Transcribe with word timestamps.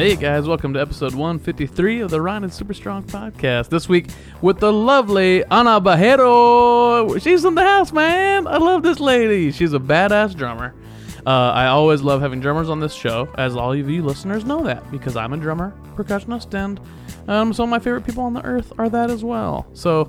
Hey 0.00 0.16
guys, 0.16 0.48
welcome 0.48 0.72
to 0.72 0.80
episode 0.80 1.14
153 1.14 2.00
of 2.00 2.10
the 2.10 2.22
Ryan 2.22 2.44
and 2.44 2.52
Super 2.54 2.72
Strong 2.72 3.02
podcast. 3.02 3.68
This 3.68 3.86
week 3.86 4.06
with 4.40 4.58
the 4.58 4.72
lovely 4.72 5.44
Ana 5.44 5.78
Barreiro. 5.78 7.20
She's 7.20 7.44
in 7.44 7.54
the 7.54 7.62
house, 7.62 7.92
man. 7.92 8.46
I 8.46 8.56
love 8.56 8.82
this 8.82 8.98
lady. 8.98 9.52
She's 9.52 9.74
a 9.74 9.78
badass 9.78 10.34
drummer. 10.34 10.74
Uh, 11.26 11.50
I 11.50 11.66
always 11.66 12.00
love 12.00 12.22
having 12.22 12.40
drummers 12.40 12.70
on 12.70 12.80
this 12.80 12.94
show, 12.94 13.28
as 13.36 13.54
all 13.56 13.74
of 13.74 13.90
you 13.90 14.02
listeners 14.02 14.46
know 14.46 14.62
that, 14.62 14.90
because 14.90 15.16
I'm 15.16 15.34
a 15.34 15.36
drummer, 15.36 15.74
percussionist, 15.96 16.54
and 16.54 16.80
um, 17.28 17.52
some 17.52 17.64
of 17.64 17.68
my 17.68 17.78
favorite 17.78 18.06
people 18.06 18.24
on 18.24 18.32
the 18.32 18.42
earth 18.42 18.72
are 18.78 18.88
that 18.88 19.10
as 19.10 19.22
well. 19.22 19.66
So 19.74 20.06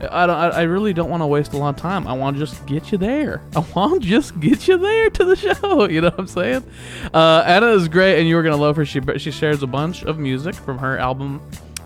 I 0.00 0.26
don't. 0.26 0.36
I 0.36 0.62
really 0.62 0.92
don't 0.92 1.08
want 1.08 1.22
to 1.22 1.26
waste 1.26 1.52
a 1.52 1.56
lot 1.56 1.76
of 1.76 1.80
time. 1.80 2.06
I 2.06 2.12
want 2.14 2.36
to 2.36 2.44
just 2.44 2.66
get 2.66 2.92
you 2.92 2.98
there. 2.98 3.42
I 3.56 3.60
want 3.74 4.02
to 4.02 4.08
just 4.08 4.38
get 4.40 4.66
you 4.66 4.76
there 4.78 5.10
to 5.10 5.24
the 5.24 5.36
show. 5.54 5.88
You 5.88 6.00
know 6.00 6.08
what 6.08 6.18
I'm 6.18 6.26
saying? 6.26 6.64
Uh, 7.12 7.44
Ana 7.46 7.68
is 7.68 7.88
great, 7.88 8.18
and 8.18 8.28
you 8.28 8.36
are 8.36 8.42
gonna 8.42 8.56
love 8.56 8.76
her. 8.76 8.84
She 8.84 9.00
she 9.18 9.30
shares 9.30 9.62
a 9.62 9.66
bunch 9.66 10.02
of 10.04 10.18
music 10.18 10.54
from 10.54 10.78
her 10.78 10.98
album 10.98 11.40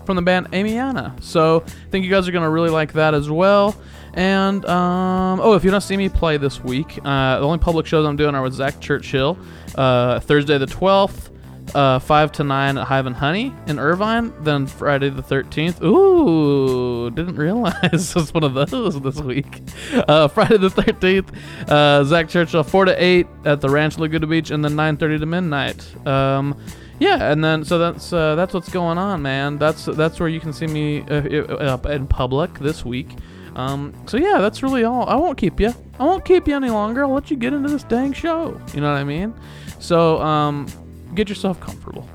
from 0.05 0.15
the 0.15 0.21
band 0.21 0.51
Amyana. 0.51 1.21
So 1.23 1.63
I 1.65 1.69
think 1.91 2.03
you 2.03 2.11
guys 2.11 2.27
are 2.27 2.31
gonna 2.31 2.49
really 2.49 2.71
like 2.71 2.93
that 2.93 3.13
as 3.13 3.29
well. 3.29 3.75
And 4.15 4.65
um, 4.65 5.39
oh, 5.39 5.53
if 5.53 5.63
you 5.63 5.69
don't 5.69 5.81
see 5.81 5.95
me 5.95 6.09
play 6.09 6.37
this 6.37 6.63
week, 6.63 6.97
uh, 7.05 7.39
the 7.39 7.45
only 7.45 7.59
public 7.59 7.85
shows 7.85 8.05
I'm 8.07 8.15
doing 8.15 8.33
are 8.33 8.41
with 8.41 8.53
Zach 8.53 8.79
Churchill, 8.79 9.37
uh, 9.75 10.19
Thursday 10.19 10.57
the 10.57 10.65
12th 10.65 11.28
uh, 11.75 11.99
5 11.99 12.31
to 12.33 12.43
9 12.43 12.77
at 12.77 12.87
Hive 12.87 13.05
and 13.05 13.15
Honey 13.15 13.53
in 13.67 13.79
Irvine. 13.79 14.33
Then 14.43 14.67
Friday 14.67 15.09
the 15.09 15.23
13th. 15.23 15.81
Ooh, 15.83 17.09
didn't 17.11 17.35
realize 17.35 18.13
was 18.15 18.33
one 18.33 18.43
of 18.43 18.53
those 18.53 18.99
this 19.01 19.21
week. 19.21 19.61
Uh, 19.93 20.27
Friday 20.27 20.57
the 20.57 20.69
13th, 20.69 21.35
uh, 21.69 22.03
Zach 22.03 22.29
Churchill, 22.29 22.63
4 22.63 22.85
to 22.85 23.03
8 23.03 23.27
at 23.45 23.61
the 23.61 23.69
Ranch 23.69 23.97
Laguna 23.97 24.27
Beach, 24.27 24.51
and 24.51 24.63
then 24.63 24.73
9.30 24.73 25.19
to 25.19 25.25
midnight. 25.25 26.07
Um, 26.07 26.59
yeah, 26.99 27.31
and 27.31 27.43
then 27.43 27.63
so 27.63 27.77
that's 27.79 28.11
uh, 28.11 28.35
that's 28.35 28.53
what's 28.53 28.67
going 28.69 28.97
on, 28.97 29.21
man. 29.21 29.57
That's 29.57 29.85
that's 29.85 30.19
where 30.19 30.27
you 30.27 30.41
can 30.41 30.51
see 30.51 30.67
me 30.67 31.01
uh, 31.03 31.77
uh, 31.77 31.89
in 31.89 32.07
public 32.07 32.59
this 32.59 32.83
week. 32.83 33.15
Um, 33.55 33.93
so 34.05 34.17
yeah, 34.17 34.39
that's 34.39 34.61
really 34.61 34.83
all. 34.83 35.07
I 35.07 35.15
won't 35.15 35.37
keep 35.37 35.59
you. 35.59 35.73
I 35.99 36.03
won't 36.03 36.25
keep 36.25 36.47
you 36.47 36.55
any 36.55 36.69
longer. 36.69 37.03
I'll 37.03 37.13
let 37.13 37.31
you 37.31 37.37
get 37.37 37.53
into 37.53 37.69
this 37.69 37.83
dang 37.83 38.13
show. 38.13 38.59
You 38.73 38.81
know 38.81 38.91
what 38.91 38.99
I 38.99 39.03
mean? 39.03 39.33
So 39.79 40.21
um, 40.21 40.67
get 41.15 41.29
yourself 41.29 41.59
comfortable. 41.59 42.07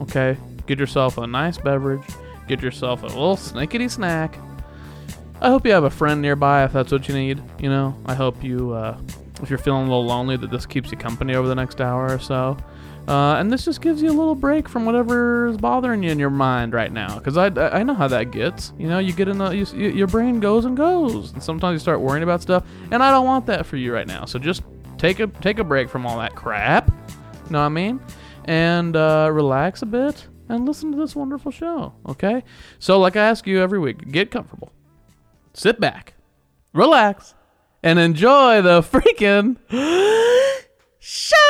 Okay? 0.00 0.36
Get 0.66 0.78
yourself 0.78 1.18
a 1.18 1.26
nice 1.26 1.58
beverage. 1.58 2.02
Get 2.48 2.62
yourself 2.62 3.02
a 3.02 3.06
little 3.06 3.36
snackety 3.36 3.90
snack. 3.90 4.38
I 5.40 5.48
hope 5.48 5.64
you 5.64 5.72
have 5.72 5.84
a 5.84 5.90
friend 5.90 6.20
nearby 6.20 6.64
if 6.64 6.72
that's 6.72 6.92
what 6.92 7.08
you 7.08 7.14
need. 7.14 7.42
You 7.58 7.70
know, 7.70 7.96
I 8.06 8.14
hope 8.14 8.42
you, 8.44 8.72
uh, 8.72 8.98
if 9.42 9.48
you're 9.48 9.58
feeling 9.58 9.82
a 9.82 9.88
little 9.88 10.04
lonely, 10.04 10.36
that 10.36 10.50
this 10.50 10.66
keeps 10.66 10.90
you 10.90 10.98
company 10.98 11.34
over 11.34 11.48
the 11.48 11.54
next 11.54 11.80
hour 11.80 12.12
or 12.12 12.18
so. 12.18 12.56
Uh, 13.08 13.36
and 13.36 13.50
this 13.50 13.64
just 13.64 13.80
gives 13.80 14.02
you 14.02 14.08
a 14.08 14.12
little 14.12 14.34
break 14.34 14.68
from 14.68 14.84
whatever 14.84 15.46
is 15.46 15.56
bothering 15.56 16.02
you 16.02 16.10
in 16.10 16.18
your 16.18 16.30
mind 16.30 16.74
right 16.74 16.92
now. 16.92 17.18
Because 17.18 17.36
I, 17.36 17.46
I 17.46 17.82
know 17.82 17.94
how 17.94 18.06
that 18.08 18.30
gets. 18.30 18.72
You 18.78 18.88
know, 18.88 18.98
you 18.98 19.12
get 19.12 19.28
in 19.28 19.38
the, 19.38 19.50
you, 19.50 19.64
your 19.88 20.06
brain 20.06 20.40
goes 20.40 20.66
and 20.66 20.76
goes. 20.76 21.32
And 21.32 21.42
sometimes 21.42 21.74
you 21.74 21.78
start 21.78 22.00
worrying 22.00 22.22
about 22.22 22.42
stuff. 22.42 22.64
And 22.90 23.02
I 23.02 23.10
don't 23.10 23.24
want 23.24 23.46
that 23.46 23.64
for 23.64 23.76
you 23.78 23.94
right 23.94 24.06
now. 24.06 24.26
So 24.26 24.38
just 24.38 24.62
take 24.98 25.20
a, 25.20 25.26
take 25.26 25.58
a 25.58 25.64
break 25.64 25.88
from 25.88 26.06
all 26.06 26.18
that 26.18 26.34
crap. 26.34 26.88
You 26.88 27.50
know 27.50 27.60
what 27.60 27.66
I 27.66 27.68
mean? 27.70 28.00
And 28.50 28.96
uh, 28.96 29.30
relax 29.32 29.80
a 29.80 29.86
bit 29.86 30.26
and 30.48 30.66
listen 30.66 30.90
to 30.90 30.98
this 30.98 31.14
wonderful 31.14 31.52
show. 31.52 31.94
Okay? 32.04 32.42
So, 32.80 32.98
like 32.98 33.14
I 33.14 33.20
ask 33.20 33.46
you 33.46 33.60
every 33.60 33.78
week, 33.78 34.10
get 34.10 34.32
comfortable, 34.32 34.72
sit 35.54 35.78
back, 35.78 36.14
relax, 36.72 37.36
and 37.80 38.00
enjoy 38.00 38.60
the 38.60 38.80
freaking 38.82 39.56
show. 40.98 41.49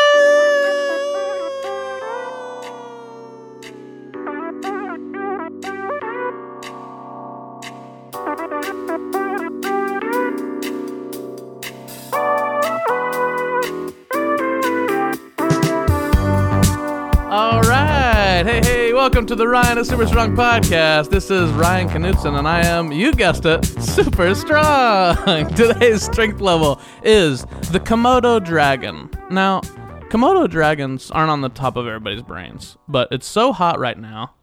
Welcome 19.11 19.27
to 19.27 19.35
the 19.35 19.49
Ryan 19.49 19.79
is 19.79 19.89
Super 19.89 20.07
Strong 20.07 20.37
podcast. 20.37 21.11
This 21.11 21.33
is 21.33 21.51
Ryan 21.51 21.89
Knutson, 21.89 22.39
and 22.39 22.47
I 22.47 22.65
am, 22.65 22.93
you 22.93 23.13
guessed 23.13 23.45
it, 23.45 23.65
super 23.65 24.37
strong. 24.37 25.17
Today's 25.57 26.05
strength 26.05 26.41
level 26.41 26.81
is 27.03 27.43
the 27.73 27.81
Komodo 27.81 28.39
Dragon. 28.39 29.11
Now, 29.29 29.63
Komodo 30.11 30.49
dragons 30.49 31.11
aren't 31.11 31.33
on 31.33 31.41
the 31.41 31.49
top 31.49 31.75
of 31.75 31.89
everybody's 31.89 32.23
brains, 32.23 32.77
but 32.87 33.09
it's 33.11 33.27
so 33.27 33.53
hot 33.53 33.81
right 33.81 33.99
now. 33.99 34.35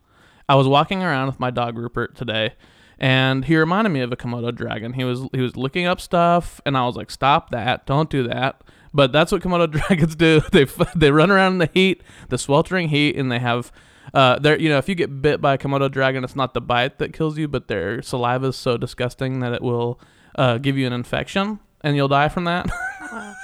I 0.50 0.56
was 0.56 0.68
walking 0.68 1.02
around 1.02 1.28
with 1.28 1.40
my 1.40 1.50
dog 1.50 1.78
Rupert 1.78 2.18
today, 2.18 2.56
and 3.00 3.46
he 3.46 3.56
reminded 3.56 3.92
me 3.92 4.02
of 4.02 4.12
a 4.12 4.18
Komodo 4.18 4.54
dragon. 4.54 4.92
He 4.92 5.06
was 5.06 5.30
he 5.32 5.40
was 5.40 5.56
looking 5.56 5.86
up 5.86 6.02
stuff, 6.02 6.60
and 6.66 6.76
I 6.76 6.86
was 6.86 6.98
like, 6.98 7.10
"Stop 7.10 7.52
that! 7.52 7.86
Don't 7.86 8.10
do 8.10 8.28
that!" 8.28 8.64
But 8.94 9.14
that's 9.14 9.32
what 9.32 9.42
Komodo 9.42 9.72
dragons 9.88 10.18
do. 10.18 10.42
They 10.52 10.66
they 10.94 11.12
run 11.12 11.32
around 11.32 11.54
in 11.54 11.60
the 11.60 11.70
heat, 11.74 12.04
the 12.28 12.38
sweltering 12.38 12.90
heat, 12.90 13.16
and 13.16 13.32
they 13.32 13.40
have. 13.40 13.72
Uh, 14.14 14.40
they're 14.40 14.60
you 14.60 14.70
know 14.70 14.78
if 14.78 14.88
you 14.88 14.96
get 14.96 15.22
bit 15.22 15.42
by 15.42 15.56
a 15.56 15.58
Komodo 15.58 15.92
dragon, 15.92 16.24
it's 16.24 16.36
not 16.36 16.54
the 16.54 16.62
bite 16.62 17.00
that 17.00 17.14
kills 17.14 17.38
you, 17.38 17.48
but 17.48 17.68
their 17.68 18.02
saliva 18.02 18.48
is 18.48 18.56
so 18.56 18.78
disgusting 18.78 19.40
that 19.40 19.54
it 19.54 19.62
will 19.62 20.00
uh, 20.36 20.58
give 20.58 20.78
you 20.78 20.88
an 20.88 20.94
infection, 20.94 21.60
and 21.82 21.96
you'll 21.96 22.08
die 22.08 22.30
from 22.30 22.46
that. 22.46 22.70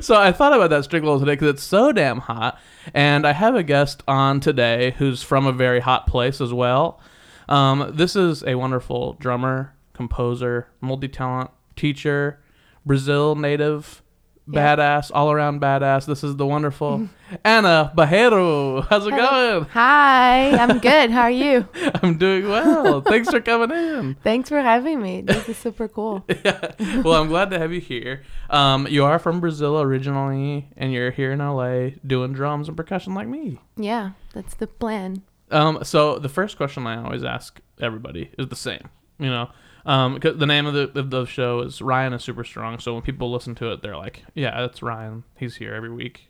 so 0.00 0.16
I 0.16 0.32
thought 0.32 0.52
about 0.52 0.70
that 0.70 0.84
strength 0.84 1.04
today 1.04 1.32
because 1.32 1.48
it's 1.48 1.62
so 1.62 1.92
damn 1.92 2.18
hot, 2.18 2.58
and 2.94 3.26
I 3.26 3.32
have 3.32 3.54
a 3.54 3.62
guest 3.62 4.02
on 4.08 4.40
today 4.40 4.94
who's 4.98 5.22
from 5.22 5.46
a 5.46 5.52
very 5.52 5.80
hot 5.80 6.06
place 6.06 6.40
as 6.40 6.52
well. 6.52 7.00
Um, 7.48 7.92
this 7.94 8.16
is 8.16 8.42
a 8.44 8.54
wonderful 8.54 9.14
drummer, 9.14 9.74
composer, 9.92 10.68
multi-talent, 10.80 11.50
teacher, 11.76 12.40
Brazil 12.84 13.34
native, 13.34 14.02
Yeah. 14.50 14.76
badass, 14.76 15.10
all-around 15.14 15.60
badass. 15.60 16.04
This 16.06 16.24
is 16.24 16.34
the 16.36 16.44
wonderful 16.46 17.08
Ana 17.44 17.92
Barreiro. 17.96 18.84
How's 18.88 19.06
it 19.06 19.10
going? 19.10 19.64
Hi, 19.66 20.50
I'm 20.56 20.78
good. 20.90 21.10
How 21.10 21.22
are 21.22 21.30
you? 21.30 21.68
I'm 22.02 22.18
doing 22.18 22.48
well. 22.48 23.00
Thanks 23.02 23.30
for 23.30 23.40
coming 23.40 23.70
in. 23.70 24.14
Thanks 24.24 24.48
for 24.48 24.60
having 24.60 25.00
me. 25.00 25.20
This 25.22 25.48
is 25.48 25.56
super 25.56 25.86
cool. 25.88 26.24
yeah. 26.44 26.72
Well, 27.02 27.22
I'm 27.22 27.28
glad 27.28 27.50
to 27.50 27.58
have 27.58 27.72
you 27.72 27.80
here. 27.80 28.22
Um, 28.50 28.86
you 28.88 29.04
are 29.04 29.18
from 29.20 29.40
Brazil 29.40 29.80
originally, 29.80 30.68
and 30.76 30.92
you're 30.92 31.10
here 31.12 31.32
in 31.32 31.38
LA 31.38 31.90
doing 32.06 32.32
drums 32.32 32.66
and 32.68 32.76
percussion 32.76 33.14
like 33.14 33.28
me. 33.28 33.60
Yeah, 33.76 34.10
that's 34.34 34.54
the 34.54 34.66
plan. 34.66 35.22
Um, 35.52 35.84
so 35.84 36.18
the 36.18 36.28
first 36.28 36.56
question 36.56 36.86
I 36.86 37.02
always 37.02 37.22
ask 37.24 37.60
everybody 37.80 38.30
is 38.38 38.48
the 38.48 38.56
same. 38.56 38.88
You 39.18 39.30
know, 39.30 39.50
um, 39.84 40.18
the 40.22 40.46
name 40.46 40.66
of 40.66 40.74
the 40.74 40.98
of 40.98 41.10
the 41.10 41.24
show 41.24 41.60
is 41.60 41.82
Ryan 41.82 42.12
is 42.12 42.22
super 42.22 42.44
strong. 42.44 42.78
So 42.78 42.94
when 42.94 43.02
people 43.02 43.32
listen 43.32 43.54
to 43.56 43.72
it, 43.72 43.82
they're 43.82 43.96
like, 43.96 44.24
"Yeah, 44.34 44.60
that's 44.60 44.82
Ryan. 44.82 45.24
He's 45.36 45.56
here 45.56 45.74
every 45.74 45.90
week. 45.90 46.28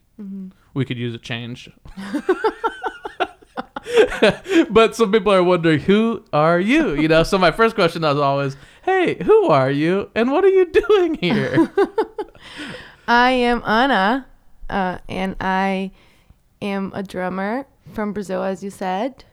We 0.75 0.85
could 0.85 0.99
use 0.99 1.15
a 1.15 1.19
change." 1.19 1.69
but 4.71 4.97
some 4.97 5.13
people 5.13 5.33
are 5.33 5.43
wondering, 5.43 5.81
"Who 5.81 6.25
are 6.33 6.61
you?" 6.61 6.95
You 6.95 7.09
know. 7.09 7.23
So 7.23 7.39
my 7.39 7.51
first 7.51 7.75
question 7.75 8.05
is 8.05 8.17
always, 8.17 8.57
"Hey, 8.85 9.23
who 9.23 9.49
are 9.49 9.71
you, 9.71 10.11
and 10.15 10.31
what 10.31 10.45
are 10.45 10.49
you 10.49 10.67
doing 10.67 11.15
here?" 11.15 11.71
I 13.09 13.33
am 13.33 13.63
Ana, 13.65 14.27
uh, 14.71 14.99
and 15.09 15.37
I 15.41 15.91
am 16.63 16.93
a 16.95 17.03
drummer 17.03 17.67
from 17.93 18.13
Brazil, 18.13 18.43
as 18.43 18.63
you 18.63 18.71
said. 18.71 19.25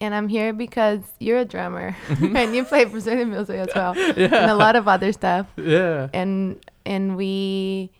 And 0.00 0.14
I'm 0.14 0.28
here 0.28 0.52
because 0.52 1.00
you're 1.18 1.38
a 1.38 1.44
drummer, 1.44 1.96
and 2.08 2.54
you 2.54 2.64
play 2.64 2.84
Brazilian 2.84 3.30
music 3.30 3.56
as 3.56 3.68
well, 3.74 3.94
and 4.16 4.32
a 4.50 4.54
lot 4.54 4.76
of 4.76 4.86
other 4.86 5.12
stuff. 5.12 5.46
yeah. 5.56 6.08
And 6.12 6.64
and 6.86 7.16
we 7.16 7.90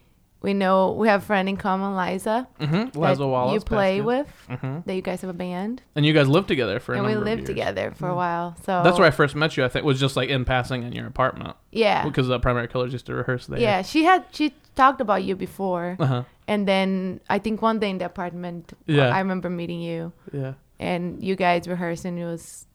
we 0.41 0.55
know 0.55 0.93
we 0.93 1.09
have 1.09 1.23
a 1.23 1.27
friend 1.27 1.49
in 1.49 1.57
common, 1.57 1.97
Liza, 1.97 2.47
Mm-hmm. 2.61 2.97
Lazo 2.97 3.27
Wallace. 3.29 3.55
you 3.55 3.61
play 3.61 4.01
with. 4.01 4.29
Mhm. 4.49 4.85
That 4.87 4.95
you 4.95 5.03
guys 5.03 5.21
have 5.23 5.31
a 5.31 5.35
band, 5.35 5.83
and 5.97 6.07
you 6.07 6.13
guys 6.13 6.29
lived 6.29 6.47
together 6.47 6.79
for 6.79 6.95
a 6.95 6.99
and 6.99 7.05
we 7.07 7.17
lived 7.17 7.47
together 7.47 7.93
for 7.97 8.09
a 8.09 8.15
while. 8.15 8.55
So 8.65 8.81
That's 8.85 8.97
where 9.01 9.09
I 9.09 9.11
first 9.11 9.35
met 9.35 9.57
you. 9.57 9.65
I 9.65 9.69
think 9.69 9.85
was 9.85 9.99
just 9.99 10.15
like 10.17 10.29
in 10.29 10.45
passing 10.45 10.85
in 10.85 10.93
your 10.93 11.07
apartment 11.09 11.57
yeah, 11.73 12.05
because 12.05 12.29
the 12.29 12.39
primary 12.39 12.69
colors 12.69 12.93
used 12.93 13.07
to 13.07 13.15
rehearse 13.15 13.47
there. 13.49 13.59
Yeah, 13.59 13.83
she 13.83 14.05
had 14.05 14.25
she 14.31 14.55
talked 14.77 15.01
about 15.01 15.25
you 15.25 15.35
before, 15.35 15.97
Uh 15.99 16.07
huh. 16.07 16.23
and 16.47 16.69
then 16.69 17.19
I 17.29 17.41
think 17.41 17.61
one 17.61 17.81
day 17.81 17.91
in 17.91 17.99
the 17.99 18.05
apartment, 18.05 18.73
Yeah. 18.87 19.09
I 19.13 19.19
remember 19.19 19.51
meeting 19.51 19.81
you, 19.81 20.13
Yeah. 20.33 20.53
And 20.79 21.23
you 21.23 21.37
guys 21.37 21.67
rehearsing. 21.69 22.19
It 22.19 22.25
was 22.25 22.67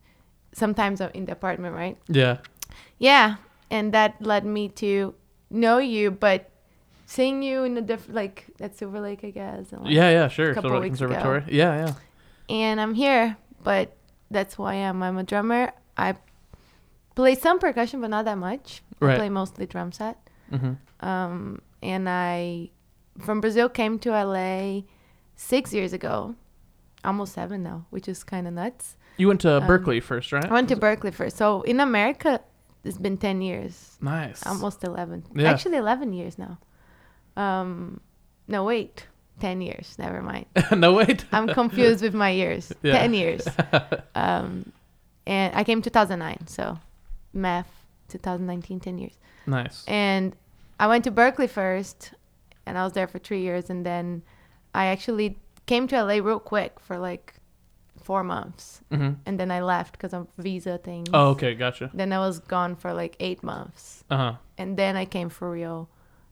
sometimes 0.54 1.02
in 1.02 1.26
the 1.26 1.32
apartment, 1.32 1.76
right? 1.76 1.98
Yeah. 2.08 2.38
Yeah, 2.98 3.36
and 3.70 3.94
that 3.94 4.22
led 4.22 4.46
me 4.46 4.70
to 4.70 5.14
know 5.50 5.78
you, 5.78 6.12
but 6.12 6.50
seeing 7.06 7.44
you 7.44 7.64
in 7.64 7.78
a 7.78 7.82
different 7.82 8.16
like 8.16 8.46
at 8.60 8.76
Silver 8.78 9.00
Lake, 9.00 9.24
I 9.24 9.30
guess. 9.30 9.72
And, 9.72 9.84
like, 9.84 9.94
Yeah. 9.94 10.10
Yeah. 10.10 10.28
Sure. 10.28 10.54
couple 10.54 10.70
Silver 10.70 10.80
Lake 10.82 10.92
weeks 10.92 11.02
ago. 11.02 11.44
Yeah. 11.48 11.86
Yeah. 11.86 11.94
And 12.50 12.80
I'm 12.82 12.94
here, 12.94 13.38
but 13.64 13.96
that's 14.32 14.56
who 14.56 14.64
I 14.64 14.76
am. 14.76 15.02
I'm 15.04 15.18
a 15.18 15.24
drummer. 15.24 15.72
I 15.98 16.16
play 17.16 17.36
some 17.36 17.60
percussion, 17.60 18.02
but 18.02 18.10
not 18.10 18.26
that 18.26 18.38
much. 18.38 18.82
Right. 19.00 19.16
I 19.16 19.18
play 19.18 19.30
mostly 19.30 19.66
drum 19.66 19.92
set. 19.92 20.18
Mm-hmm. 20.52 21.08
um, 21.08 21.62
and 21.82 22.08
I 22.08 22.70
from 23.20 23.42
Brazil 23.42 23.70
came 23.70 23.98
to 24.00 24.12
LA 24.12 24.82
six 25.36 25.74
years 25.74 25.94
ago. 25.94 26.36
Almost 27.04 27.34
seven 27.34 27.64
now, 27.64 27.86
which 27.90 28.08
is 28.08 28.24
kind 28.24 28.48
of 28.48 28.54
nuts. 28.54 28.96
You 29.18 29.28
went 29.28 29.42
to 29.42 29.58
Um, 29.58 29.64
Berklee 29.68 30.02
first, 30.02 30.32
right? 30.32 30.46
I 30.46 30.54
went 30.54 30.70
to 30.70 30.76
Berklee 30.76 31.14
first. 31.14 31.38
So 31.38 31.62
in 31.64 31.80
America, 31.80 32.40
it's 32.84 32.98
been 32.98 33.18
10 33.18 33.42
years, 33.42 33.98
Nice. 34.02 34.46
almost 34.46 34.84
11. 34.84 35.24
Yeah. 35.36 35.50
Actually, 35.52 35.78
11 35.78 36.14
years 36.14 36.38
now. 36.38 36.58
Um, 37.36 38.00
no, 38.48 38.64
wait, 38.64 39.08
10 39.40 39.62
years. 39.62 39.96
Never 40.00 40.22
mind. 40.22 40.46
no 40.76 40.94
wait. 40.94 41.26
I'm 41.32 41.48
confused 41.48 42.02
with 42.02 42.14
my 42.14 42.30
years. 42.30 42.72
Yeah. 42.84 43.00
10 43.00 43.14
years. 43.14 43.48
Um, 44.16 44.72
and 45.26 45.56
I 45.56 45.64
came 45.64 45.82
2009. 45.82 46.48
So 46.48 46.78
math, 47.34 47.72
2019, 48.10 48.80
10 48.80 48.98
years. 48.98 49.18
nice. 49.48 49.84
And 49.88 50.36
I 50.80 50.88
went 50.88 51.04
to 51.06 51.12
Berklee 51.12 51.50
first, 51.50 52.14
and 52.66 52.78
I 52.78 52.84
was 52.84 52.94
there 52.94 53.08
for 53.08 53.20
three 53.20 53.42
years. 53.42 53.70
And 53.70 53.86
then 53.86 54.24
I 54.76 54.86
actually 54.88 55.38
came 55.66 55.88
to 55.88 56.04
LA 56.04 56.16
real 56.16 56.40
quick 56.40 56.80
for 56.80 56.98
like 56.98 57.34
four 58.04 58.24
months. 58.24 58.82
hmm 58.92 59.12
And 59.26 59.40
then 59.40 59.50
I 59.52 59.62
left 59.62 59.94
because 59.94 60.14
of 60.14 60.28
visa 60.38 60.78
things. 60.78 61.10
Oh, 61.14 61.30
okay, 61.30 61.54
gotcha. 61.56 61.90
Then 61.94 62.12
I 62.12 62.20
was 62.20 62.40
gone 62.40 62.76
for 62.76 62.94
like 62.94 63.16
eight 63.20 63.44
months. 63.44 64.04
Uh 64.10 64.18
huh. 64.18 64.34
And 64.58 64.78
then 64.78 64.96
I 64.96 65.06
came 65.06 65.30
for 65.30 65.50
real. 65.50 65.90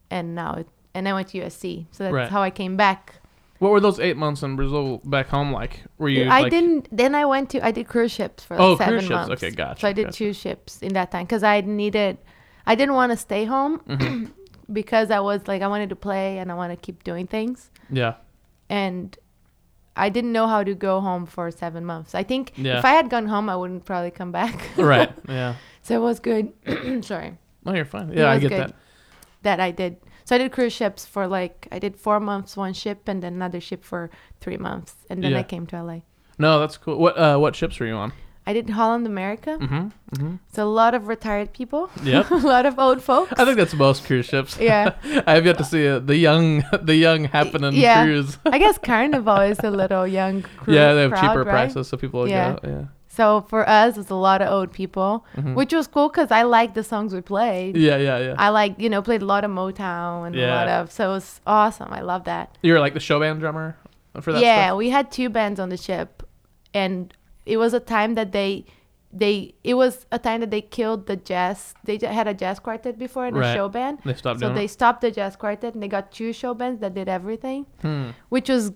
And 0.10 0.36
now 0.36 0.56
it, 0.56 0.68
and 0.94 1.08
I 1.08 1.14
went 1.14 1.30
to 1.30 1.40
USC. 1.40 1.86
So 1.92 2.04
that's 2.04 2.14
Right. 2.14 2.30
how 2.30 2.42
I 2.42 2.50
came 2.50 2.76
back. 2.76 3.16
What 3.60 3.72
were 3.72 3.80
those 3.80 4.00
eight 4.00 4.18
months 4.18 4.42
in 4.44 4.56
Brazil 4.56 5.00
back 5.06 5.28
home 5.30 5.54
like? 5.54 5.84
Were 5.98 6.10
you? 6.10 6.24
I 6.30 6.42
like, 6.42 6.52
didn't. 6.52 6.88
Then 6.92 7.14
I 7.16 7.26
went 7.26 7.52
to. 7.52 7.64
I 7.66 7.72
did 7.72 7.88
cruise 7.88 8.12
ships 8.12 8.44
for 8.44 8.58
like 8.58 8.64
Oh, 8.66 8.76
seven 8.76 8.94
cruise 8.96 9.04
ships. 9.04 9.12
months. 9.28 9.44
Okay, 9.44 9.52
gotcha, 9.56 9.82
So 9.82 9.88
I 9.88 9.94
did 9.94 10.06
gotcha. 10.08 10.18
two 10.18 10.34
ships 10.34 10.82
in 10.82 10.94
that 10.94 11.12
time 11.12 11.26
because 11.26 11.44
I 11.44 11.62
needed. 11.62 12.18
I 12.66 12.74
didn't 12.76 12.96
want 12.96 13.12
to 13.12 13.18
stay 13.18 13.46
home 13.46 13.80
Mm-hmm. 13.88 14.26
because 14.74 15.12
I 15.12 15.20
was 15.20 15.48
like 15.48 15.62
I 15.62 15.68
wanted 15.68 15.90
to 15.90 15.96
play 15.96 16.40
and 16.40 16.52
I 16.52 16.56
want 16.56 16.72
to 16.74 16.78
keep 16.78 17.04
doing 17.04 17.28
things 17.28 17.70
Yeah. 17.90 18.14
and 18.70 19.18
I 19.96 20.10
didn't 20.10 20.32
know 20.32 20.48
how 20.48 20.64
to 20.64 20.74
go 20.74 21.02
home 21.02 21.26
for 21.26 21.52
seven 21.52 21.86
months. 21.86 22.16
I 22.16 22.24
think 22.24 22.54
Yeah. 22.56 22.80
if 22.80 22.86
I 22.86 22.92
had 22.92 23.10
gone 23.10 23.28
home, 23.28 23.50
I 23.50 23.56
wouldn't 23.56 23.86
probably 23.86 24.12
come 24.12 24.32
back. 24.32 24.56
Right. 24.78 25.12
Yeah. 25.28 25.56
so 25.82 25.96
it 25.96 26.00
was 26.04 26.20
good. 26.20 26.54
Sorry. 27.06 27.38
Oh, 27.66 27.74
you're 27.74 27.86
fine. 27.86 28.12
Yeah, 28.14 28.32
I 28.32 28.40
get 28.40 28.50
good 28.50 28.60
that. 28.60 28.74
That 29.44 29.60
I 29.60 29.72
did. 29.72 29.98
So 30.26 30.36
I 30.36 30.38
did 30.38 30.52
cruise 30.52 30.74
ships 30.74 31.06
for 31.06 31.28
like 31.28 31.68
I 31.72 31.80
did 31.80 31.96
four 31.98 32.20
months 32.20 32.56
one 32.56 32.74
ship 32.74 33.08
and 33.08 33.22
then 33.22 33.34
another 33.34 33.60
ship 33.60 33.84
for 33.84 34.10
three 34.40 34.58
months 34.58 34.96
and 35.10 35.24
then 35.24 35.32
Yeah. 35.32 35.40
I 35.40 35.44
came 35.44 35.66
to 35.68 35.84
LA. 35.84 36.00
No, 36.38 36.60
that's 36.60 36.78
cool. 36.78 36.98
What 36.98 37.18
uh, 37.18 37.38
what 37.38 37.56
ships 37.56 37.80
were 37.80 37.88
you 37.88 37.96
on? 37.96 38.14
I 38.48 38.54
did 38.54 38.70
Holland 38.72 39.06
America. 39.06 39.58
Mm-hmm. 39.62 39.76
Mm-hmm. 40.16 40.36
It's 40.50 40.58
a 40.58 40.66
lot 40.66 40.94
of 40.96 41.08
retired 41.08 41.54
people. 41.54 41.90
Yep. 42.04 42.32
a 42.32 42.36
lot 42.36 42.66
of 42.66 42.80
old 42.80 43.02
folks. 43.04 43.32
I 43.38 43.46
think 43.46 43.58
that's 43.58 43.74
most 43.76 44.04
cruise 44.06 44.26
ships. 44.26 44.58
Yeah. 44.60 44.96
I 45.28 45.36
have 45.36 45.46
yet 45.46 45.58
to 45.60 45.64
see 45.64 45.88
uh, 45.88 46.00
the 46.00 46.18
young, 46.18 46.64
the 46.82 46.96
young 46.96 47.26
happening 47.26 47.74
Yeah. 47.74 48.04
cruise. 48.04 48.38
I 48.46 48.58
guess 48.58 48.78
Carnival 48.80 49.42
is 49.42 49.60
a 49.64 49.70
little 49.70 50.08
young 50.08 50.42
crew. 50.42 50.74
yeah, 50.74 50.94
they 50.96 51.02
have 51.04 51.12
crowd, 51.12 51.22
cheaper 51.22 51.44
right? 51.44 51.52
prices, 51.72 51.88
so 51.88 51.98
people 51.98 52.22
will 52.22 52.30
Yeah. 52.30 52.58
go. 52.64 52.70
Yeah. 52.70 52.84
So 53.10 53.42
for 53.50 53.68
us, 53.68 53.98
it's 53.98 54.10
a 54.10 54.16
lot 54.16 54.42
of 54.42 54.48
old 54.52 54.72
people, 54.72 55.26
Mhm. 55.38 55.54
which 55.54 55.74
was 55.74 55.86
cool 55.86 56.08
because 56.10 56.32
I 56.32 56.44
like 56.44 56.74
the 56.74 56.84
songs 56.84 57.14
we 57.14 57.20
played. 57.22 57.76
Yeah, 57.78 57.98
yeah, 57.98 58.18
yeah. 58.20 58.36
I 58.40 58.50
like, 58.50 58.80
you 58.80 58.90
know, 58.90 59.02
played 59.02 59.22
a 59.22 59.26
lot 59.26 59.44
of 59.44 59.52
Motown 59.52 60.28
and 60.28 60.36
a 60.36 60.48
lot 60.48 60.68
of, 60.70 60.92
so 60.92 61.10
it 61.10 61.14
was 61.14 61.42
awesome. 61.46 61.90
I 61.92 62.02
love 62.02 62.24
that. 62.24 62.58
you 62.64 62.74
were 62.74 62.80
like 62.80 62.94
the 62.96 63.02
show 63.02 63.20
band 63.20 63.40
drummer 63.42 63.76
for 64.22 64.32
that 64.34 64.42
yeah, 64.42 64.68
stuff. 64.68 64.78
we 64.78 64.90
had 64.90 65.12
two 65.12 65.30
bands 65.30 65.60
on 65.60 65.68
the 65.70 65.78
ship, 65.78 66.24
and 66.74 67.14
it 67.46 67.58
was 67.58 67.74
a 67.74 67.80
time 67.80 68.16
that 68.16 68.32
they, 68.32 68.66
they, 69.14 69.54
it 69.64 69.74
was 69.74 70.06
a 70.12 70.20
time 70.20 70.40
that 70.42 70.52
they 70.52 70.62
killed 70.62 71.08
the 71.08 71.16
jazz. 71.18 71.74
They 71.84 71.98
had 72.02 72.28
a 72.28 72.34
jazz 72.34 72.60
quartet 72.60 72.98
before 72.98 73.26
and 73.26 73.36
Right. 73.36 73.52
a 73.52 73.56
show 73.56 73.68
band. 73.70 74.00
They 74.06 74.14
stopped 74.14 74.40
So 74.40 74.54
they 74.54 74.68
stopped 74.68 75.02
the 75.02 75.12
jazz 75.12 75.36
quartet 75.36 75.74
and 75.74 75.84
they 75.84 75.88
got 75.88 76.12
two 76.12 76.32
show 76.34 76.54
bands 76.54 76.80
that 76.82 76.94
did 76.94 77.10
everything. 77.10 77.66
Hmm. 77.82 78.10
which 78.30 78.48
was 78.50 78.72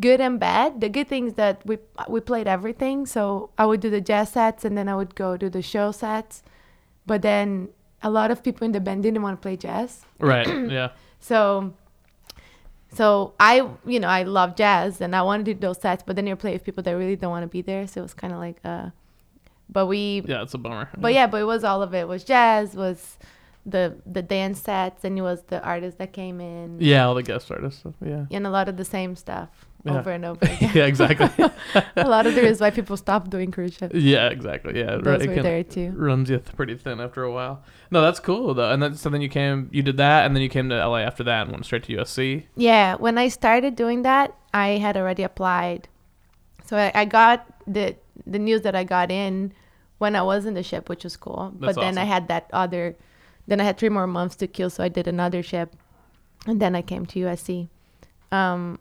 good 0.00 0.20
and 0.20 0.40
bad. 0.40 0.80
The 0.80 0.88
good 0.88 1.08
thing 1.08 1.26
is 1.26 1.34
that 1.34 1.60
we 1.66 1.76
we 2.08 2.20
played 2.20 2.48
everything. 2.48 3.04
So 3.04 3.50
I 3.58 3.66
would 3.66 3.80
do 3.80 3.90
the 3.90 4.00
jazz 4.00 4.30
sets 4.30 4.64
and 4.64 4.78
then 4.78 4.88
I 4.88 4.96
would 4.96 5.14
go 5.14 5.36
do 5.36 5.50
the 5.50 5.60
show 5.60 5.92
sets. 5.92 6.42
But 7.04 7.20
then 7.20 7.68
a 8.02 8.08
lot 8.08 8.30
of 8.30 8.42
people 8.42 8.64
in 8.64 8.72
the 8.72 8.80
band 8.80 9.02
didn't 9.02 9.20
want 9.20 9.36
to 9.36 9.42
play 9.42 9.56
jazz. 9.58 10.06
Right. 10.18 10.48
Yeah. 10.70 10.90
So 11.20 11.74
so 12.94 13.34
I 13.40 13.68
you 13.86 14.00
know, 14.00 14.08
I 14.08 14.22
love 14.22 14.56
jazz 14.56 15.00
and 15.00 15.14
I 15.14 15.22
wanted 15.22 15.46
to 15.46 15.54
do 15.54 15.60
those 15.60 15.80
sets, 15.80 16.02
but 16.06 16.16
then 16.16 16.26
you 16.26 16.36
play 16.36 16.52
with 16.52 16.64
people 16.64 16.82
that 16.84 16.92
really 16.92 17.16
don't 17.16 17.30
want 17.30 17.42
to 17.44 17.48
be 17.48 17.62
there. 17.62 17.86
So 17.86 18.00
it 18.00 18.04
was 18.04 18.14
kinda 18.14 18.38
like 18.38 18.58
uh 18.64 18.90
but 19.68 19.86
we 19.86 20.22
Yeah, 20.26 20.42
it's 20.42 20.54
a 20.54 20.58
bummer. 20.58 20.88
but 20.96 21.12
yeah, 21.14 21.26
but 21.26 21.40
it 21.40 21.44
was 21.44 21.64
all 21.64 21.82
of 21.82 21.94
it. 21.94 22.00
It 22.00 22.08
was 22.08 22.24
jazz, 22.24 22.74
was 22.74 23.18
the 23.66 23.96
the 24.04 24.20
dance 24.22 24.60
sets 24.60 25.04
and 25.04 25.18
it 25.18 25.22
was 25.22 25.42
the 25.44 25.62
artists 25.62 25.98
that 25.98 26.12
came 26.12 26.40
in 26.40 26.78
Yeah, 26.80 27.06
all 27.06 27.14
the 27.14 27.22
guest 27.22 27.50
artists. 27.50 27.82
Yeah. 28.04 28.26
and 28.30 28.46
a 28.46 28.50
lot 28.50 28.68
of 28.68 28.76
the 28.76 28.84
same 28.84 29.16
stuff 29.16 29.48
Yeah. 29.84 29.98
over 29.98 30.10
and 30.10 30.24
over 30.24 30.38
again. 30.42 30.70
yeah, 30.74 30.86
exactly. 30.86 31.28
a 31.96 32.08
lot 32.08 32.26
of 32.26 32.34
the 32.34 32.40
reasons 32.40 32.60
why 32.60 32.70
people 32.70 32.96
stop 32.96 33.28
doing 33.28 33.50
cruise 33.50 33.74
ships. 33.74 33.94
yeah, 33.94 34.28
exactly. 34.28 34.78
Yeah, 34.78 34.96
Those 34.96 35.22
it 35.22 35.28
were 35.28 35.42
there 35.42 35.62
too. 35.62 35.92
runs 35.94 36.30
you 36.30 36.38
th- 36.38 36.56
pretty 36.56 36.74
thin 36.76 37.00
after 37.00 37.22
a 37.22 37.30
while. 37.30 37.62
No, 37.90 38.00
that's 38.00 38.18
cool 38.18 38.54
though. 38.54 38.70
And 38.70 38.82
then 38.82 38.94
so 38.94 39.10
then 39.10 39.20
you 39.20 39.28
came, 39.28 39.68
you 39.72 39.82
did 39.82 39.98
that, 39.98 40.24
and 40.24 40.34
then 40.34 40.42
you 40.42 40.48
came 40.48 40.70
to 40.70 40.76
LA 40.88 41.00
after 41.00 41.22
that 41.24 41.42
and 41.42 41.52
went 41.52 41.66
straight 41.66 41.82
to 41.84 41.96
USC. 41.96 42.44
Yeah, 42.56 42.96
when 42.96 43.18
I 43.18 43.28
started 43.28 43.76
doing 43.76 44.02
that, 44.02 44.34
I 44.54 44.78
had 44.78 44.96
already 44.96 45.22
applied. 45.22 45.88
So 46.64 46.78
I, 46.78 46.90
I 46.94 47.04
got 47.04 47.46
the 47.66 47.94
the 48.26 48.38
news 48.38 48.62
that 48.62 48.74
I 48.74 48.84
got 48.84 49.10
in 49.10 49.52
when 49.98 50.16
I 50.16 50.22
was 50.22 50.46
in 50.46 50.54
the 50.54 50.62
ship, 50.62 50.88
which 50.88 51.04
was 51.04 51.16
cool. 51.16 51.52
That's 51.60 51.74
but 51.76 51.80
then 51.80 51.98
I 51.98 52.04
had 52.04 52.28
that 52.28 52.48
other, 52.52 52.96
then 53.46 53.60
I 53.60 53.64
had 53.64 53.76
three 53.76 53.90
more 53.90 54.06
months 54.06 54.34
to 54.36 54.46
kill, 54.46 54.70
so 54.70 54.82
I 54.82 54.88
did 54.88 55.06
another 55.06 55.42
ship, 55.42 55.76
and 56.46 56.60
then 56.60 56.74
I 56.74 56.82
came 56.82 57.04
to 57.06 57.20
USC. 57.20 57.68
Um, 58.32 58.78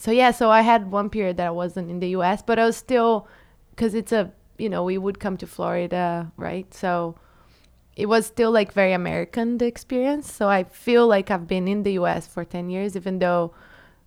so 0.00 0.10
yeah, 0.10 0.30
so 0.30 0.48
I 0.50 0.62
had 0.62 0.90
one 0.90 1.10
period 1.10 1.36
that 1.36 1.46
I 1.48 1.50
wasn't 1.50 1.90
in 1.90 2.00
the 2.00 2.08
US, 2.16 2.40
but 2.40 2.58
I 2.58 2.64
was 2.64 2.74
still, 2.76 3.28
because 3.70 3.92
it's 3.94 4.12
a, 4.12 4.32
you 4.56 4.70
know, 4.70 4.82
we 4.82 4.96
would 4.96 5.20
come 5.20 5.36
to 5.36 5.46
Florida, 5.46 6.32
right? 6.38 6.72
So 6.72 7.16
it 7.96 8.06
was 8.06 8.24
still 8.24 8.50
like 8.50 8.72
very 8.72 8.94
American 8.94 9.58
the 9.58 9.66
experience. 9.66 10.32
So 10.32 10.48
I 10.48 10.64
feel 10.64 11.06
like 11.06 11.30
I've 11.30 11.46
been 11.46 11.68
in 11.68 11.82
the 11.82 11.92
US 12.00 12.26
for 12.26 12.46
10 12.46 12.70
years, 12.70 12.96
even 12.96 13.18
though 13.18 13.52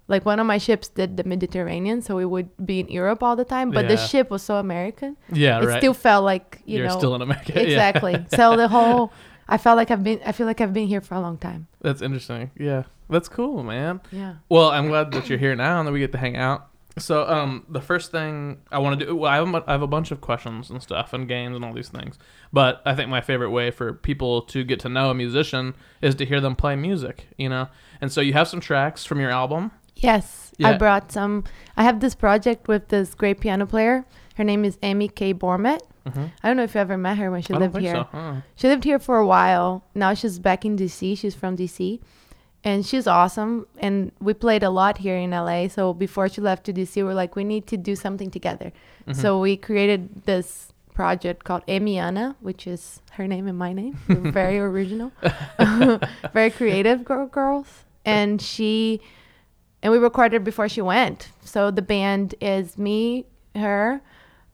like 0.08 0.26
one 0.26 0.40
of 0.40 0.48
my 0.48 0.58
ships 0.58 0.88
did 0.90 1.16
the 1.16 1.24
Mediterranean, 1.24 2.02
so 2.02 2.16
we 2.16 2.26
would 2.26 2.50
be 2.66 2.80
in 2.80 2.88
Europe 2.88 3.22
all 3.22 3.36
the 3.36 3.46
time. 3.46 3.70
But 3.70 3.88
the 3.88 3.98
ship 3.98 4.32
was 4.32 4.42
so 4.42 4.56
American, 4.58 5.16
Yeah, 5.32 5.62
it 5.62 5.66
right. 5.66 5.78
still 5.78 5.94
felt 5.94 6.26
like 6.26 6.60
you 6.66 6.80
know 6.80 6.84
You're 6.86 6.90
know 6.90 6.98
still 6.98 7.16
in 7.16 7.22
America. 7.22 7.54
Yeah. 7.56 7.62
exactly. 7.62 8.26
so 8.30 8.58
the 8.58 8.68
whole, 8.68 9.14
I 9.48 9.58
felt 9.58 9.78
like 9.78 9.92
I've 9.92 10.04
been, 10.04 10.22
I 10.26 10.32
feel 10.32 10.48
like 10.48 10.62
I've 10.62 10.74
been 10.74 10.88
here 10.88 11.02
for 11.02 11.16
a 11.16 11.22
long 11.22 11.38
time. 11.38 11.68
That's 11.82 12.02
interesting. 12.02 12.52
Yeah, 12.58 12.84
that's 13.10 13.28
cool, 13.28 13.64
man. 13.64 14.02
Yeah. 14.12 14.36
Well, 14.50 14.70
I'm 14.70 14.88
glad 14.88 15.12
that 15.12 15.30
you're 15.30 15.40
here 15.40 15.56
now 15.56 15.80
and 15.80 15.88
that 15.88 15.92
we 15.92 16.00
get 16.00 16.12
to 16.14 16.18
hang 16.18 16.38
out. 16.38 16.68
So, 16.98 17.28
um, 17.28 17.66
the 17.70 17.82
first 17.82 18.12
thing 18.12 18.62
I 18.72 18.78
want 18.78 19.00
to 19.00 19.06
do, 19.08 19.16
well, 19.16 19.32
I 19.32 19.38
have, 19.38 19.52
a, 19.52 19.64
I 19.66 19.72
have 19.72 19.82
a 19.82 19.88
bunch 19.88 20.12
of 20.12 20.22
questions 20.22 20.70
and 20.70 20.80
stuff 20.82 21.12
and 21.12 21.28
games 21.28 21.56
and 21.56 21.66
all 21.66 21.74
these 21.74 21.90
things. 21.90 22.20
But 22.52 22.84
I 22.86 22.94
think 22.94 23.10
my 23.10 23.20
favorite 23.20 23.50
way 23.50 23.72
for 23.72 23.94
people 23.94 24.44
to 24.44 24.64
get 24.64 24.80
to 24.82 24.90
know 24.90 25.10
a 25.10 25.16
musician 25.16 25.74
is 26.04 26.14
to 26.16 26.26
hear 26.26 26.40
them 26.40 26.56
play 26.56 26.76
music, 26.76 27.28
you 27.36 27.50
know? 27.50 27.68
And 28.00 28.12
so 28.12 28.22
you 28.22 28.34
have 28.34 28.48
some 28.48 28.60
tracks 28.60 29.06
from 29.06 29.20
your 29.20 29.32
album. 29.32 29.72
Yes, 29.96 30.52
Yeah. 30.60 30.70
I 30.70 30.78
brought 30.78 31.12
some. 31.12 31.44
I 31.76 31.84
have 31.84 32.00
this 32.00 32.14
project 32.14 32.68
with 32.68 32.90
this 32.90 33.16
great 33.16 33.40
piano 33.40 33.66
player. 33.66 34.06
Her 34.36 34.44
name 34.44 34.64
is 34.64 34.78
Amy 34.84 35.08
K. 35.08 35.34
Bormet. 35.34 35.80
Mm-hmm. 36.08 36.26
I 36.44 36.48
don't 36.48 36.58
know 36.58 36.64
if 36.64 36.76
you 36.76 36.82
ever 36.82 36.98
met 36.98 37.18
her 37.18 37.32
when 37.32 37.42
she 37.42 37.54
I 37.54 37.58
lived 37.58 37.78
here. 37.78 37.96
so. 37.96 38.08
Oh. 38.14 38.42
She 38.56 38.68
lived 38.68 38.84
here 38.84 39.00
for 39.00 39.18
a 39.18 39.26
while. 39.26 39.84
Now 39.96 40.14
she's 40.14 40.38
back 40.40 40.66
in 40.66 40.78
DC. 40.78 41.18
She's 41.18 41.36
from 41.36 41.56
DC. 41.56 42.00
And 42.66 42.86
she's 42.86 43.08
awesome. 43.08 43.68
And 43.78 44.12
we 44.22 44.34
played 44.34 44.64
a 44.64 44.70
lot 44.70 44.98
here 45.00 45.16
in 45.18 45.32
LA. 45.32 45.68
So 45.68 45.94
before 45.94 46.30
she 46.30 46.40
left 46.42 46.66
to 46.66 46.74
DC, 46.74 47.04
we're 47.04 47.14
like, 47.14 47.36
we 47.36 47.44
need 47.44 47.68
to 47.68 47.78
do 47.78 47.96
something 47.96 48.32
together. 48.32 48.72
Mhm. 49.08 49.16
So 49.16 49.40
we 49.40 49.58
created 49.58 50.24
this 50.26 50.72
project 50.94 51.44
called 51.44 51.66
Amyana, 51.68 52.36
which 52.40 52.68
is 52.68 53.02
her 53.14 53.28
name 53.28 53.48
and 53.48 53.58
my 53.58 53.74
name. 53.74 53.98
We're 54.08 54.32
very 54.44 54.60
original, 54.60 55.12
very 56.34 56.52
creative 56.52 57.04
girl, 57.04 57.28
girls. 57.28 57.68
And 58.06 58.42
she, 58.42 59.02
and 59.82 59.92
we 59.92 59.98
recorded 59.98 60.44
before 60.44 60.70
she 60.70 60.82
went. 60.82 61.30
So 61.44 61.72
the 61.72 61.82
band 61.82 62.36
is 62.42 62.78
me, 62.78 63.26
her. 63.56 64.02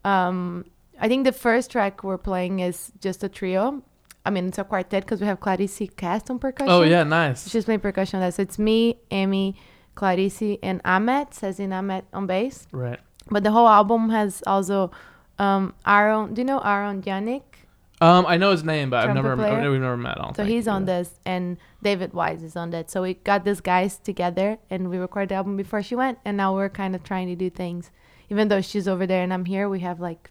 Um, 0.06 0.66
I 1.00 1.08
think 1.08 1.24
the 1.24 1.32
first 1.32 1.72
track 1.72 2.04
we're 2.04 2.18
playing 2.18 2.60
is 2.60 2.92
just 3.00 3.24
a 3.24 3.30
trio. 3.30 3.84
I 4.26 4.32
mean, 4.32 4.48
it's 4.48 4.58
a 4.58 4.64
quartet 4.64 5.06
because 5.06 5.22
we 5.22 5.28
have 5.28 5.40
Clarice 5.40 5.82
Cast 5.96 6.30
on 6.30 6.40
percussion. 6.40 6.72
Oh, 6.72 6.84
yeah, 6.84 7.04
nice. 7.04 7.50
She's 7.50 7.66
playing 7.66 7.80
percussion. 7.80 8.22
on 8.22 8.30
that. 8.30 8.38
It's 8.38 8.60
me, 8.60 9.00
Amy, 9.12 9.56
Clarice, 9.96 10.58
and 10.62 10.82
Ahmet, 10.84 11.34
says 11.34 11.60
in 11.60 11.72
Ahmet 11.72 12.06
on 12.14 12.28
bass. 12.28 12.68
Right. 12.72 13.00
But 13.32 13.44
the 13.44 13.52
whole 13.52 13.68
album 13.68 14.10
has 14.10 14.44
also 14.46 14.92
um, 15.38 15.74
Aaron. 15.88 16.34
Do 16.34 16.42
you 16.42 16.46
know 16.46 16.60
Aaron 16.60 17.02
Yannick? 17.02 17.44
Um, 18.02 18.26
I 18.26 18.38
know 18.38 18.52
his 18.52 18.64
name, 18.64 18.90
but 18.90 19.08
I've 19.08 19.16
never, 19.16 19.36
player? 19.36 19.72
we've 19.72 19.82
never 19.82 19.98
met. 19.98 20.20
I 20.20 20.32
So 20.34 20.46
he's 20.46 20.68
on 20.68 20.86
this, 20.86 21.20
and 21.26 21.58
David 21.84 22.14
Wise 22.14 22.44
is 22.44 22.56
on 22.56 22.70
that. 22.70 22.90
So 22.90 23.02
we 23.02 23.16
got 23.16 23.44
these 23.44 23.60
guys 23.60 23.98
together, 23.98 24.58
and 24.70 24.90
we 24.90 24.98
recorded 24.98 25.30
the 25.30 25.36
album 25.36 25.58
before 25.58 25.84
she 25.84 25.96
went, 25.96 26.18
and 26.24 26.38
now 26.38 26.56
we're 26.56 26.70
kind 26.70 26.96
of 26.96 27.04
trying 27.04 27.28
to 27.28 27.36
do 27.36 27.50
things. 27.50 27.92
Even 28.30 28.48
though 28.48 28.62
she's 28.62 28.88
over 28.88 29.06
there 29.06 29.24
and 29.24 29.34
I'm 29.34 29.46
here, 29.46 29.68
we 29.68 29.80
have 29.80 30.00
like 30.00 30.30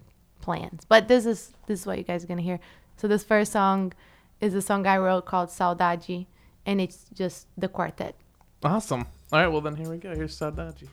plans. 0.49 0.87
But 0.89 1.09
this 1.09 1.27
is 1.27 1.53
this 1.67 1.81
is 1.81 1.87
what 1.87 1.99
you 1.99 2.05
guys 2.05 2.25
are 2.25 2.27
gonna 2.27 2.49
hear. 2.51 2.59
So 2.97 3.05
this 3.07 3.23
first 3.23 3.53
song 3.53 3.93
is 4.41 4.55
a 4.55 4.63
song 4.63 4.87
I 4.87 4.97
wrote 4.97 5.27
called 5.27 5.51
Saudade, 5.51 6.27
and 6.65 6.81
it's 6.81 7.01
just 7.13 7.47
the 7.59 7.69
quartet. 7.69 8.15
Awesome. 8.65 9.05
All 9.31 9.41
right, 9.41 9.49
well, 9.49 9.61
then 9.61 9.77
here 9.77 9.91
we 9.91 9.99
go. 9.99 10.15
Here's 10.15 10.35
Saudade. 10.41 10.89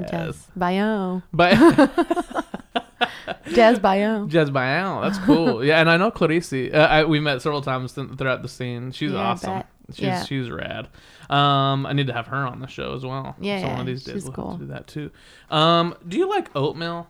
Not 0.00 0.10
Jazz. 0.10 0.48
Baião. 0.58 1.22
But 1.32 1.54
Jazz 3.52 3.78
Baião. 3.78 4.28
Jazz 4.28 4.50
Baião, 4.50 5.02
that's 5.02 5.18
cool. 5.18 5.64
yeah, 5.64 5.80
and 5.80 5.90
I 5.90 5.96
know 5.96 6.10
Clarice. 6.10 6.52
Uh, 6.72 6.76
I, 6.76 7.04
we 7.04 7.20
met 7.20 7.42
several 7.42 7.62
times 7.62 7.92
th- 7.92 8.08
throughout 8.16 8.42
the 8.42 8.48
scene. 8.48 8.92
She's 8.92 9.12
Yeah, 9.12 9.18
awesome. 9.18 9.62
She's 9.92 10.00
Yeah. 10.00 10.24
she's 10.24 10.50
rad. 10.50 10.88
Um, 11.30 11.86
I 11.86 11.92
need 11.92 12.06
to 12.08 12.12
have 12.12 12.26
her 12.28 12.46
on 12.46 12.60
the 12.60 12.66
show 12.66 12.94
as 12.94 13.04
well. 13.04 13.36
Yeah, 13.40 13.60
so 13.62 13.68
one 13.68 13.80
of 13.80 13.86
these 13.86 14.04
days 14.04 14.14
she's 14.14 14.24
we'll 14.24 14.32
cool. 14.32 14.50
have 14.52 14.60
to 14.60 14.66
do 14.66 14.72
that 14.72 14.86
too. 14.86 15.10
Um, 15.50 15.94
do 16.06 16.16
you 16.18 16.28
like 16.28 16.54
oatmeal? 16.56 17.08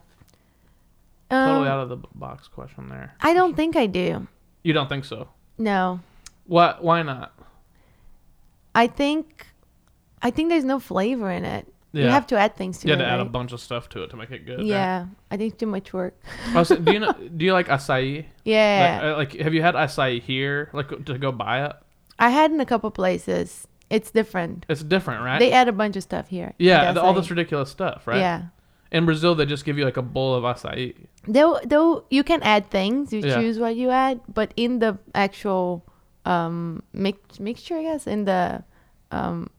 totally 1.30 1.66
Um, 1.68 1.72
out 1.72 1.80
of 1.80 1.88
the 1.88 1.96
box 2.14 2.46
question 2.48 2.88
there. 2.88 3.14
I 3.20 3.32
don't 3.34 3.54
think 3.56 3.76
I 3.76 3.86
do. 3.86 4.26
You 4.62 4.72
don't 4.72 4.88
think 4.88 5.04
so? 5.04 5.28
No. 5.58 6.00
What? 6.46 6.82
Why 6.82 7.02
not? 7.02 7.32
I 8.74 8.86
think 8.88 9.46
I 10.22 10.30
think 10.30 10.48
there's 10.48 10.64
no 10.64 10.78
flavor 10.80 11.30
in 11.30 11.44
it. 11.44 11.72
You 12.02 12.08
have 12.08 12.26
to 12.28 12.36
add 12.38 12.56
things 12.56 12.78
to 12.80 12.88
You 12.88 12.94
it. 12.94 12.98
had 12.98 13.04
to 13.06 13.10
add 13.12 13.20
a 13.20 13.24
bunch 13.24 13.52
of 13.52 13.60
stuff 13.60 13.88
to 13.90 14.02
it 14.02 14.10
to 14.10 14.16
make 14.16 14.30
it 14.30 14.44
good. 14.46 14.58
right? 14.58 14.66
Yeah. 14.66 15.06
I 15.30 15.36
think 15.36 15.58
too 15.58 15.66
much 15.66 15.92
work. 15.92 16.14
Also, 16.54 16.76
do 16.76 16.92
you 16.92 16.98
know? 17.00 17.12
Do 17.36 17.44
you 17.44 17.52
like 17.52 17.68
acai? 17.68 18.24
Yeah. 18.44 19.00
Like, 19.02 19.04
uh, 19.04 19.16
like, 19.16 19.32
have 19.44 19.54
you 19.54 19.62
had 19.62 19.74
acai 19.74 20.20
here? 20.20 20.70
Like 20.72 20.88
to 21.06 21.18
go 21.18 21.30
buy 21.32 21.66
it? 21.66 21.72
I 22.18 22.30
had 22.30 22.50
in 22.50 22.60
a 22.60 22.66
couple 22.66 22.90
places. 22.90 23.66
It's 23.90 24.10
different. 24.10 24.66
It's 24.68 24.82
different, 24.82 25.22
right? 25.24 25.38
They 25.38 25.52
add 25.52 25.68
a 25.68 25.72
bunch 25.72 25.96
of 25.96 26.02
stuff 26.02 26.28
here. 26.28 26.54
yeah, 26.58 26.92
the- 26.92 27.02
all 27.02 27.12
this 27.14 27.30
ridiculous 27.30 27.70
stuff, 27.70 28.06
right? 28.06 28.18
Yeah. 28.18 28.42
In 28.92 29.04
Brazil, 29.06 29.34
they 29.34 29.44
just 29.46 29.64
give 29.64 29.76
you 29.76 29.84
like 29.84 29.96
a 29.96 30.02
bowl 30.02 30.34
of 30.34 30.44
acai. 30.44 30.94
Though 31.26 31.58
though 31.64 32.04
you 32.10 32.22
can 32.22 32.42
add 32.42 32.70
things, 32.70 33.12
you 33.12 33.20
Yeah. 33.20 33.34
choose 33.36 33.58
what 33.58 33.74
you 33.76 33.90
add, 33.90 34.20
but 34.32 34.52
in 34.56 34.78
the 34.78 34.98
actual 35.14 35.84
um 36.24 36.82
mix, 36.92 37.38
mixture, 37.40 37.76
I 37.76 37.82
guess, 37.82 38.06
in 38.06 38.24
the 38.24 38.62
um 39.10 39.50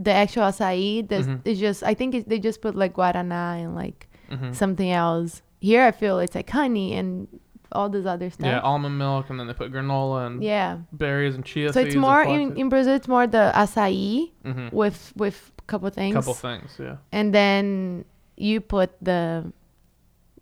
the 0.00 0.12
actual 0.12 0.44
acai, 0.44 1.06
Mhm. 1.08 1.40
it's 1.44 1.58
just 1.60 1.82
I 1.82 1.94
think 1.94 2.14
it, 2.14 2.28
they 2.28 2.38
just 2.38 2.60
put 2.62 2.74
like 2.74 2.94
guaraná 2.94 3.62
and 3.64 3.74
like 3.74 4.08
hmm 4.30 4.52
something 4.52 4.90
else. 4.90 5.42
Here 5.60 5.82
I 5.84 5.90
feel 5.90 6.18
it's 6.20 6.34
like 6.34 6.50
honey 6.50 6.94
and 6.94 7.26
all 7.72 7.88
this 7.90 8.06
other 8.06 8.30
stuff. 8.30 8.46
Yeah, 8.46 8.60
almond 8.60 8.96
milk, 8.96 9.28
and 9.28 9.38
then 9.38 9.46
they 9.48 9.52
put 9.54 9.72
granola 9.72 10.26
and 10.26 10.42
Yeah. 10.42 10.78
berries 10.92 11.34
and 11.34 11.44
chia 11.44 11.72
So 11.72 11.80
it's 11.80 11.96
more 11.96 12.22
in, 12.22 12.56
in 12.56 12.68
Brazil. 12.68 12.94
It's 12.94 13.08
more 13.08 13.26
the 13.26 13.52
acai 13.54 14.30
hmm 14.44 14.68
with 14.72 15.12
with 15.16 15.52
a 15.58 15.62
couple 15.70 15.90
things, 15.90 16.14
couple 16.14 16.34
things. 16.34 16.70
Yeah. 16.78 16.96
and 17.12 17.34
then 17.34 18.04
you 18.36 18.60
put 18.60 18.90
the 19.02 19.52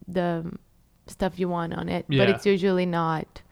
the 0.07 0.45
stuff 1.07 1.39
you 1.39 1.49
want 1.49 1.73
on 1.75 1.89
it. 1.89 2.05
Yeah. 2.09 2.19
But 2.21 2.29
it's 2.35 2.47
usually 2.47 2.87
not 2.87 3.43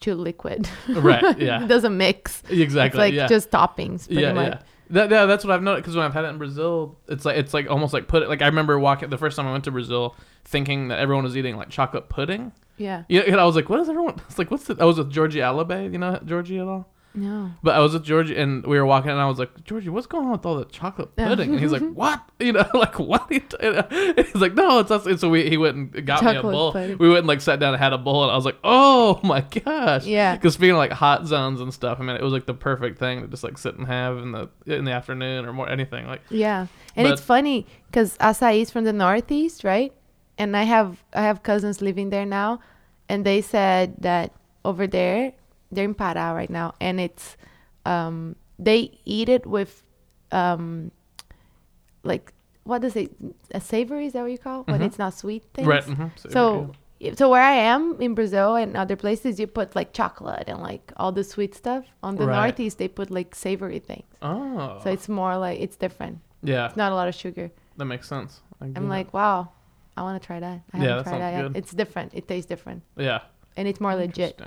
too 0.00 0.14
liquid. 0.14 0.68
Right, 0.88 1.38
yeah. 1.38 1.62
it 1.64 1.68
doesn't 1.68 1.96
mix. 1.96 2.42
Exactly. 2.48 2.86
It's 2.86 2.96
like 2.96 3.14
yeah. 3.14 3.26
just 3.26 3.50
toppings, 3.50 4.06
pretty 4.06 4.22
yeah, 4.22 4.32
much. 4.32 4.52
yeah. 4.52 4.62
That, 4.90 5.10
yeah, 5.10 5.26
that's 5.26 5.44
what 5.44 5.52
I've 5.52 5.62
noticed 5.62 5.82
because 5.82 5.96
when 5.96 6.04
I've 6.04 6.14
had 6.14 6.24
it 6.24 6.28
in 6.28 6.38
Brazil, 6.38 6.98
it's 7.08 7.24
like 7.24 7.36
it's 7.36 7.52
like 7.52 7.68
almost 7.70 7.92
like 7.92 8.08
put 8.08 8.22
it 8.22 8.28
like 8.28 8.42
I 8.42 8.46
remember 8.46 8.78
walking 8.78 9.10
the 9.10 9.18
first 9.18 9.36
time 9.36 9.46
I 9.46 9.52
went 9.52 9.64
to 9.64 9.70
Brazil, 9.70 10.16
thinking 10.44 10.88
that 10.88 10.98
everyone 10.98 11.24
was 11.24 11.36
eating 11.36 11.56
like 11.56 11.68
chocolate 11.68 12.08
pudding. 12.08 12.52
Yeah. 12.78 13.02
Yeah, 13.08 13.22
and 13.26 13.40
I 13.40 13.44
was 13.44 13.56
like, 13.56 13.68
what 13.68 13.80
is 13.80 13.88
everyone? 13.88 14.20
It's 14.28 14.38
like, 14.38 14.50
what's 14.50 14.64
the? 14.64 14.76
I 14.80 14.84
was 14.84 14.98
with 14.98 15.10
Georgie 15.10 15.40
Alabe, 15.40 15.92
you 15.92 15.98
know 15.98 16.18
Georgie 16.24 16.58
at 16.58 16.66
all? 16.66 16.88
No. 17.14 17.50
But 17.62 17.74
I 17.74 17.80
was 17.80 17.94
with 17.94 18.04
Georgie 18.04 18.36
and 18.36 18.64
we 18.66 18.78
were 18.78 18.86
walking, 18.86 19.10
and 19.10 19.20
I 19.20 19.26
was 19.26 19.38
like, 19.38 19.64
Georgie, 19.64 19.88
what's 19.88 20.06
going 20.06 20.26
on 20.26 20.32
with 20.32 20.46
all 20.46 20.56
the 20.56 20.66
chocolate 20.66 21.16
pudding? 21.16 21.50
And 21.52 21.60
he's 21.60 21.72
like, 21.72 21.82
what? 21.94 22.22
You 22.38 22.52
know, 22.52 22.66
like 22.74 22.98
what? 22.98 23.26
He 23.30 23.40
t-" 23.40 23.56
he's 24.16 24.34
like, 24.34 24.54
no, 24.54 24.78
it's 24.78 24.90
us. 24.90 25.06
And 25.06 25.18
so 25.18 25.28
we 25.28 25.48
he 25.48 25.56
went 25.56 25.76
and 25.76 26.06
got 26.06 26.24
me 26.24 26.36
a 26.36 26.42
bowl. 26.42 26.72
pudding. 26.72 26.98
We 26.98 27.08
went 27.08 27.20
and 27.20 27.26
like 27.26 27.40
sat 27.40 27.58
down 27.58 27.74
and 27.74 27.82
had 27.82 27.92
a 27.92 27.98
bowl, 27.98 28.22
and 28.22 28.30
I 28.30 28.36
was 28.36 28.44
like, 28.44 28.58
oh 28.62 29.20
my 29.24 29.40
gosh. 29.40 30.04
Yeah. 30.06 30.36
Because 30.36 30.54
speaking 30.54 30.72
of 30.72 30.78
like 30.78 30.92
hot 30.92 31.26
zones 31.26 31.60
and 31.60 31.72
stuff, 31.72 31.98
I 32.00 32.04
mean, 32.04 32.16
it 32.16 32.22
was 32.22 32.32
like 32.32 32.46
the 32.46 32.54
perfect 32.54 32.98
thing 32.98 33.22
to 33.22 33.28
just 33.28 33.42
like 33.42 33.58
sit 33.58 33.76
and 33.76 33.86
have 33.86 34.18
in 34.18 34.32
the 34.32 34.48
in 34.66 34.84
the 34.84 34.92
afternoon 34.92 35.44
or 35.46 35.52
more 35.52 35.68
anything. 35.68 36.06
Like, 36.06 36.22
Yeah. 36.30 36.66
And 36.94 37.06
it's 37.06 37.22
funny 37.22 37.66
because 37.86 38.16
acai 38.18 38.60
is 38.62 38.70
from 38.70 38.84
the 38.84 38.92
Northeast, 38.92 39.64
right? 39.64 39.92
And 40.36 40.56
I 40.56 40.64
have 40.64 41.02
I 41.12 41.22
have 41.22 41.42
cousins 41.42 41.80
living 41.80 42.10
there 42.10 42.26
now, 42.26 42.60
and 43.08 43.24
they 43.24 43.40
said 43.40 43.94
that 44.00 44.32
over 44.64 44.86
there 44.86 45.32
they're 45.70 45.84
in 45.84 45.94
Pará 45.94 46.34
right 46.34 46.50
now, 46.50 46.74
and 46.80 46.98
it's 47.00 47.36
um, 47.86 48.36
they 48.58 48.98
eat 49.04 49.28
it 49.28 49.46
with 49.46 49.82
um, 50.32 50.90
like 52.02 52.32
what 52.64 52.82
does 52.82 52.96
it 52.96 53.10
a 53.52 53.60
savory 53.60 54.06
is 54.06 54.12
that 54.12 54.22
what 54.22 54.30
you 54.30 54.38
call 54.38 54.62
when 54.64 54.80
Mhm. 54.80 54.86
it's 54.86 54.98
not 54.98 55.14
sweet 55.14 55.44
things? 55.54 55.66
right. 55.66 55.84
mhm, 55.84 56.10
So, 56.18 56.74
so 57.14 57.30
where 57.30 57.42
I 57.42 57.54
am 57.54 57.96
in 58.00 58.14
Brazil 58.14 58.56
and 58.56 58.76
other 58.76 58.94
places, 58.96 59.40
you 59.40 59.46
put 59.46 59.74
like 59.74 59.92
chocolate 59.94 60.44
and 60.48 60.60
like 60.60 60.92
all 60.98 61.10
the 61.12 61.24
sweet 61.24 61.54
stuff. 61.54 61.84
On 62.02 62.16
the 62.16 62.26
Right. 62.26 62.36
Northeast, 62.36 62.76
they 62.78 62.88
put 62.88 63.10
like 63.10 63.34
savory 63.34 63.78
things. 63.78 64.04
oh, 64.20 64.80
So 64.82 64.90
it's 64.90 65.08
more 65.08 65.38
like 65.38 65.60
it's 65.60 65.76
different. 65.76 66.18
yeah, 66.42 66.66
It's 66.66 66.76
not 66.76 66.92
a 66.92 66.94
lot 66.94 67.08
of 67.08 67.14
sugar. 67.14 67.50
that 67.78 67.86
makes 67.86 68.06
sense. 68.08 68.40
I'm 68.60 68.88
like, 68.88 69.14
wow, 69.14 69.48
I 69.96 70.02
want 70.02 70.20
to 70.20 70.26
try 70.26 70.38
that. 70.40 70.60
I 70.72 70.76
Yeah, 70.76 70.82
haven't 70.82 70.96
that 70.96 71.02
tried 71.04 71.10
sounds 71.12 71.20
that 71.20 71.30
yet. 71.36 71.42
good. 71.52 71.56
It's 71.56 71.72
different. 71.72 72.12
It 72.14 72.28
tastes 72.28 72.48
different, 72.48 72.82
yeah, 72.96 73.20
and 73.56 73.66
it's 73.66 73.80
more 73.80 73.94
legit. 73.94 74.38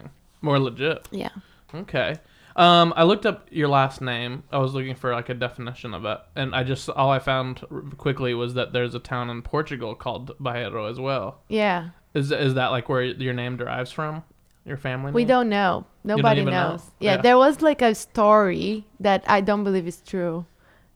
More 0.42 0.60
legit. 0.60 1.08
Yeah. 1.12 1.30
Okay. 1.74 2.18
Um, 2.56 2.94
I 2.98 3.04
looked 3.04 3.26
up 3.26 3.48
your 3.50 3.70
last 3.70 4.02
name. 4.02 4.44
I 4.52 4.58
was 4.58 4.74
looking 4.74 4.96
for 4.96 5.14
like 5.14 5.30
a 5.30 5.34
definition 5.34 5.94
of 5.94 6.04
it, 6.06 6.20
and 6.36 6.54
I 6.54 6.64
just 6.64 6.90
all 6.90 7.10
I 7.10 7.20
found 7.20 7.62
quickly 7.98 8.34
was 8.34 8.56
that 8.56 8.74
there's 8.74 8.94
a 8.94 9.00
town 9.00 9.30
in 9.30 9.42
Portugal 9.42 9.96
called 9.96 10.38
Barreiro 10.40 10.90
as 10.90 11.00
well. 11.00 11.40
Yeah. 11.48 11.90
Is 12.14 12.32
is 12.32 12.56
that 12.56 12.68
like 12.68 12.90
where 12.90 13.04
your 13.04 13.34
name 13.34 13.56
derives 13.56 13.92
from? 13.92 14.24
Your 14.66 14.78
family? 14.78 15.12
We 15.12 15.26
don't 15.26 15.50
know. 15.50 15.86
Nobody 16.04 16.44
know? 16.44 16.52
knows. 16.52 16.84
Yeah, 17.00 17.16
Yeah. 17.16 17.22
there 17.22 17.38
was 17.38 17.62
like 17.62 17.82
a 17.82 17.96
story 17.96 18.86
that 19.00 19.24
I 19.28 19.42
don't 19.42 19.64
believe 19.64 19.88
is 19.88 20.02
true, 20.02 20.46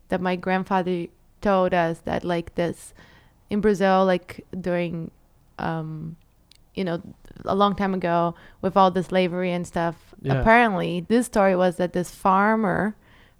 that 0.08 0.20
my 0.20 0.36
grandfather 0.36 1.06
told 1.40 1.72
us 1.74 1.98
that 2.00 2.22
like 2.22 2.54
this 2.54 2.92
in 3.50 3.60
Brazil, 3.60 4.04
like 4.04 4.44
during, 4.60 5.10
um, 5.58 6.16
you 6.76 6.84
know, 6.84 7.02
a 7.44 7.54
long 7.54 7.74
time 7.74 7.94
ago 7.94 8.34
with 8.62 8.76
all 8.76 8.90
the 8.90 9.02
slavery 9.02 9.50
and 9.52 9.66
stuff. 9.66 10.14
Yeah. 10.22 10.34
Apparently, 10.34 11.00
this 11.08 11.26
story 11.26 11.56
was 11.56 11.76
that 11.76 11.92
this 11.92 12.10
farmer 12.14 12.94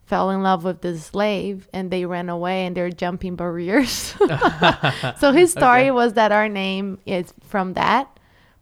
fell 0.05 0.31
in 0.31 0.43
love 0.43 0.63
with 0.65 0.83
this 0.83 1.07
slave 1.07 1.69
and 1.73 1.91
they 1.91 2.05
ran 2.05 2.29
away 2.29 2.65
and 2.67 2.77
they're 2.77 2.91
jumping 2.91 3.35
barriers. 3.37 4.15
so 5.19 5.33
his 5.33 5.51
story 5.59 5.83
Okay. 5.83 5.91
was 5.91 6.13
that 6.15 6.33
our 6.33 6.49
name 6.49 6.99
is 7.07 7.33
from 7.43 7.75
that. 7.75 8.09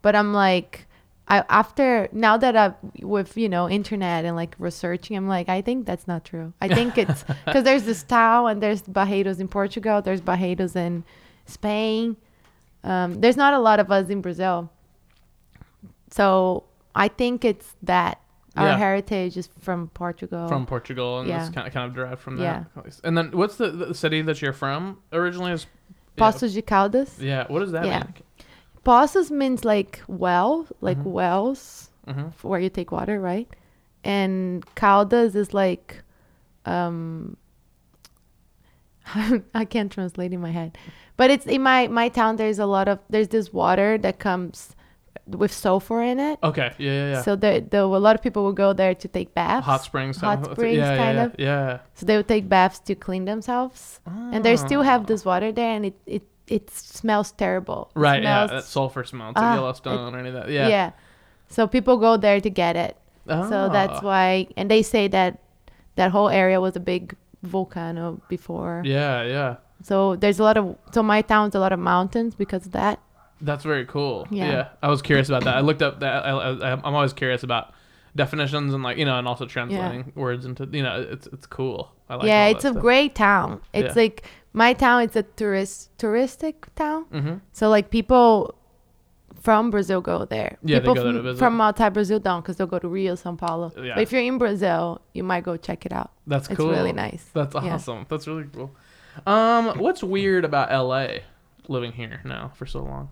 But 0.02 0.16
I'm 0.16 0.32
like, 0.32 0.87
I 1.28 1.42
after 1.48 2.08
now 2.12 2.37
that 2.37 2.54
I 2.56 2.74
with 3.00 3.37
you 3.37 3.48
know 3.48 3.68
internet 3.68 4.24
and 4.24 4.37
like 4.37 4.54
researching, 4.58 5.16
I'm 5.16 5.28
like, 5.28 5.48
I 5.48 5.62
think 5.62 5.87
that's 5.87 6.06
not 6.06 6.24
true. 6.24 6.52
I 6.60 6.68
think 6.68 6.98
it's 7.04 7.24
because 7.46 7.64
there's 7.64 7.84
this 7.84 8.02
town 8.02 8.50
and 8.50 8.62
there's 8.62 8.82
Barreiros 8.82 9.40
in 9.40 9.48
Portugal, 9.48 10.02
there's 10.02 10.20
Barreiros 10.20 10.76
in 10.76 11.04
Spain. 11.46 12.16
Um, 12.85 13.14
there's 13.14 13.37
not 13.37 13.55
a 13.55 13.59
lot 13.59 13.81
of 13.81 13.90
us 13.90 14.09
in 14.11 14.20
Brazil, 14.20 14.70
so 16.11 16.64
I 16.94 17.09
think 17.09 17.44
it's 17.44 17.75
that 17.83 18.20
our 18.57 18.68
Yeah. 18.68 18.77
heritage 18.77 19.37
is 19.37 19.49
from 19.61 19.88
Portugal. 19.88 20.47
from 20.49 20.64
Portugal, 20.66 21.18
and 21.20 21.29
it's 21.29 21.49
Yeah. 21.49 21.51
kind 21.53 21.66
of 21.66 21.73
kind 21.73 21.88
of 21.88 21.94
derived 21.94 22.20
from 22.20 22.37
that. 22.37 22.66
Yeah. 22.77 22.83
And 23.03 23.16
then 23.18 23.31
what's 23.33 23.57
the, 23.57 23.70
the 23.70 23.94
city 23.94 24.23
that 24.23 24.40
you're 24.42 24.53
from 24.53 24.99
originally? 25.12 25.53
Is 25.53 25.66
Poços 26.16 26.55
de 26.55 26.62
Caldas. 26.62 27.18
Yeah. 27.20 27.47
What 27.49 27.61
does 27.61 27.73
that 27.73 27.87
Yeah. 27.87 28.05
mean? 28.05 28.14
Poços 28.85 29.31
means 29.31 29.64
like 29.64 30.03
well, 30.07 30.66
like 30.81 30.99
Mhm. 30.99 31.05
wells 31.05 31.90
hmm 32.07 32.29
where 32.42 32.61
you 32.61 32.68
take 32.68 32.92
water, 32.92 33.18
right? 33.18 33.49
And 34.05 34.62
Caldas 34.77 35.35
is 35.35 35.55
like, 35.55 36.03
um, 36.66 37.38
I 39.55 39.64
can't 39.64 39.90
translate 39.90 40.33
in 40.33 40.40
my 40.40 40.51
head, 40.51 40.77
but 41.16 41.31
it's 41.31 41.46
in 41.46 41.62
my 41.62 41.88
my 41.88 42.09
town. 42.09 42.37
There's 42.37 42.59
a 42.59 42.66
lot 42.66 42.88
of 42.88 42.98
there's 43.11 43.29
this 43.29 43.53
water 43.53 43.98
that 43.98 44.18
comes 44.18 44.74
with 45.27 45.53
sulfur 45.53 46.03
in 46.03 46.20
it. 46.20 46.38
Okay. 46.42 46.72
Yeah. 46.79 46.90
Yeah. 46.92 47.11
Yeah. 47.12 47.22
So 47.22 47.35
there, 47.37 47.61
there, 47.61 47.81
a 47.83 47.87
lot 47.87 48.14
of 48.14 48.22
people 48.22 48.44
will 48.44 48.53
go 48.53 48.72
there 48.74 48.94
to 48.94 49.09
take 49.09 49.33
baths. 49.35 49.64
Hot 49.64 49.83
springs. 49.83 50.18
Hot 50.20 50.44
springs, 50.44 50.77
yeah, 50.77 50.96
kind 50.96 51.16
yeah, 51.16 51.24
of. 51.24 51.35
Yeah. 51.38 51.79
So 51.94 52.05
they 52.05 52.16
would 52.18 52.29
take 52.29 52.46
baths 52.48 52.79
to 52.81 52.94
clean 52.94 53.24
themselves, 53.24 54.00
and 54.07 54.44
they 54.44 54.57
still 54.57 54.81
Ah. 54.81 54.85
have 54.92 55.07
this 55.07 55.24
water 55.24 55.50
there, 55.53 55.72
and 55.77 55.87
it 55.87 55.94
it 56.07 56.22
it 56.46 56.68
smells 56.70 57.33
terrible. 57.33 57.88
It 57.96 57.98
Right. 58.00 58.22
Yeah. 58.22 58.46
smells- 58.46 58.50
That 58.50 58.68
sulfur 58.68 59.05
smell. 59.05 59.31
It's 59.31 59.40
Ah, 59.40 59.55
Yellowstone 59.55 60.14
or 60.14 60.18
any 60.18 60.29
of 60.29 60.35
that. 60.35 60.50
Yeah. 60.50 60.68
yeah. 60.68 60.90
So 61.48 61.66
people 61.66 61.96
go 61.96 62.18
there 62.18 62.40
to 62.40 62.50
get 62.50 62.77
it. 62.77 62.96
Oh. 63.27 63.48
So 63.48 63.68
that's 63.72 64.00
Ah. 64.03 64.07
why, 64.07 64.48
and 64.59 64.68
they 64.70 64.83
say 64.83 65.09
that 65.09 65.38
that 65.96 66.11
whole 66.11 66.29
area 66.29 66.61
was 66.61 66.77
a 66.77 66.81
big 66.81 67.16
volcano 67.42 68.20
before. 68.29 68.83
Yeah. 68.85 69.22
Yeah. 69.22 69.57
So 69.88 70.16
there's 70.16 70.38
a 70.38 70.42
lot 70.49 70.57
of, 70.57 70.64
so 70.94 71.03
my 71.03 71.20
town's 71.23 71.55
a 71.55 71.61
lot 71.61 71.73
of 71.73 71.79
mountains 71.79 72.35
because 72.35 72.64
of 72.66 72.73
that. 72.73 72.97
That's 73.40 73.64
very 73.64 73.85
cool. 73.85 74.27
Yeah. 74.31 74.51
Yeah. 74.53 74.68
I 74.83 74.88
was 74.88 75.03
curious 75.03 75.29
about 75.29 75.44
that. 75.44 75.55
I 75.57 75.61
looked 75.61 75.83
up 75.83 76.01
that. 76.01 76.25
I, 76.25 76.31
I, 76.31 76.73
I'm 76.73 76.94
always 76.99 77.12
curious 77.12 77.42
about 77.42 77.75
definitions 78.16 78.73
and 78.73 78.83
like 78.83 78.97
you 78.97 79.05
know 79.05 79.18
and 79.18 79.27
also 79.27 79.44
translating 79.44 80.12
words 80.14 80.47
into 80.47 80.62
you 80.73 80.83
know 80.87 81.05
it's 81.14 81.27
it's 81.35 81.47
cool. 81.47 81.92
I 82.09 82.14
like 82.14 82.27
yeah, 82.27 82.47
it's 82.47 82.64
a 82.64 82.70
stuff. 82.70 82.81
great 82.81 83.14
town. 83.14 83.61
It's 83.75 83.94
Yeah. 83.97 84.03
like 84.03 84.25
my 84.53 84.73
town. 84.73 85.03
It's 85.03 85.16
a 85.16 85.25
tourist 85.40 85.90
touristic 85.99 86.55
town. 86.77 87.05
Mhm. 87.12 87.40
So 87.53 87.68
like 87.68 87.90
people 87.90 88.55
from 89.40 89.70
Brazil 89.70 90.01
go 90.01 90.25
there. 90.25 90.57
Yeah, 90.62 90.79
they 90.79 90.87
people 90.87 90.94
go 90.94 91.23
from, 91.23 91.37
from 91.37 91.61
outside 91.61 91.92
Brazil 91.92 92.18
don't 92.20 92.40
because 92.40 92.57
they'll 92.57 92.66
go 92.77 92.79
to 92.79 92.88
Rio, 92.88 93.14
São 93.14 93.37
Paulo. 93.37 93.70
Yeah. 93.77 93.94
But 93.97 94.03
if 94.05 94.12
you're 94.12 94.23
in 94.23 94.38
Brazil, 94.38 95.03
you 95.12 95.23
might 95.25 95.44
go 95.44 95.57
check 95.59 95.85
it 95.85 95.92
out. 95.92 96.12
That's 96.27 96.49
It's 96.49 96.57
cool. 96.57 96.70
really 96.70 96.92
nice. 96.92 97.25
That's 97.35 97.55
Yeah. 97.55 97.75
awesome. 97.75 98.07
That's 98.09 98.27
really 98.27 98.47
cool. 98.55 98.70
Um, 99.27 99.79
what's 99.79 100.03
weird 100.03 100.44
about 100.44 100.70
LA 100.70 101.18
living 101.68 101.92
here 101.92 102.20
now 102.24 102.53
for 102.57 102.66
so 102.66 102.83
long? 102.83 103.11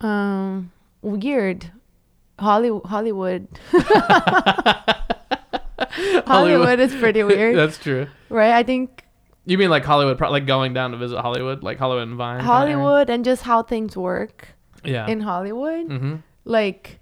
Um, 0.00 0.72
weird. 1.02 1.70
Hollywood, 2.38 2.82
Hollywood, 2.86 3.46
Hollywood 6.26 6.80
is 6.80 6.94
pretty 6.94 7.22
weird, 7.22 7.56
That's 7.56 7.78
true. 7.78 8.06
right? 8.28 8.52
I 8.52 8.62
think 8.62 9.04
You 9.44 9.58
mean 9.58 9.70
like 9.70 9.84
Hollywood, 9.84 10.16
pro- 10.18 10.30
like 10.30 10.46
going 10.46 10.72
down 10.72 10.92
to 10.92 10.96
visit 10.96 11.20
Hollywood, 11.20 11.62
like 11.62 11.78
Hollywood 11.78 12.08
and 12.08 12.16
Vine? 12.16 12.40
Hollywood 12.40 13.10
and 13.10 13.24
just 13.24 13.42
how 13.42 13.62
things 13.62 13.96
work 13.96 14.48
Yeah. 14.84 15.06
in 15.06 15.20
Hollywood. 15.20 15.88
mm-hmm. 15.88 16.14
like 16.44 17.00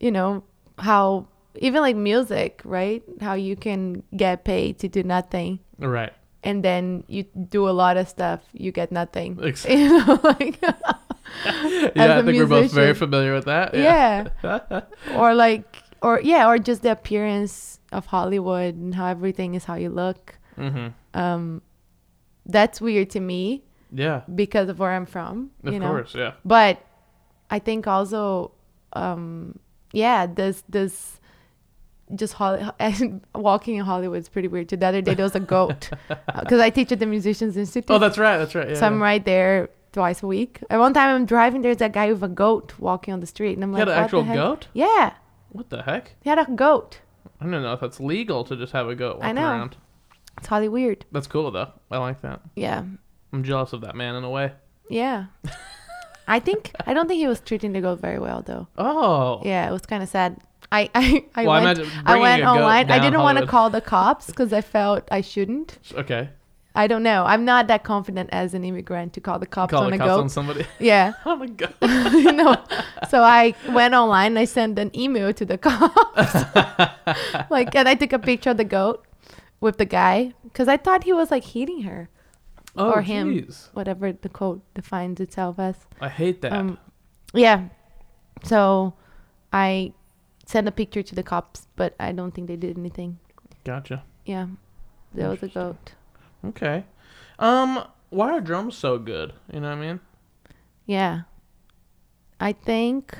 you 0.00 0.10
know 0.10 0.42
how 0.78 1.26
even 1.56 1.80
like 1.82 1.96
music 1.96 2.62
right 2.64 3.02
how 3.20 3.34
you 3.34 3.56
can 3.56 4.02
get 4.16 4.44
paid 4.44 4.78
to 4.78 4.88
do 4.88 5.02
nothing 5.02 5.58
Right. 5.78 6.12
And 6.44 6.62
then 6.64 7.04
you 7.08 7.24
do 7.24 7.68
a 7.68 7.74
lot 7.74 7.96
of 7.96 8.08
stuff 8.08 8.40
you 8.52 8.70
get 8.72 8.92
nothing 8.92 9.38
Ex- 9.42 9.66
you 9.66 9.88
know 9.98 10.20
like 10.22 10.58
yeah, 11.44 12.18
I 12.18 12.22
think 12.22 12.38
we're 12.38 12.46
both 12.46 12.72
very 12.72 12.94
familiar 12.94 13.34
with 13.34 13.44
that. 13.46 13.74
yeah 13.74 14.28
Yeah. 14.42 14.80
or 15.16 15.34
like 15.34 15.64
or 16.02 16.20
yeah 16.22 16.48
or 16.48 16.58
just 16.58 16.82
the 16.82 16.92
appearance 16.92 17.80
of 17.92 18.06
hollywood 18.06 18.74
and 18.76 18.94
how 18.94 19.06
everything 19.06 19.54
is 19.54 19.64
how 19.64 19.74
you 19.74 19.90
look 19.90 20.38
mm-hmm. 20.56 20.88
um 21.14 21.60
that's 22.46 22.80
weird 22.80 23.10
to 23.10 23.20
me 23.20 23.64
Yeah. 23.92 24.22
because 24.34 24.68
of 24.68 24.78
where 24.78 24.92
i'm 24.92 25.06
from 25.06 25.50
Of 25.64 25.72
you 25.74 25.80
know 25.80 25.88
course. 25.90 26.14
Yeah. 26.14 26.32
but 26.44 26.80
i 27.50 27.58
think 27.58 27.86
also 27.86 28.52
um 28.92 29.58
yeah 29.92 30.26
this 30.26 30.62
this 30.68 31.17
just 32.14 32.34
Holly, 32.34 32.62
walking 33.34 33.76
in 33.76 33.84
hollywood 33.84 34.18
is 34.18 34.28
pretty 34.28 34.48
weird 34.48 34.68
too 34.68 34.76
the 34.76 34.86
other 34.86 35.02
day 35.02 35.14
there 35.14 35.24
was 35.24 35.34
a 35.34 35.40
goat 35.40 35.90
uh, 36.10 36.40
because 36.40 36.60
i 36.60 36.70
teach 36.70 36.90
at 36.92 36.98
the 36.98 37.06
musicians 37.06 37.56
institute 37.56 37.90
Oh, 37.90 37.98
that's 37.98 38.18
right. 38.18 38.38
That's 38.38 38.54
right. 38.54 38.68
Yeah. 38.70 38.74
so 38.76 38.86
i'm 38.86 39.02
right 39.02 39.24
there 39.24 39.68
twice 39.92 40.22
a 40.22 40.26
week 40.26 40.60
and 40.70 40.80
one 40.80 40.94
time 40.94 41.14
i'm 41.14 41.26
driving 41.26 41.62
there's 41.62 41.80
a 41.80 41.88
guy 41.88 42.12
with 42.12 42.22
a 42.22 42.28
goat 42.28 42.74
walking 42.78 43.12
on 43.14 43.20
the 43.20 43.26
street 43.26 43.54
and 43.54 43.64
i'm 43.64 43.70
You 43.72 43.78
like 43.78 43.88
had 43.88 43.88
an 43.88 43.94
what 43.96 44.04
actual 44.04 44.20
the 44.22 44.26
heck? 44.28 44.36
goat? 44.36 44.66
yeah 44.74 45.12
What 45.50 45.70
the 45.70 45.82
heck? 45.82 46.14
he 46.22 46.28
had 46.30 46.38
a 46.38 46.46
goat 46.50 47.00
I 47.40 47.44
don't 47.44 47.62
know 47.62 47.72
if 47.72 47.80
that's 47.80 48.00
legal 48.00 48.42
to 48.44 48.56
just 48.56 48.72
have 48.72 48.88
a 48.88 48.94
goat 48.94 49.16
walking 49.18 49.28
I 49.28 49.32
know. 49.32 49.48
around. 49.50 49.76
it's 50.38 50.46
holly 50.48 50.68
weird 50.68 51.04
That's 51.12 51.26
cool 51.26 51.50
though. 51.50 51.72
I 51.90 51.98
like 51.98 52.20
that. 52.22 52.40
yeah 52.56 52.84
I'm 53.32 53.42
jealous 53.44 53.72
of 53.74 53.80
that 53.82 53.94
man 53.96 54.14
in 54.14 54.24
a 54.24 54.30
way. 54.30 54.52
yeah 54.88 55.26
i 56.26 56.38
think 56.38 56.72
i 56.86 56.92
don't 56.92 57.08
think 57.08 57.18
he 57.18 57.26
was 57.26 57.40
treating 57.40 57.72
the 57.72 57.80
goat 57.80 58.00
very 58.00 58.18
well 58.18 58.42
though 58.42 58.66
Oh. 58.76 59.40
yeah 59.44 59.68
it 59.68 59.72
was 59.72 59.82
kind 59.86 60.02
of 60.02 60.08
sad 60.08 60.36
I 60.70 60.90
I, 60.94 61.24
I 61.34 61.46
Well, 61.46 61.62
went 61.62 61.80
I 62.06 62.18
went 62.18 62.42
online. 62.44 62.90
I 62.90 62.98
didn't 62.98 63.20
want 63.20 63.38
to 63.38 63.46
call 63.46 63.70
the 63.70 63.80
cops 63.80 64.26
because 64.26 64.52
I 64.52 64.60
felt 64.60 65.08
I 65.10 65.20
shouldn't. 65.20 65.78
Okay. 65.94 66.30
I 66.74 66.86
don't 66.86 67.02
know. 67.02 67.24
I'm 67.26 67.44
not 67.44 67.66
that 67.66 67.82
confident 67.82 68.28
as 68.30 68.54
an 68.54 68.62
immigrant 68.62 69.12
to 69.14 69.20
call 69.20 69.38
the 69.40 69.46
cops 69.46 69.72
Call 69.72 69.84
on 69.84 69.90
the 69.90 69.96
a 69.96 69.98
cops 69.98 70.10
goat. 70.10 70.20
on 70.20 70.28
somebody. 70.28 70.64
yeah, 70.78 71.14
oh 71.26 71.34
my 71.36 71.46
god. 71.48 71.74
you 72.12 72.30
know. 72.32 72.54
So 73.08 73.22
I 73.22 73.54
went 73.70 73.94
online. 73.94 74.36
I 74.36 74.44
sent 74.44 74.78
an 74.78 74.90
email 74.94 75.32
to 75.32 75.44
the 75.44 75.58
cops, 75.58 76.34
like, 77.50 77.74
and 77.74 77.88
I 77.88 77.94
took 77.94 78.12
a 78.12 78.18
picture 78.18 78.50
of 78.50 78.58
the 78.58 78.64
goat 78.64 79.04
with 79.60 79.78
the 79.78 79.86
guy 79.86 80.34
because 80.44 80.68
I 80.68 80.76
thought 80.76 81.02
he 81.04 81.12
was 81.12 81.30
like 81.32 81.44
hitting 81.44 81.82
her, 81.82 82.10
Oh, 82.76 82.92
or 82.92 83.02
him, 83.02 83.34
jeez. 83.34 83.68
whatever 83.72 84.12
the 84.12 84.28
quote 84.28 84.62
defines 84.74 85.18
itself 85.20 85.58
as. 85.58 85.76
I 86.00 86.08
hate 86.08 86.42
that. 86.42 86.52
Um, 86.52 86.78
yeah. 87.34 87.68
So 88.44 88.94
I 89.52 89.94
sent 90.48 90.66
a 90.66 90.72
picture 90.72 91.02
to 91.02 91.14
the 91.14 91.22
cops, 91.22 91.68
but 91.76 91.94
I 92.00 92.10
don't 92.10 92.32
think 92.32 92.48
they 92.48 92.56
did 92.56 92.78
anything. 92.78 93.18
gotcha. 93.64 94.02
Yeah, 94.24 94.46
there 95.12 95.28
was 95.28 95.42
a 95.42 95.48
goat. 95.48 95.92
Okay. 96.42 96.84
Um, 97.38 97.84
why 98.08 98.32
are 98.32 98.40
drums 98.40 98.74
so 98.74 98.98
good? 98.98 99.34
You 99.52 99.60
know 99.60 99.68
what 99.68 99.78
I 99.78 99.80
mean? 99.80 100.00
Yeah. 100.86 101.22
I 102.40 102.52
think 102.52 103.14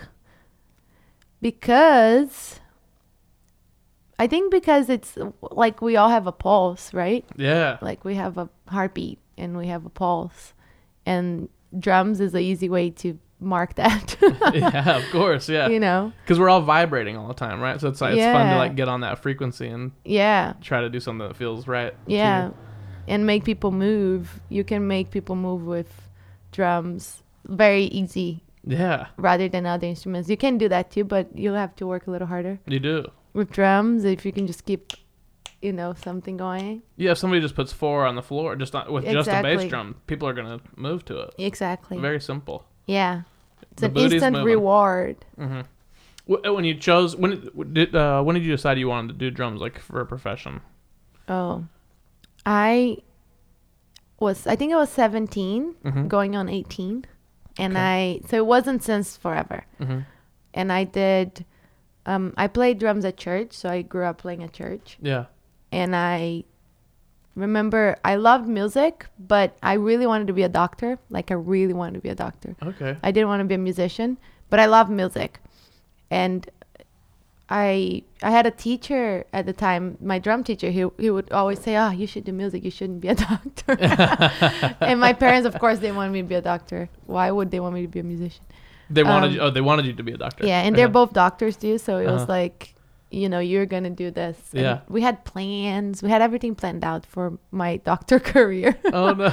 because 1.43 2.61
I 4.19 4.27
think 4.27 4.51
because 4.51 4.89
it's 4.89 5.19
like 5.51 5.83
we 5.83 5.97
all 5.97 6.09
have 6.09 6.27
a 6.27 6.33
pulse, 6.33 6.95
right? 6.95 7.27
Yeah. 7.37 7.77
Like 7.83 8.07
we 8.07 8.15
have 8.15 8.39
a 8.39 8.49
heartbeat 8.69 9.19
and 9.37 9.57
we 9.57 9.67
have 9.67 9.85
a 9.85 9.91
pulse. 9.91 10.55
And 11.05 11.51
drums 11.79 12.21
is 12.21 12.33
an 12.33 12.41
easy 12.41 12.71
way 12.71 12.89
to 12.91 13.19
mark 13.41 13.75
that. 13.77 14.17
yeah, 14.55 14.97
of 14.99 15.05
course. 15.11 15.49
Yeah. 15.49 15.69
You 15.69 15.81
know? 15.81 16.13
Because 16.25 16.39
we're 16.39 16.49
all 16.49 16.63
vibrating 16.63 17.17
all 17.17 17.29
the 17.29 17.35
time, 17.35 17.61
right? 17.61 17.81
So 17.81 17.89
it's 17.89 18.01
like, 18.01 18.15
it's 18.15 18.25
fun 18.25 18.51
to 18.53 18.57
like 18.57 18.75
get 18.77 18.89
on 18.89 19.01
that 19.03 19.19
frequency 19.23 19.69
and 19.69 19.93
Yeah. 20.05 20.55
try 20.61 20.81
to 20.81 20.91
do 20.91 21.01
something 21.01 21.27
that 21.29 21.37
feels 21.37 21.67
right. 21.69 21.95
Yeah. 22.07 22.51
And 23.07 23.27
make 23.27 23.45
people 23.45 23.71
move. 23.71 24.41
You 24.49 24.65
can 24.65 24.87
make 24.87 25.11
people 25.11 25.37
move 25.37 25.65
with 25.67 26.09
drums 26.53 27.23
very 27.47 27.85
easy 27.85 28.43
Yeah. 28.65 29.07
rather 29.17 29.49
than 29.49 29.67
other 29.67 29.87
instruments. 29.87 30.29
You 30.29 30.37
can 30.37 30.59
do 30.59 30.69
that 30.69 30.91
too, 30.91 31.05
but 31.05 31.29
you'll 31.37 31.55
have 31.55 31.75
to 31.77 31.87
work 31.87 32.07
a 32.07 32.11
little 32.11 32.29
harder. 32.29 32.59
You 32.67 32.81
do. 32.81 33.07
with 33.35 33.51
drums 33.51 34.05
if 34.05 34.25
you 34.27 34.33
can 34.33 34.47
just 34.47 34.65
keep 34.65 34.93
you 35.63 35.73
know 35.73 35.93
something 35.95 36.37
going 36.37 36.83
Yeah. 36.97 37.13
If 37.13 37.19
somebody 37.19 37.41
just 37.41 37.55
puts 37.55 37.73
four 37.73 38.05
on 38.07 38.15
the 38.17 38.23
floor, 38.23 38.57
just 38.57 38.73
not, 38.73 38.91
with 38.91 39.05
just 39.05 39.29
a 39.29 39.43
bass 39.43 39.65
drum, 39.69 39.97
people 40.07 40.27
are 40.29 40.33
gonna 40.33 40.61
move 40.77 41.05
to 41.07 41.19
it. 41.21 41.35
exactly 41.39 41.99
Very 41.99 42.21
simple. 42.21 42.65
Yeah 42.89 43.23
it's 43.71 43.81
The 43.83 43.87
an 43.87 43.93
booty's 43.95 44.13
instant 44.15 44.33
moving. 44.35 44.55
reward 44.55 45.17
hmm 45.39 45.61
When 46.27 46.65
you 46.65 46.75
chose, 46.75 47.17
when 47.17 47.49
did 47.73 47.95
uh, 47.95 48.21
when 48.25 48.35
did 48.37 48.45
you 48.45 48.53
decide 48.57 48.77
you 48.79 48.89
wanted 48.89 49.09
to 49.13 49.19
do 49.25 49.31
drums 49.31 49.61
like 49.65 49.79
for 49.79 50.01
a 50.01 50.07
profession? 50.07 50.61
oh 51.29 51.65
i 52.45 52.97
was 54.21 54.47
i 54.47 54.57
think 54.57 54.73
i 54.73 54.77
was 54.77 54.91
17 54.91 55.75
Mhm. 55.85 56.09
going 56.09 56.35
on 56.37 56.49
18 56.49 57.05
and 57.59 57.73
Okay. 57.77 57.81
i 57.81 58.21
so 58.29 58.37
it 58.37 58.47
wasn't 58.47 58.83
since 58.83 59.17
forever 59.17 59.65
Mm-hmm. 59.81 60.01
and 60.55 60.73
i 60.73 60.85
did 60.85 61.45
um 62.07 62.33
i 62.37 62.47
played 62.49 62.79
drums 62.79 63.05
at 63.05 63.17
church 63.17 63.53
so 63.53 63.69
i 63.69 63.83
grew 63.83 64.05
up 64.05 64.19
playing 64.19 64.43
at 64.43 64.53
church 64.53 64.97
Yeah. 65.01 65.27
and 65.71 65.95
I 65.95 66.45
remember 67.39 67.97
I 68.05 68.17
loved 68.17 68.47
music, 68.49 69.07
but 69.19 69.57
I 69.63 69.75
really 69.75 70.07
wanted 70.07 70.27
to 70.27 70.33
be 70.33 70.43
a 70.43 70.49
doctor. 70.49 70.99
Like 71.11 71.31
I 71.31 71.35
really 71.35 71.73
wanted 71.75 71.95
to 71.95 72.01
be 72.01 72.09
a 72.09 72.15
doctor. 72.15 72.57
Okay. 72.63 72.97
I 73.03 73.11
didn't 73.13 73.29
want 73.29 73.41
to 73.41 73.45
be 73.45 73.55
a 73.55 73.59
musician, 73.71 74.19
but 74.51 74.59
I 74.61 74.67
love 74.67 74.91
music. 74.91 75.41
And 76.11 76.49
I 77.51 78.03
I 78.23 78.31
had 78.31 78.45
a 78.47 78.51
teacher 78.51 79.25
at 79.33 79.47
the 79.47 79.53
time, 79.55 79.97
my 80.01 80.19
drum 80.19 80.45
teacher, 80.45 80.71
he 80.71 80.85
he 80.99 81.09
would 81.11 81.33
always 81.33 81.61
say, 81.61 81.77
"Ah, 81.77 81.93
you 81.93 82.07
should 82.07 82.25
do 82.25 82.33
music. 82.33 82.63
You 82.65 82.71
shouldn't 82.71 83.01
be 83.01 83.09
a 83.09 83.15
doctor." 83.29 83.73
and 84.81 85.01
my 85.01 85.13
parents, 85.15 85.47
of 85.47 85.59
course, 85.59 85.79
they 85.79 85.93
wanted 85.93 86.13
me 86.13 86.21
to 86.23 86.29
be 86.29 86.35
a 86.35 86.43
doctor. 86.43 86.91
Why 87.07 87.31
would 87.31 87.51
they 87.51 87.61
want 87.61 87.75
me 87.75 87.83
to 87.83 87.89
be 87.89 88.01
a 88.01 88.09
musician? 88.15 88.45
They 88.91 89.03
wanted 89.03 89.29
Um, 89.29 89.33
you, 89.35 89.41
oh 89.41 89.51
they 89.51 89.61
wanted 89.63 89.87
you 89.87 89.95
to 89.95 90.03
be 90.03 90.13
a 90.13 90.17
doctor. 90.19 90.47
Yeah, 90.47 90.61
and 90.63 90.77
they're 90.77 90.89
both 91.01 91.13
doctors 91.13 91.57
too, 91.57 91.79
so 91.79 91.97
it 91.99 92.07
was 92.07 92.23
Uh-huh. 92.23 92.33
like, 92.41 92.75
you 93.11 93.29
know, 93.29 93.39
you're 93.39 93.67
gonna 93.67 93.91
do 93.91 94.11
this. 94.11 94.37
And 94.53 94.63
Yeah. 94.63 94.81
We 94.89 95.01
had 95.03 95.25
plans. 95.25 96.03
We 96.03 96.11
had 96.11 96.21
everything 96.23 96.55
planned 96.55 96.85
out 96.85 97.07
for 97.07 97.39
my 97.51 97.77
doctor 97.91 98.19
career. 98.21 98.77
Oh 98.93 99.13
no. 99.13 99.33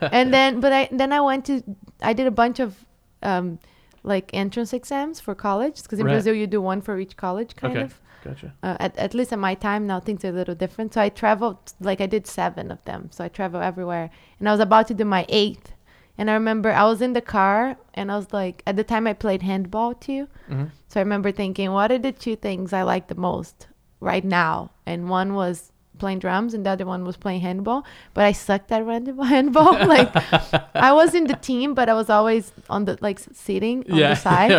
and 0.12 0.32
then, 0.32 0.60
but 0.60 0.72
I 0.72 0.88
then 0.92 1.12
I 1.12 1.20
went 1.20 1.44
to 1.46 1.62
I 2.02 2.12
did 2.12 2.26
a 2.26 2.30
bunch 2.30 2.60
of 2.60 2.84
um, 3.22 3.58
like 4.04 4.30
entrance 4.34 4.72
exams 4.72 5.20
for 5.20 5.34
college 5.34 5.82
because 5.82 5.98
in 5.98 6.06
Right. 6.06 6.12
Brazil 6.12 6.34
you 6.34 6.46
do 6.46 6.60
one 6.60 6.80
for 6.80 6.98
each 6.98 7.16
college, 7.16 7.56
kind 7.56 7.72
Okay. 7.76 7.84
of. 7.84 8.00
gotcha. 8.24 8.52
Uh, 8.62 8.76
at, 8.80 8.96
at 8.98 9.14
least 9.14 9.32
at 9.32 9.38
my 9.38 9.54
time 9.54 9.86
now 9.86 9.98
things 10.00 10.24
are 10.24 10.28
a 10.30 10.38
little 10.40 10.54
different 10.54 10.92
so 10.94 11.00
i 11.00 11.08
traveled 11.08 11.58
like 11.80 12.00
i 12.00 12.06
did 12.06 12.26
seven 12.26 12.70
of 12.72 12.80
them 12.84 13.08
so 13.14 13.22
i 13.24 13.28
travel 13.28 13.60
everywhere 13.60 14.10
and 14.38 14.48
i 14.48 14.52
was 14.52 14.58
about 14.60 14.88
to 14.88 14.94
do 14.94 15.04
my 15.04 15.24
eighth 15.28 15.72
and 16.18 16.30
i 16.30 16.34
remember 16.34 16.70
i 16.72 16.84
was 16.84 17.00
in 17.02 17.12
the 17.12 17.20
car 17.20 17.76
and 17.94 18.10
i 18.12 18.16
was 18.16 18.32
like 18.32 18.62
at 18.66 18.76
the 18.76 18.84
time 18.84 19.06
i 19.06 19.12
played 19.12 19.42
handball 19.42 19.94
too 19.94 20.26
hmm 20.48 20.64
so 20.88 21.00
I 21.00 21.02
remember 21.02 21.30
thinking, 21.32 21.72
what 21.72 21.90
are 21.92 21.98
the 21.98 22.12
two 22.12 22.36
things 22.36 22.72
I 22.72 22.82
like 22.82 23.08
the 23.08 23.16
most 23.16 23.66
right 24.00 24.24
now? 24.24 24.70
And 24.86 25.10
one 25.10 25.34
was 25.34 25.72
playing 25.98 26.20
drums, 26.20 26.54
and 26.54 26.64
the 26.64 26.70
other 26.70 26.86
one 26.86 27.04
was 27.04 27.16
playing 27.18 27.40
handball. 27.40 27.84
But 28.14 28.24
I 28.24 28.32
sucked 28.32 28.70
at 28.72 28.86
handball. 28.86 29.24
handball. 29.26 29.72
like 29.96 30.08
I 30.74 30.92
was 30.92 31.12
in 31.14 31.26
the 31.26 31.34
team, 31.34 31.74
but 31.74 31.88
I 31.90 31.94
was 31.94 32.08
always 32.08 32.52
on 32.70 32.84
the 32.86 32.96
like 33.02 33.18
sitting 33.18 33.84
on 33.90 33.98
Yeah. 33.98 34.08
the 34.14 34.14
side. 34.14 34.52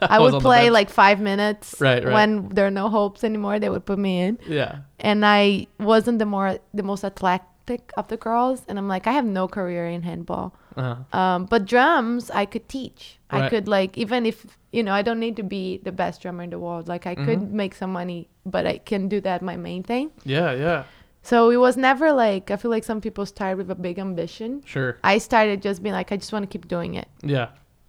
I 0.00 0.18
was 0.18 0.32
would 0.32 0.42
play 0.42 0.70
like 0.70 0.88
five 0.90 1.20
minutes. 1.20 1.76
Right, 1.78 2.02
right. 2.02 2.12
When 2.14 2.48
there 2.48 2.66
are 2.66 2.70
no 2.82 2.88
hopes 2.88 3.22
anymore, 3.22 3.60
they 3.60 3.68
would 3.68 3.84
put 3.84 3.98
me 3.98 4.20
in, 4.22 4.38
Yeah. 4.48 4.78
and 4.98 5.24
I 5.26 5.66
wasn't 5.78 6.18
the 6.18 6.26
more 6.26 6.58
the 6.74 6.82
most 6.82 7.04
athletic 7.04 7.92
of 7.96 8.08
the 8.08 8.16
girls. 8.16 8.62
And 8.66 8.78
I'm 8.78 8.88
like, 8.88 9.06
I 9.06 9.12
have 9.12 9.26
no 9.26 9.46
career 9.46 9.86
in 9.86 10.02
handball. 10.02 10.54
Uh-huh. 10.76 11.18
Um, 11.18 11.46
but 11.46 11.64
drums, 11.64 12.30
I 12.30 12.44
could 12.44 12.68
teach. 12.68 13.18
I 13.30 13.48
could 13.48 13.66
like 13.66 13.96
even 13.98 14.24
if 14.26 14.46
you 14.72 14.82
know 14.82 14.92
I 14.92 15.02
don't 15.02 15.18
need 15.18 15.36
to 15.36 15.42
be 15.42 15.78
the 15.82 15.90
best 15.92 16.22
drummer 16.22 16.42
in 16.44 16.50
the 16.50 16.58
world. 16.58 16.86
Like 16.88 17.06
I 17.06 17.14
could 17.14 17.40
Mhm. 17.40 17.50
make 17.50 17.74
some 17.74 17.92
money, 17.92 18.28
but 18.44 18.66
I 18.66 18.78
can 18.78 19.08
do 19.08 19.20
that 19.22 19.42
my 19.42 19.56
main 19.56 19.82
thing. 19.82 20.10
Yeah. 20.24 20.52
Yeah. 20.52 20.84
So 21.22 21.50
it 21.50 21.56
was 21.56 21.76
never 21.76 22.12
like 22.12 22.50
I 22.50 22.56
feel 22.56 22.70
like 22.70 22.84
some 22.84 23.00
people 23.00 23.26
start 23.26 23.56
with 23.58 23.70
a 23.70 23.74
big 23.74 23.98
ambition. 23.98 24.62
Sure. 24.64 24.98
I 25.02 25.18
started 25.18 25.60
just 25.62 25.82
being 25.82 25.94
like 25.94 26.12
I 26.12 26.16
just 26.16 26.32
want 26.32 26.44
to 26.44 26.58
keep 26.58 26.68
doing 26.68 26.94
it. 26.94 27.08
Yeah. 27.22 27.48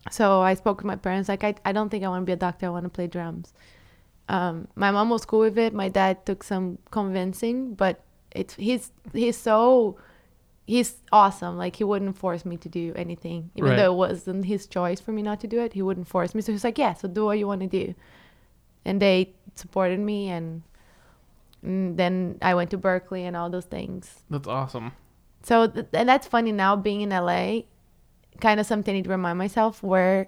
So 0.09 0.41
I 0.41 0.53
spoke 0.55 0.77
with 0.77 0.85
my 0.85 0.95
parents. 0.95 1.27
Like, 1.27 1.43
I, 1.43 1.53
I 1.65 1.73
don't 1.73 1.89
think 1.89 2.05
I 2.05 2.07
want 2.07 2.21
to 2.23 2.25
be 2.25 2.31
a 2.31 2.37
doctor. 2.39 2.65
I 2.65 2.69
want 2.69 2.85
to 2.85 2.89
play 2.89 3.07
drums. 3.07 3.53
Um, 4.29 4.67
my 4.75 4.89
mom 4.91 5.09
was 5.09 5.25
cool 5.25 5.41
with 5.41 5.57
it. 5.57 5.73
My 5.73 5.89
dad 5.89 6.25
took 6.25 6.43
some 6.43 6.77
convincing, 6.91 7.73
but 7.75 7.99
it's 8.31 8.55
he's 8.55 8.91
he's 9.13 9.37
so 9.37 9.97
he's 10.67 10.97
awesome. 11.11 11.57
Like 11.57 11.77
he 11.77 11.83
wouldn't 11.83 12.17
force 12.17 12.43
me 12.45 12.57
to 12.57 12.67
do 12.69 12.91
anything, 12.95 13.49
even 13.55 13.69
Right. 13.71 13.75
though 13.77 13.93
it 13.93 13.97
wasn't 13.97 14.45
his 14.45 14.67
choice 14.67 14.99
for 14.99 15.11
me 15.13 15.21
not 15.23 15.39
to 15.39 15.47
do 15.47 15.59
it. 15.61 15.73
He 15.73 15.81
wouldn't 15.81 16.07
force 16.07 16.35
me. 16.35 16.41
So 16.41 16.51
he's 16.51 16.63
like, 16.63 16.77
yeah, 16.77 16.93
so 16.93 17.07
do 17.07 17.25
what 17.25 17.39
you 17.39 17.47
want 17.47 17.61
to 17.61 17.67
do, 17.67 17.95
and 18.85 19.01
they 19.01 19.33
supported 19.55 19.99
me. 19.99 20.27
And, 20.29 20.61
and 21.63 21.97
then 21.97 22.37
I 22.41 22.53
went 22.53 22.69
to 22.71 22.77
Berklee 22.77 23.21
and 23.21 23.35
all 23.35 23.49
those 23.49 23.65
things. 23.65 24.23
That's 24.29 24.47
awesome. 24.47 24.91
So 25.43 25.67
th- 25.67 25.87
and 25.93 26.07
that's 26.09 26.27
funny 26.27 26.51
now 26.51 26.75
being 26.75 27.01
in 27.01 27.09
LA, 27.09 27.61
kind 28.41 28.59
of 28.59 28.65
something 28.65 28.93
I 28.93 28.97
need 28.97 29.05
to 29.05 29.09
remind 29.09 29.37
myself 29.37 29.81
where 29.81 30.27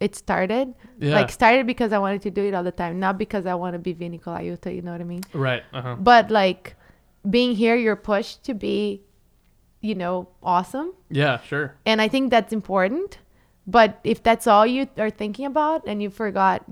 it 0.00 0.14
started. 0.16 0.74
Yeah. 0.98 1.14
Like 1.14 1.30
started 1.30 1.66
because 1.66 1.92
I 1.92 1.98
wanted 1.98 2.22
to 2.22 2.30
do 2.30 2.44
it 2.44 2.54
all 2.54 2.64
the 2.64 2.72
time, 2.72 2.98
not 2.98 3.16
because 3.18 3.46
I 3.46 3.54
want 3.54 3.74
to 3.74 3.78
be 3.78 3.92
Vinnie 3.92 4.18
Colaiuta, 4.18 4.74
you 4.74 4.82
know 4.82 4.92
what 4.92 5.00
I 5.00 5.04
mean? 5.04 5.22
Right. 5.32 5.62
Uh-huh. 5.72 5.94
But 5.98 6.30
like 6.30 6.74
being 7.30 7.54
here, 7.54 7.76
you're 7.76 7.96
pushed 7.96 8.42
to 8.44 8.52
be, 8.54 9.02
you 9.80 9.94
know, 9.94 10.28
awesome. 10.42 10.92
Yeah, 11.10 11.40
sure. 11.40 11.74
And 11.84 12.00
I 12.00 12.08
think 12.08 12.30
that's 12.30 12.52
important. 12.52 13.18
But 13.66 13.98
if 14.04 14.22
that's 14.22 14.46
all 14.46 14.66
you 14.66 14.88
are 14.96 15.10
thinking 15.10 15.44
about 15.46 15.82
and 15.86 16.00
you 16.02 16.08
forgot 16.10 16.64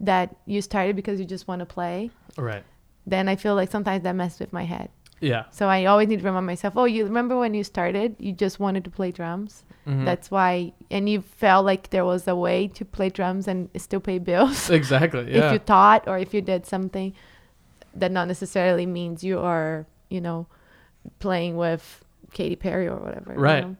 that 0.00 0.34
you 0.44 0.60
started 0.60 0.96
because 0.96 1.18
you 1.20 1.26
just 1.26 1.46
want 1.48 1.60
to 1.60 1.66
play, 1.66 2.10
Right. 2.36 2.64
then 3.06 3.28
I 3.28 3.36
feel 3.36 3.54
like 3.54 3.70
sometimes 3.70 4.02
that 4.02 4.14
messes 4.14 4.40
with 4.40 4.52
my 4.52 4.64
head. 4.64 4.90
Yeah. 5.20 5.44
So 5.50 5.68
I 5.68 5.86
always 5.86 6.08
need 6.08 6.18
to 6.20 6.24
remind 6.26 6.44
myself, 6.46 6.74
oh, 6.76 6.84
you 6.84 7.04
remember 7.04 7.38
when 7.38 7.54
you 7.54 7.64
started, 7.64 8.16
you 8.18 8.32
just 8.32 8.60
wanted 8.60 8.84
to 8.84 8.90
play 8.90 9.10
drums. 9.12 9.64
Mhm. 9.86 10.04
That's 10.04 10.30
why, 10.30 10.72
and 10.90 11.08
you 11.08 11.22
felt 11.22 11.64
like 11.64 11.88
there 11.90 12.04
was 12.04 12.28
a 12.28 12.34
way 12.36 12.68
to 12.68 12.84
play 12.84 13.08
drums 13.08 13.48
and 13.48 13.70
still 13.76 14.00
pay 14.00 14.18
bills. 14.18 14.68
Exactly. 14.80 15.32
Yeah. 15.32 15.46
If 15.46 15.52
you 15.52 15.58
taught 15.60 16.06
or 16.06 16.18
if 16.18 16.34
you 16.34 16.42
did 16.42 16.66
something 16.66 17.14
that 17.94 18.12
not 18.12 18.28
necessarily 18.28 18.84
means 18.84 19.24
you 19.24 19.38
are, 19.38 19.86
you 20.10 20.20
know, 20.20 20.48
playing 21.20 21.56
with 21.56 22.04
Katy 22.36 22.56
Perry 22.56 22.86
or 22.86 22.96
whatever. 22.96 23.32
you 23.32 23.38
Right. 23.40 23.64
know? 23.66 23.76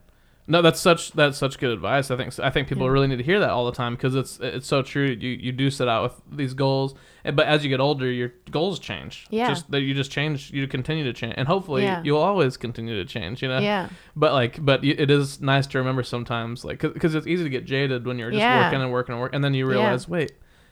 No, 0.48 0.62
that's 0.62 0.78
such 0.80 1.10
that's 1.10 1.36
such 1.36 1.58
good 1.58 1.72
advice. 1.72 2.08
I 2.12 2.16
think 2.16 2.38
I 2.38 2.50
think 2.50 2.68
people 2.68 2.84
Yeah. 2.84 2.90
really 2.92 3.08
need 3.08 3.16
to 3.18 3.24
hear 3.24 3.40
that 3.40 3.50
all 3.50 3.66
the 3.66 3.72
time 3.72 3.94
because 3.96 4.14
it's 4.14 4.38
it's 4.40 4.68
so 4.68 4.80
true. 4.80 5.06
You 5.06 5.30
you 5.30 5.50
do 5.50 5.70
set 5.70 5.88
out 5.88 6.04
with 6.04 6.22
these 6.38 6.54
goals, 6.54 6.94
but 7.24 7.46
as 7.48 7.64
you 7.64 7.68
get 7.68 7.80
older, 7.80 8.08
your 8.08 8.32
goals 8.52 8.78
change. 8.78 9.26
Yeah. 9.28 9.48
Just 9.48 9.68
that 9.72 9.80
you 9.80 9.92
just 9.92 10.12
change. 10.12 10.52
You 10.52 10.68
continue 10.68 11.02
to 11.02 11.12
change, 11.12 11.34
and 11.36 11.48
hopefully 11.48 11.82
Yeah. 11.82 12.00
you'll 12.04 12.20
always 12.22 12.56
continue 12.56 12.94
to 12.94 13.04
change. 13.04 13.42
You 13.42 13.48
know. 13.48 13.58
Yeah. 13.58 13.88
But 14.14 14.34
like, 14.34 14.64
but 14.64 14.84
it 14.84 15.10
is 15.10 15.40
nice 15.40 15.66
to 15.68 15.78
remember 15.78 16.04
sometimes, 16.04 16.64
like, 16.64 16.78
because 16.80 17.16
it's 17.16 17.26
easy 17.26 17.42
to 17.42 17.50
get 17.50 17.64
jaded 17.64 18.06
when 18.06 18.16
you're 18.16 18.30
just 18.30 18.40
Yeah. 18.40 18.66
working 18.66 18.80
and 18.82 18.92
working 18.92 19.12
and 19.14 19.20
working, 19.20 19.34
and 19.34 19.44
then 19.44 19.52
you 19.54 19.66
realize, 19.66 20.08
wait, 20.08 20.30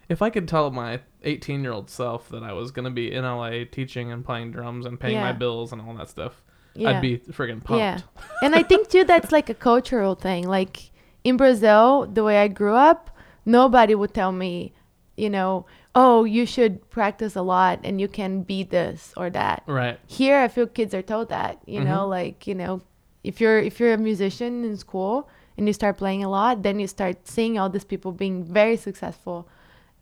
if 0.09 0.23
I 0.23 0.31
could 0.31 0.47
tell 0.47 0.71
my 0.71 1.01
18 1.25 1.65
year 1.65 1.73
old 1.73 1.91
self 1.91 2.29
that 2.29 2.45
I 2.45 2.53
was 2.53 2.71
gonna 2.71 2.91
be 2.93 3.11
in 3.13 3.25
LA 3.25 3.65
teaching 3.65 4.13
and 4.13 4.25
playing 4.25 4.53
drums 4.53 4.87
and 4.87 5.01
paying 5.01 5.19
my 5.21 5.33
bills 5.33 5.73
and 5.73 5.83
all 5.83 5.95
that 5.95 6.09
stuff, 6.11 6.43
Yeah. 6.75 6.91
I'd 6.91 7.03
be 7.03 7.19
friggin' 7.19 7.63
pumped. 7.63 7.79
Yeah. 7.81 7.99
and 8.43 8.55
I 8.55 8.63
think 8.63 8.89
too 8.89 9.05
that's 9.05 9.31
like 9.33 9.49
a 9.49 9.55
cultural 9.55 10.15
thing. 10.15 10.49
Like 10.49 10.91
in 11.23 11.37
Brazil, 11.37 12.07
the 12.07 12.25
way 12.25 12.39
I 12.39 12.49
grew 12.49 12.75
up, 12.75 13.11
nobody 13.47 13.95
would 13.95 14.13
tell 14.13 14.33
me, 14.33 14.73
you 15.17 15.31
know, 15.31 15.67
oh, 15.95 16.25
you 16.25 16.45
should 16.45 16.91
practice 16.91 17.37
a 17.37 17.43
lot 17.43 17.79
and 17.85 18.01
you 18.01 18.09
can 18.09 18.43
be 18.43 18.65
this 18.65 19.15
or 19.17 19.31
that. 19.31 19.63
Right. 19.67 19.99
Here, 20.07 20.41
I 20.41 20.49
feel 20.49 20.67
kids 20.67 20.93
are 20.95 21.03
told 21.03 21.29
that, 21.29 21.61
you 21.67 21.81
know, 21.81 22.07
Mhm. 22.07 22.11
like 22.11 22.47
you 22.49 22.55
know, 22.55 22.81
if 23.23 23.41
you're 23.41 23.59
if 23.61 23.79
you're 23.79 23.95
a 23.95 23.99
musician 23.99 24.65
in 24.65 24.77
school 24.77 25.29
and 25.57 25.69
you 25.69 25.73
start 25.73 25.97
playing 25.97 26.25
a 26.25 26.29
lot, 26.29 26.63
then 26.65 26.81
you 26.81 26.89
start 26.89 27.29
seeing 27.29 27.57
all 27.59 27.71
these 27.71 27.85
people 27.85 28.11
being 28.11 28.43
very 28.43 28.77
successful, 28.77 29.47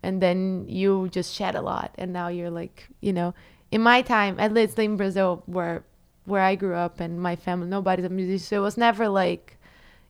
and 0.02 0.22
then 0.22 0.64
you 0.66 1.08
just 1.12 1.34
shed 1.34 1.54
a 1.54 1.60
lot, 1.60 1.94
and 1.98 2.10
now 2.12 2.28
you're 2.28 2.50
like, 2.50 2.88
you 3.02 3.12
know, 3.12 3.34
in 3.70 3.82
my 3.82 4.00
time, 4.00 4.40
at 4.40 4.50
least 4.54 4.78
in 4.78 4.96
Brazil, 4.96 5.42
where 5.44 5.84
where 6.24 6.42
I 6.42 6.54
grew 6.54 6.74
up 6.74 7.00
and 7.00 7.20
my 7.20 7.36
family, 7.36 7.68
nobody's 7.68 8.04
a 8.04 8.08
musician, 8.08 8.46
so 8.46 8.56
it 8.58 8.60
was 8.60 8.76
never 8.76 9.08
like, 9.08 9.58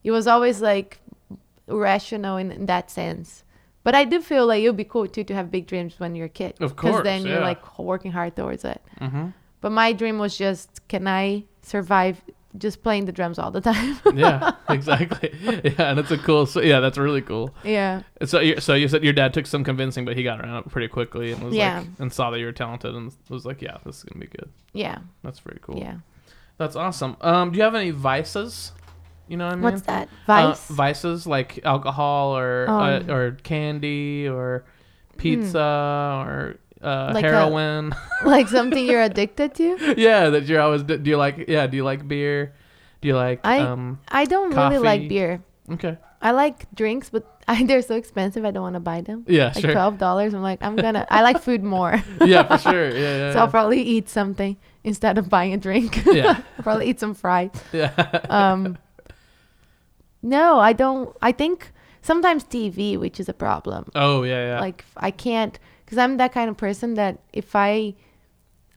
it 0.05 0.11
was 0.11 0.27
always 0.27 0.61
like 0.61 1.01
rational 1.66 2.37
in, 2.37 2.51
in 2.51 2.66
that 2.66 2.90
sense. 2.90 3.44
But 3.85 3.94
I 3.94 4.05
do 4.05 4.20
feel 4.20 4.46
like 4.46 4.62
it 4.62 4.68
would 4.68 4.77
be 4.77 4.85
cool 4.85 5.09
too 5.09 5.25
to 5.25 5.35
have 5.35 5.51
big 5.51 5.66
dreams 5.66 5.98
when 5.98 6.14
you're 6.14 6.27
a 6.27 6.29
kid. 6.29 6.55
Of 6.61 6.77
course. 6.77 6.92
Because 6.92 7.05
then 7.05 7.27
you're 7.27 7.40
like 7.40 7.79
working 7.79 8.12
hard 8.12 8.37
towards 8.37 8.64
it. 8.64 8.81
Mm-hmm. 9.01 9.29
But 9.61 9.72
my 9.72 9.92
dream 9.92 10.18
was 10.18 10.37
just, 10.37 10.87
can 10.88 11.09
I 11.09 11.44
survive 11.62 12.22
just 12.59 12.83
playing 12.83 13.07
the 13.07 13.12
drums 13.12 13.38
all 13.38 13.51
the 13.51 13.61
time? 13.73 13.99
yeah, 14.15 14.53
exactly. 14.69 15.31
Yeah, 15.65 15.91
and 15.91 15.99
it's 15.99 16.11
a 16.11 16.19
cool. 16.19 16.47
So 16.47 16.61
yeah, 16.61 16.81
that's 16.81 16.99
really 16.99 17.23
cool. 17.23 17.55
yeah. 17.65 18.03
So, 18.25 18.41
you, 18.41 18.61
so 18.61 18.75
you 18.75 18.88
said 18.88 19.03
your 19.05 19.12
dad 19.12 19.33
took 19.35 19.47
some 19.47 19.65
convincing, 19.65 20.05
but 20.05 20.17
he 20.17 20.23
got 20.23 20.41
around 20.41 20.65
it 20.67 20.71
pretty 20.71 20.88
quickly 20.88 21.33
and 21.33 21.43
was 21.43 21.55
Yeah. 21.55 21.79
like, 21.81 21.88
and 21.99 22.12
saw 22.12 22.31
that 22.31 22.38
you 22.38 22.47
were 22.47 22.53
talented, 22.53 22.95
and 22.95 23.12
was 23.29 23.45
like, 23.47 23.62
yeah, 23.62 23.79
this 23.85 23.99
is 23.99 24.05
gonna 24.05 24.21
be 24.21 24.27
good. 24.29 24.51
Yeah. 24.73 24.99
That's 25.23 25.38
very 25.41 25.59
cool. 25.62 25.79
Yeah. 25.79 25.97
That's 26.59 26.77
awesome. 26.77 27.17
Um, 27.23 27.51
do 27.53 27.57
you 27.59 27.65
have 27.65 27.75
any 27.75 27.91
vices? 27.91 28.73
You 29.29 29.37
know 29.38 29.47
what 29.47 29.53
I 29.53 29.57
mean? 29.57 29.62
What's 29.65 29.83
that? 29.83 30.09
Uh, 30.29 30.55
vices 30.69 31.27
like 31.27 31.61
alcohol 31.65 32.37
or 32.37 32.69
Um. 32.69 33.09
uh, 33.09 33.12
or 33.12 33.31
candy 33.43 34.29
or 34.29 34.65
pizza 35.17 36.23
or 36.27 36.57
uh. 36.83 37.11
Like 37.14 37.25
a- 37.25 37.29
heroin. 37.31 37.95
like 38.25 38.49
something 38.49 38.85
you're 38.85 39.03
addicted 39.11 39.55
to? 39.55 39.95
yeah, 39.97 40.29
that 40.31 40.45
you're 40.45 40.61
always. 40.61 40.83
Do 40.83 41.01
you 41.05 41.16
like? 41.16 41.47
Yeah, 41.49 41.66
do 41.66 41.77
you 41.77 41.85
like 41.85 42.07
beer? 42.07 42.53
Do 43.01 43.09
you 43.09 43.16
like? 43.16 43.40
I- 43.45 43.61
um. 43.61 44.01
I 44.09 44.25
don't 44.27 44.55
really 44.55 44.79
like 44.79 45.09
beer. 45.09 45.42
Okay. 45.71 45.97
I 46.21 46.31
like 46.31 46.73
drinks, 46.75 47.11
but 47.11 47.27
I, 47.49 47.64
they're 47.64 47.83
so 47.83 47.97
expensive. 47.97 48.45
I 48.45 48.53
don't 48.53 48.62
want 48.62 48.75
to 48.75 48.81
buy 48.81 49.01
them. 49.01 49.25
Yeah, 49.27 49.47
Like 49.55 49.59
sure. 49.64 49.73
twelve 49.73 49.99
dollars. 49.99 50.35
I'm 50.35 50.42
like, 50.42 50.62
I'm 50.62 50.77
gonna. 50.77 51.07
I 51.11 51.23
like 51.23 51.42
food 51.42 51.62
more, 51.64 52.01
yeah, 52.25 52.47
for 52.47 52.59
sure. 52.59 52.90
Yeah, 52.90 53.16
yeah. 53.16 53.33
so 53.33 53.40
I'll 53.40 53.49
probably 53.49 53.83
eat 53.83 54.09
something 54.09 54.57
instead 54.85 55.18
of 55.18 55.29
buying 55.29 55.53
a 55.53 55.57
drink. 55.57 56.05
yeah. 56.07 56.42
I'll 56.59 56.62
probably 56.62 56.87
eat 56.90 57.01
some 57.01 57.14
fries. 57.14 57.51
Yeah. 57.73 57.90
Um, 58.31 58.79
no, 60.23 60.59
I 60.61 60.73
don't. 60.73 61.16
I 61.21 61.33
think 61.33 61.73
sometimes 62.03 62.45
TV, 62.45 62.99
which 62.99 63.18
is 63.18 63.29
a 63.29 63.33
problem. 63.35 63.90
oh 63.95 64.23
yeah, 64.23 64.55
yeah. 64.55 64.61
Like 64.61 64.85
I 64.97 65.11
can't, 65.11 65.59
because 65.93 66.03
I'm 66.03 66.17
that 66.17 66.33
kind 66.33 66.49
of 66.49 66.57
person 66.57 66.95
that 66.95 67.19
if 67.35 67.55
I, 67.55 67.93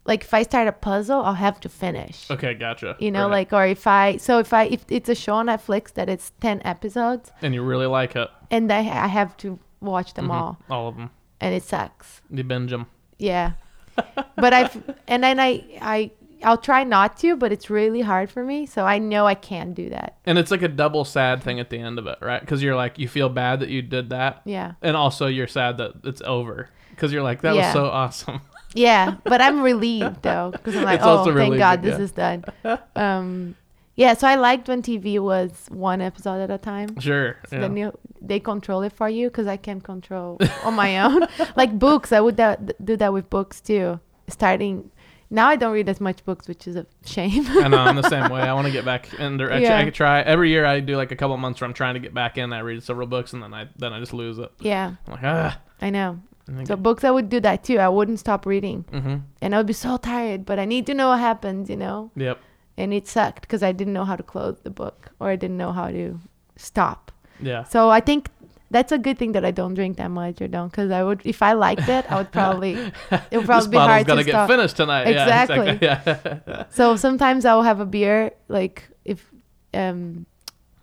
like, 0.05 0.23
if 0.23 0.33
I 0.33 0.43
start 0.43 0.67
a 0.67 0.73
puzzle, 0.73 1.21
I'll 1.23 1.33
have 1.35 1.61
to 1.61 1.69
finish. 1.69 2.29
okay, 2.29 2.53
gotcha. 2.53 2.97
You 2.99 3.09
know, 3.09 3.29
Right. 3.29 3.49
like, 3.49 3.53
or 3.53 3.65
if 3.65 3.87
I, 3.87 4.17
so 4.17 4.39
if 4.39 4.51
I, 4.51 4.63
if 4.65 4.83
it's 4.89 5.07
a 5.07 5.15
show 5.15 5.35
on 5.35 5.45
Netflix 5.45 5.93
that 5.93 6.09
it's 6.09 6.33
ten 6.41 6.61
episodes, 6.65 7.31
and 7.41 7.53
you 7.53 7.63
really 7.63 7.85
like 7.85 8.17
it. 8.17 8.27
and 8.51 8.69
I, 8.69 8.79
I 8.79 9.07
have 9.07 9.37
to 9.37 9.57
watch 9.79 10.13
them 10.15 10.27
Mhm. 10.27 10.33
all, 10.33 10.57
All 10.69 10.89
of 10.89 10.97
them. 10.97 11.09
and 11.39 11.55
it 11.55 11.63
sucks. 11.63 12.19
You 12.29 12.43
binge 12.43 12.71
them. 12.71 12.87
Yeah, 13.17 13.51
but 14.35 14.53
I've, 14.53 14.83
and 15.07 15.23
then 15.23 15.39
I, 15.39 15.63
I, 15.81 16.11
I'll 16.43 16.57
try 16.57 16.83
not 16.83 17.15
to, 17.19 17.37
but 17.37 17.53
it's 17.53 17.69
really 17.69 18.01
hard 18.01 18.29
for 18.29 18.43
me. 18.43 18.65
So 18.65 18.85
I 18.85 18.99
know 18.99 19.25
I 19.25 19.35
can't 19.35 19.73
do 19.73 19.89
that. 19.89 20.17
And 20.25 20.37
it's 20.37 20.51
like 20.51 20.61
a 20.61 20.67
double 20.67 21.05
sad 21.05 21.41
thing 21.41 21.61
at 21.61 21.69
the 21.69 21.79
end 21.79 21.97
of 21.97 22.05
it, 22.07 22.17
right? 22.21 22.41
Because 22.41 22.61
you're 22.61 22.75
like, 22.75 22.99
you 22.99 23.07
feel 23.07 23.29
bad 23.29 23.61
that 23.61 23.69
you 23.69 23.81
did 23.81 24.09
that, 24.09 24.41
Yeah. 24.43 24.73
and 24.81 24.97
also 24.97 25.27
you're 25.27 25.47
sad 25.47 25.77
that 25.77 25.93
it's 26.03 26.21
over. 26.25 26.69
Because 26.95 27.11
you're 27.13 27.23
like, 27.23 27.41
that 27.41 27.55
was 27.55 27.73
so 27.73 27.85
awesome. 27.85 28.41
Yeah, 28.77 29.15
but 29.23 29.39
I'm 29.39 29.61
relieved 29.61 30.21
though 30.21 30.51
because 30.51 30.75
I'm 30.75 30.83
like, 30.83 30.99
It's 30.99 31.05
oh, 31.07 31.33
thank 31.33 31.57
God 31.57 31.81
this 31.81 31.97
yeah. 31.97 32.03
is 32.03 32.11
done. 32.11 32.43
Um, 32.97 33.55
yeah, 33.95 34.13
so 34.15 34.27
I 34.27 34.35
liked 34.35 34.67
when 34.67 34.81
TV 34.81 35.17
was 35.17 35.67
one 35.69 36.01
episode 36.01 36.41
at 36.41 36.51
a 36.51 36.57
time. 36.57 36.99
Sure. 36.99 37.37
So 37.47 37.55
yeah. 37.55 37.61
then 37.61 37.77
you, 37.77 37.97
they 38.21 38.41
control 38.41 38.81
it 38.81 38.91
for 38.91 39.07
you 39.07 39.29
because 39.29 39.47
I 39.47 39.55
can't 39.55 39.81
control 39.81 40.37
on 40.65 40.73
my 40.73 40.99
own. 40.99 41.25
like 41.55 41.79
books, 41.79 42.11
I 42.11 42.19
would 42.19 42.35
that, 42.35 42.83
do 42.83 42.97
that 42.97 43.13
with 43.13 43.29
books 43.29 43.61
too. 43.61 44.01
Starting 44.27 44.91
now, 45.29 45.47
I 45.47 45.55
don't 45.55 45.73
read 45.73 45.89
as 45.89 45.99
much 45.99 46.23
books, 46.23 46.47
which 46.47 46.67
is 46.67 46.75
a 46.75 46.85
shame. 47.05 47.45
I 47.47 47.67
know 47.67 47.77
I'm 47.77 47.95
the 47.95 48.09
same 48.09 48.29
way. 48.29 48.41
I 48.41 48.53
want 48.53 48.67
to 48.67 48.71
get 48.71 48.85
back 48.85 49.13
in. 49.13 49.41
Actually, 49.41 49.63
Yeah. 49.63 49.79
I 49.79 49.83
could 49.83 49.93
try 49.93 50.21
every 50.21 50.49
year. 50.49 50.65
I 50.65 50.79
do 50.79 50.95
like 50.95 51.11
a 51.11 51.15
couple 51.15 51.35
months 51.37 51.61
where 51.61 51.67
I'm 51.67 51.73
trying 51.73 51.95
to 51.95 51.99
get 51.99 52.13
back 52.13 52.37
in. 52.37 52.53
I 52.53 52.59
read 52.59 52.83
several 52.83 53.07
books 53.07 53.33
and 53.33 53.41
then 53.41 53.53
I 53.53 53.67
then 53.77 53.91
I 53.91 53.99
just 53.99 54.13
lose 54.13 54.37
it. 54.37 54.51
yeah, 54.59 54.93
I'm 55.07 55.13
like 55.13 55.23
ah. 55.23 55.59
I 55.81 55.89
know. 55.89 56.19
So 56.65 56.75
books, 56.75 57.03
I 57.03 57.09
would 57.09 57.29
do 57.29 57.39
that 57.39 57.63
too. 57.63 57.79
I 57.79 57.89
wouldn't 57.89 58.19
stop 58.19 58.45
reading, 58.45 58.85
mm-hmm. 58.91 59.15
and 59.41 59.55
I 59.55 59.57
would 59.57 59.65
be 59.65 59.73
so 59.73 59.97
tired. 59.97 60.45
But 60.45 60.59
I 60.59 60.65
need 60.65 60.85
to 60.85 60.93
know 60.93 61.09
what 61.09 61.19
happens, 61.19 61.69
you 61.69 61.75
know. 61.75 62.11
Yep. 62.15 62.39
And 62.77 62.93
it 62.93 63.07
sucked 63.07 63.41
because 63.41 63.63
I 63.63 63.71
didn't 63.71 63.93
know 63.93 64.05
how 64.05 64.15
to 64.15 64.23
close 64.23 64.59
the 64.61 64.69
book 64.69 65.09
or 65.19 65.29
I 65.29 65.37
didn't 65.37 65.57
know 65.57 65.71
how 65.71 65.89
to 65.89 66.19
stop. 66.57 67.11
Yeah. 67.41 67.63
So 67.63 67.89
I 67.89 67.99
think 67.99 68.29
that's 68.69 68.91
a 68.91 68.97
good 68.97 69.17
thing 69.17 69.31
that 69.31 69.45
I 69.45 69.51
don't 69.51 69.73
drink 69.75 69.97
that 69.97 70.11
much 70.11 70.41
or 70.41 70.47
don't, 70.47 70.69
because 70.69 70.91
I 70.91 71.03
would, 71.03 71.21
if 71.23 71.41
I 71.41 71.53
liked 71.53 71.87
it, 71.87 72.05
I 72.11 72.17
would 72.17 72.31
probably, 72.31 72.73
it 73.31 73.37
would 73.37 73.45
probably 73.45 73.69
be 73.69 73.77
hard 73.77 74.05
gotta 74.05 74.21
to 74.21 74.25
get 74.25 74.31
stop. 74.31 74.49
finished 74.49 74.75
tonight. 74.75 75.03
Exactly. 75.03 75.79
Yeah. 75.81 75.99
Exactly. 75.99 76.41
Yeah. 76.53 76.63
So 76.69 76.95
sometimes 76.95 77.45
I'll 77.45 77.63
have 77.63 77.79
a 77.79 77.85
beer, 77.85 78.31
like 78.49 78.89
if, 79.05 79.31
um, 79.73 80.25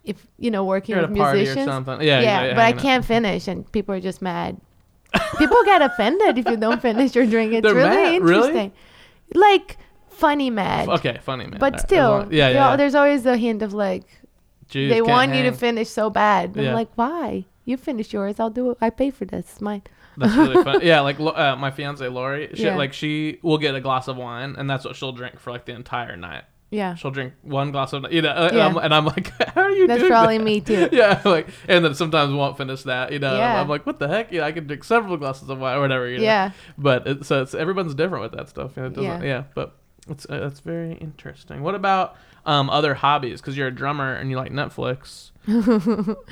if 0.05 0.27
you 0.39 0.51
know, 0.51 0.65
working 0.65 0.95
You're 0.95 1.05
at 1.05 1.11
with 1.11 1.19
a 1.19 1.23
party 1.23 1.41
or 1.41 1.43
musicians. 1.43 1.67
something. 1.67 2.01
Yeah. 2.01 2.21
yeah, 2.21 2.45
yeah, 2.45 2.55
but 2.55 2.65
I 2.65 2.73
can't 2.73 3.05
finish, 3.05 3.47
and 3.47 3.71
people 3.71 3.95
are 3.95 4.01
just 4.01 4.21
mad. 4.23 4.61
People 5.39 5.63
get 5.65 5.83
offended 5.83 6.39
if 6.39 6.47
you 6.49 6.57
don't 6.57 6.81
finish 6.83 7.15
your 7.15 7.27
drink. 7.27 7.53
It's 7.53 7.63
They're 7.65 7.75
really 7.75 7.89
mad? 7.89 8.23
Really? 8.23 8.47
interesting. 8.49 8.73
Like 9.35 9.79
funny 10.11 10.51
mad. 10.51 10.89
Okay. 10.89 11.19
Funny 11.23 11.47
man. 11.47 11.59
But 11.59 11.81
still, 11.81 12.11
long- 12.11 12.33
yeah. 12.33 12.49
Yeah. 12.49 12.71
yeah. 12.71 12.77
there's 12.77 12.95
always 12.95 13.25
a 13.27 13.37
hint 13.37 13.63
of 13.63 13.73
like 13.75 14.05
Jews 14.69 14.91
they 14.91 15.03
want 15.03 15.35
you 15.35 15.43
to 15.45 15.53
finish 15.53 15.89
so 15.89 16.11
bad. 16.11 16.57
I'm 16.57 16.73
like, 16.75 16.91
why? 16.95 17.45
You 17.65 17.77
finish 17.77 18.13
yours. 18.13 18.41
I'll 18.41 18.51
do 18.51 18.71
it. 18.71 18.79
I 18.81 18.91
pay 18.91 19.11
for 19.11 19.25
this. 19.25 19.47
It's 19.53 19.61
mine. 19.61 19.83
That's 20.17 20.35
really 20.37 20.63
fun. 20.63 20.81
Yeah, 20.83 21.01
like 21.01 21.19
uh, 21.21 21.57
my 21.57 21.71
fiance 21.71 22.07
Lori, 22.09 22.51
she 22.55 22.65
Yeah. 22.65 22.77
like 22.77 22.93
she 22.93 23.39
will 23.43 23.59
get 23.59 23.75
a 23.75 23.81
glass 23.81 24.09
of 24.09 24.17
wine, 24.17 24.57
and 24.59 24.69
that's 24.69 24.85
what 24.85 24.97
she'll 24.97 25.13
drink 25.13 25.39
for 25.39 25.51
like 25.51 25.65
the 25.65 25.73
entire 25.73 26.17
night. 26.17 26.45
Yeah. 26.73 26.95
She'll 26.95 27.11
drink 27.11 27.35
one 27.43 27.71
glass 27.71 27.93
of, 27.93 28.11
you 28.11 28.23
know, 28.23 28.31
uh, 28.31 28.49
and, 28.51 28.61
I'm, 28.61 28.77
and 28.79 28.95
I'm 28.95 29.05
like, 29.05 29.29
how 29.55 29.61
are 29.61 29.71
you 29.71 29.77
doing? 29.77 29.89
That's 29.89 30.01
doing 30.01 30.11
probably 30.11 30.39
that? 30.39 30.45
me 30.45 30.61
too. 30.63 30.89
Yeah, 30.93 31.21
like, 31.25 31.49
and 31.69 31.85
then 31.85 31.95
sometimes 31.95 32.33
won't 32.33 32.57
finish 32.57 32.83
that, 32.85 33.13
you 33.13 33.19
know. 33.19 33.37
Yeah. 33.37 33.61
I'm 33.61 33.69
like, 33.69 33.85
what 33.85 33.99
the 33.99 34.09
heck? 34.09 34.33
Yeah, 34.33 34.47
I 34.47 34.53
can 34.53 34.67
drink 34.67 34.83
several 34.83 35.19
glasses 35.19 35.51
of 35.51 35.59
wine 35.59 35.77
or 35.77 35.81
whatever, 35.83 36.09
you 36.09 36.17
know. 36.19 36.25
Yeah. 36.25 36.51
But 36.79 37.07
it, 37.07 37.27
so 37.27 37.43
it's 37.43 37.55
everyone's 37.55 37.95
different 37.95 38.23
with 38.23 38.33
that 38.33 38.49
stuff. 38.49 38.73
You 38.77 38.83
know, 38.83 38.89
it 38.89 38.95
doesn't, 38.95 39.23
Yeah. 39.23 39.23
yeah. 39.23 39.43
But 39.55 39.77
it's 40.09 40.27
uh, 40.29 40.41
that's 40.41 40.61
very 40.61 40.95
interesting. 40.95 41.63
What 41.63 41.75
about 41.75 42.17
um 42.47 42.69
other 42.71 42.95
hobbies? 42.95 43.41
Because 43.41 43.57
you're 43.57 43.69
a 43.69 43.75
drummer 43.75 44.15
and 44.15 44.31
you 44.31 44.37
like 44.37 44.53
Netflix. 44.53 45.31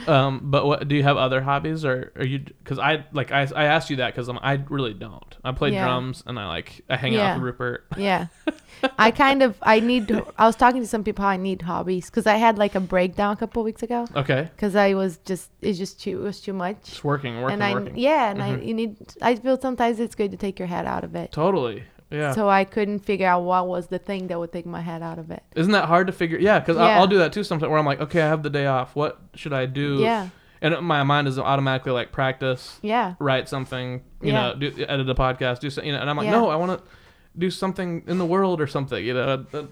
um, 0.07 0.41
but 0.45 0.67
what 0.67 0.87
do 0.87 0.95
you 0.95 1.03
have 1.03 1.17
other 1.17 1.41
hobbies 1.41 1.85
or 1.85 2.13
are 2.17 2.25
you? 2.25 2.39
Because 2.39 2.79
I 2.79 3.05
like 3.13 3.33
I, 3.33 3.43
I 3.57 3.65
asked 3.65 3.91
you 3.91 3.97
that 3.97 4.15
because 4.15 4.29
I 4.29 4.53
really 4.69 4.95
don't. 4.95 5.37
I 5.45 5.53
play 5.53 5.71
Yeah. 5.73 5.85
drums 5.85 6.23
and 6.27 6.39
I 6.39 6.47
like 6.47 6.83
I 6.89 6.97
hang 6.97 7.15
out 7.17 7.19
Yeah. 7.19 7.35
with 7.35 7.43
Rupert. 7.43 7.87
Yeah. 7.97 8.27
I 8.99 9.11
kind 9.11 9.43
of 9.43 9.57
I 9.63 9.81
need 9.81 10.11
I 10.39 10.47
was 10.47 10.57
talking 10.57 10.81
to 10.81 10.87
some 10.87 11.03
people 11.05 11.23
how 11.25 11.31
I 11.31 11.37
need 11.37 11.63
hobbies 11.63 12.09
cuz 12.09 12.27
I 12.27 12.37
had 12.37 12.57
like 12.57 12.75
a 12.75 12.81
breakdown 12.81 13.33
a 13.33 13.37
couple 13.37 13.63
weeks 13.65 13.83
ago 13.83 14.07
Okay, 14.17 14.49
cuz 14.57 14.75
I 14.77 14.95
was 14.95 15.19
just 15.19 15.51
it's 15.61 15.79
just 15.79 16.01
too 16.01 16.21
it 16.21 16.25
was 16.25 16.41
too 16.41 16.53
much. 16.53 16.77
just 16.85 17.05
working, 17.05 17.41
working, 17.43 17.55
and 17.55 17.65
I 17.65 17.73
working. 17.75 17.99
yeah, 17.99 18.31
and 18.31 18.43
I 18.43 18.51
Mhm. 18.53 18.67
you 18.67 18.75
need 18.75 18.97
I 19.21 19.35
feel 19.35 19.61
sometimes 19.61 19.99
it's 20.01 20.15
good 20.15 20.31
to 20.31 20.37
take 20.37 20.59
your 20.59 20.69
head 20.69 20.87
out 20.87 21.05
of 21.05 21.15
it. 21.15 21.33
Totally. 21.33 21.83
Yeah. 22.11 22.33
So 22.33 22.49
I 22.49 22.65
couldn't 22.65 23.01
figure 23.01 23.27
out 23.29 23.43
what 23.45 23.69
was 23.69 23.87
the 23.87 23.99
thing 23.99 24.27
that 24.29 24.39
would 24.39 24.53
take 24.53 24.67
my 24.67 24.81
head 24.81 25.03
out 25.03 25.19
of 25.19 25.31
it. 25.31 25.43
Isn't 25.55 25.73
that 25.73 25.85
hard 25.87 26.07
to 26.09 26.13
figure? 26.13 26.39
Yeah, 26.39 26.59
because 26.59 26.77
Yeah. 26.77 26.83
I'll, 26.85 27.01
I'll 27.03 27.07
do 27.07 27.19
that 27.19 27.33
too 27.33 27.45
sometimes. 27.45 27.71
Where 27.71 27.79
I'm 27.79 27.87
like, 27.87 28.01
okay, 28.01 28.21
I 28.23 28.27
have 28.29 28.43
the 28.43 28.51
day 28.51 28.67
off. 28.67 28.97
What 28.97 29.21
should 29.35 29.53
I 29.53 29.67
do? 29.67 29.99
Yeah. 30.01 30.29
And 30.63 30.79
my 30.85 31.03
mind 31.05 31.27
is 31.29 31.39
automatically 31.39 31.93
like 31.93 32.13
practice, 32.13 32.79
Yeah. 32.83 33.15
write 33.19 33.49
something, 33.49 34.03
you 34.21 34.33
Yeah. 34.33 34.53
know, 34.53 34.55
do, 34.57 34.85
edit 34.89 35.09
a 35.09 35.15
podcast, 35.15 35.61
do 35.61 35.71
something, 35.71 35.87
you 35.89 35.95
know. 35.95 36.01
And 36.01 36.11
I'm 36.11 36.17
like, 36.17 36.27
Yeah. 36.27 36.33
no, 36.33 36.51
I 36.51 36.57
want 36.57 36.79
to 36.79 36.85
do 37.39 37.51
something 37.51 38.03
in 38.07 38.19
the 38.19 38.27
world 38.27 38.61
or 38.61 38.67
something, 38.67 39.03
you 39.05 39.15
know. 39.15 39.45
Uh, 39.55 39.63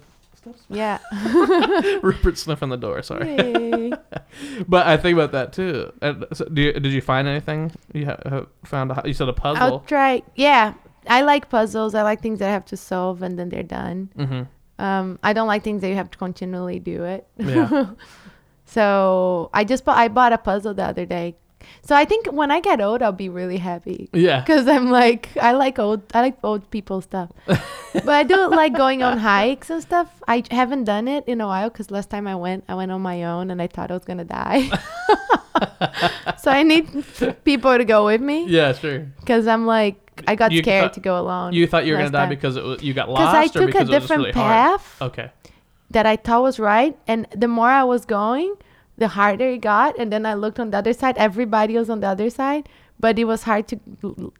Yeah. 0.69 0.97
Rupert 2.01 2.37
sniffing 2.37 2.69
the 2.69 2.77
door. 2.77 3.03
Sorry, 3.03 3.35
but 4.67 4.87
I 4.87 4.97
think 4.97 5.15
about 5.15 5.31
that 5.33 5.51
too. 5.53 5.91
And 6.01 6.25
so 6.33 6.45
do 6.45 6.61
you, 6.61 6.73
did 6.73 6.93
you 6.93 7.01
find 7.01 7.27
anything? 7.27 7.71
You 7.93 8.05
ha- 8.07 8.45
found? 8.63 8.91
A, 8.91 9.01
you 9.05 9.13
said 9.13 9.27
a 9.27 9.31
I'll 9.31 9.33
puzzle. 9.55 9.79
try. 9.81 10.23
Yeah. 10.35 10.73
I 11.09 11.21
like 11.21 11.49
puzzles. 11.49 11.95
I 11.95 12.03
like 12.03 12.21
things 12.21 12.39
that 12.39 12.49
I 12.49 12.51
have 12.53 12.65
to 12.65 12.77
solve 12.77 13.21
and 13.21 13.37
then 13.37 13.49
they're 13.49 13.63
done. 13.63 14.09
mm-hmm. 14.17 14.43
Um, 14.83 15.19
I 15.21 15.33
don't 15.33 15.47
like 15.47 15.63
things 15.63 15.81
that 15.81 15.89
you 15.89 15.95
have 15.95 16.09
to 16.11 16.17
continually 16.17 16.79
do 16.79 17.03
it. 17.03 17.27
Yeah. 17.37 17.89
so 18.65 19.49
I 19.53 19.63
just 19.63 19.83
bought, 19.83 19.97
I 19.97 20.07
bought 20.07 20.31
a 20.33 20.37
puzzle 20.37 20.73
the 20.73 20.83
other 20.85 21.05
day. 21.05 21.35
So 21.81 21.95
I 21.95 22.05
think 22.05 22.27
when 22.31 22.49
I 22.51 22.61
get 22.61 22.79
old, 22.79 23.01
I'll 23.03 23.11
be 23.11 23.27
really 23.29 23.57
happy 23.57 24.09
Yeah. 24.13 24.39
because 24.39 24.67
I'm 24.67 24.89
like 24.89 25.29
I 25.39 25.51
like 25.51 25.77
old 25.77 26.01
I 26.13 26.21
like 26.21 26.37
old 26.43 26.69
people 26.71 27.01
stuff. 27.01 27.29
but 27.45 28.07
I 28.09 28.23
do 28.23 28.47
like 28.49 28.73
going 28.73 29.03
on 29.03 29.17
hikes 29.17 29.69
and 29.69 29.81
stuff. 29.81 30.07
I 30.27 30.43
haven't 30.49 30.85
done 30.85 31.07
it 31.09 31.25
in 31.27 31.41
a 31.41 31.47
while 31.47 31.69
because 31.69 31.91
last 31.91 32.09
time 32.09 32.25
I 32.27 32.35
went, 32.35 32.63
I 32.69 32.75
went 32.75 32.91
on 32.91 33.01
my 33.01 33.23
own 33.25 33.51
and 33.51 33.61
I 33.61 33.67
thought 33.67 33.91
I 33.91 33.95
was 33.95 34.05
gonna 34.05 34.23
die. 34.23 34.69
so 36.41 36.49
I 36.51 36.63
need 36.63 36.87
people 37.43 37.77
to 37.77 37.83
go 37.85 38.05
with 38.05 38.21
me 38.21 38.45
Yeah. 38.47 38.73
Sure. 38.73 38.99
because 39.19 39.45
I'm 39.47 39.65
like 39.65 40.08
I 40.27 40.35
got 40.35 40.51
You 40.51 40.61
scared 40.61 40.83
thought- 40.85 40.93
to 40.93 40.99
go 40.99 41.19
alone. 41.19 41.53
You 41.53 41.67
thought 41.67 41.85
you 41.85 41.93
were 41.93 41.99
gonna 41.99 42.11
die 42.11 42.19
time. 42.25 42.29
because 42.29 42.55
it 42.55 42.63
was, 42.63 42.83
you 42.83 42.93
got 42.93 43.07
because 43.07 43.33
lost, 43.33 43.35
I 43.35 43.47
took 43.47 43.63
a 43.63 43.65
because 43.65 43.89
was 43.89 44.01
different 44.01 44.19
really 44.21 44.31
hard? 44.33 44.79
path 44.79 45.01
Okay. 45.01 45.31
that 45.91 46.05
I 46.05 46.15
thought 46.15 46.41
was 46.43 46.59
right, 46.59 46.97
and 47.07 47.27
the 47.35 47.47
more 47.47 47.69
I 47.69 47.83
was 47.83 48.05
going, 48.05 48.55
the 48.97 49.07
harder 49.09 49.47
it 49.49 49.61
got. 49.61 49.97
And 49.97 50.11
then 50.11 50.25
I 50.25 50.33
looked 50.33 50.59
on 50.59 50.71
the 50.71 50.77
other 50.77 50.93
side; 50.93 51.17
everybody 51.17 51.77
was 51.77 51.89
on 51.89 51.99
the 52.01 52.07
other 52.07 52.29
side, 52.29 52.67
but 52.99 53.17
it 53.17 53.23
was 53.25 53.43
hard 53.43 53.67
to 53.69 53.79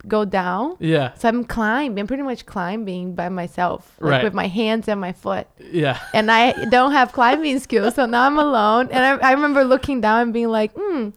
go 0.08 0.26
down. 0.26 0.76
Yeah. 0.80 1.14
So 1.14 1.30
I'm 1.30 1.44
climbing, 1.46 1.98
I'm 2.00 2.08
pretty 2.08 2.24
much 2.24 2.46
climbing 2.46 3.16
by 3.16 3.30
myself, 3.30 3.96
like 4.02 4.12
Right. 4.12 4.24
with 4.24 4.34
my 4.34 4.48
hands 4.48 4.88
and 4.90 5.00
my 5.00 5.14
foot. 5.14 5.48
Yeah. 5.72 5.98
And 6.14 6.30
I 6.30 6.66
don't 6.66 6.92
have 6.92 7.12
climbing 7.14 7.60
skills, 7.68 7.96
so 7.96 8.06
now 8.06 8.26
I'm 8.26 8.38
alone. 8.38 8.90
And 8.92 9.04
I, 9.06 9.30
I 9.30 9.32
remember 9.32 9.64
looking 9.64 10.02
down 10.02 10.22
and 10.24 10.34
being 10.34 10.50
like, 10.50 10.72
hmm, 10.76 11.10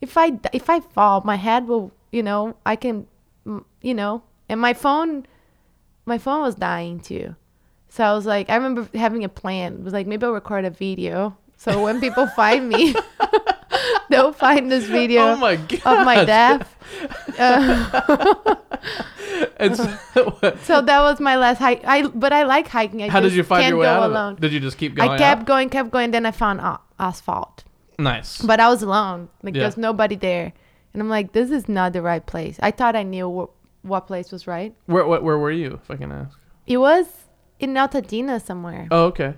if 0.00 0.16
I 0.16 0.32
if 0.54 0.70
I 0.70 0.80
fall, 0.80 1.20
my 1.24 1.36
head 1.36 1.68
will, 1.68 1.92
you 2.12 2.22
know, 2.22 2.56
I 2.64 2.76
can, 2.76 3.06
you 3.82 3.94
know. 3.94 4.22
And 4.48 4.60
my 4.60 4.74
phone, 4.74 5.26
my 6.04 6.18
phone 6.18 6.42
was 6.42 6.54
dying 6.54 7.00
too. 7.00 7.34
So 7.88 8.04
I 8.04 8.12
was 8.14 8.26
like, 8.26 8.50
I 8.50 8.56
remember 8.56 8.88
having 8.96 9.24
a 9.24 9.28
plan. 9.28 9.74
It 9.74 9.82
was 9.82 9.92
like 9.92 10.06
maybe 10.06 10.26
I'll 10.26 10.32
record 10.32 10.64
a 10.64 10.70
video. 10.70 11.36
So 11.56 11.82
when 11.82 12.00
people 12.00 12.26
find 12.36 12.68
me, 12.68 12.94
they'll 14.10 14.32
find 14.32 14.70
this 14.70 14.84
video 14.84 15.22
Oh 15.32 15.36
my 15.36 15.54
of 15.54 16.04
my 16.04 16.24
death. 16.24 16.72
Uh, 19.58 19.66
so 20.62 20.80
that 20.80 21.00
was 21.00 21.20
my 21.20 21.36
last 21.36 21.58
hike. 21.58 21.82
I 21.84 22.06
but 22.06 22.32
I 22.32 22.44
like 22.44 22.68
hiking. 22.68 23.02
I 23.02 23.08
how 23.08 23.20
did 23.20 23.32
you 23.34 23.42
find 23.42 23.66
your 23.68 23.76
way 23.78 23.86
go 23.86 23.90
out 23.90 24.10
alone. 24.10 24.32
it? 24.34 24.40
Did 24.40 24.52
you 24.52 24.60
just 24.60 24.78
keep 24.78 24.94
going? 24.94 25.10
I 25.10 25.18
kept 25.18 25.42
up? 25.42 25.46
going, 25.46 25.68
kept 25.68 25.90
going. 25.90 26.10
Then 26.10 26.24
I 26.26 26.30
found 26.30 26.60
asphalt, 26.98 27.64
Nice. 27.98 28.40
but 28.42 28.60
I 28.60 28.68
was 28.68 28.82
alone. 28.82 29.28
Like 29.42 29.54
Yeah. 29.54 29.62
there's 29.62 29.76
nobody 29.76 30.16
there, 30.16 30.52
and 30.96 31.02
I'm 31.02 31.10
like, 31.10 31.32
this 31.32 31.50
is 31.50 31.68
not 31.68 31.92
the 31.92 32.00
right 32.00 32.24
place. 32.24 32.56
I 32.62 32.70
thought 32.70 32.96
I 32.96 33.02
knew 33.04 33.28
wh- 33.28 33.84
what 33.84 34.06
place 34.06 34.32
was 34.32 34.46
right. 34.46 34.72
Where, 34.86 35.04
where 35.06 35.20
where 35.20 35.36
were 35.38 35.50
you? 35.52 35.78
If 35.82 35.90
I 35.90 35.96
can 35.96 36.10
ask. 36.10 36.38
It 36.66 36.78
was 36.78 37.04
in 37.60 37.74
Altadena 37.74 38.40
somewhere. 38.40 38.88
Oh, 38.90 39.04
okay. 39.12 39.34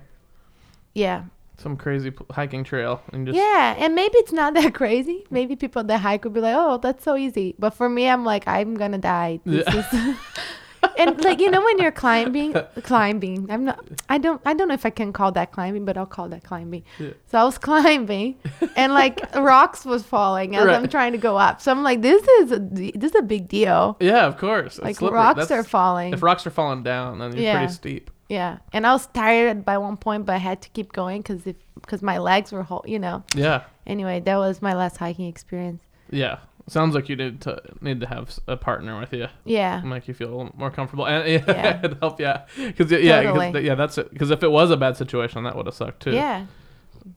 Yeah, 0.95 1.23
Some 1.57 1.75
crazy 1.75 2.11
p- 2.11 2.23
hiking 2.31 2.63
trail 2.63 3.01
and 3.11 3.27
just 3.27 3.35
yeah, 3.37 3.75
and 3.77 3.93
maybe 3.93 4.15
it's 4.23 4.31
not 4.31 4.53
that 4.57 4.73
crazy. 4.73 5.25
Maybe 5.29 5.55
people 5.57 5.83
that 5.83 5.97
hike 5.99 6.23
would 6.23 6.33
be 6.33 6.39
like, 6.39 6.55
oh, 6.57 6.77
that's 6.77 7.03
so 7.03 7.17
easy. 7.17 7.55
But 7.59 7.71
for 7.75 7.89
me, 7.89 8.07
I'm 8.07 8.23
like, 8.23 8.47
I'm 8.47 8.75
gonna 8.75 8.97
die. 8.97 9.41
This 9.45 9.67
Yeah. 9.67 9.79
is- 9.83 10.15
and 10.97 11.23
like 11.23 11.39
you 11.39 11.49
know 11.51 11.61
when 11.63 11.77
you're 11.79 11.91
climbing 11.91 12.53
climbing 12.83 13.45
i'm 13.49 13.65
not 13.65 13.83
i 14.09 14.17
don't 14.17 14.41
i 14.45 14.53
don't 14.53 14.67
know 14.67 14.73
if 14.73 14.85
i 14.85 14.89
can 14.89 15.11
call 15.13 15.31
that 15.31 15.51
climbing 15.51 15.85
but 15.85 15.97
i'll 15.97 16.05
call 16.05 16.27
that 16.29 16.43
climbing 16.43 16.83
Yeah. 16.97 17.11
so 17.27 17.37
i 17.39 17.43
was 17.43 17.57
climbing 17.57 18.37
and 18.75 18.93
like 18.93 19.19
rocks 19.35 19.85
was 19.85 20.03
falling 20.03 20.55
as 20.55 20.67
i'm 20.67 20.87
trying 20.87 21.11
to 21.13 21.17
go 21.17 21.37
up 21.37 21.61
so 21.61 21.71
i'm 21.71 21.83
like 21.83 22.01
this 22.01 22.25
is 22.39 22.51
a 22.51 22.59
this 22.59 23.11
is 23.11 23.15
a 23.15 23.21
big 23.21 23.47
deal 23.47 23.97
Yeah, 23.99 24.25
of 24.25 24.37
course. 24.37 24.77
It's 24.77 24.83
like 24.85 24.95
slippery. 24.97 25.17
rocks 25.17 25.37
That's- 25.47 25.51
are 25.65 25.67
falling 25.67 26.13
If 26.13 26.23
rocks 26.23 26.45
are 26.47 26.51
falling 26.51 26.83
down, 26.83 27.19
then 27.19 27.33
you're 27.33 27.41
Yeah. 27.43 27.57
pretty 27.59 27.73
steep. 27.73 28.11
yeah 28.29 28.57
and 28.73 28.85
i 28.85 28.91
was 28.93 29.07
tired 29.07 29.65
by 29.65 29.77
one 29.77 29.97
point 29.97 30.25
but 30.25 30.33
i 30.35 30.37
had 30.37 30.61
to 30.61 30.69
keep 30.69 30.91
going 30.93 31.21
because 31.21 31.45
if 31.47 31.55
because 31.75 32.01
my 32.01 32.17
legs 32.17 32.51
were 32.51 32.63
whole 32.63 32.83
you 32.87 32.99
know 32.99 33.23
Yeah. 33.35 33.63
anyway 33.87 34.19
that 34.21 34.37
was 34.37 34.61
my 34.61 34.73
last 34.73 34.97
hiking 34.97 35.27
experience 35.27 35.81
Yeah. 36.11 36.37
Sounds 36.69 36.95
like 36.95 37.09
you 37.09 37.15
need 37.15 37.41
to 37.41 37.61
need 37.81 37.99
to 38.01 38.07
have 38.07 38.37
a 38.47 38.55
partner 38.55 38.99
with 38.99 39.11
you, 39.13 39.27
yeah 39.45 39.81
make 39.81 40.07
you 40.07 40.13
feel 40.13 40.27
a 40.29 40.35
little 40.35 40.55
more 40.57 40.71
comfortable, 40.71 41.05
and 41.07 41.27
yeah, 41.27 41.43
Yeah. 41.47 41.79
it'd 41.83 41.97
help. 41.99 42.19
Yeah, 42.19 42.45
because 42.57 42.91
yeah, 42.91 43.23
'cause 43.23 43.31
Totally. 43.33 43.51
th- 43.53 43.65
yeah, 43.65 43.75
that's 43.75 43.97
it. 43.97 44.11
Because 44.11 44.31
if 44.31 44.43
it 44.43 44.51
was 44.51 44.71
a 44.71 44.77
bad 44.77 44.95
situation, 44.97 45.43
that 45.43 45.55
would 45.55 45.65
have 45.65 45.75
sucked 45.75 46.01
too. 46.03 46.11
yeah 46.13 46.45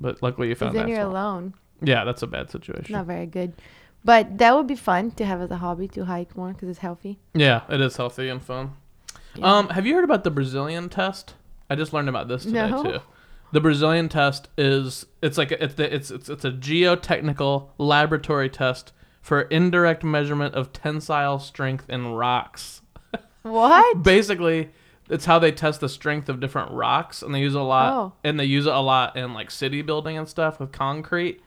But 0.01 0.23
luckily 0.23 0.49
you 0.49 0.55
found 0.55 0.75
then 0.77 0.89
you're 0.89 1.01
alone 1.01 1.55
Yeah, 1.83 2.05
that's 2.05 2.23
a 2.23 2.27
bad 2.27 2.51
situation. 2.51 2.93
not 2.93 3.07
very 3.07 3.27
good 3.27 3.53
but 4.05 4.39
that 4.39 4.53
would 4.57 4.67
be 4.67 4.75
fun 4.75 5.13
to 5.13 5.25
have 5.25 5.41
as 5.41 5.51
a 5.53 5.59
hobby 5.59 5.87
to 5.89 6.05
hike 6.07 6.37
more 6.37 6.53
because 6.53 6.69
it's 6.69 6.81
healthy 6.81 7.19
Yeah, 7.35 7.63
it 7.69 7.81
is 7.81 7.97
healthy 7.97 8.29
and 8.29 8.43
fun. 8.43 8.73
Yeah. 9.37 9.47
Um, 9.59 9.69
have 9.69 9.87
you 9.87 9.95
heard 9.95 10.05
about 10.05 10.25
the 10.25 10.31
Brazilian 10.31 10.89
test? 10.89 11.35
I 11.71 11.75
just 11.77 11.93
learned 11.93 12.09
about 12.09 12.27
this 12.29 12.45
today 12.45 12.69
No. 12.69 12.83
too. 12.83 12.99
The 13.53 13.61
Brazilian 13.61 14.09
test 14.09 14.49
is 14.59 15.07
it's 15.23 15.39
like 15.39 15.53
a, 15.53 15.63
it's 15.63 15.75
the, 15.75 15.95
it's 15.95 16.11
it's 16.11 16.29
it's 16.29 16.45
a 16.45 16.51
geotechnical 16.51 17.69
laboratory 17.79 18.49
test 18.51 18.93
for 19.23 19.43
indirect 19.43 20.05
measurement 20.05 20.55
of 20.55 20.73
tensile 20.73 21.39
strength 21.39 21.89
in 21.89 22.09
rocks. 22.09 22.83
What? 23.43 24.03
Basically, 24.03 24.71
it's 25.09 25.25
how 25.25 25.39
they 25.39 25.53
test 25.53 25.81
the 25.81 25.89
strength 25.89 26.29
of 26.29 26.41
different 26.41 26.73
rocks, 26.73 27.23
and 27.23 27.35
they 27.35 27.41
use 27.41 27.55
a 27.55 27.61
lot, 27.63 27.93
Oh. 27.93 28.13
and 28.25 28.39
they 28.39 28.45
use 28.45 28.67
it 28.67 28.73
a 28.73 28.81
lot 28.81 29.17
in 29.17 29.33
like 29.33 29.51
city 29.51 29.81
building 29.83 30.19
and 30.19 30.29
stuff 30.29 30.61
with 30.61 30.73
concrete, 30.73 31.41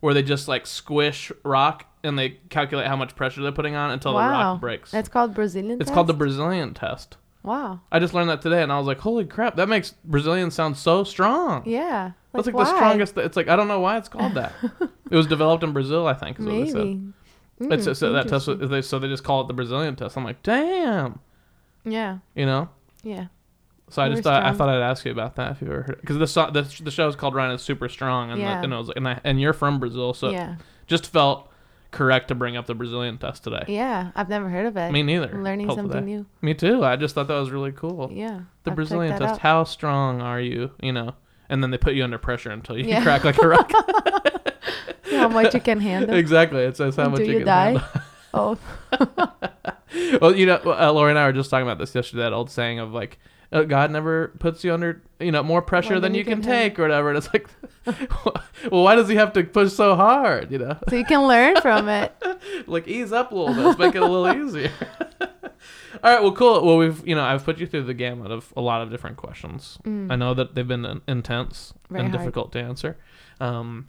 where 0.00 0.14
they 0.14 0.22
just 0.22 0.48
like 0.48 0.66
squish 0.66 1.30
rock 1.44 1.84
and 2.04 2.18
they 2.18 2.38
calculate 2.48 2.86
how 2.86 2.94
much 2.96 3.16
pressure 3.16 3.42
they're 3.42 3.50
putting 3.52 3.74
on 3.74 3.90
until 3.90 4.12
the 4.12 4.18
rock 4.18 4.60
breaks. 4.60 4.92
That's 4.92 5.08
called 5.08 5.34
Brazilian. 5.34 5.80
it's 5.80 5.90
called 5.90 6.06
the? 6.06 6.14
Brazilian 6.14 6.72
test. 6.74 7.16
Wow. 7.42 7.80
I 7.92 7.98
just 8.00 8.12
learned 8.14 8.28
that 8.30 8.40
today, 8.42 8.62
and 8.62 8.72
I 8.72 8.78
was 8.78 8.86
like, 8.88 8.98
"Holy 8.98 9.24
crap! 9.24 9.54
That 9.56 9.68
makes 9.68 9.92
Brazilian 10.04 10.50
sound 10.50 10.76
so 10.76 11.04
strong." 11.04 11.62
Yeah. 11.64 12.12
That's 12.32 12.46
like 12.46 12.56
why? 12.56 12.64
the 12.64 12.76
strongest. 12.76 13.16
It's 13.18 13.36
like 13.36 13.46
I 13.48 13.54
don't 13.56 13.68
know 13.68 13.78
why 13.80 13.96
it's 13.98 14.08
called 14.08 14.34
that. 14.34 14.52
it 15.10 15.16
was 15.16 15.26
developed 15.28 15.62
in 15.62 15.72
Brazil, 15.72 16.06
I 16.08 16.14
think. 16.14 16.40
Is 16.40 16.44
what 16.44 16.52
they 16.52 16.68
said. 16.68 17.12
Mm, 17.60 17.96
so 17.96 18.12
that 18.12 18.28
test. 18.28 18.48
was- 18.48 18.68
They, 18.68 18.82
so 18.82 18.98
they 18.98 19.08
just 19.08 19.24
call 19.24 19.40
it 19.42 19.48
the 19.48 19.54
Brazilian 19.54 19.96
test. 19.96 20.16
I'm 20.16 20.24
like, 20.24 20.42
damn. 20.42 21.20
Yeah. 21.84 22.18
You 22.34 22.44
know. 22.46 22.68
Yeah. 23.02 23.26
So 23.88 24.02
I 24.02 24.08
just 24.08 24.24
thought 24.24 24.42
I 24.44 24.52
thought 24.52 24.68
I'd 24.68 24.82
ask 24.82 25.04
you 25.04 25.12
about 25.12 25.36
that 25.36 25.52
if 25.52 25.60
you 25.62 25.68
ever 25.68 25.82
heard 25.82 26.00
because 26.00 26.18
the 26.18 26.26
so- 26.26 26.50
the 26.50 26.62
the 26.82 26.90
show 26.90 27.06
is 27.08 27.14
called 27.16 27.34
Ryan 27.34 27.52
is 27.52 27.62
super 27.62 27.88
strong 27.88 28.30
and 28.32 28.40
Yeah. 28.40 28.58
the, 28.58 28.64
and 28.64 28.72
it 28.72 28.76
was 28.76 28.90
and 28.96 29.08
I, 29.08 29.20
and 29.24 29.40
you're 29.40 29.52
from 29.52 29.78
Brazil 29.78 30.12
so 30.12 30.30
yeah. 30.30 30.56
just 30.88 31.06
felt 31.06 31.50
correct 31.92 32.28
to 32.28 32.34
bring 32.34 32.56
up 32.56 32.66
the 32.66 32.74
Brazilian 32.74 33.16
test 33.16 33.44
today. 33.44 33.64
Yeah. 33.68 34.10
I've 34.16 34.28
never 34.28 34.48
heard 34.48 34.66
of 34.66 34.76
it. 34.76 34.90
Me 34.90 35.02
neither. 35.04 35.30
I'm 35.32 35.44
learning 35.44 35.70
something 35.70 36.04
new. 36.04 36.26
Me 36.42 36.52
too. 36.52 36.84
I 36.84 36.96
just 36.96 37.14
thought 37.14 37.28
that 37.28 37.38
was 37.38 37.50
really 37.50 37.72
cool. 37.72 38.10
Yeah. 38.12 38.40
The 38.64 38.70
I'll 38.72 38.74
Brazilian 38.76 39.12
test. 39.18 39.34
out. 39.34 39.38
How 39.38 39.64
strong 39.64 40.20
are 40.20 40.40
you? 40.40 40.72
You 40.82 40.92
know, 40.92 41.14
and 41.48 41.62
then 41.62 41.70
they 41.70 41.78
put 41.78 41.94
you 41.94 42.04
under 42.04 42.18
pressure 42.18 42.50
until 42.50 42.76
you 42.78 42.84
Yeah. 42.84 43.02
crack 43.02 43.24
like 43.24 43.38
a 43.42 43.48
rock. 43.48 43.70
How 45.10 45.28
much 45.28 45.54
you 45.54 45.60
can 45.60 45.80
handle? 45.80 46.14
exactly. 46.16 46.62
It 46.62 46.76
says 46.76 46.96
how 46.96 47.08
much 47.08 47.20
you, 47.20 47.26
you 47.26 47.36
can 47.38 47.46
die. 47.46 47.64
handle. 47.72 47.82
Oh, 48.38 48.58
well, 50.20 50.36
you 50.36 50.44
know, 50.44 50.56
uh, 50.66 50.92
Lori 50.92 51.10
and 51.10 51.18
I 51.18 51.24
were 51.26 51.32
just 51.32 51.48
talking 51.48 51.66
about 51.66 51.78
this 51.78 51.94
yesterday. 51.94 52.22
That 52.24 52.34
old 52.34 52.50
saying 52.50 52.80
of 52.80 52.92
like, 52.92 53.18
uh, 53.50 53.62
God 53.62 53.90
never 53.90 54.28
puts 54.40 54.62
you 54.62 54.74
under, 54.74 55.00
you 55.20 55.32
know, 55.32 55.42
more 55.42 55.62
pressure 55.62 55.92
More 55.94 56.00
than 56.00 56.14
you 56.14 56.22
can, 56.22 56.42
handle. 56.42 56.52
take 56.52 56.78
or 56.78 56.82
whatever. 56.82 57.08
And 57.10 57.16
it's 57.18 57.28
like, 57.32 57.48
well, 58.70 58.82
why 58.84 58.94
does 58.94 59.08
he 59.08 59.14
have 59.14 59.32
to 59.34 59.44
push 59.44 59.72
so 59.72 59.94
hard? 59.94 60.50
You 60.52 60.58
know, 60.58 60.76
so 60.88 60.96
you 60.96 61.04
can 61.06 61.26
learn 61.26 61.58
from 61.62 61.88
it. 61.88 62.12
like 62.66 62.86
ease 62.86 63.10
up 63.10 63.32
a 63.32 63.34
little 63.34 63.54
bit, 63.54 63.64
let's 63.64 63.78
make 63.78 63.94
it 63.94 64.02
a 64.02 64.06
little 64.06 64.46
easier. 64.46 64.70
All 66.06 66.12
right, 66.12 66.22
well, 66.22 66.30
cool. 66.32 66.64
Well, 66.64 66.76
we've, 66.76 67.04
you 67.04 67.16
know, 67.16 67.24
I've 67.24 67.44
put 67.44 67.58
you 67.58 67.66
through 67.66 67.82
the 67.82 67.92
gamut 67.94 68.30
of 68.30 68.52
a 68.56 68.60
lot 68.60 68.80
of 68.80 68.90
different 68.90 69.16
questions. 69.16 69.76
Mm. 69.82 70.12
I 70.12 70.14
know 70.14 70.34
that 70.34 70.54
they've 70.54 70.66
been 70.68 71.00
intense 71.08 71.74
Very 71.90 72.02
and 72.04 72.10
hard. 72.10 72.20
difficult 72.22 72.52
to 72.52 72.60
answer. 72.60 72.96
Um, 73.40 73.88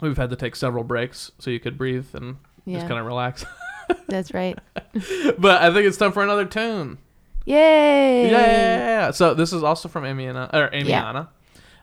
we've 0.00 0.16
had 0.16 0.30
to 0.30 0.36
take 0.36 0.56
several 0.56 0.82
breaks 0.82 1.30
so 1.38 1.50
you 1.50 1.60
could 1.60 1.76
breathe 1.76 2.06
and 2.14 2.36
Yeah, 2.64 2.78
just 2.78 2.88
kind 2.88 2.98
of 2.98 3.04
relax. 3.04 3.44
that's 4.08 4.32
right. 4.32 4.58
but 5.38 5.60
I 5.60 5.70
think 5.74 5.86
it's 5.86 5.98
time 5.98 6.12
for 6.12 6.22
another 6.22 6.46
tune. 6.46 6.96
Yay! 7.44 8.30
Yeah. 8.30 9.10
So 9.10 9.34
this 9.34 9.52
is 9.52 9.62
also 9.62 9.90
from 9.90 10.04
Amyana 10.04 10.48
or 10.54 10.70
Amy 10.72 10.88
Yeah. 10.88 11.26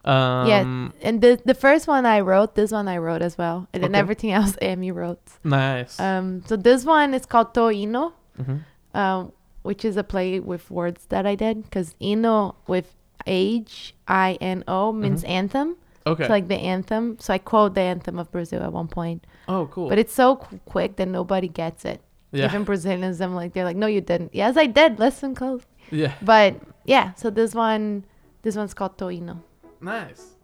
Um, 0.05 0.47
Yeah, 0.47 1.07
and 1.07 1.21
the 1.21 1.39
the 1.45 1.53
first 1.53 1.87
one 1.87 2.07
I 2.07 2.21
wrote, 2.21 2.55
this 2.55 2.71
one 2.71 2.87
I 2.87 2.97
wrote 2.97 3.21
as 3.21 3.37
well, 3.37 3.67
and 3.71 3.83
then 3.83 3.91
Okay. 3.91 3.99
everything 3.99 4.31
else 4.39 4.55
Amy 4.63 4.89
wrote. 4.91 5.21
Nice. 5.43 5.99
Um, 5.99 6.41
so 6.47 6.55
this 6.55 6.85
one 6.85 7.13
is 7.13 7.27
called 7.27 7.53
Toino, 7.53 8.13
Mhm. 8.41 8.63
um, 8.95 9.31
which 9.61 9.83
is 9.85 9.97
a 9.97 10.03
play 10.03 10.39
with 10.39 10.69
words 10.71 11.05
that 11.09 11.25
I 11.25 11.35
did 11.35 11.63
because 11.63 11.95
Ino 12.01 12.55
with 12.67 12.95
H 13.27 13.93
I 14.07 14.37
N 14.41 14.63
O 14.67 14.91
means 14.91 15.23
mm-hmm. 15.23 15.31
anthem. 15.31 15.77
Okay. 16.07 16.23
It's 16.23 16.29
like 16.29 16.47
the 16.47 16.55
anthem. 16.55 17.17
So 17.19 17.33
I 17.33 17.37
quote 17.37 17.75
the 17.75 17.81
anthem 17.81 18.17
of 18.17 18.31
Brazil 18.31 18.63
at 18.63 18.71
one 18.71 18.87
point, 18.87 19.27
oh, 19.47 19.67
cool. 19.67 19.89
but 19.89 19.99
it's 19.99 20.13
so 20.13 20.37
qu- 20.37 20.59
quick 20.65 20.95
that 20.95 21.07
nobody 21.07 21.47
gets 21.47 21.85
it. 21.85 22.01
yeah. 22.31 22.45
Even 22.45 22.63
Brazilians, 22.63 23.21
I'm 23.21 23.35
like, 23.35 23.53
they're 23.53 23.65
like, 23.65 23.77
no, 23.77 23.87
you 23.87 24.01
didn't. 24.01 24.33
Yes, 24.33 24.57
I 24.57 24.65
did. 24.65 24.97
Listen 24.99 25.35
close. 25.35 25.61
yeah. 25.91 26.13
But 26.21 26.55
yeah, 26.85 27.13
so 27.13 27.29
this 27.29 27.53
one, 27.53 28.05
this 28.41 28.55
one's 28.55 28.73
called 28.73 28.97
Toino. 28.97 29.41
Nice. 29.81 30.35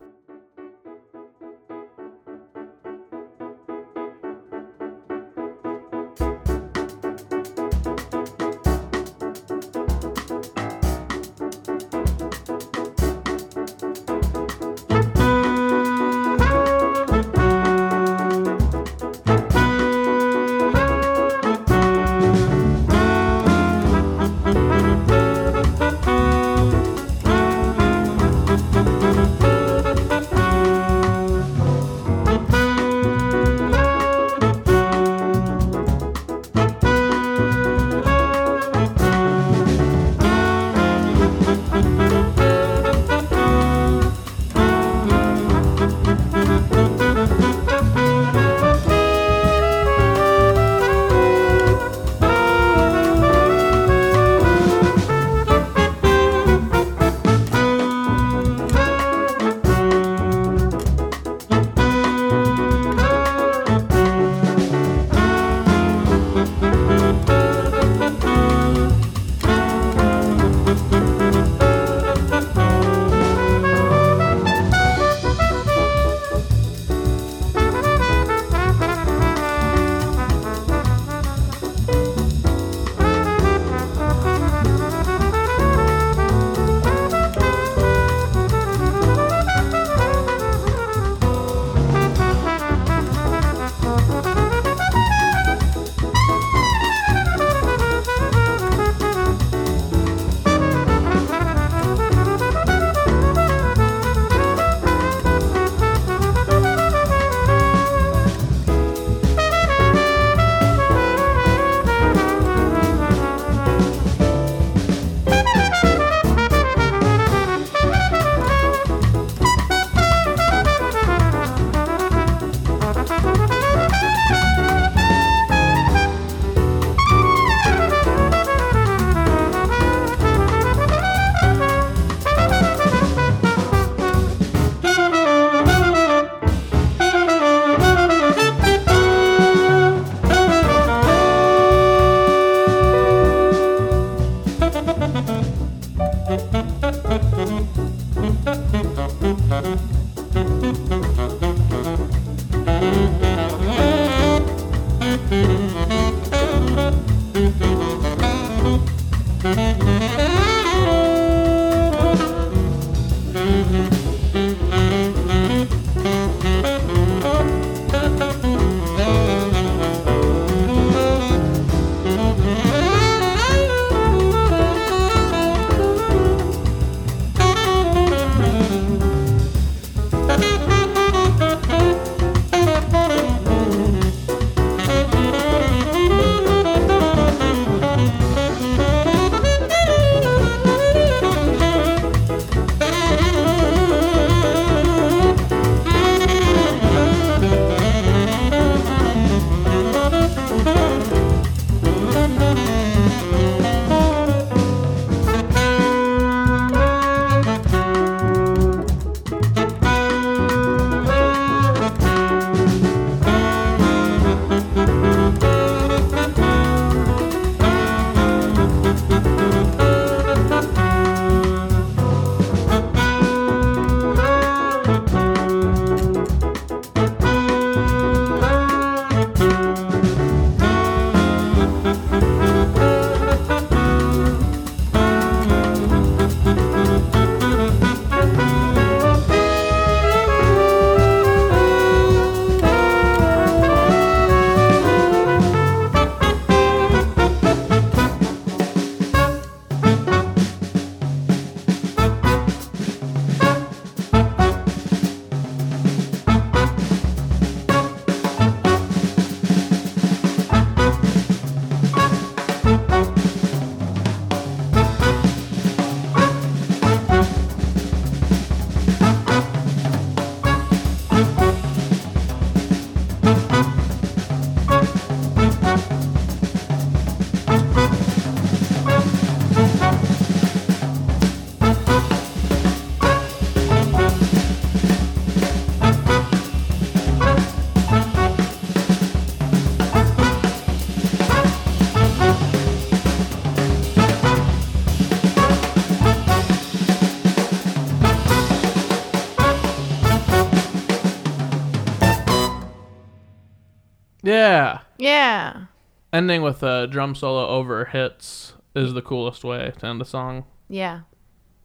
Yeah. 305.25 305.65
Ending 306.13 306.43
with 306.43 306.61
a 306.61 306.85
drum 306.87 307.15
solo 307.15 307.47
over 307.47 307.85
hits 307.85 308.53
is 308.75 308.93
the 308.93 309.01
coolest 309.01 309.43
way 309.43 309.73
to 309.79 309.85
end 309.87 309.99
a 310.01 310.05
song. 310.05 310.45
Yeah. 310.69 311.01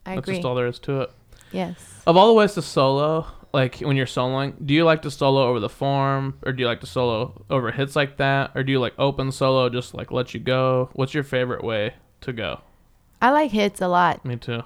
I 0.06 0.14
That's 0.14 0.24
agree. 0.24 0.36
just 0.36 0.46
all 0.46 0.54
there 0.54 0.66
is 0.66 0.78
to 0.80 1.02
it. 1.02 1.10
yes. 1.52 1.76
Of 2.06 2.16
all 2.16 2.28
the 2.28 2.32
ways 2.34 2.54
to 2.54 2.62
solo, 2.62 3.26
like 3.52 3.76
when 3.80 3.96
you're 3.98 4.06
soloing, 4.06 4.54
do 4.64 4.72
you 4.72 4.84
like 4.84 5.02
to 5.02 5.10
solo 5.10 5.46
over 5.46 5.60
the 5.60 5.68
form, 5.68 6.38
or 6.42 6.52
do 6.52 6.62
you 6.62 6.66
like 6.66 6.80
to 6.80 6.86
solo 6.86 7.44
over 7.50 7.70
hits 7.70 7.94
like 7.94 8.16
that, 8.16 8.52
or 8.54 8.62
do 8.64 8.72
you 8.72 8.80
like 8.80 8.94
open 8.98 9.30
solo, 9.30 9.68
just 9.68 9.92
like 9.94 10.10
let 10.10 10.32
you 10.32 10.40
go? 10.40 10.88
What's 10.94 11.12
your 11.12 11.22
favorite 11.22 11.62
way 11.62 11.94
to 12.22 12.32
go? 12.32 12.62
I 13.20 13.30
like 13.30 13.50
hits 13.50 13.82
a 13.82 13.88
lot. 13.88 14.24
Me 14.24 14.36
too. 14.36 14.62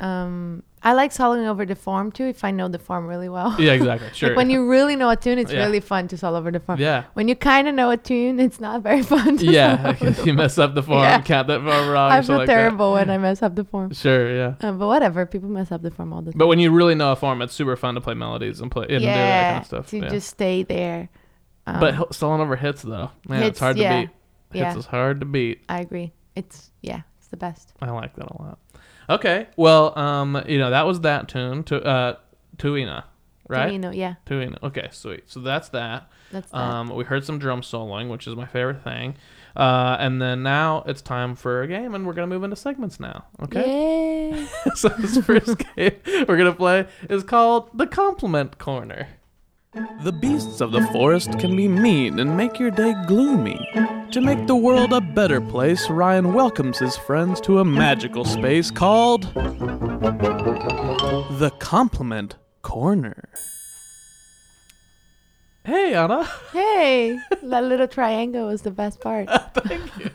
Um, 0.00 0.62
I 0.80 0.92
like 0.92 1.10
soloing 1.10 1.46
over 1.46 1.66
the 1.66 1.74
form 1.74 2.12
too 2.12 2.26
if 2.26 2.44
I 2.44 2.52
know 2.52 2.68
the 2.68 2.78
form 2.78 3.08
really 3.08 3.28
well. 3.28 3.56
Yeah, 3.60 3.72
exactly. 3.72 4.10
Sure. 4.14 4.28
like 4.28 4.36
when 4.36 4.48
you 4.48 4.68
really 4.70 4.94
know 4.94 5.10
a 5.10 5.16
tune, 5.16 5.38
it's 5.38 5.50
Yeah. 5.52 5.64
really 5.64 5.80
fun 5.80 6.06
to 6.08 6.16
solo 6.16 6.38
over 6.38 6.52
the 6.52 6.60
form. 6.60 6.78
yeah. 6.78 7.04
When 7.14 7.26
you 7.26 7.34
kind 7.34 7.66
of 7.66 7.74
know 7.74 7.90
a 7.90 7.96
tune, 7.96 8.38
it's 8.38 8.60
not 8.60 8.82
very 8.82 9.02
fun. 9.02 9.38
To 9.38 9.44
Yeah, 9.44 9.96
you 10.24 10.34
mess 10.34 10.56
up 10.56 10.74
the 10.76 10.82
form, 10.84 11.00
Yeah. 11.02 11.20
count 11.22 11.48
that 11.48 11.62
form 11.62 11.88
wrong. 11.88 12.12
I 12.12 12.22
feel 12.22 12.36
like 12.38 12.46
terrible 12.46 12.92
when 12.92 13.10
I 13.10 13.18
mess 13.18 13.42
up 13.42 13.56
the 13.56 13.64
form. 13.64 13.92
Sure, 13.92 14.32
yeah. 14.32 14.54
Um, 14.60 14.78
but 14.78 14.86
whatever, 14.86 15.26
people 15.26 15.48
mess 15.48 15.72
up 15.72 15.82
the 15.82 15.90
form 15.90 16.12
all 16.12 16.22
the 16.22 16.30
time. 16.30 16.38
But 16.38 16.46
when 16.46 16.60
you 16.60 16.70
really 16.70 16.94
know 16.94 17.10
a 17.10 17.16
form, 17.16 17.42
it's 17.42 17.54
super 17.54 17.74
fun 17.76 17.96
to 17.96 18.00
play 18.00 18.14
melodies 18.14 18.60
and 18.60 18.70
play 18.70 18.82
and 18.88 19.00
do 19.00 19.06
that 19.06 19.16
yeah, 19.16 19.50
kind 19.50 19.60
of 19.62 19.66
stuff. 19.66 19.86
to 19.88 19.98
yeah. 19.98 20.08
just 20.08 20.28
stay 20.28 20.62
there. 20.62 21.08
Um, 21.66 21.80
but 21.80 21.94
soloing 22.10 22.38
over 22.38 22.54
hits 22.54 22.82
though, 22.82 23.10
man, 23.28 23.40
it's 23.42 23.46
hits, 23.48 23.58
hard 23.58 23.76
to 23.76 23.82
yeah. 23.82 24.00
beat. 24.02 24.10
yeah, 24.52 24.66
Hits 24.68 24.78
is 24.78 24.86
hard 24.86 25.18
to 25.20 25.26
beat. 25.26 25.62
I 25.68 25.80
agree. 25.80 26.12
It's 26.36 26.70
yeah, 26.82 27.00
it's 27.18 27.26
the 27.28 27.36
best. 27.36 27.72
I 27.82 27.90
like 27.90 28.14
that 28.14 28.30
a 28.30 28.40
lot. 28.42 28.58
Okay, 29.10 29.46
well, 29.56 29.98
um, 29.98 30.42
you 30.46 30.58
know 30.58 30.70
that 30.70 30.86
was 30.86 31.00
that 31.00 31.28
tune 31.28 31.64
to 31.64 31.82
uh, 31.82 32.16
Tuina, 32.56 33.04
right? 33.48 33.78
Know, 33.78 33.90
yeah, 33.90 34.14
Tuina. 34.26 34.62
Okay, 34.62 34.88
sweet. 34.92 35.24
So 35.26 35.40
that's 35.40 35.70
that. 35.70 36.10
that's 36.30 36.50
that. 36.50 36.58
Um, 36.58 36.88
we 36.94 37.04
heard 37.04 37.24
some 37.24 37.38
drum 37.38 37.62
soloing, 37.62 38.10
which 38.10 38.26
is 38.26 38.36
my 38.36 38.46
favorite 38.46 38.82
thing. 38.82 39.16
Uh, 39.56 39.96
and 39.98 40.22
then 40.22 40.42
now 40.42 40.84
it's 40.86 41.02
time 41.02 41.34
for 41.34 41.62
a 41.62 41.66
game, 41.66 41.94
and 41.94 42.06
we're 42.06 42.12
gonna 42.12 42.26
move 42.26 42.44
into 42.44 42.56
segments 42.56 43.00
now. 43.00 43.24
Okay. 43.42 44.30
Yay. 44.30 44.46
so 44.74 44.88
this 44.90 45.16
first 45.18 45.56
game 45.76 45.92
we're 46.28 46.36
gonna 46.36 46.52
play 46.52 46.86
is 47.08 47.24
called 47.24 47.70
the 47.76 47.86
Compliment 47.86 48.58
Corner. 48.58 49.08
The 49.74 50.12
beasts 50.12 50.62
of 50.62 50.72
the 50.72 50.80
forest 50.92 51.38
can 51.38 51.54
be 51.54 51.68
mean 51.68 52.18
and 52.20 52.34
make 52.38 52.58
your 52.58 52.70
day 52.70 52.94
gloomy. 53.06 53.68
To 54.12 54.20
make 54.22 54.46
the 54.46 54.56
world 54.56 54.94
a 54.94 55.00
better 55.02 55.42
place, 55.42 55.90
Ryan 55.90 56.32
welcomes 56.32 56.78
his 56.78 56.96
friends 56.96 57.38
to 57.42 57.58
a 57.58 57.66
magical 57.66 58.24
space 58.24 58.70
called 58.70 59.24
the 61.34 61.52
Compliment 61.58 62.36
Corner. 62.62 63.28
Hey, 65.64 65.94
Ana. 65.94 66.24
Hey, 66.50 67.18
that 67.42 67.64
little 67.64 67.88
triangle 67.88 68.46
was 68.46 68.62
the 68.62 68.70
best 68.70 69.02
part. 69.02 69.28
Thank 69.54 69.90
you. 69.98 70.10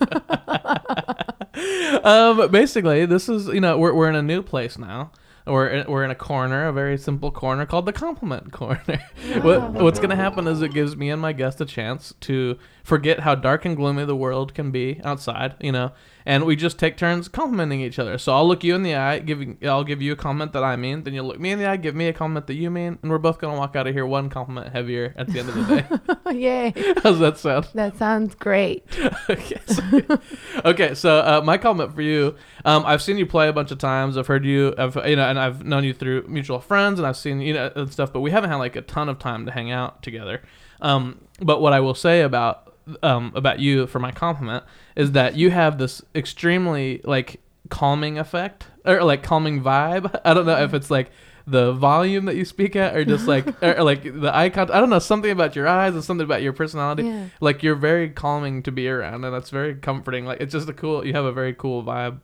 um, 2.04 2.50
basically, 2.50 3.06
this 3.06 3.30
is 3.30 3.50
you 3.50 3.62
know 3.62 3.78
we're 3.78 3.94
we're 3.94 4.10
in 4.10 4.16
a 4.16 4.24
new 4.24 4.42
place 4.42 4.80
now. 4.80 5.12
We're 5.46 5.68
in, 5.68 5.92
we're 5.92 6.06
in 6.06 6.12
a 6.12 6.16
corner, 6.16 6.68
a 6.68 6.74
very 6.74 6.98
simple 6.98 7.30
corner 7.30 7.66
called 7.66 7.86
the 7.86 7.94
compliment 7.94 8.52
corner. 8.52 9.02
what 9.42 9.74
what's 9.74 10.00
gonna 10.00 10.16
happen 10.16 10.48
is 10.48 10.62
it 10.62 10.74
gives 10.74 10.96
me 10.96 11.10
and 11.10 11.22
my 11.22 11.34
guest 11.34 11.60
a 11.60 11.66
chance 11.66 12.14
to 12.22 12.58
forget 12.84 13.20
how 13.20 13.36
dark 13.36 13.66
and 13.66 13.76
gloomy 13.76 14.06
the 14.06 14.16
world 14.16 14.54
can 14.54 14.72
be 14.72 15.02
outside, 15.04 15.56
you 15.60 15.72
know, 15.72 15.92
and 16.26 16.46
we 16.46 16.56
just 16.56 16.80
take 16.80 16.98
turns 16.98 17.28
complimenting 17.28 17.82
each 17.82 18.00
other. 18.00 18.18
So 18.18 18.34
I'll 18.34 18.48
look 18.48 18.64
you 18.64 18.76
in 18.76 18.84
the 18.84 18.96
eye, 18.96 19.20
giving 19.20 19.58
I'll 19.64 19.84
give 19.84 20.02
you 20.02 20.14
a 20.14 20.16
comment 20.16 20.54
that 20.54 20.64
I 20.64 20.76
mean, 20.76 21.04
then 21.04 21.14
you'll 21.14 21.26
look 21.26 21.40
me 21.40 21.52
in 21.52 21.60
the 21.60 21.66
eye, 21.66 21.78
give 21.78 21.96
me 21.96 22.08
a 22.08 22.14
comment 22.14 22.48
that 22.48 22.56
you 22.56 22.70
mean, 22.70 23.00
and 23.02 23.12
we're 23.12 23.18
both 23.18 23.40
gonna 23.40 23.58
walk 23.58 23.76
out 23.76 23.88
of 23.88 23.94
here 23.94 24.06
one 24.06 24.30
compliment 24.30 24.72
heavier 24.72 25.14
at 25.18 25.28
the 25.28 25.40
end 25.40 25.50
of 25.50 25.56
the 25.56 25.76
day. 25.76 26.34
Yay, 26.38 26.74
How's 27.04 27.20
that 27.20 27.38
sound? 27.38 27.68
that 27.74 27.98
sounds 27.98 28.36
great. 28.36 28.86
okay, 29.30 29.60
so, 29.66 30.20
okay, 30.66 30.96
so 30.96 31.20
uh, 31.20 31.42
my 31.44 31.58
comment 31.58 31.94
for 31.94 32.02
you, 32.02 32.36
um, 32.66 32.84
I've 32.86 33.02
seen 33.02 33.18
you 33.18 33.26
play 33.26 33.48
a 33.48 33.54
bunch 33.54 33.72
of 33.72 33.78
times. 33.78 34.18
I've 34.18 34.28
heard 34.28 34.46
you, 34.46 34.74
I've 34.78 34.96
you 35.08 35.16
know, 35.16 35.28
and 35.28 35.40
I've 35.40 35.64
known 35.64 35.84
you 35.84 35.94
through 35.94 36.26
mutual 36.28 36.60
friends, 36.60 37.00
and 37.00 37.08
I've 37.08 37.18
seen 37.18 37.42
you 37.42 37.54
know 37.54 37.72
and 37.76 37.92
stuff. 37.92 38.14
But 38.14 38.22
we 38.22 38.32
haven't 38.32 38.50
had 38.50 38.58
like 38.58 38.76
a 38.76 38.82
ton 38.82 39.10
of 39.10 39.20
time 39.20 39.46
to 39.46 39.52
hang 39.52 39.72
out 39.72 40.02
together. 40.02 40.42
Um, 40.82 41.22
but 41.40 41.62
what 41.62 41.74
I 41.74 41.80
will 41.80 41.96
say 41.96 42.22
about 42.22 42.74
um, 43.02 43.32
about 43.36 43.60
you 43.60 43.88
for 43.88 44.00
my 44.00 44.12
compliment 44.12 44.64
is 44.96 45.12
that 45.14 45.36
you 45.36 45.50
have 45.52 45.78
this 45.78 46.02
extremely 46.16 47.02
like 47.04 47.40
calming 47.70 48.18
effect 48.18 48.68
or 48.86 49.04
like 49.04 49.24
calming 49.24 49.62
vibe. 49.62 50.20
I 50.26 50.34
don't 50.34 50.46
know 50.46 50.62
if 50.64 50.74
it's 50.74 50.92
like 50.92 51.12
the 51.46 51.74
volume 51.74 52.26
that 52.26 52.36
you 52.38 52.46
speak 52.46 52.76
at 52.76 52.96
or 52.96 53.04
just 53.04 53.28
like 53.28 53.46
or 53.62 53.84
like 53.92 54.04
the 54.04 54.32
eye 54.34 54.50
contact. 54.50 54.76
I 54.76 54.80
don't 54.80 54.90
know 54.90 55.00
something 55.00 55.32
about 55.32 55.56
your 55.56 55.68
eyes 55.68 55.94
and 55.94 56.04
something 56.04 56.24
about 56.24 56.42
your 56.42 56.54
personality. 56.54 57.04
Yeah. 57.04 57.28
like 57.42 57.64
you're 57.64 57.76
very 57.76 58.10
calming 58.10 58.64
to 58.64 58.72
be 58.72 58.88
around 58.88 59.26
and 59.26 59.34
that's 59.34 59.50
very 59.50 59.76
comforting. 59.76 60.26
Like 60.26 60.40
it's 60.40 60.54
just 60.54 60.70
a 60.70 60.74
cool 60.74 61.06
you 61.06 61.14
have 61.14 61.26
a 61.26 61.34
very 61.34 61.54
cool 61.54 61.84
vibe. 61.84 62.20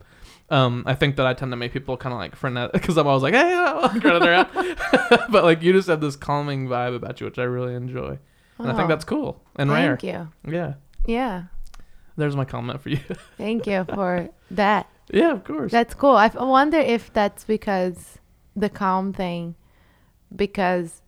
Um 0.48 0.82
i 0.84 0.94
think 0.94 1.14
that 1.14 1.26
i 1.26 1.32
tend 1.34 1.52
to 1.52 1.56
make 1.56 1.72
people 1.72 1.96
kind 1.96 2.12
of 2.12 2.18
like 2.18 2.34
frenetic 2.34 2.72
because 2.72 2.96
i'm 2.98 3.06
always 3.06 3.22
like 3.22 3.34
hey 3.34 3.54
I'm 3.54 4.00
running 4.00 4.26
around 4.28 4.48
but 5.30 5.44
like 5.44 5.62
you 5.62 5.72
just 5.72 5.86
have 5.88 6.00
this 6.00 6.16
calming 6.16 6.66
vibe 6.66 6.96
about 6.96 7.20
you 7.20 7.26
which 7.26 7.38
i 7.38 7.44
really 7.44 7.74
enjoy. 7.74 8.18
And 8.58 8.68
i 8.68 8.74
think 8.74 8.88
that's 8.88 9.04
cool 9.04 9.40
and 9.54 9.70
Thank 9.70 9.78
rare. 9.78 9.96
Thank 9.96 10.02
you. 10.46 10.52
yeah. 10.58 10.74
Yeah, 11.06 11.44
there's 12.20 12.36
my 12.36 12.44
comment 12.44 12.80
for 12.80 12.88
you 12.90 13.00
thank 13.38 13.66
you 13.66 13.84
for 13.94 14.28
that. 14.50 14.86
yeah 15.12 15.32
of 15.32 15.42
course 15.44 15.72
That's 15.72 15.94
cool. 15.94 16.16
I 16.16 16.28
wonder 16.28 16.78
if 16.78 17.12
that's 17.12 17.44
because 17.44 18.18
the 18.54 18.68
calm 18.68 19.12
thing, 19.12 19.54
because 20.34 21.02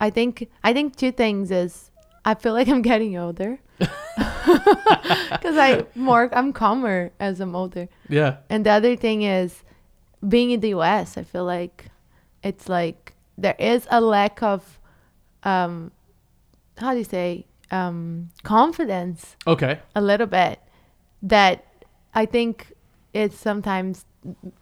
I 0.00 0.10
think 0.10 0.48
I 0.62 0.72
think 0.72 0.96
two 0.96 1.12
things 1.12 1.50
is 1.50 1.90
I 2.24 2.34
feel 2.34 2.52
like 2.52 2.68
I'm 2.68 2.82
getting 2.82 3.16
older 3.16 3.58
because 3.78 5.56
I 5.58 5.84
more 5.94 6.28
I'm 6.32 6.52
calmer 6.52 7.10
as 7.18 7.40
I'm 7.40 7.54
older, 7.56 7.88
yeah 8.08 8.36
and 8.48 8.64
the 8.66 8.70
other 8.70 8.96
thing 8.96 9.22
is 9.22 9.62
being 10.26 10.50
in 10.52 10.60
the 10.60 10.68
U.S. 10.70 11.16
I 11.18 11.24
feel 11.24 11.44
like 11.44 11.86
it's 12.42 12.68
like 12.68 13.14
there 13.36 13.56
is 13.58 13.86
a 13.90 14.00
lack 14.00 14.42
of 14.42 14.78
um 15.42 15.90
how 16.78 16.92
do 16.92 16.98
you 16.98 17.04
say 17.04 17.46
um 17.74 18.30
confidence 18.42 19.20
okay 19.46 19.74
a 19.94 20.00
little 20.10 20.26
bit 20.40 20.56
that 21.22 21.56
I 22.14 22.24
think 22.26 22.72
it 23.12 23.32
sometimes 23.32 24.04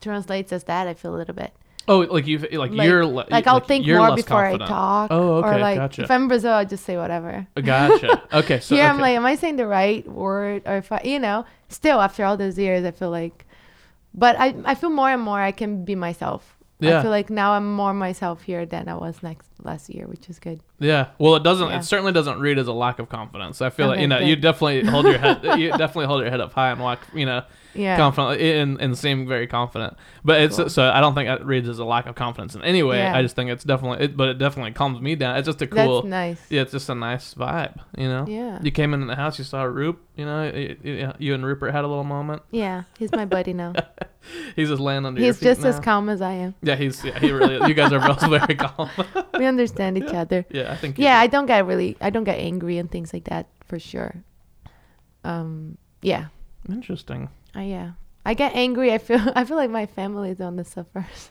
translates 0.01 0.53
as 0.53 0.65
that. 0.65 0.87
I 0.89 0.95
feel 0.95 1.15
a 1.15 1.19
little 1.23 1.35
bit 1.35 1.53
oh 1.89 1.99
like 2.17 2.27
you 2.27 2.39
like, 2.39 2.71
like, 2.71 2.87
you're 2.89 3.05
le- 3.05 3.27
like 3.37 3.47
I'll 3.47 3.61
think 3.73 3.87
more 3.87 4.15
before 4.15 4.43
confident. 4.43 4.63
I 4.63 4.67
talk. 4.69 5.09
Oh, 5.11 5.43
Or 5.43 5.49
okay, 5.55 5.61
like 5.69 5.77
gotcha. 5.83 6.03
if 6.05 6.11
I'm 6.11 6.29
Brazil, 6.29 6.53
I 6.53 6.65
just 6.65 6.85
say 6.85 6.97
whatever. 6.97 7.47
gotcha 7.73 8.23
okay 8.41 8.61
so 8.61 8.75
Here 8.77 8.87
I'm 8.87 8.99
like, 8.99 9.17
am 9.17 9.27
I 9.27 9.35
saying 9.37 9.57
the 9.57 9.67
right 9.67 10.07
word? 10.07 10.63
Or 10.67 10.77
if 10.77 10.91
I, 10.93 11.01
you 11.05 11.19
know, 11.19 11.45
still 11.69 12.01
after 12.01 12.25
all 12.25 12.37
those 12.37 12.57
years, 12.59 12.85
I 12.85 12.93
feel 12.93 13.11
like, 13.11 13.47
but 14.15 14.37
I 14.39 14.55
I 14.65 14.75
feel 14.75 14.91
more 14.91 15.11
and 15.11 15.23
more 15.23 15.41
I 15.41 15.53
can 15.53 15.85
be 15.85 15.95
myself. 15.95 16.57
Yeah. 16.83 16.99
I 16.99 17.03
feel 17.03 17.11
like 17.11 17.31
now 17.31 17.53
I'm 17.53 17.73
more 17.73 17.95
myself 17.95 18.43
here 18.43 18.67
than 18.67 18.89
I 18.89 18.95
was 18.95 19.23
next 19.23 19.49
last 19.63 19.89
year, 19.89 20.07
which 20.07 20.29
is 20.29 20.39
good. 20.39 20.61
Yeah. 20.79 21.09
Well, 21.19 21.37
it 21.37 21.43
doesn't. 21.43 21.69
Yeah. 21.69 21.79
It 21.79 21.85
certainly 21.85 22.13
doesn't 22.13 22.41
read 22.41 22.59
as 22.59 22.67
a 22.67 22.73
lack 22.73 22.99
of 22.99 23.09
confidence. 23.09 23.63
I 23.63 23.71
feel 23.71 23.87
like 23.87 24.01
you 24.01 24.09
know 24.09 24.19
good. 24.19 24.29
you 24.29 24.37
definitely 24.37 24.85
hold 24.85 25.07
your 25.07 25.19
head. 25.19 25.43
you 25.59 25.71
definitely 25.71 26.07
hold 26.07 26.23
your 26.23 26.31
head 26.31 26.41
up 26.41 26.53
high 26.53 26.71
and 26.71 26.81
walk. 26.81 27.01
You 27.15 27.27
know, 27.27 27.45
Yeah. 27.75 27.97
confident 27.97 28.41
and, 28.41 28.81
and 28.81 28.99
seem 28.99 29.27
very 29.27 29.47
confident. 29.47 29.97
But 30.25 30.41
it's 30.43 30.57
Cool. 30.57 30.69
so 30.69 30.91
I 30.91 31.01
don't 31.01 31.15
think 31.15 31.29
it 31.29 31.45
reads 31.45 31.69
as 31.69 31.79
a 31.79 31.85
lack 31.85 32.07
of 32.07 32.15
confidence 32.15 32.55
in 32.55 32.63
any 32.63 32.83
way. 32.83 32.99
Yeah. 32.99 33.17
I 33.17 33.23
just 33.23 33.35
think 33.37 33.51
it's 33.51 33.65
definitely. 33.65 34.05
It, 34.07 34.17
but 34.17 34.29
it 34.29 34.39
definitely 34.39 34.73
calms 34.73 35.01
me 35.01 35.15
down. 35.15 35.37
It's 35.37 35.47
just 35.47 35.63
a 35.63 35.67
cool. 35.67 36.03
That's 36.03 36.11
nice. 36.11 36.41
Yeah, 36.51 36.63
it's 36.63 36.73
just 36.73 36.89
a 36.89 36.95
nice 36.95 37.35
vibe. 37.35 37.81
You 37.97 38.09
know. 38.09 38.27
Yeah. 38.29 38.59
You 38.63 38.71
came 38.71 38.95
in 38.95 39.07
the 39.07 39.17
house. 39.17 39.39
You 39.39 39.45
saw 39.45 39.63
Roop. 39.65 40.01
You 40.17 40.27
know, 40.27 40.53
you, 40.53 40.77
you, 40.83 41.13
you 41.19 41.35
and 41.35 41.45
Rupert 41.45 41.73
had 41.73 41.85
a 41.85 41.89
little 41.89 42.05
moment. 42.05 42.43
Yeah, 42.51 42.83
he's 42.99 43.11
my 43.13 43.25
buddy 43.25 43.53
now. 43.55 43.73
He's 44.55 44.69
just 44.69 44.81
laying 44.81 45.05
under 45.05 45.21
your 45.21 45.33
he's 45.33 45.41
just 45.41 45.65
as 45.65 45.81
calm 45.81 46.09
as 46.09 46.23
I 46.23 46.33
am. 46.35 46.55
Yeah, 46.63 46.77
he's. 46.77 47.03
Yeah, 47.05 47.19
he 47.19 47.33
really. 47.33 47.67
you 47.67 47.75
guys 47.75 47.93
are 47.93 47.99
both 47.99 48.21
very 48.31 48.55
calm. 48.55 48.89
We 49.37 49.47
understand 49.47 49.99
each 49.99 50.13
other. 50.15 50.47
yeah, 50.49 50.71
I 50.71 50.77
think. 50.77 50.97
Yeah. 50.97 51.19
I 51.19 51.27
don't 51.27 51.47
get 51.47 51.67
really, 51.67 51.97
I 52.01 52.11
don't 52.11 52.23
get 52.23 52.39
angry 52.39 52.79
and 52.79 52.89
things 52.89 53.13
like 53.13 53.25
that 53.25 53.49
for 53.67 53.81
sure. 53.81 54.23
Um, 55.25 55.77
yeah, 56.03 56.27
Interesting. 56.69 57.29
I 57.55 57.63
yeah, 57.65 57.91
I 58.25 58.35
get 58.35 58.55
angry. 58.55 58.93
I 58.93 58.99
feel, 58.99 59.21
I 59.37 59.45
feel 59.45 59.57
like 59.57 59.71
my 59.71 59.87
family 59.87 60.31
is 60.31 60.41
on 60.41 60.57
the 60.57 60.65
suffers. 60.65 61.31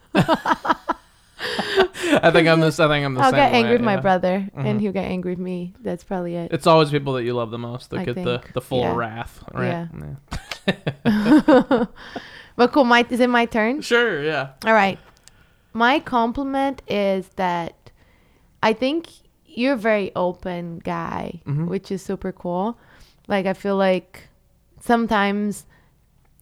I 2.14 2.30
think 2.32 2.48
I'm 2.48 2.60
the. 2.60 2.68
I 2.68 2.88
think 2.88 3.06
I'm 3.06 3.14
the 3.16 3.22
same. 3.22 3.26
I'll 3.26 3.32
get 3.32 3.54
angry 3.54 3.72
way, 3.72 3.76
with 3.78 3.82
my 3.86 3.96
yeah. 3.96 4.02
brother, 4.02 4.50
Mhm. 4.56 4.66
and 4.66 4.82
he'll 4.82 4.92
get 4.92 5.06
angry 5.06 5.32
with 5.32 5.40
me. 5.40 5.74
That's 5.82 6.04
probably 6.04 6.36
it. 6.36 6.52
It's 6.54 6.68
always 6.68 6.92
people 6.92 7.14
that 7.14 7.24
you 7.24 7.34
love 7.34 7.52
the 7.52 7.58
most 7.58 7.90
that 7.92 8.00
I 8.00 8.06
get 8.06 8.16
the, 8.16 8.40
think, 8.40 8.54
the 8.54 8.62
full 8.62 8.82
yeah. 8.82 8.96
wrath, 8.96 9.44
right? 9.54 9.88
Yeah. 10.68 11.86
but 12.56 12.72
cool. 12.72 12.84
My 12.84 13.06
is 13.10 13.20
it 13.20 13.30
my 13.30 13.46
turn? 13.46 13.82
Sure, 13.82 14.24
yeah. 14.24 14.52
All 14.66 14.74
right. 14.74 15.00
My 15.74 16.00
compliment 16.00 16.82
is 16.88 17.30
that 17.38 17.92
I 18.62 18.74
think 18.74 19.08
you're 19.46 19.74
a 19.74 19.78
very 19.78 20.12
open 20.16 20.80
guy, 20.80 21.42
Mhm. 21.48 21.68
which 21.68 21.92
is 21.92 22.02
super 22.04 22.32
cool. 22.32 22.78
Like 23.28 23.46
I 23.46 23.54
feel 23.54 23.78
like 23.78 24.28
sometimes 24.80 25.66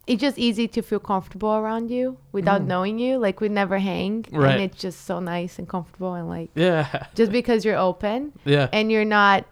it's 0.10 0.22
just 0.28 0.38
easy 0.48 0.68
to 0.76 0.82
feel 0.82 1.00
comfortable 1.00 1.54
around 1.62 1.90
you 1.98 2.18
without 2.38 2.62
Mm. 2.62 2.68
knowing 2.72 2.96
you. 3.00 3.18
Like 3.26 3.40
we 3.42 3.48
never 3.62 3.78
hang, 3.80 4.26
Right. 4.32 4.54
and 4.56 4.62
it's 4.66 4.80
just 4.82 5.06
so 5.06 5.20
nice 5.20 5.60
and 5.60 5.68
comfortable, 5.76 6.14
and 6.20 6.28
like 6.28 6.50
Yeah. 6.56 6.88
just 7.20 7.32
because 7.32 7.64
you're 7.66 7.78
open 7.90 8.34
Yeah. 8.46 8.68
and 8.74 8.92
you're 8.92 9.06
not 9.22 9.46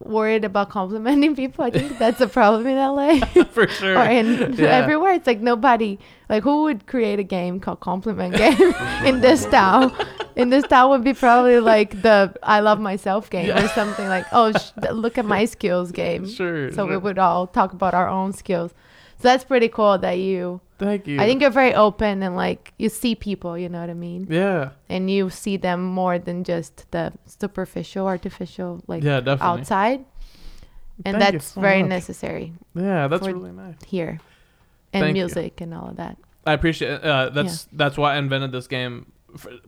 worried 0.00 0.44
about 0.44 0.68
complimenting 0.68 1.34
people. 1.42 1.64
I 1.64 1.70
think 1.70 1.98
that's 1.98 2.20
a 2.20 2.26
problem 2.28 2.66
in 2.66 2.76
LA. 2.76 3.20
For 3.56 3.66
sure. 3.68 3.96
or 3.98 4.04
in 4.04 4.54
Yeah. 4.58 4.66
everywhere. 4.82 5.12
It's 5.14 5.26
like 5.26 5.40
nobody, 5.40 5.98
like 6.28 6.42
who 6.42 6.62
would 6.64 6.86
create 6.86 7.18
a 7.18 7.22
game 7.38 7.60
called 7.60 7.80
Compliment 7.80 8.36
Game 8.36 8.74
in 9.06 9.20
this 9.20 9.46
town? 9.46 9.92
In 10.36 10.50
this 10.50 10.66
town 10.66 10.90
would 10.90 11.04
be 11.04 11.14
probably 11.14 11.60
like 11.60 12.02
the 12.02 12.34
I 12.42 12.58
love 12.60 12.80
myself 12.80 13.30
game 13.30 13.50
or 13.56 13.68
something 13.68 14.08
like, 14.08 14.26
oh, 14.32 14.52
sh- 14.52 14.72
look 14.92 15.16
at 15.16 15.24
my 15.24 15.44
skills 15.46 15.92
game. 15.92 16.26
Sure. 16.28 16.72
So 16.72 16.84
we 16.86 16.96
would 16.96 17.18
all 17.18 17.46
talk 17.46 17.72
about 17.72 17.94
our 17.94 18.08
own 18.08 18.32
skills. 18.32 18.74
So 19.24 19.28
that's 19.30 19.44
pretty 19.44 19.68
cool 19.68 19.96
that 19.98 20.18
you. 20.18 20.60
Thank 20.78 21.06
you. 21.06 21.18
I 21.18 21.24
think 21.24 21.40
you're 21.40 21.48
very 21.48 21.74
open 21.74 22.22
and 22.22 22.36
like 22.36 22.74
you 22.76 22.90
see 22.90 23.14
people. 23.14 23.56
You 23.56 23.70
know 23.70 23.80
what 23.80 23.88
I 23.88 23.94
mean? 23.94 24.26
Yeah. 24.28 24.70
And 24.90 25.10
you 25.10 25.30
see 25.30 25.56
them 25.56 25.82
more 25.82 26.18
than 26.18 26.44
just 26.44 26.90
the 26.90 27.10
superficial, 27.24 28.06
artificial, 28.06 28.82
like 28.86 29.02
Yeah, 29.02 29.20
definitely. 29.20 29.60
outside. 29.60 30.04
And 31.06 31.16
Thank 31.18 31.32
that's 31.32 31.46
so 31.46 31.60
very 31.62 31.80
much. 31.82 31.88
necessary 31.88 32.52
Yeah, 32.74 33.08
that's 33.08 33.26
really 33.26 33.50
nice. 33.52 33.76
here 33.86 34.20
and 34.92 35.02
Thank 35.04 35.16
you. 35.16 35.24
music 35.24 35.60
and 35.62 35.72
all 35.72 35.88
of 35.88 35.96
that. 35.96 36.18
I 36.46 36.52
appreciate 36.52 36.90
it. 36.92 37.02
Uh, 37.04 37.30
that's 37.30 37.64
that's 37.72 37.96
why 37.96 38.14
I 38.14 38.18
invented 38.18 38.52
this 38.52 38.66
game. 38.66 39.06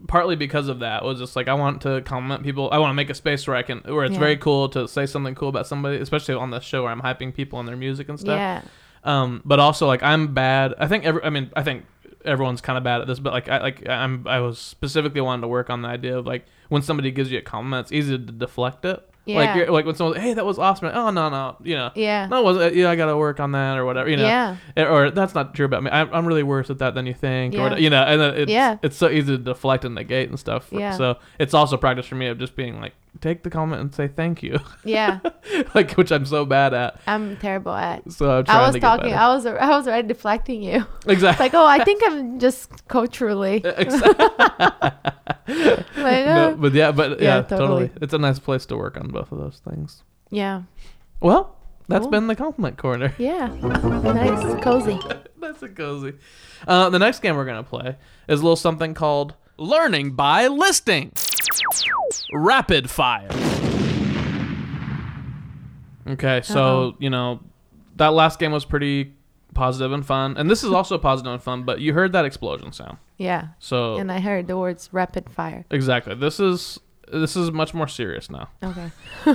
partly 0.06 0.36
because 0.36 0.68
of 0.68 0.80
that 0.80 1.02
was 1.02 1.18
just 1.18 1.34
like 1.34 1.48
I 1.48 1.54
want 1.54 1.80
to 1.82 2.02
compliment 2.02 2.44
people. 2.44 2.68
I 2.70 2.78
want 2.78 2.90
to 2.90 2.94
make 2.94 3.08
a 3.10 3.14
space 3.14 3.46
where 3.48 3.56
I 3.56 3.62
can 3.62 3.78
where 3.86 4.04
it's 4.04 4.12
Yeah. 4.12 4.20
very 4.20 4.36
cool 4.36 4.68
to 4.76 4.86
say 4.86 5.06
something 5.06 5.34
cool 5.34 5.48
about 5.48 5.66
somebody, 5.66 5.96
especially 5.96 6.34
on 6.34 6.50
this 6.50 6.62
show 6.62 6.82
where 6.82 6.92
I'm 6.92 7.00
hyping 7.00 7.34
people 7.34 7.58
and 7.58 7.66
their 7.66 7.76
music 7.76 8.08
and 8.10 8.20
stuff. 8.20 8.36
Yeah. 8.38 8.60
Um, 9.06 9.40
but 9.44 9.58
also 9.60 9.86
like 9.86 10.02
I'm 10.02 10.34
bad. 10.34 10.74
I 10.78 10.86
think 10.88 11.04
every. 11.04 11.22
I 11.22 11.30
mean, 11.30 11.50
I 11.56 11.62
think 11.62 11.84
everyone's 12.24 12.60
kind 12.60 12.76
of 12.76 12.84
bad 12.84 13.00
at 13.00 13.06
this, 13.06 13.18
but 13.18 13.32
like 13.32 13.48
I 13.48 13.60
like 13.60 13.88
I'm. 13.88 14.26
I 14.26 14.40
was 14.40 14.58
specifically 14.58 15.20
wanting 15.20 15.42
to 15.42 15.48
work 15.48 15.70
on 15.70 15.82
the 15.82 15.88
idea 15.88 16.18
of 16.18 16.26
like 16.26 16.44
when 16.68 16.82
somebody 16.82 17.10
gives 17.10 17.30
you 17.30 17.38
a 17.38 17.42
compliment, 17.42 17.86
it's 17.86 17.92
easy 17.92 18.18
to 18.18 18.32
deflect 18.32 18.84
it. 18.84 19.08
Like 19.28 19.56
you're, 19.56 19.72
like 19.72 19.84
when 19.84 19.96
someone, 19.96 20.20
hey, 20.20 20.34
that 20.34 20.46
was 20.46 20.56
awesome. 20.56 20.88
Oh 20.94 21.10
no 21.10 21.28
no, 21.28 21.56
you 21.64 21.74
know. 21.74 21.90
Yeah. 21.96 22.28
No, 22.28 22.42
wasn't. 22.42 22.76
Yeah, 22.76 22.90
I 22.90 22.94
gotta 22.94 23.16
work 23.16 23.40
on 23.40 23.50
that 23.52 23.76
or 23.76 23.84
whatever. 23.84 24.08
You 24.08 24.18
know. 24.18 24.22
Yeah. 24.22 24.56
Or 24.76 25.10
that's 25.10 25.34
not 25.34 25.52
true 25.52 25.66
about 25.66 25.82
me. 25.82 25.90
I'm, 25.90 26.08
I'm 26.14 26.26
really 26.26 26.44
worse 26.44 26.70
at 26.70 26.78
that 26.78 26.94
than 26.94 27.06
you 27.06 27.14
think. 27.14 27.54
Yeah. 27.54 27.62
whatever, 27.64 27.80
you 27.80 27.90
know, 27.90 28.04
and 28.04 28.20
then 28.20 28.34
it's 28.36 28.52
Yeah. 28.52 28.78
it's 28.84 28.96
so 28.96 29.08
easy 29.08 29.36
to 29.36 29.38
deflect 29.42 29.84
and 29.84 29.96
negate 29.96 30.28
and 30.28 30.38
stuff. 30.38 30.68
Yeah. 30.70 30.92
So 30.92 31.18
it's 31.40 31.54
also 31.54 31.76
practice 31.76 32.06
for 32.06 32.14
me 32.14 32.28
of 32.28 32.38
just 32.38 32.54
being 32.54 32.80
like, 32.80 32.92
take 33.20 33.42
the 33.42 33.50
comment 33.50 33.80
and 33.80 33.94
say 33.94 34.08
thank 34.08 34.42
you, 34.42 34.58
Yeah. 34.84 35.20
like 35.74 35.92
which 35.92 36.10
I'm 36.12 36.24
so 36.26 36.44
bad 36.44 36.74
at. 36.74 37.00
I'm 37.06 37.36
terrible 37.38 37.72
at. 37.72 38.10
So 38.12 38.38
I'm 38.38 38.44
trying 38.44 38.58
I 38.58 38.66
was 38.70 38.76
talking. 38.80 39.12
I 39.14 39.28
was. 39.34 39.46
I 39.46 39.68
was 39.70 39.86
already 39.88 40.08
deflecting 40.08 40.62
you. 40.62 40.84
It's 40.98 41.06
exactly. 41.06 41.44
like, 41.44 41.54
oh, 41.54 41.66
I 41.66 41.82
think 41.84 42.02
I'm 42.04 42.38
just 42.38 42.86
culturally. 42.88 43.62
Like, 45.48 46.26
no, 46.26 46.50
uh, 46.50 46.54
but 46.54 46.72
yeah, 46.74 46.90
but 46.92 47.20
yeah, 47.20 47.36
Yeah, 47.36 47.42
totally. 47.42 47.88
totally. 47.88 47.90
It's 48.02 48.12
a 48.12 48.18
nice 48.18 48.38
place 48.38 48.66
to 48.66 48.76
work 48.76 48.96
on 48.96 49.08
both 49.08 49.30
of 49.32 49.38
those 49.38 49.60
things. 49.68 50.02
yeah. 50.30 50.62
Well, 51.20 51.56
that's 51.88 52.02
Cool. 52.02 52.10
been 52.10 52.26
the 52.26 52.34
compliment 52.36 52.76
corner. 52.78 53.14
Yeah. 53.16 53.46
Nice, 53.46 54.62
cozy. 54.62 54.98
That's 55.40 55.62
a 55.62 55.68
cozy. 55.68 56.14
Uh, 56.66 56.90
the 56.90 56.98
next 56.98 57.20
game 57.20 57.36
we're 57.36 57.44
gonna 57.46 57.62
play 57.62 57.96
is 58.28 58.40
a 58.40 58.42
little 58.42 58.56
something 58.56 58.92
called 58.92 59.34
Learning 59.56 60.12
by 60.12 60.48
Listing. 60.48 61.12
Rapid 62.32 62.90
fire. 62.90 63.28
Okay, 66.08 66.40
so 66.42 66.94
you 66.98 67.10
know 67.10 67.40
that 67.96 68.08
last 68.12 68.38
game 68.38 68.52
was 68.52 68.64
pretty 68.64 69.12
positive 69.54 69.90
and 69.92 70.04
fun, 70.06 70.36
and 70.36 70.48
this 70.50 70.62
is 70.62 70.70
also 70.78 70.98
positive 70.98 71.32
and 71.32 71.42
fun. 71.42 71.64
But 71.64 71.80
you 71.80 71.92
heard 71.94 72.12
that 72.12 72.24
explosion 72.24 72.72
sound, 72.72 72.98
Yeah. 73.18 73.48
so 73.58 73.96
And 73.96 74.10
I 74.12 74.20
heard 74.20 74.46
the 74.46 74.56
words 74.56 74.88
rapid 74.92 75.28
fire. 75.30 75.64
exactly. 75.70 76.14
This 76.14 76.38
is 76.38 76.78
this 77.12 77.36
is 77.36 77.50
much 77.52 77.72
more 77.74 77.88
serious 77.88 78.28
now. 78.30 78.48
Okay. 78.62 78.90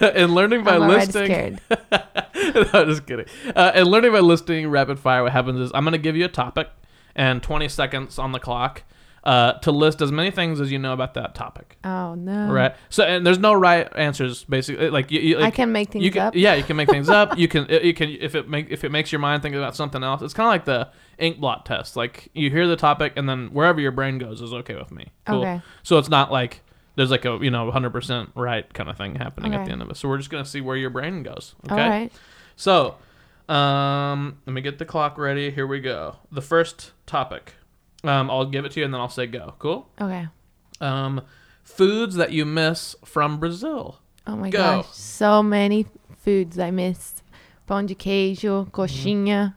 and 0.00 0.34
learning 0.34 0.62
by 0.64 0.76
I'm 0.76 0.82
already 0.82 1.06
listing. 1.06 1.24
scared. 1.26 1.60
no, 2.72 2.84
just 2.84 3.06
kidding. 3.06 3.26
Uh, 3.56 3.72
and 3.74 3.86
learning 3.88 4.12
by 4.12 4.20
listing 4.20 4.68
rapid 4.68 4.98
fire, 4.98 5.22
what 5.22 5.32
happens 5.32 5.58
is 5.60 5.70
I'm 5.74 5.84
going 5.84 5.92
to 5.92 5.98
give 5.98 6.16
you 6.16 6.24
a 6.26 6.28
topic 6.28 6.68
and 7.16 7.42
20 7.42 7.68
seconds 7.68 8.18
on 8.18 8.32
the 8.32 8.38
clock 8.40 8.82
uh, 9.24 9.54
to 9.54 9.70
list 9.72 10.02
as 10.02 10.12
many 10.12 10.30
things 10.30 10.60
as 10.60 10.70
you 10.70 10.78
know 10.78 10.92
about 10.92 11.14
that 11.14 11.34
topic. 11.34 11.78
Oh 11.82 12.14
no. 12.14 12.52
Right. 12.52 12.74
So, 12.90 13.04
and 13.04 13.26
there's 13.26 13.38
no 13.38 13.54
right 13.54 13.88
answers. 13.96 14.44
Basically, 14.44 14.90
like 14.90 15.10
you, 15.10 15.20
you 15.20 15.40
I 15.40 15.50
can 15.50 15.72
make 15.72 15.90
things 15.90 16.04
you 16.04 16.10
can, 16.10 16.22
up. 16.22 16.34
yeah, 16.36 16.54
you 16.54 16.62
can 16.62 16.76
make 16.76 16.90
things 16.90 17.08
up. 17.08 17.38
You 17.44 17.48
can, 17.48 17.66
you 17.68 17.94
can, 17.94 18.10
if 18.20 18.34
it 18.34 18.48
make, 18.48 18.70
if 18.70 18.84
it 18.84 18.92
makes 18.92 19.10
your 19.10 19.18
mind 19.18 19.42
think 19.42 19.54
about 19.54 19.74
something 19.74 20.02
else, 20.02 20.22
it's 20.22 20.34
kind 20.34 20.46
of 20.46 20.50
like 20.50 20.64
the 20.64 20.88
ink 21.18 21.40
blot 21.40 21.66
test. 21.66 21.96
Like 21.96 22.28
you 22.32 22.50
hear 22.50 22.66
the 22.66 22.76
topic, 22.76 23.14
and 23.16 23.28
then 23.28 23.48
wherever 23.48 23.80
your 23.80 23.90
brain 23.90 24.18
goes 24.18 24.40
is 24.40 24.52
okay 24.52 24.76
with 24.76 24.92
me. 24.92 25.08
Cool. 25.26 25.40
Okay. 25.40 25.62
So 25.82 25.98
it's 25.98 26.08
not 26.08 26.30
like 26.30 26.60
there's 26.96 27.10
like 27.10 27.24
a 27.24 27.38
you 27.40 27.50
know 27.50 27.70
100% 27.70 28.28
right 28.34 28.72
kind 28.72 28.88
of 28.88 28.96
thing 28.96 29.16
happening 29.16 29.54
at 29.54 29.64
the 29.64 29.72
end 29.72 29.82
of 29.82 29.90
it. 29.90 29.96
So 29.96 30.08
we're 30.08 30.18
just 30.18 30.30
gonna 30.30 30.44
see 30.44 30.60
where 30.60 30.76
your 30.76 30.90
brain 30.90 31.22
goes. 31.22 31.54
Okay. 31.70 31.82
All 31.82 31.88
right. 31.88 32.12
So, 32.56 32.96
um, 33.48 34.38
let 34.46 34.52
me 34.52 34.60
get 34.60 34.78
the 34.78 34.84
clock 34.84 35.18
ready. 35.18 35.50
Here 35.50 35.66
we 35.66 35.80
go. 35.80 36.16
The 36.30 36.42
first 36.42 36.92
topic. 37.06 37.54
Um, 38.04 38.30
I'll 38.30 38.46
give 38.46 38.64
it 38.64 38.72
to 38.72 38.80
you 38.80 38.84
and 38.84 38.92
then 38.92 39.00
I'll 39.00 39.08
say 39.08 39.26
go. 39.26 39.54
Cool. 39.58 39.88
Okay. 40.00 40.28
Um, 40.80 41.22
foods 41.62 42.16
that 42.16 42.32
you 42.32 42.44
miss 42.44 42.94
from 43.04 43.38
Brazil. 43.38 43.98
Oh 44.26 44.36
my 44.36 44.50
Go. 44.50 44.58
gosh, 44.58 44.88
so 44.90 45.42
many 45.42 45.86
foods 46.18 46.58
I 46.58 46.70
miss. 46.70 47.22
Pão 47.68 47.86
de 47.86 47.94
queijo, 47.94 48.70
coxinha, 48.70 49.54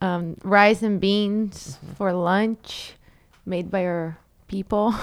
um, 0.00 0.36
rice 0.42 0.82
and 0.82 1.00
beans 1.00 1.78
for 1.96 2.12
lunch, 2.12 2.94
made 3.44 3.70
by 3.70 3.84
our 3.84 4.18
people. 4.46 4.94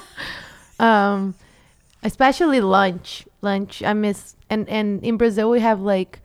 um, 0.80 1.34
especially 2.02 2.60
lunch. 2.60 3.26
Lunch 3.42 3.82
I 3.82 3.92
miss, 3.92 4.36
and 4.48 4.68
and 4.68 5.02
in 5.04 5.16
Brazil 5.16 5.50
we 5.50 5.60
have 5.60 5.80
like 5.80 6.20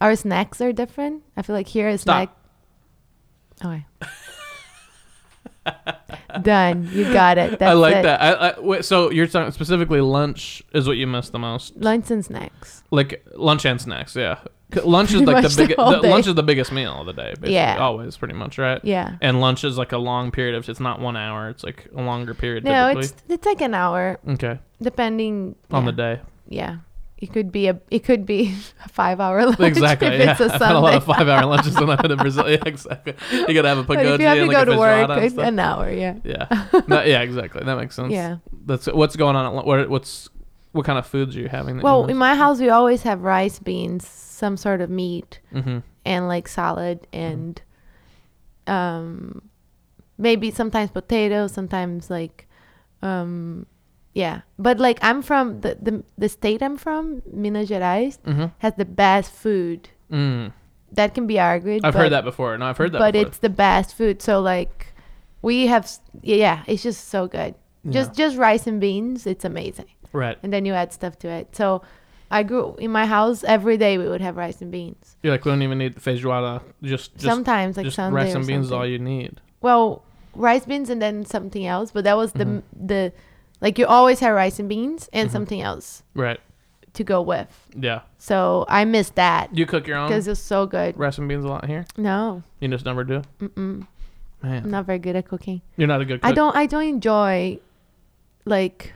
our 0.00 0.14
snacks 0.14 0.60
are 0.60 0.72
different. 0.72 1.22
I 1.36 1.42
feel 1.42 1.56
like 1.56 1.68
here 1.68 1.88
a 1.88 1.98
snack. 1.98 2.30
Okay. 3.64 3.84
Done. 6.42 6.88
You 6.92 7.04
got 7.12 7.38
it. 7.38 7.58
That's 7.58 7.70
I 7.70 7.72
like 7.74 7.96
it. 7.96 8.02
that. 8.02 8.20
I, 8.20 8.48
I, 8.48 8.60
wait, 8.60 8.84
so 8.84 9.10
you're 9.10 9.26
talking 9.26 9.52
specifically 9.52 10.00
lunch 10.00 10.62
is 10.72 10.86
what 10.86 10.96
you 10.96 11.06
miss 11.06 11.30
the 11.30 11.38
most. 11.38 11.76
Lunch 11.76 12.10
and 12.10 12.24
snacks. 12.24 12.82
Like 12.90 13.24
lunch 13.34 13.64
and 13.64 13.80
snacks. 13.80 14.16
Yeah. 14.16 14.38
Lunch 14.82 15.12
is 15.12 15.22
like 15.22 15.44
the 15.44 15.54
biggest. 15.56 15.78
lunch 15.78 16.26
is 16.26 16.34
the 16.34 16.42
biggest 16.42 16.72
meal 16.72 17.00
of 17.00 17.06
the 17.06 17.12
day. 17.12 17.28
Basically. 17.28 17.54
Yeah. 17.54 17.78
Always, 17.78 18.16
pretty 18.16 18.34
much, 18.34 18.58
right? 18.58 18.80
Yeah. 18.82 19.16
And 19.20 19.40
lunch 19.40 19.62
is 19.62 19.78
like 19.78 19.92
a 19.92 19.98
long 19.98 20.32
period 20.32 20.56
of. 20.56 20.68
It's 20.68 20.80
not 20.80 20.98
one 20.98 21.16
hour. 21.16 21.48
It's 21.48 21.62
like 21.62 21.88
a 21.94 22.02
longer 22.02 22.34
period. 22.34 22.64
No, 22.64 22.88
typically. 22.88 23.04
it's 23.04 23.22
it's 23.28 23.46
like 23.46 23.60
an 23.60 23.74
hour, 23.74 24.18
okay 24.28 24.58
depending 24.84 25.56
on 25.70 25.84
yeah, 25.84 25.90
the 25.90 25.96
day. 25.96 26.20
Yeah, 26.48 26.76
it 27.24 27.32
could 27.32 27.50
be 27.50 27.68
a 27.68 27.80
it 27.90 28.04
could 28.04 28.26
be 28.26 28.54
a 28.84 28.88
five 28.90 29.18
hour 29.18 29.46
lunch. 29.46 29.60
Exactly. 29.60 30.08
If 30.08 30.20
yeah, 30.20 30.32
it's 30.32 30.40
a 30.40 30.44
I've 30.54 30.60
had 30.60 30.76
a 30.76 30.78
lot 30.78 30.94
of 30.94 31.04
five 31.04 31.26
hour 31.26 31.46
lunches 31.46 31.74
when 31.74 31.88
I've 31.88 32.02
been 32.02 32.12
in 32.12 32.18
Brazil. 32.26 32.50
Yeah, 32.50 32.58
exactly. 32.66 33.14
You 33.32 33.54
gotta 33.54 33.68
have 33.68 33.78
a 33.78 33.84
pagoda 33.84 34.14
if 34.14 34.20
you 34.20 34.26
have 34.26 34.36
to 34.36 34.46
go 34.46 34.52
like 34.52 34.68
a 34.68 34.70
to 34.70 34.76
work, 34.76 35.08
feijoada 35.08 35.16
and 35.16 35.24
it's 35.24 35.34
stuff. 35.34 35.46
an 35.46 35.58
hour. 35.58 35.90
Yeah. 35.90 36.18
Yeah. 36.22 36.66
No, 36.86 37.02
yeah, 37.02 37.22
exactly. 37.22 37.64
That 37.64 37.76
makes 37.76 37.94
sense. 37.94 38.12
Yeah. 38.12 38.36
That's 38.66 38.86
what's 38.86 39.16
going 39.16 39.36
on. 39.36 39.56
At, 39.56 39.64
what 39.64 39.88
what's 39.88 40.28
what 40.72 40.84
kind 40.84 40.98
of 40.98 41.06
foods 41.06 41.34
are 41.34 41.40
you 41.40 41.48
having? 41.48 41.80
Well, 41.80 42.06
in 42.06 42.18
my 42.18 42.34
house, 42.34 42.60
we 42.60 42.68
always 42.68 43.02
have 43.02 43.22
rice, 43.22 43.58
beans, 43.58 44.06
some 44.06 44.58
sort 44.58 44.82
of 44.82 44.90
meat, 44.90 45.40
mm-hmm. 45.52 45.78
and 46.04 46.28
like 46.28 46.46
salad, 46.46 47.06
and 47.10 47.62
um, 48.66 49.48
maybe 50.18 50.50
sometimes 50.50 50.90
potatoes, 50.90 51.52
sometimes 51.52 52.10
like, 52.10 52.46
um, 53.00 53.66
yeah. 54.14 54.40
But 54.58 54.78
like 54.78 54.98
I'm 55.02 55.22
from 55.22 55.60
the 55.60 55.76
the 55.80 56.02
the 56.18 56.28
state 56.28 56.62
I'm 56.62 56.76
from, 56.76 57.22
Minas 57.32 57.68
Gerais, 57.68 58.18
Mm-hmm. 58.24 58.46
has 58.58 58.74
the 58.76 58.84
best 58.84 59.32
food. 59.32 59.88
Mm. 60.10 60.52
That 60.92 61.14
can 61.14 61.26
be 61.26 61.38
argued. 61.40 61.84
I've 61.84 61.92
but- 61.94 62.00
heard 62.02 62.12
that 62.12 62.24
before. 62.24 62.56
No, 62.58 62.66
I've 62.66 62.76
heard 62.78 62.92
that. 62.92 62.98
but 63.00 63.12
before. 63.14 63.26
it's 63.28 63.38
the 63.38 63.48
best 63.50 63.94
food. 63.96 64.22
So 64.22 64.40
like, 64.40 64.94
we 65.42 65.66
have 65.66 65.90
yeah, 66.22 66.62
it's 66.66 66.82
just 66.82 67.08
so 67.08 67.26
good. 67.26 67.54
Just 67.90 68.14
just 68.14 68.36
rice 68.38 68.66
and 68.66 68.80
beans, 68.80 69.26
it's 69.26 69.44
amazing. 69.44 69.90
right. 70.12 70.38
And 70.42 70.50
then 70.52 70.64
you 70.64 70.72
add 70.72 70.90
stuff 70.92 71.18
to 71.18 71.28
it. 71.28 71.54
So 71.54 71.82
I 72.30 72.42
grew 72.42 72.76
in 72.78 72.90
my 72.90 73.04
house 73.04 73.44
every 73.44 73.76
day. 73.76 73.98
We 73.98 74.08
would 74.08 74.22
have 74.22 74.36
rice 74.38 74.62
and 74.62 74.70
beans. 74.72 75.16
You're 75.22 75.32
like 75.34 75.44
we 75.44 75.50
don't 75.50 75.60
even 75.60 75.76
need 75.78 75.96
feijoada. 75.96 76.62
Just 76.82 77.12
just 77.14 77.24
Sometimes 77.26 77.76
like 77.76 77.84
just 77.84 77.96
Sunday 77.96 78.16
rice 78.24 78.34
and 78.34 78.46
beans 78.46 78.66
is 78.66 78.72
all 78.72 78.86
you 78.86 78.98
need. 78.98 79.40
Well, 79.60 80.02
rice 80.34 80.64
beans 80.64 80.88
and 80.88 81.02
then 81.02 81.26
something 81.26 81.66
else. 81.66 81.90
But 81.90 82.04
that 82.04 82.16
was 82.16 82.32
the 82.32 82.46
Mhm. 82.46 82.62
the 82.72 83.12
like 83.64 83.78
you 83.80 83.86
always 83.86 84.20
have 84.20 84.34
rice 84.36 84.60
and 84.60 84.68
beans 84.68 85.08
and 85.12 85.28
Mhm. 85.28 85.32
something 85.32 85.60
else 85.60 86.04
Right. 86.14 86.38
to 86.92 87.02
go 87.02 87.20
with. 87.22 87.50
Yeah. 87.74 88.00
So 88.18 88.66
I 88.68 88.84
miss 88.84 89.08
that 89.16 89.50
You 89.56 89.64
cook 89.66 89.86
your 89.88 89.96
own 89.96 90.08
because 90.08 90.28
it's 90.28 90.38
so 90.40 90.66
good. 90.66 90.96
rice 90.96 91.18
and 91.18 91.26
beans 91.28 91.44
a 91.44 91.48
lot 91.48 91.64
here. 91.66 91.86
No, 91.96 92.42
You 92.60 92.68
just 92.68 92.84
never 92.84 93.02
do. 93.04 93.22
mm-mm. 93.40 93.86
Man, 94.42 94.64
I'm 94.64 94.70
not 94.70 94.84
very 94.84 94.98
good 95.00 95.16
at 95.16 95.26
cooking. 95.26 95.62
you're 95.78 95.88
not 95.88 96.02
a 96.02 96.04
good 96.04 96.20
cook. 96.20 96.30
I 96.30 96.34
don't. 96.34 96.54
I 96.54 96.66
don't 96.66 96.84
enjoy. 96.84 97.58
Like, 98.44 98.92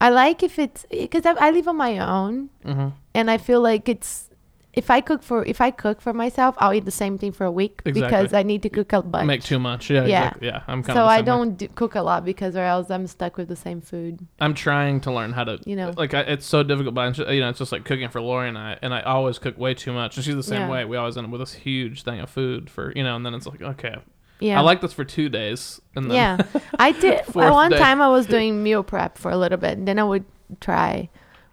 I 0.00 0.10
like 0.10 0.42
if 0.42 0.58
it's 0.58 0.84
because 0.90 1.24
I, 1.24 1.32
I 1.38 1.50
live 1.52 1.68
on 1.68 1.76
my 1.76 1.96
own, 1.98 2.50
Mm-hmm. 2.66 2.88
and 3.14 3.30
I 3.30 3.38
feel 3.38 3.60
like 3.60 3.88
it's 3.88 4.30
if 4.76 4.90
I 4.90 5.00
cook 5.00 5.22
for 5.22 5.44
if 5.44 5.60
I 5.60 5.70
cook 5.70 6.00
for 6.00 6.12
myself, 6.12 6.54
I'll 6.58 6.74
eat 6.74 6.84
the 6.84 6.90
same 6.90 7.16
thing 7.18 7.32
for 7.32 7.44
a 7.44 7.50
week 7.50 7.82
because 7.84 8.32
I 8.34 8.42
need 8.42 8.62
to 8.62 8.68
cook 8.68 8.92
a 8.92 9.02
bunch. 9.02 9.26
Make 9.26 9.42
too 9.42 9.58
much. 9.58 9.88
Yeah, 9.90 10.04
Yeah. 10.04 10.26
exactly. 10.26 10.48
Yeah, 10.48 10.62
I'm 10.66 10.82
kind 10.82 10.96
so. 10.96 11.04
I 11.06 11.22
don't 11.22 11.56
do, 11.56 11.68
cook 11.68 11.94
a 11.94 12.02
lot 12.02 12.24
because 12.24 12.56
or 12.56 12.64
else 12.64 12.90
I'm 12.90 13.06
stuck 13.06 13.36
with 13.36 13.48
the 13.48 13.56
same 13.56 13.80
food. 13.80 14.26
I'm 14.40 14.54
trying 14.54 15.00
to 15.02 15.12
learn 15.12 15.32
how 15.32 15.44
to. 15.44 15.58
You 15.64 15.76
know. 15.76 15.92
like 15.96 16.12
I, 16.14 16.20
it's 16.22 16.46
so 16.46 16.62
difficult, 16.62 16.94
but 16.94 17.02
I'm 17.02 17.12
just, 17.14 17.30
you 17.30 17.40
know, 17.40 17.48
it's 17.48 17.58
just 17.58 17.72
like 17.72 17.84
cooking 17.84 18.08
for 18.08 18.20
Lori 18.20 18.48
and 18.48 18.58
I, 18.58 18.78
and 18.82 18.92
I 18.92 19.00
always 19.02 19.38
cook 19.38 19.56
way 19.58 19.74
too 19.74 19.92
much, 19.92 20.16
and 20.16 20.24
she's 20.24 20.34
the 20.36 20.42
same 20.42 20.62
Yeah. 20.62 20.70
way. 20.70 20.84
We 20.84 20.96
always 20.96 21.16
end 21.16 21.26
up 21.26 21.30
with 21.32 21.40
this 21.40 21.54
huge 21.54 22.02
thing 22.02 22.20
of 22.20 22.28
food 22.30 22.68
for 22.68 22.92
you 22.96 23.04
know, 23.04 23.16
and 23.16 23.24
then 23.24 23.34
it's 23.34 23.46
like 23.46 23.62
okay, 23.62 23.96
Yeah. 24.40 24.58
I 24.58 24.62
like 24.62 24.80
this 24.80 24.92
for 24.92 25.04
two 25.04 25.28
days, 25.28 25.80
and 25.94 26.10
then 26.10 26.14
yeah, 26.16 26.60
I 26.78 26.92
did. 27.00 27.20
At 27.20 27.34
one 27.34 27.70
day. 27.70 27.78
time, 27.78 28.00
I 28.02 28.08
was 28.08 28.26
doing 28.26 28.62
meal 28.62 28.82
prep 28.82 29.18
for 29.18 29.30
a 29.30 29.36
little 29.36 29.58
bit, 29.58 29.78
and 29.78 29.86
then 29.86 29.98
I 29.98 30.04
would 30.04 30.24
try, 30.60 31.08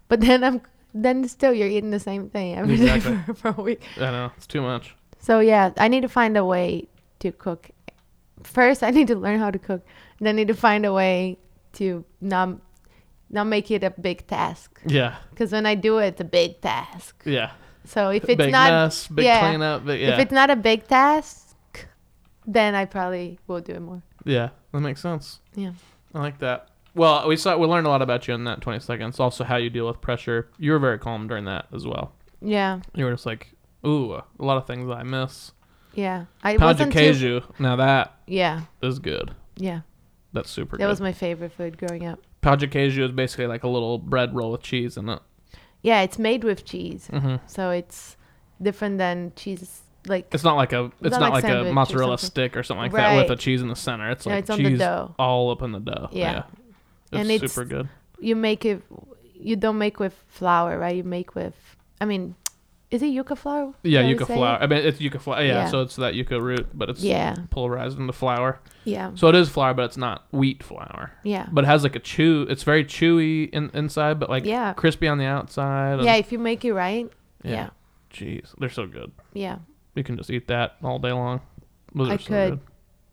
but 0.07 0.22
then 0.22 0.43
I'm 0.43 0.61
then 0.94 1.28
still 1.28 1.54
you're 1.54 1.68
eating 1.68 1.92
the 1.92 2.00
same 2.00 2.30
thing 2.30 2.56
every 2.56 2.78
day 2.78 2.96
Exactly. 2.96 3.34
for, 3.36 3.52
for 3.54 3.62
a 3.62 3.64
week. 3.64 3.82
I 3.98 4.12
know 4.12 4.32
it's 4.38 4.48
too 4.48 4.62
much. 4.62 4.96
So 5.20 5.39
yeah, 5.39 5.72
I 5.78 5.88
need 5.88 6.02
to 6.02 6.10
find 6.10 6.36
a 6.38 6.44
way 6.46 6.88
to 7.20 7.32
cook. 7.32 7.70
First, 8.44 8.82
I 8.84 8.89
need 8.92 9.08
to 9.08 9.16
learn 9.16 9.39
how 9.39 9.52
to 9.52 9.60
cook. 9.60 9.86
Then 10.20 10.30
I 10.30 10.32
need 10.38 10.48
to 10.48 10.56
find 10.56 10.86
a 10.86 10.94
way 10.94 11.38
to 11.74 12.04
not 12.20 12.58
not 13.30 13.46
make 13.48 13.72
it 13.72 13.84
a 13.84 13.92
big 13.92 14.28
task. 14.28 14.82
Yeah, 14.86 15.16
Because 15.30 15.54
when 15.54 15.66
I 15.66 15.76
do 15.76 16.00
it, 16.00 16.08
it's 16.08 16.22
a 16.22 16.26
big 16.26 16.60
task. 16.60 17.22
yeah. 17.26 17.52
So 17.86 18.10
if 18.10 18.26
it's 18.28 18.36
big 18.38 18.52
not 18.52 18.70
mess, 18.72 19.08
big 19.08 19.26
yeah. 19.26 19.39
cleanup, 19.39 19.86
yeah, 19.88 19.94
if 19.94 20.20
it's 20.20 20.32
not 20.34 20.50
a 20.50 20.56
big 20.56 20.86
task, 20.88 21.56
then 22.46 22.76
I 22.76 22.86
probably 22.86 23.39
will 23.48 23.62
do 23.62 23.74
it 23.74 23.80
more. 23.82 24.02
yeah, 24.26 24.50
that 24.74 24.82
makes 24.82 25.02
sense. 25.02 25.39
Yeah. 25.56 25.72
I 26.14 26.20
like 26.20 26.39
that. 26.39 26.68
Well, 26.94 27.28
we 27.28 27.38
saw 27.38 27.58
we 27.58 27.68
learned 27.68 27.88
a 27.88 27.89
lot 27.89 28.02
about 28.02 28.28
you 28.28 28.34
in 28.34 28.44
that 28.46 28.62
20 28.62 28.80
seconds. 28.80 29.20
Also, 29.20 29.44
how 29.44 29.56
you 29.58 29.70
deal 29.70 29.88
with 29.88 30.02
pressure. 30.02 30.50
You 30.58 30.72
were 30.74 30.80
very 30.80 31.00
calm 31.00 31.28
during 31.28 31.46
that 31.46 31.68
as 31.74 31.86
well. 31.86 32.14
Yeah. 32.42 32.82
You 32.96 33.06
were 33.06 33.12
just 33.12 33.26
like, 33.26 33.54
ooh, 33.86 34.16
a 34.16 34.24
lot 34.39 34.58
of 34.58 34.68
things 34.68 34.89
I 34.89 35.04
miss. 35.04 35.52
Yeah. 35.94 36.26
I 36.44 36.58
Pound 36.58 36.80
wasn't 36.80 36.94
too, 36.94 37.00
Keju. 37.00 37.60
Now 37.60 37.76
that 37.78 38.16
Yeah. 38.28 38.62
is 38.82 39.00
good. 39.00 39.32
Yeah. 39.58 39.82
That's 40.34 40.50
super 40.50 40.78
That 40.78 40.84
good. 40.84 40.89
was 40.89 41.02
my 41.02 41.12
favorite 41.12 41.52
food 41.52 41.78
growing 41.78 42.06
up. 42.06 42.20
Pão 42.42 42.58
de 42.58 42.68
queijo 42.68 43.04
is 43.06 43.12
basically 43.12 43.48
like 43.48 43.64
a 43.64 43.68
little 43.68 43.98
bread 43.98 44.34
roll 44.36 44.52
with 44.52 44.62
cheese 44.64 44.98
in 44.98 45.08
it. 45.10 45.20
Yeah, 45.84 46.02
it's 46.02 46.18
made 46.20 46.44
with 46.44 46.66
cheese. 46.66 47.08
hmm 47.12 47.36
So 47.48 47.70
it's 47.70 48.18
different 48.62 48.98
than 48.98 49.32
cheese 49.36 49.82
like 50.08 50.34
It's 50.34 50.44
not 50.44 50.56
like 50.56 50.74
a. 50.74 50.92
It's 51.02 51.18
not 51.20 51.32
like 51.34 51.44
like, 51.44 51.54
a 51.54 51.72
mozzarella 51.72 52.18
something. 52.18 52.32
stick 52.32 52.58
or 52.58 52.64
something 52.64 52.82
like 52.84 52.92
that 52.94 53.16
with 53.16 53.30
a 53.30 53.36
cheese 53.36 53.62
in 53.62 53.68
the 53.68 53.76
center. 53.76 54.10
It's 54.10 54.26
No, 54.26 54.34
like 54.34 54.50
it's 54.50 54.58
cheese 54.58 54.80
dough. 54.80 55.14
all 55.20 55.52
up 55.52 55.62
in 55.62 55.72
the 55.74 55.80
dough. 55.80 56.10
Yeah. 56.12 56.32
Yeah, 56.32 56.44
And 57.12 57.30
it's, 57.32 57.43
it's- 57.43 57.51
super 57.53 57.66
good. 57.66 57.89
you 58.20 58.36
make 58.36 58.66
it 58.66 58.82
you 59.34 59.55
don't 59.55 59.78
make 59.78 59.99
with 59.99 60.14
flour, 60.28 60.78
right? 60.78 60.95
You 60.95 61.03
make 61.03 61.34
with 61.36 61.55
I 61.99 62.05
mean, 62.05 62.36
is 62.91 63.01
it 63.01 63.07
yuca 63.07 63.38
flour? 63.38 63.74
Yeah, 63.84 64.01
yucca 64.01 64.26
flour. 64.26 64.55
it? 64.57 64.64
I 64.64 64.68
mean, 64.68 64.80
it's 64.86 64.99
yucca 64.99 65.20
flour. 65.20 65.41
Yeah, 65.41 65.47
Yeah. 65.64 65.66
so 65.70 65.82
it's 65.82 65.95
that 65.95 66.14
yucca 66.16 66.41
root, 66.41 66.68
but 66.74 66.89
it's 66.89 67.01
Yeah. 67.03 67.36
pulverized 67.49 67.97
into 67.99 68.14
flour. 68.14 68.59
Yeah. 68.84 69.12
So 69.16 69.28
it 69.30 69.36
is 69.36 69.49
flour, 69.49 69.74
but 69.74 69.86
it's 69.86 69.97
not 69.97 70.26
wheat 70.32 70.62
flour. 70.64 71.12
Yeah. 71.24 71.47
But 71.51 71.64
it 71.64 71.68
has 71.68 71.84
like 71.84 71.95
a 71.95 71.99
chew. 71.99 72.45
It's 72.49 72.64
very 72.64 72.84
chewy 72.84 73.49
in, 73.51 73.70
inside, 73.74 74.20
but 74.20 74.30
like 74.30 74.45
yeah. 74.45 74.74
crispy 74.74 75.07
on 75.07 75.18
the 75.20 75.26
outside. 75.26 76.03
Yeah, 76.03 76.16
if 76.16 76.32
you 76.32 76.39
make 76.39 76.66
it 76.66 76.74
right. 76.74 77.09
yeah. 77.43 77.51
Yeah. 77.51 77.70
Jeez, 78.14 78.53
they're 78.59 78.70
so 78.70 78.86
good. 78.88 79.12
Yeah. 79.34 79.59
You 79.95 80.03
can 80.03 80.18
just 80.18 80.30
eat 80.30 80.47
that 80.47 80.76
all 80.84 80.99
day 80.99 81.12
long. 81.14 81.41
Those 81.95 82.09
I 82.09 82.18
so 82.18 82.28
could. 82.28 82.59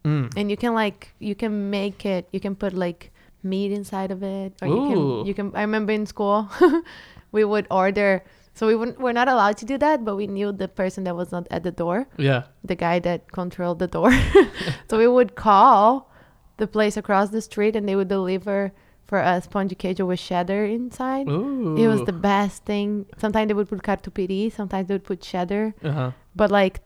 Mm. 0.05 0.33
And 0.37 0.51
you 0.51 0.57
can 0.57 0.75
like 0.75 1.15
you 1.21 1.35
can 1.35 1.71
make 1.71 2.05
it 2.07 2.29
you 2.33 2.41
can 2.41 2.55
put 2.57 2.73
like 2.73 3.13
meat 3.43 3.71
inside 3.73 4.11
of 4.11 4.23
it 4.23 4.53
or 4.63 4.69
Ooh. 4.69 4.75
you 4.75 4.89
can 4.91 5.27
you 5.27 5.35
can 5.35 5.57
I 5.57 5.61
remember 5.63 5.93
in 5.93 6.07
school 6.07 6.49
we 7.33 7.45
would 7.45 7.67
order 7.71 8.25
so 8.59 8.67
we 8.67 8.75
wouldn't, 8.75 8.99
we're 8.99 9.13
not 9.13 9.29
allowed 9.29 9.57
to 9.59 9.65
do 9.65 9.79
that, 9.79 10.05
but 10.05 10.17
we 10.17 10.27
knew 10.27 10.51
the 10.51 10.67
person 10.67 11.05
that 11.05 11.15
was 11.15 11.31
not 11.31 11.47
at 11.49 11.63
the 11.63 11.71
door. 11.71 12.09
Yeah. 12.17 12.43
the 12.65 12.75
guy 12.75 12.99
that 12.99 13.31
controlled 13.31 13.79
the 13.79 13.87
door. 13.87 14.11
so 14.91 14.99
we 14.99 15.07
would 15.07 15.37
call 15.37 16.11
the 16.57 16.67
place 16.67 16.97
across 16.97 17.29
the 17.31 17.41
street 17.41 17.77
and 17.77 17.89
they 17.89 17.95
would 17.95 18.09
deliver 18.09 18.73
for 19.07 19.21
us 19.21 19.47
de 19.47 19.75
queijo 19.77 20.09
with 20.09 20.19
cheddar 20.19 20.65
inside. 20.65 21.29
Ooh. 21.29 21.77
It 21.77 21.87
was 21.87 22.03
the 22.03 22.13
best 22.13 22.65
thing. 22.65 23.07
Sometimes 23.17 23.47
they 23.47 23.55
would 23.55 23.69
put 23.69 23.85
catupiry, 23.85 24.51
sometimes 24.53 24.89
they 24.89 24.95
would 24.95 25.05
put 25.05 25.21
cheddar, 25.21 25.73
Uh 25.85 25.93
huh. 25.93 26.11
but 26.35 26.51
like 26.51 26.81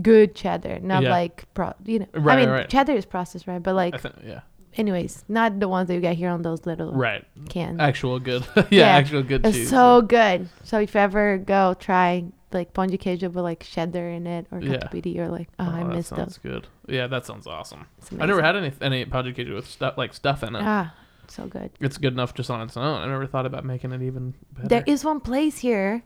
good 0.00 0.36
cheddar, 0.36 0.78
not 0.78 1.02
Yeah. 1.02 1.10
like 1.10 1.52
pro, 1.54 1.74
you 1.84 1.98
know. 1.98 2.06
Right, 2.14 2.38
I 2.38 2.40
mean, 2.40 2.48
right. 2.50 2.68
cheddar 2.70 2.92
is 2.92 3.04
processed, 3.04 3.48
right? 3.48 3.60
But 3.60 3.74
like, 3.74 4.00
think 4.00 4.14
yeah. 4.24 4.40
Anyways, 4.76 5.24
not 5.28 5.58
the 5.60 5.68
ones 5.68 5.88
that 5.88 5.94
you 5.94 6.00
get 6.00 6.16
here 6.16 6.30
on 6.30 6.42
those 6.42 6.66
little 6.66 6.92
Right. 6.92 7.24
cans. 7.48 7.80
Actual 7.80 8.18
good. 8.20 8.44
yeah, 8.56 8.64
Yeah. 8.70 8.86
Actual 8.88 9.22
good 9.22 9.44
it's 9.46 9.56
cheese. 9.56 9.70
so 9.70 10.02
good. 10.02 10.48
So 10.64 10.78
if 10.78 10.94
you 10.94 11.00
ever 11.00 11.38
go 11.38 11.74
try 11.78 12.24
like 12.52 12.72
pão 12.72 12.86
de 12.88 12.96
queijo 12.96 13.22
with 13.32 13.36
like 13.44 13.62
cheddar 13.64 14.08
in 14.08 14.26
it 14.26 14.46
or 14.50 14.60
Yeah. 14.60 14.76
catupiry, 14.78 15.14
you're 15.14 15.28
like, 15.28 15.48
oh, 15.58 15.64
I 15.64 15.82
that 15.82 15.88
miss 15.88 16.06
sounds 16.08 16.36
those. 16.36 16.38
good. 16.38 16.66
Yeah, 16.86 17.06
that 17.08 17.26
sounds 17.26 17.46
awesome. 17.46 17.86
I 18.20 18.26
never 18.26 18.42
had 18.42 18.56
any 18.56 18.72
any 18.80 19.04
cake 19.04 19.48
with 19.48 19.66
stuff 19.66 19.98
like 19.98 20.14
stuff 20.14 20.42
in 20.42 20.54
it. 20.54 20.62
Ah, 20.64 20.94
so 21.28 21.46
good. 21.46 21.70
It's 21.80 21.98
good 21.98 22.12
enough 22.12 22.34
just 22.34 22.50
on 22.50 22.60
its 22.62 22.76
own. 22.76 23.02
I 23.02 23.06
never 23.06 23.26
thought 23.26 23.46
about 23.46 23.64
making 23.64 23.92
it 23.92 24.02
even 24.02 24.34
better. 24.52 24.68
There 24.68 24.84
is 24.86 25.04
one 25.04 25.20
place 25.20 25.58
here. 25.58 26.02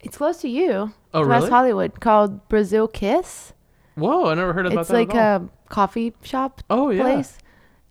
It's 0.00 0.16
close 0.16 0.38
to 0.38 0.48
you, 0.48 0.92
oh 1.14 1.20
West 1.26 1.42
really? 1.42 1.50
Hollywood, 1.50 2.00
called 2.00 2.48
Brazil 2.48 2.88
Kiss. 2.88 3.52
Whoa, 3.94 4.30
I 4.30 4.34
never 4.34 4.52
heard 4.52 4.66
about 4.66 4.80
It's 4.80 4.88
that 4.88 5.00
It's 5.02 5.12
like 5.12 5.16
a 5.16 5.48
coffee 5.68 6.12
shop 6.22 6.62
oh 6.70 6.90
yeah. 6.90 7.02
place, 7.02 7.38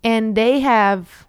and 0.04 0.36
they 0.36 0.60
have. 0.60 1.28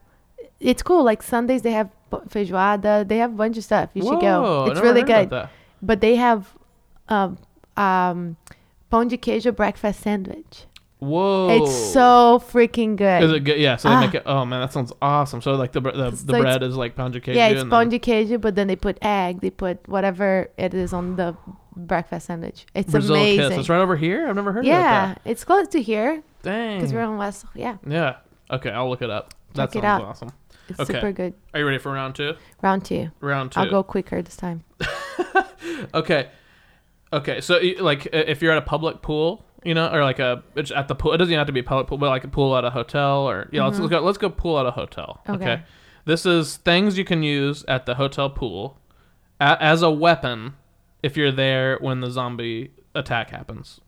It's 0.60 0.82
cool. 0.82 1.02
Like 1.02 1.22
Sundays, 1.22 1.62
they 1.62 1.72
have 1.72 1.90
feijoada. 2.28 3.06
They 3.06 3.18
have 3.18 3.32
a 3.32 3.36
bunch 3.36 3.56
of 3.58 3.64
stuff. 3.64 3.90
You 3.94 4.02
should 4.02 4.20
go. 4.20 4.66
It's 4.70 4.80
really 4.80 5.02
good. 5.02 5.48
But 5.84 6.00
they 6.00 6.14
have, 6.16 6.54
um, 7.08 7.36
um, 7.76 8.36
pão 8.92 9.08
de 9.08 9.16
queijo 9.16 9.54
breakfast 9.54 10.00
sandwich. 10.00 10.66
Whoa. 11.00 11.48
It's 11.50 11.74
so 11.92 12.40
freaking 12.52 12.94
good. 12.94 13.24
Is 13.24 13.32
it 13.32 13.40
good? 13.42 13.58
Yeah. 13.58 13.74
So 13.74 13.88
they 13.88 13.94
Ah. 13.96 14.00
make 14.02 14.14
it. 14.14 14.22
Oh 14.24 14.44
man, 14.44 14.60
that 14.60 14.72
sounds 14.72 14.92
awesome. 15.02 15.42
So 15.42 15.54
like 15.54 15.72
the 15.72 15.80
the, 15.80 16.10
the 16.12 16.32
like- 16.32 16.42
bread 16.42 16.62
is 16.62 16.76
like 16.76 16.94
pound 16.94 17.20
cake. 17.20 17.34
yeah, 17.34 17.48
it's 17.48 17.64
pão 17.64 17.88
de 17.90 17.98
queijo, 17.98 18.40
but 18.40 18.54
then 18.54 18.68
they 18.68 18.76
put 18.76 18.98
egg. 19.02 19.40
They 19.40 19.50
put 19.50 19.88
whatever 19.88 20.48
it 20.56 20.74
is 20.74 20.92
on 20.92 21.16
the 21.16 21.36
breakfast 21.74 22.26
sandwich. 22.26 22.66
It's 22.72 22.92
Brazil 22.92 23.16
amazing. 23.16 23.48
Kiss. 23.48 23.58
It's 23.58 23.68
right 23.68 23.80
over 23.80 23.96
here. 23.96 24.28
I've 24.28 24.36
never 24.36 24.52
heard 24.52 24.64
yeah, 24.64 25.12
about 25.12 25.22
it's 25.24 25.42
close 25.42 25.66
to 25.68 25.82
here. 25.82 26.22
Dang. 26.44 26.78
because 26.78 26.92
we're 26.92 27.02
on 27.02 27.18
West. 27.18 27.46
Yeah, 27.56 27.78
Yeah. 27.84 28.16
Okay, 28.52 28.70
I'll 28.70 28.88
look 28.90 29.02
it 29.02 29.10
up. 29.10 29.34
That 29.54 29.70
Check 29.72 29.76
it 29.76 29.82
sounds 29.82 30.02
out. 30.02 30.08
awesome. 30.08 30.28
it's 30.68 30.80
Okay. 30.80 30.94
super 30.94 31.12
good. 31.12 31.34
Are 31.54 31.60
you 31.60 31.66
ready 31.66 31.78
for 31.78 31.90
round 31.92 32.14
two? 32.14 32.34
Round 32.62 32.84
two. 32.84 33.10
Round 33.20 33.50
2 33.52 33.60
I'll 33.60 33.70
go 33.70 33.82
quicker 33.82 34.22
this 34.22 34.36
time. 34.36 34.64
Okay. 35.94 36.28
Okay. 37.12 37.40
So 37.40 37.58
y- 37.60 37.74
like 37.80 38.06
i- 38.12 38.16
if 38.16 38.42
you're 38.42 38.52
at 38.52 38.58
a 38.58 38.62
public 38.62 39.02
pool, 39.02 39.44
you 39.64 39.74
know, 39.74 39.88
or 39.92 40.02
like 40.04 40.18
a 40.18 40.42
it's 40.54 40.70
at 40.70 40.88
the 40.88 40.94
pool. 40.94 41.12
It 41.12 41.18
doesn't 41.18 41.32
even 41.32 41.38
have 41.38 41.46
to 41.46 41.52
be 41.52 41.60
a 41.60 41.64
public 41.64 41.86
pool, 41.86 41.98
but 41.98 42.08
like 42.08 42.24
a 42.24 42.28
pool 42.28 42.56
at 42.56 42.64
a 42.64 42.70
hotel 42.70 43.28
or 43.28 43.48
yeah. 43.52 43.64
Let's, 43.64 43.78
Mhm. 43.78 43.82
let's 43.82 43.90
go. 43.90 44.00
Let's 44.00 44.18
go 44.18 44.28
pool 44.30 44.58
at 44.58 44.66
a 44.66 44.70
hotel. 44.70 45.20
Okay. 45.28 45.44
Okay. 45.44 45.62
This 46.04 46.26
is 46.26 46.56
things 46.58 46.98
you 46.98 47.04
can 47.04 47.22
use 47.22 47.64
at 47.68 47.86
the 47.86 47.94
hotel 47.94 48.28
pool 48.30 48.78
a, 49.40 49.56
as 49.62 49.82
a 49.82 49.90
weapon 49.90 50.54
if 51.02 51.16
you're 51.16 51.32
there 51.32 51.78
when 51.80 52.00
the 52.00 52.10
zombie 52.10 52.72
attack 52.94 53.30
happens. 53.30 53.80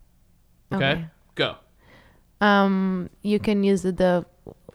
Okay. 0.72 1.06
Go. 1.34 1.56
Um, 2.40 3.10
you 3.22 3.38
can 3.38 3.62
use 3.64 3.82
the 3.82 4.24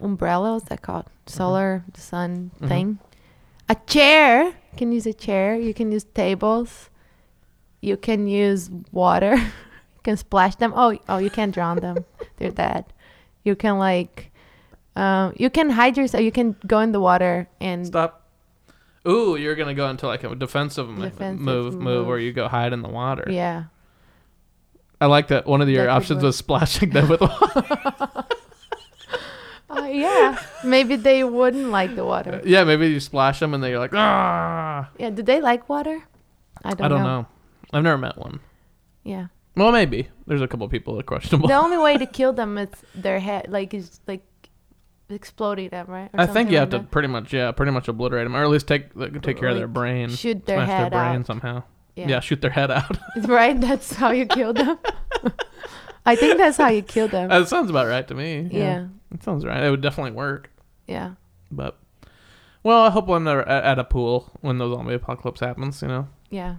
umbrella. 0.02 0.54
What's 0.54 0.70
that 0.70 0.82
called? 0.82 1.06
Mm-hmm. 1.06 1.38
Solar, 1.38 1.84
the 1.94 2.02
sun 2.02 2.52
Mhm. 2.62 2.68
thing. 2.68 3.00
A 3.70 3.76
chair. 3.88 4.46
You 4.46 4.78
can 4.78 4.92
use 4.92 5.06
a 5.06 5.14
chair. 5.14 5.56
You 5.56 5.74
can 5.74 5.92
use 5.92 6.04
tables. 6.04 6.90
You 7.82 7.98
can 7.98 8.28
use 8.28 8.70
water. 8.92 9.36
you 9.96 10.02
can 10.04 10.18
splash 10.18 10.56
them. 10.56 10.74
Oh, 10.76 10.98
oh, 11.08 11.18
you 11.18 11.30
can't 11.30 11.54
drown 11.54 11.78
them. 11.78 12.06
They're 12.38 12.52
dead. 12.52 12.86
You 13.44 13.56
can 13.56 13.78
like, 13.78 14.32
um, 14.96 15.34
you 15.38 15.50
can 15.50 15.70
hide 15.70 15.98
yourself. 15.98 16.24
You 16.24 16.32
can 16.32 16.56
go 16.68 16.80
in 16.80 16.92
the 16.92 17.00
water 17.00 17.48
and 17.62 17.86
Stop. 17.88 18.16
Ooh, 19.08 19.38
you're 19.38 19.56
gonna 19.56 19.74
go 19.74 19.90
into 19.90 20.08
like 20.08 20.24
a 20.26 20.36
defensive, 20.36 20.88
Defensive 21.00 21.40
move, 21.40 21.74
move, 21.76 22.06
where 22.06 22.20
you 22.20 22.34
go 22.34 22.48
hide 22.50 22.74
in 22.74 22.82
the 22.82 22.90
water. 22.90 23.26
yeah. 23.30 23.66
I 25.02 25.06
like 25.06 25.30
that. 25.30 25.48
One 25.48 25.62
of 25.62 25.70
your 25.70 25.86
That 25.86 25.92
options 25.92 26.22
was 26.22 26.36
splashing 26.36 26.90
them 26.90 27.08
with 27.08 27.22
water. 27.22 28.26
Uh, 29.70 29.84
yeah. 29.84 30.42
Maybe 30.64 30.96
they 30.96 31.24
wouldn't 31.24 31.70
like 31.70 31.96
the 31.96 32.04
water. 32.06 32.42
yeah, 32.46 32.64
maybe 32.64 32.88
you 32.88 33.00
splash 33.00 33.40
them 33.40 33.54
and 33.54 33.64
they're 33.64 33.78
like, 33.80 33.94
ah. 33.94 34.90
Yeah. 34.98 35.10
Do 35.12 35.22
they 35.24 35.42
like 35.42 35.70
water? 35.70 36.04
I 36.64 36.74
don't, 36.74 36.82
I 36.86 36.88
don't 36.88 37.04
know. 37.04 37.26
I've 37.72 37.84
never 37.84 37.98
met 37.98 38.18
one. 38.18 38.40
Yeah. 39.04 39.28
Well, 39.56 39.72
maybe. 39.72 40.10
There's 40.28 40.42
a 40.42 40.48
couple 40.48 40.68
people 40.70 40.96
that 40.96 41.02
are 41.02 41.04
questionable. 41.04 41.48
the 41.48 41.56
only 41.56 41.78
way 41.78 41.98
to 41.98 42.06
kill 42.20 42.34
them 42.34 42.58
is 42.58 42.70
their 42.96 43.20
head, 43.20 43.48
like 43.50 43.74
is 43.74 44.00
like 44.08 44.24
exploding 45.10 45.70
them, 45.70 45.88
right? 45.88 46.10
Or 46.14 46.22
I 46.22 46.26
think 46.28 46.52
you 46.52 46.58
have 46.58 46.72
like 46.72 46.82
to 46.84 46.88
pretty 46.88 47.08
much, 47.08 47.34
yeah, 47.34 47.52
pretty 47.52 47.72
much 47.72 47.88
obliterate 47.88 48.26
them, 48.26 48.36
or 48.36 48.44
at 48.44 48.50
least 48.50 48.68
take 48.68 48.96
like, 48.96 49.22
take 49.22 49.38
care 49.38 49.50
of 49.50 49.58
their 49.58 49.68
brain, 49.68 50.10
shoot 50.10 50.46
their 50.46 50.58
smash 50.58 50.68
head 50.68 50.84
their 50.92 51.00
brain 51.00 51.20
out. 51.22 51.26
somehow. 51.28 51.64
Yeah. 51.96 52.08
Yeah. 52.08 52.20
shoot 52.22 52.42
their 52.42 52.52
head 52.52 52.72
out. 52.72 52.98
right. 53.28 53.60
That's 53.60 53.94
how 53.94 54.12
you 54.12 54.26
kill 54.26 54.54
them. 54.54 54.78
I 56.06 56.16
think 56.16 56.38
that's 56.38 56.58
how 56.58 56.70
you 56.70 56.82
kill 56.82 57.08
them. 57.08 57.30
that 57.30 57.48
sounds 57.48 57.70
about 57.70 57.88
right 57.88 58.08
to 58.08 58.14
me. 58.16 58.50
yeah. 58.52 58.88
it 59.14 59.24
sounds 59.24 59.46
right. 59.46 59.64
It 59.64 59.70
would 59.70 59.82
definitely 59.82 60.12
work, 60.12 60.50
Yeah. 60.88 61.12
but 61.52 61.78
well, 62.64 62.82
I 62.84 62.90
hope 62.90 63.08
I'm 63.10 63.24
never 63.24 63.48
at, 63.48 63.64
at 63.64 63.80
a 63.80 63.84
pool 63.84 64.32
when 64.42 64.58
the 64.58 64.70
zombie 64.74 64.94
apocalypse 64.96 65.40
happens. 65.40 65.82
You 65.82 65.88
know. 65.88 66.08
Yeah. 66.30 66.56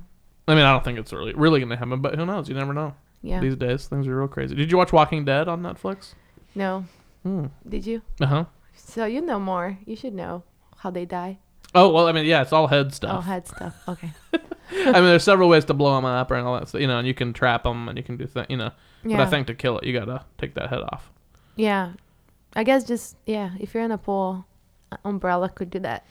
I 0.48 0.54
mean, 0.54 0.64
I 0.64 0.72
don't 0.72 0.82
think 0.84 0.98
it's 0.98 1.12
really 1.12 1.34
really 1.34 1.60
gonna 1.60 1.76
happen, 1.76 2.00
but 2.00 2.14
who 2.16 2.24
knows? 2.26 2.48
You 2.48 2.54
never 2.54 2.72
know. 2.72 2.94
Yeah. 3.22 3.40
These 3.40 3.56
days, 3.56 3.86
things 3.86 4.06
are 4.06 4.16
real 4.16 4.28
crazy. 4.28 4.54
Did 4.54 4.70
you 4.70 4.78
watch 4.78 4.92
Walking 4.92 5.24
Dead 5.24 5.48
on 5.48 5.62
Netflix? 5.62 6.14
no. 6.54 6.84
Hmm. 7.22 7.46
Did 7.68 7.84
you? 7.86 8.00
Uh 8.20 8.26
huh. 8.26 8.44
So 8.74 9.04
you 9.04 9.20
know 9.20 9.38
more. 9.38 9.78
You 9.84 9.94
should 9.94 10.14
know 10.14 10.42
how 10.78 10.90
they 10.90 11.04
die. 11.04 11.38
Oh 11.74 11.90
well, 11.92 12.08
I 12.08 12.12
mean, 12.12 12.24
yeah, 12.24 12.40
it's 12.42 12.52
all 12.52 12.66
head 12.66 12.94
stuff. 12.94 13.14
All 13.16 13.20
head 13.20 13.46
stuff. 13.46 13.76
Okay. 13.86 14.10
I 14.72 14.92
mean, 14.92 15.04
there's 15.04 15.22
several 15.24 15.48
ways 15.50 15.66
to 15.66 15.74
blow 15.74 15.94
them 15.96 16.06
up 16.06 16.30
and 16.30 16.46
all 16.46 16.58
that 16.58 16.68
stuff, 16.68 16.80
you 16.80 16.86
know, 16.86 16.98
and 16.98 17.06
you 17.06 17.12
can 17.14 17.32
trap 17.34 17.64
them 17.64 17.88
and 17.88 17.98
you 17.98 18.02
can 18.04 18.16
do 18.16 18.26
things, 18.26 18.46
you 18.48 18.56
know. 18.56 18.70
Yeah. 19.04 19.16
But 19.16 19.26
I 19.26 19.30
think 19.30 19.46
to 19.46 19.54
kill 19.54 19.78
it, 19.78 19.84
you 19.84 19.98
gotta 19.98 20.24
take 20.38 20.54
that 20.54 20.68
head 20.70 20.80
off. 20.92 21.10
Yeah. 21.56 21.92
I 22.54 22.64
guess 22.64 22.84
just 22.84 23.16
yeah. 23.26 23.50
If 23.58 23.74
you're 23.74 23.82
in 23.84 23.92
a 23.92 23.98
pool, 23.98 24.44
uh, 24.92 24.96
umbrella 25.04 25.48
could 25.48 25.70
do 25.70 25.78
that. 25.80 26.04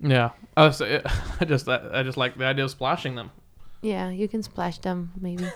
Yeah, 0.00 0.30
I 0.56 0.66
was, 0.66 0.82
I 0.82 1.44
just, 1.46 1.68
I, 1.68 2.02
just 2.02 2.16
like 2.16 2.36
the 2.36 2.44
idea 2.44 2.64
of 2.64 2.70
splashing 2.70 3.14
them. 3.14 3.30
Yeah, 3.82 4.10
you 4.10 4.26
can 4.26 4.42
splash 4.42 4.78
them 4.78 5.12
maybe. 5.20 5.44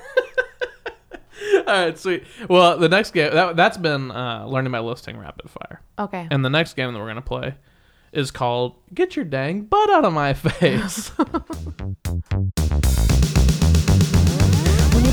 All 1.66 1.74
right, 1.86 1.98
sweet. 1.98 2.24
Well, 2.48 2.78
the 2.78 2.88
next 2.88 3.10
game 3.12 3.32
that 3.32 3.56
that's 3.56 3.76
been 3.76 4.10
uh, 4.10 4.46
learning 4.46 4.70
by 4.72 4.78
listing 4.80 5.18
rapid 5.18 5.50
fire, 5.50 5.80
Okay. 5.98 6.28
and 6.30 6.44
the 6.44 6.50
next 6.50 6.74
game 6.74 6.92
that 6.92 6.98
we're 7.00 7.08
gonna 7.08 7.22
play 7.22 7.54
is 8.12 8.30
called 8.30 8.76
"Get 8.94 9.16
Your 9.16 9.24
Dang 9.24 9.62
Butt 9.62 9.90
Out 9.90 10.04
of 10.04 10.12
My 10.12 10.32
Face." 10.34 11.08
When 14.92 15.04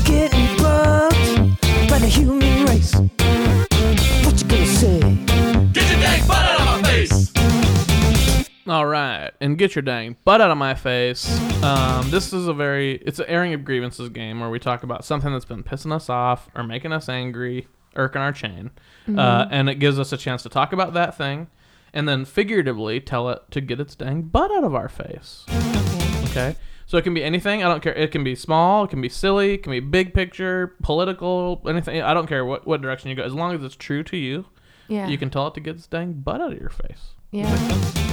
bugged 0.58 1.13
by 1.94 2.00
the 2.00 2.08
human 2.08 2.40
race, 2.66 2.92
what 4.24 4.42
you 4.42 4.48
gonna 4.48 4.66
say? 4.66 4.98
All 8.66 8.84
right, 8.84 9.30
and 9.40 9.56
get 9.56 9.76
your 9.76 9.82
dang 9.82 10.16
butt 10.24 10.40
out 10.40 10.50
of 10.50 10.58
my 10.58 10.74
face. 10.74 11.40
Um, 11.62 12.10
this 12.10 12.32
is 12.32 12.48
a 12.48 12.52
very 12.52 12.96
it's 12.96 13.20
an 13.20 13.26
airing 13.28 13.54
of 13.54 13.64
grievances 13.64 14.08
game 14.08 14.40
where 14.40 14.50
we 14.50 14.58
talk 14.58 14.82
about 14.82 15.04
something 15.04 15.32
that's 15.32 15.44
been 15.44 15.62
pissing 15.62 15.92
us 15.92 16.10
off 16.10 16.48
or 16.56 16.64
making 16.64 16.92
us 16.92 17.08
angry, 17.08 17.68
irking 17.94 18.22
our 18.22 18.32
chain, 18.32 18.72
uh, 19.16 19.46
and 19.52 19.68
it 19.68 19.76
gives 19.76 20.00
us 20.00 20.12
a 20.12 20.16
chance 20.16 20.42
to 20.42 20.48
talk 20.48 20.72
about 20.72 20.94
that 20.94 21.16
thing, 21.16 21.46
and 21.92 22.08
then 22.08 22.24
figuratively 22.24 23.00
tell 23.00 23.30
it 23.30 23.40
to 23.52 23.60
get 23.60 23.78
its 23.78 23.94
dang 23.94 24.22
butt 24.22 24.50
out 24.50 24.64
of 24.64 24.74
our 24.74 24.88
face. 24.88 25.46
Okay. 26.36 26.56
So 26.86 26.98
it 26.98 27.02
can 27.02 27.14
be 27.14 27.24
anything. 27.24 27.64
I 27.64 27.68
don't 27.68 27.82
care. 27.82 27.94
It 27.94 28.10
can 28.12 28.22
be 28.24 28.34
small. 28.34 28.84
It 28.84 28.90
can 28.90 29.00
be 29.00 29.08
silly. 29.08 29.54
It 29.54 29.62
can 29.62 29.70
be 29.72 29.80
big 29.80 30.12
picture, 30.12 30.74
political, 30.82 31.62
anything. 31.66 32.02
I 32.02 32.12
don't 32.12 32.26
care 32.26 32.44
what 32.44 32.66
what 32.66 32.82
direction 32.82 33.08
you 33.10 33.16
go, 33.16 33.22
as 33.22 33.32
long 33.32 33.54
as 33.54 33.62
it's 33.64 33.74
true 33.76 34.02
to 34.04 34.16
you. 34.16 34.44
Yeah. 34.88 35.08
You 35.08 35.16
can 35.16 35.30
tell 35.30 35.46
it 35.46 35.54
to 35.54 35.60
get 35.60 35.76
its 35.76 35.86
dang 35.86 36.12
butt 36.12 36.40
out 36.42 36.52
of 36.52 36.60
your 36.60 36.68
face. 36.70 37.14
Yeah. 37.30 37.48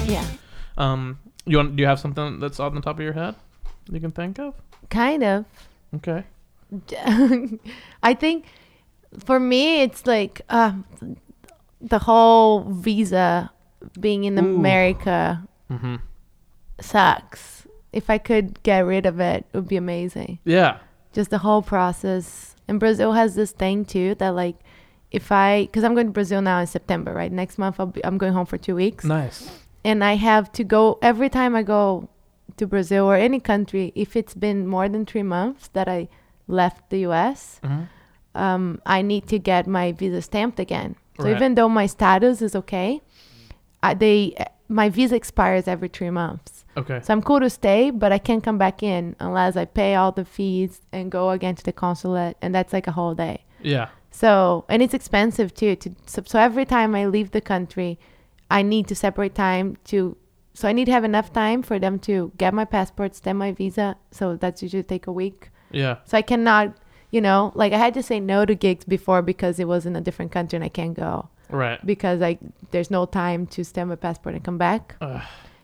Yeah. 0.06 0.26
Um, 0.78 1.20
you 1.46 1.58
want? 1.58 1.76
Do 1.76 1.82
you 1.82 1.88
have 1.88 2.00
something 2.00 2.40
that's 2.40 2.60
on 2.62 2.74
the 2.76 2.82
top 2.82 2.96
of 2.98 3.04
your 3.04 3.14
head 3.14 3.36
you 3.92 4.00
can 4.00 4.12
think 4.12 4.40
of? 4.40 4.56
Kind 4.90 5.24
of. 5.24 5.46
Okay. 5.96 6.24
I 8.04 8.14
think 8.14 8.46
for 9.26 9.38
me, 9.40 9.82
it's 9.82 10.08
like 10.08 10.42
uh, 10.50 10.72
the 11.82 12.00
whole 12.00 12.62
visa 12.62 13.52
being 14.00 14.24
in 14.24 14.38
Ooh. 14.40 14.56
America 14.56 15.44
Mm-hmm. 15.70 15.96
sucks. 16.80 17.61
If 17.94 18.10
I 18.10 18.18
could 18.18 18.62
get 18.64 18.80
rid 18.86 19.06
of 19.06 19.20
it, 19.20 19.46
it 19.52 19.58
would 19.58 19.68
be 19.68 19.78
amazing. 19.78 20.40
Yeah. 20.46 20.78
Just 21.14 21.30
the 21.30 21.40
whole 21.40 21.62
process. 21.62 22.56
And 22.68 22.80
Brazil 22.80 23.12
has 23.14 23.36
this 23.36 23.52
thing 23.52 23.84
too 23.86 24.16
that 24.16 24.30
like, 24.30 24.56
if 25.12 25.32
I, 25.32 25.66
because 25.66 25.84
I'm 25.84 25.94
going 25.94 26.08
to 26.08 26.14
Brazil 26.14 26.42
now 26.42 26.60
in 26.60 26.68
September, 26.68 27.14
right? 27.14 27.32
Next 27.32 27.58
month 27.58 27.80
I'll 27.80 27.88
be, 27.88 28.04
I'm 28.06 28.18
going 28.18 28.32
home 28.34 28.46
for 28.46 28.58
two 28.58 28.76
weeks, 28.76 29.04
Nice. 29.04 29.50
and 29.84 30.04
I 30.06 30.14
have 30.16 30.52
to 30.54 30.64
go 30.64 30.98
every 31.02 31.28
time 31.30 31.54
I 31.54 31.64
go 31.64 32.08
to 32.56 32.66
Brazil 32.66 33.06
or 33.06 33.16
any 33.16 33.42
country. 33.42 33.92
If 33.94 34.16
it's 34.16 34.34
been 34.36 34.66
more 34.68 34.88
than 34.88 35.06
three 35.06 35.24
months 35.24 35.68
that 35.74 35.90
I 35.90 36.08
left 36.48 36.90
the 36.92 37.00
U.S., 37.00 37.60
Mm-hmm. 37.64 37.84
um, 38.42 38.82
I 38.86 39.02
need 39.02 39.28
to 39.28 39.38
get 39.40 39.68
my 39.68 39.92
visa 39.92 40.22
stamped 40.22 40.60
again. 40.62 40.96
So 41.20 41.26
Right. 41.26 41.36
even 41.36 41.56
though 41.56 41.68
my 41.68 41.88
status 41.88 42.42
is 42.42 42.56
okay, 42.56 43.02
I, 43.84 43.94
they 43.94 44.34
my 44.70 44.88
visa 44.90 45.16
expires 45.16 45.68
every 45.68 45.90
three 45.90 46.10
months. 46.10 46.61
Okay. 46.78 47.00
So 47.04 47.14
I'm 47.14 47.22
cool 47.22 47.40
to 47.42 47.50
stay, 47.50 47.90
but 47.92 48.12
I 48.12 48.18
can't 48.18 48.44
come 48.44 48.58
back 48.58 48.82
in 48.82 49.16
unless 49.20 49.56
I 49.58 49.66
pay 49.66 49.96
all 49.96 50.12
the 50.12 50.26
fees 50.26 50.82
and 50.92 51.12
go 51.12 51.32
again 51.32 51.56
to 51.56 51.64
the 51.64 51.74
consulate, 51.74 52.38
and 52.42 52.56
that's 52.56 52.72
like 52.74 52.88
a 52.88 52.92
whole 52.92 53.14
day. 53.14 53.44
Yeah. 53.62 53.90
So 54.12 54.66
and 54.70 54.82
it's 54.82 54.94
expensive 54.94 55.54
too. 55.54 55.76
To 55.78 55.96
so, 56.06 56.24
so 56.26 56.40
every 56.40 56.66
time 56.66 56.96
I 56.96 57.06
leave 57.06 57.32
the 57.32 57.42
country, 57.42 58.00
I 58.50 58.62
need 58.62 58.88
to 58.88 58.96
separate 58.96 59.36
time 59.36 59.78
to. 59.86 60.18
So 60.54 60.68
I 60.68 60.74
need 60.74 60.86
to 60.86 60.92
have 60.92 61.06
enough 61.06 61.32
time 61.32 61.62
for 61.62 61.80
them 61.80 61.98
to 62.00 62.32
get 62.38 62.54
my 62.54 62.66
passport, 62.66 63.16
stamp 63.16 63.40
my 63.40 63.54
visa. 63.54 63.96
So 64.12 64.36
that's 64.36 64.62
usually 64.62 64.84
take 64.84 65.08
a 65.08 65.12
week. 65.12 65.50
Yeah. 65.72 65.98
So 66.04 66.18
I 66.18 66.22
cannot, 66.22 66.76
you 67.10 67.22
know, 67.22 67.54
like 67.56 67.72
I 67.72 67.78
had 67.78 67.94
to 67.94 68.04
say 68.04 68.20
no 68.20 68.44
to 68.46 68.54
gigs 68.54 68.84
before 68.84 69.22
because 69.22 69.60
it 69.60 69.68
was 69.68 69.86
in 69.86 69.96
a 69.96 70.02
different 70.02 70.34
country 70.34 70.58
and 70.58 70.66
I 70.66 70.70
can't 70.70 70.94
go 70.94 71.30
Right. 71.50 71.80
because 71.86 72.20
like 72.20 72.40
there's 72.72 72.92
no 72.92 73.06
time 73.06 73.48
to 73.48 73.64
stamp 73.64 73.90
my 73.90 73.96
passport 73.96 74.36
and 74.36 74.44
come 74.44 74.58
back. 74.58 74.96
Ugh. 75.00 75.22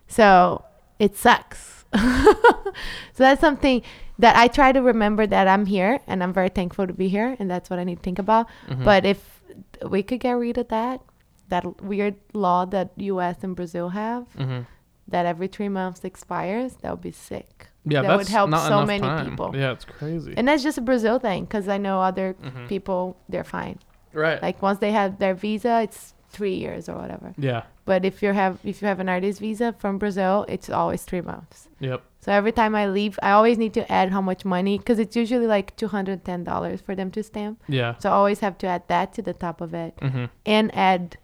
So 0.08 0.64
it 1.00 1.16
sucks. 1.16 1.86
so 1.93 2.74
that's 3.18 3.41
something 3.41 3.82
that 4.20 4.36
I 4.36 4.48
try 4.48 4.72
to 4.72 4.82
remember 4.82 5.26
that 5.28 5.48
I'm 5.48 5.66
here 5.66 6.00
and 6.08 6.24
I'm 6.24 6.34
very 6.34 6.50
thankful 6.50 6.88
to 6.88 6.93
be 6.93 7.08
here 7.08 7.36
and 7.39 7.50
that's 7.50 7.70
what 7.70 7.80
I 7.80 7.84
need 7.84 7.98
to 7.98 8.02
think 8.02 8.20
about. 8.20 8.48
Mhm. 8.68 8.84
But 8.84 9.06
if 9.06 9.41
we 9.88 10.04
could 10.04 10.20
get 10.20 10.32
rid 10.34 10.58
of 10.58 10.68
that, 10.70 11.02
that 11.50 11.82
weird 11.82 12.16
law 12.34 12.66
that 12.66 12.91
US 12.98 13.38
and 13.43 13.56
Brazil 13.56 13.89
have 13.89 14.28
hmm 14.36 14.62
that 15.10 15.26
every 15.26 15.48
three 15.48 15.70
months 15.70 16.04
expires, 16.04 16.76
that 16.82 16.91
would 16.91 17.00
be 17.02 17.14
sick. 17.14 17.68
Yeah. 17.86 18.02
That 18.02 18.18
would 18.18 18.28
help 18.28 18.50
not 18.50 18.68
so 18.68 18.86
many 18.86 19.00
time. 19.08 19.30
people. 19.30 19.56
Yeah, 19.56 19.72
it's 19.72 19.86
crazy. 19.86 20.34
And 20.36 20.45
that's 20.50 20.62
just 20.64 20.78
a 20.78 20.82
Brazil 20.82 21.18
thing 21.18 21.45
because 21.45 21.70
I 21.70 21.78
know 21.78 22.02
other 22.02 22.36
Mhm. 22.43 22.68
people, 22.68 23.16
they're 23.30 23.45
fine. 23.45 23.80
right. 24.12 24.41
Like 24.41 24.62
once 24.62 24.80
they 24.80 24.91
have 24.91 25.18
their 25.20 25.34
visa, 25.34 25.80
it's 25.84 26.14
three 26.30 26.55
years 26.55 26.89
or 26.89 26.95
whatever. 26.95 27.34
yeah. 27.38 27.63
But 27.86 28.03
if 28.03 28.21
you 28.21 28.34
have 28.34 28.59
if 28.63 28.82
you 28.82 28.88
have 28.88 28.99
an 28.99 29.07
artist 29.09 29.39
visa 29.39 29.73
from 29.80 29.97
Brazil, 29.97 30.45
it's 30.49 30.69
always 30.69 31.03
three 31.03 31.21
months. 31.21 31.69
Yep. 31.80 32.01
So 32.19 32.32
every 32.34 32.51
time 32.51 32.75
I 32.75 32.88
leave, 32.88 33.17
I 33.23 33.32
always 33.32 33.57
need 33.57 33.73
to 33.75 33.89
add 33.89 34.09
how 34.11 34.19
much 34.21 34.43
money 34.43 34.78
because 34.78 34.99
it's 34.99 35.15
usually 35.15 35.47
like 35.47 35.75
two 35.78 35.88
hundred 35.88 36.25
ten 36.25 36.43
dollars 36.43 36.82
for 36.82 36.95
them 36.95 37.11
to 37.11 37.23
stamp. 37.23 37.63
Yeah. 37.69 37.95
So 37.99 38.09
I 38.09 38.13
always 38.13 38.41
have 38.41 38.57
to 38.59 38.67
add 38.67 38.84
that 38.89 39.13
to 39.13 39.21
the 39.21 39.34
top 39.34 39.61
of 39.61 39.73
it 39.73 39.93
hmm 40.01 40.25
and 40.45 40.75
add. 40.75 41.17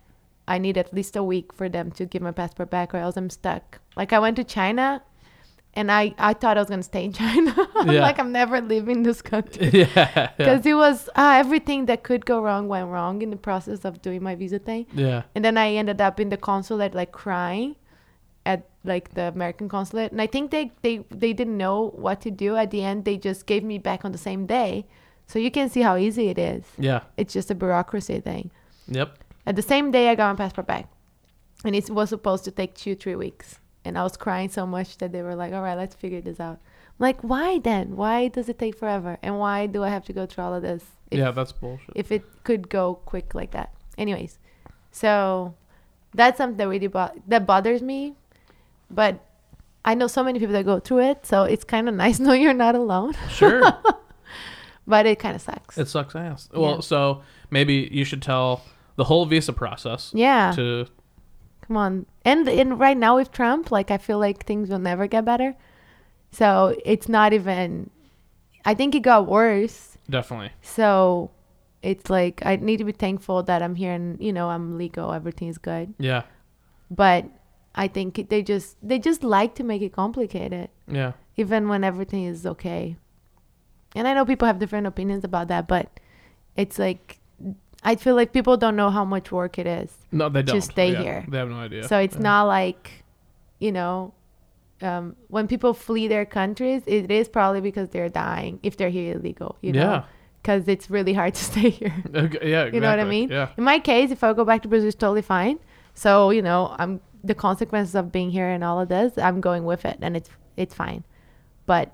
I 0.45 0.58
need 0.58 0.78
at 0.78 0.93
least 0.93 1.16
a 1.16 1.24
week 1.24 1.54
for 1.54 1.70
them 1.70 1.89
to 1.91 2.06
give 2.06 2.22
my 2.22 2.32
passport 2.32 2.70
back, 2.70 2.93
or 2.93 2.97
else 2.97 3.16
I'm 3.16 3.30
stuck. 3.30 3.80
Like 3.95 4.12
I 4.12 4.20
went 4.20 4.36
to 4.36 4.43
China, 4.43 5.01
and 5.76 5.92
I 5.92 6.14
I 6.18 6.34
thought 6.34 6.58
I 6.58 6.62
was 6.62 6.70
gonna 6.70 6.84
stay 6.84 7.06
in 7.06 7.14
China. 7.14 7.54
I'm 7.76 7.90
Yeah. 7.92 8.02
like 8.02 8.20
I'm 8.20 8.32
never 8.32 8.62
leaving 8.62 9.04
this 9.04 9.22
country 9.22 9.70
yeah. 9.74 9.88
Yeah. 9.96 10.32
because 10.38 10.66
it 10.66 10.74
was 10.76 11.10
uh, 11.16 11.34
everything 11.44 11.86
that 11.88 12.04
could 12.04 12.26
go 12.26 12.42
wrong 12.42 12.68
went 12.68 12.90
wrong 12.90 13.22
in 13.22 13.30
the 13.30 13.38
process 13.38 13.84
of 13.86 14.02
doing 14.02 14.22
my 14.24 14.36
visa 14.36 14.60
thing. 14.60 14.86
Yeah. 14.94 15.24
And 15.36 15.44
then 15.44 15.58
I 15.58 15.74
ended 15.74 16.00
up 16.02 16.20
in 16.20 16.30
the 16.30 16.38
consulate 16.38 16.94
like 16.94 17.12
crying 17.12 17.76
at 18.46 18.68
like 18.84 19.14
the 19.14 19.24
American 19.30 19.70
consulate. 19.70 20.12
And 20.12 20.22
I 20.22 20.28
think 20.28 20.52
they, 20.52 20.72
they, 20.82 20.98
they 21.10 21.32
didn't 21.32 21.58
know 21.58 21.92
what 21.96 22.20
to 22.22 22.30
do. 22.32 22.58
At 22.58 22.72
the 22.72 22.84
end, 22.84 23.06
they 23.06 23.18
just 23.18 23.46
gave 23.46 23.64
me 23.64 23.78
back 23.78 24.04
on 24.04 24.12
the 24.12 24.18
same 24.18 24.46
day. 24.46 24.86
So 25.28 25.40
you 25.40 25.50
can 25.50 25.70
see 25.70 25.82
how 25.82 25.96
easy 25.96 26.28
it 26.28 26.38
is. 26.38 26.66
Yeah. 26.78 27.02
It's 27.16 27.34
just 27.34 27.50
a 27.50 27.56
bureaucracy 27.56 28.20
thing. 28.20 28.52
Yep. 28.90 29.18
At 29.46 29.56
the 29.56 29.62
same 29.62 29.92
day, 29.92 30.10
I 30.10 30.16
got 30.16 30.38
my 30.38 30.44
passport 30.44 30.68
back. 30.68 30.90
And 31.64 31.74
it 31.76 31.90
was 31.90 32.10
supposed 32.10 32.44
to 32.44 32.52
take 32.52 32.76
two, 32.76 32.96
three 32.96 33.16
weeks. 33.16 33.60
And 33.86 33.98
I 33.98 34.04
was 34.04 34.16
crying 34.18 34.50
so 34.50 34.66
much 34.66 34.98
that 35.00 35.12
they 35.12 35.22
were 35.22 35.36
like, 35.36 35.54
all 35.54 35.62
right, 35.62 35.76
let's 35.78 35.96
figure 35.96 36.22
this 36.22 36.40
out. 36.40 36.60
I'm 36.60 37.00
like, 37.00 37.22
why 37.22 37.60
then? 37.60 37.96
Why 37.98 38.28
does 38.30 38.48
it 38.50 38.58
take 38.60 38.78
forever? 38.78 39.18
And 39.22 39.40
why 39.40 39.66
do 39.68 39.84
I 39.84 39.90
have 39.90 40.06
to 40.06 40.14
go 40.14 40.26
through 40.26 40.44
all 40.46 40.54
of 40.54 40.62
this? 40.62 40.84
If 41.12 41.20
yeah, 41.20 41.32
that's 41.32 41.52
bullshit. 41.52 41.90
if 41.96 42.12
it 42.12 42.24
could 42.44 42.70
go 42.70 42.96
quick 43.06 43.36
like 43.36 43.52
that. 43.52 43.74
Anyways, 43.98 44.40
so 44.92 45.54
that's 46.14 46.38
something 46.38 46.58
that 46.58 46.68
really 46.68 46.88
bo- 46.88 47.12
that 47.28 47.46
bothers 47.46 47.82
me, 47.82 48.16
but 48.90 49.20
I 49.86 49.94
know 49.96 50.08
so 50.08 50.24
many 50.24 50.40
people 50.40 50.54
that 50.54 50.66
go 50.66 50.80
through 50.80 51.00
it, 51.02 51.26
so 51.26 51.44
it's 51.44 51.64
kind 51.64 51.90
of 51.90 51.96
nice 52.04 52.20
knowing 52.20 52.42
you're 52.42 52.54
not 52.54 52.76
alone. 52.76 53.14
Sure. 53.30 53.62
But 54.86 55.06
it 55.06 55.18
kind 55.18 55.34
of 55.34 55.42
sucks. 55.42 55.78
it 55.78 55.88
sucks 55.88 56.14
ass. 56.14 56.50
Well, 56.54 56.76
Yeah. 56.76 56.80
so 56.82 57.22
maybe 57.50 57.88
you 57.92 58.04
should 58.04 58.22
tell 58.22 58.62
the 58.98 59.06
whole 59.06 59.26
visa 59.26 59.54
process 59.54 60.12
yeah, 60.14 60.52
to 60.56 60.88
come 61.68 61.78
on. 61.78 62.05
And 62.26 62.47
and 62.47 62.80
right 62.80 62.97
now 62.97 63.16
with 63.16 63.32
Trump, 63.32 63.72
like 63.72 63.91
I 63.91 63.97
feel 63.97 64.20
like 64.20 64.45
things 64.45 64.70
will 64.70 64.80
never 64.80 65.07
get 65.07 65.26
better. 65.26 65.55
So 66.32 66.76
it's 66.86 67.07
not 67.09 67.34
even. 67.34 67.89
I 68.66 68.74
think 68.74 68.95
it 68.95 69.01
got 69.01 69.28
worse. 69.28 69.97
definitely. 70.09 70.51
So 70.61 71.32
it's 71.82 72.09
like 72.09 72.41
I 72.45 72.55
need 72.55 72.78
to 72.78 72.86
be 72.86 72.91
thankful 72.93 73.43
that 73.43 73.61
I'm 73.61 73.76
here 73.76 73.91
and 73.93 74.20
you 74.22 74.32
know 74.34 74.49
I'm 74.49 74.78
legal. 74.78 75.11
Everything 75.14 75.47
is 75.49 75.57
good. 75.57 75.93
Yeah. 75.99 76.24
but 76.91 77.26
I 77.76 77.88
think 77.88 78.30
they 78.30 78.43
just 78.43 78.78
they 78.88 78.99
just 78.99 79.24
like 79.24 79.55
to 79.55 79.64
make 79.64 79.82
it 79.82 79.93
complicated, 79.93 80.70
Yeah. 80.88 81.14
even 81.38 81.68
when 81.70 81.84
everything 81.84 82.24
is 82.26 82.45
okay. 82.45 82.95
And 83.95 84.07
I 84.07 84.14
know 84.14 84.26
people 84.26 84.45
have 84.47 84.59
different 84.59 84.86
opinions 84.88 85.24
about 85.24 85.47
that, 85.49 85.68
but 85.68 85.99
it's 86.55 86.78
like 86.78 87.20
I 87.84 87.96
feel 87.96 88.16
like 88.16 88.32
people 88.34 88.56
don't 88.58 88.76
know 88.76 88.90
how 88.90 89.04
much 89.06 89.32
work 89.32 89.60
it 89.60 89.68
is. 89.68 89.92
No, 90.12 90.30
they 90.30 90.42
don't. 90.44 90.56
Just 90.56 90.72
stay 90.72 90.92
Yeah, 90.94 91.02
here. 91.02 91.26
They 91.28 91.38
have 91.38 91.50
no 91.50 91.58
idea. 91.58 91.88
So 91.88 91.98
it's 92.00 92.16
Yeah. 92.16 92.22
not 92.22 92.44
like, 92.44 93.04
you 93.60 93.72
know, 93.72 94.14
um, 94.82 95.16
when 95.28 95.48
people 95.48 95.74
flee 95.74 96.08
their 96.08 96.26
countries, 96.26 96.84
it 96.88 97.10
is 97.12 97.28
probably 97.30 97.62
because 97.62 97.90
they're 97.90 98.10
dying 98.10 98.60
if 98.64 98.78
they're 98.78 98.90
here 98.90 99.14
illegal. 99.16 99.58
You 99.62 99.74
know, 99.74 99.80
Yeah. 99.80 100.04
because 100.42 100.68
it's 100.68 100.90
really 100.90 101.14
hard 101.14 101.34
to 101.40 101.44
stay 101.44 101.70
here. 101.70 101.94
Okay, 102.16 102.50
yeah, 102.52 102.66
You 102.66 102.80
know 102.80 102.90
what 102.90 103.00
I 103.00 103.06
mean? 103.06 103.30
Yeah. 103.30 103.50
In 103.58 103.64
my 103.64 103.80
case, 103.80 104.12
if 104.12 104.24
I 104.24 104.34
go 104.34 104.44
back 104.46 104.62
to 104.64 104.68
Brazil, 104.68 104.88
it's 104.88 104.96
totally 104.98 105.22
fine. 105.22 105.60
So 105.94 106.32
you 106.32 106.42
know, 106.42 106.76
I'm 106.80 107.02
the 107.24 107.36
consequences 107.36 107.96
of 107.96 108.12
being 108.12 108.32
here 108.32 108.48
and 108.50 108.64
all 108.64 108.80
of 108.80 108.90
this. 108.90 109.18
I'm 109.18 109.40
going 109.42 109.64
with 109.66 109.86
it, 109.86 109.98
and 110.02 110.16
it's 110.18 110.30
it's 110.58 110.74
fine. 110.76 111.04
But 111.66 111.94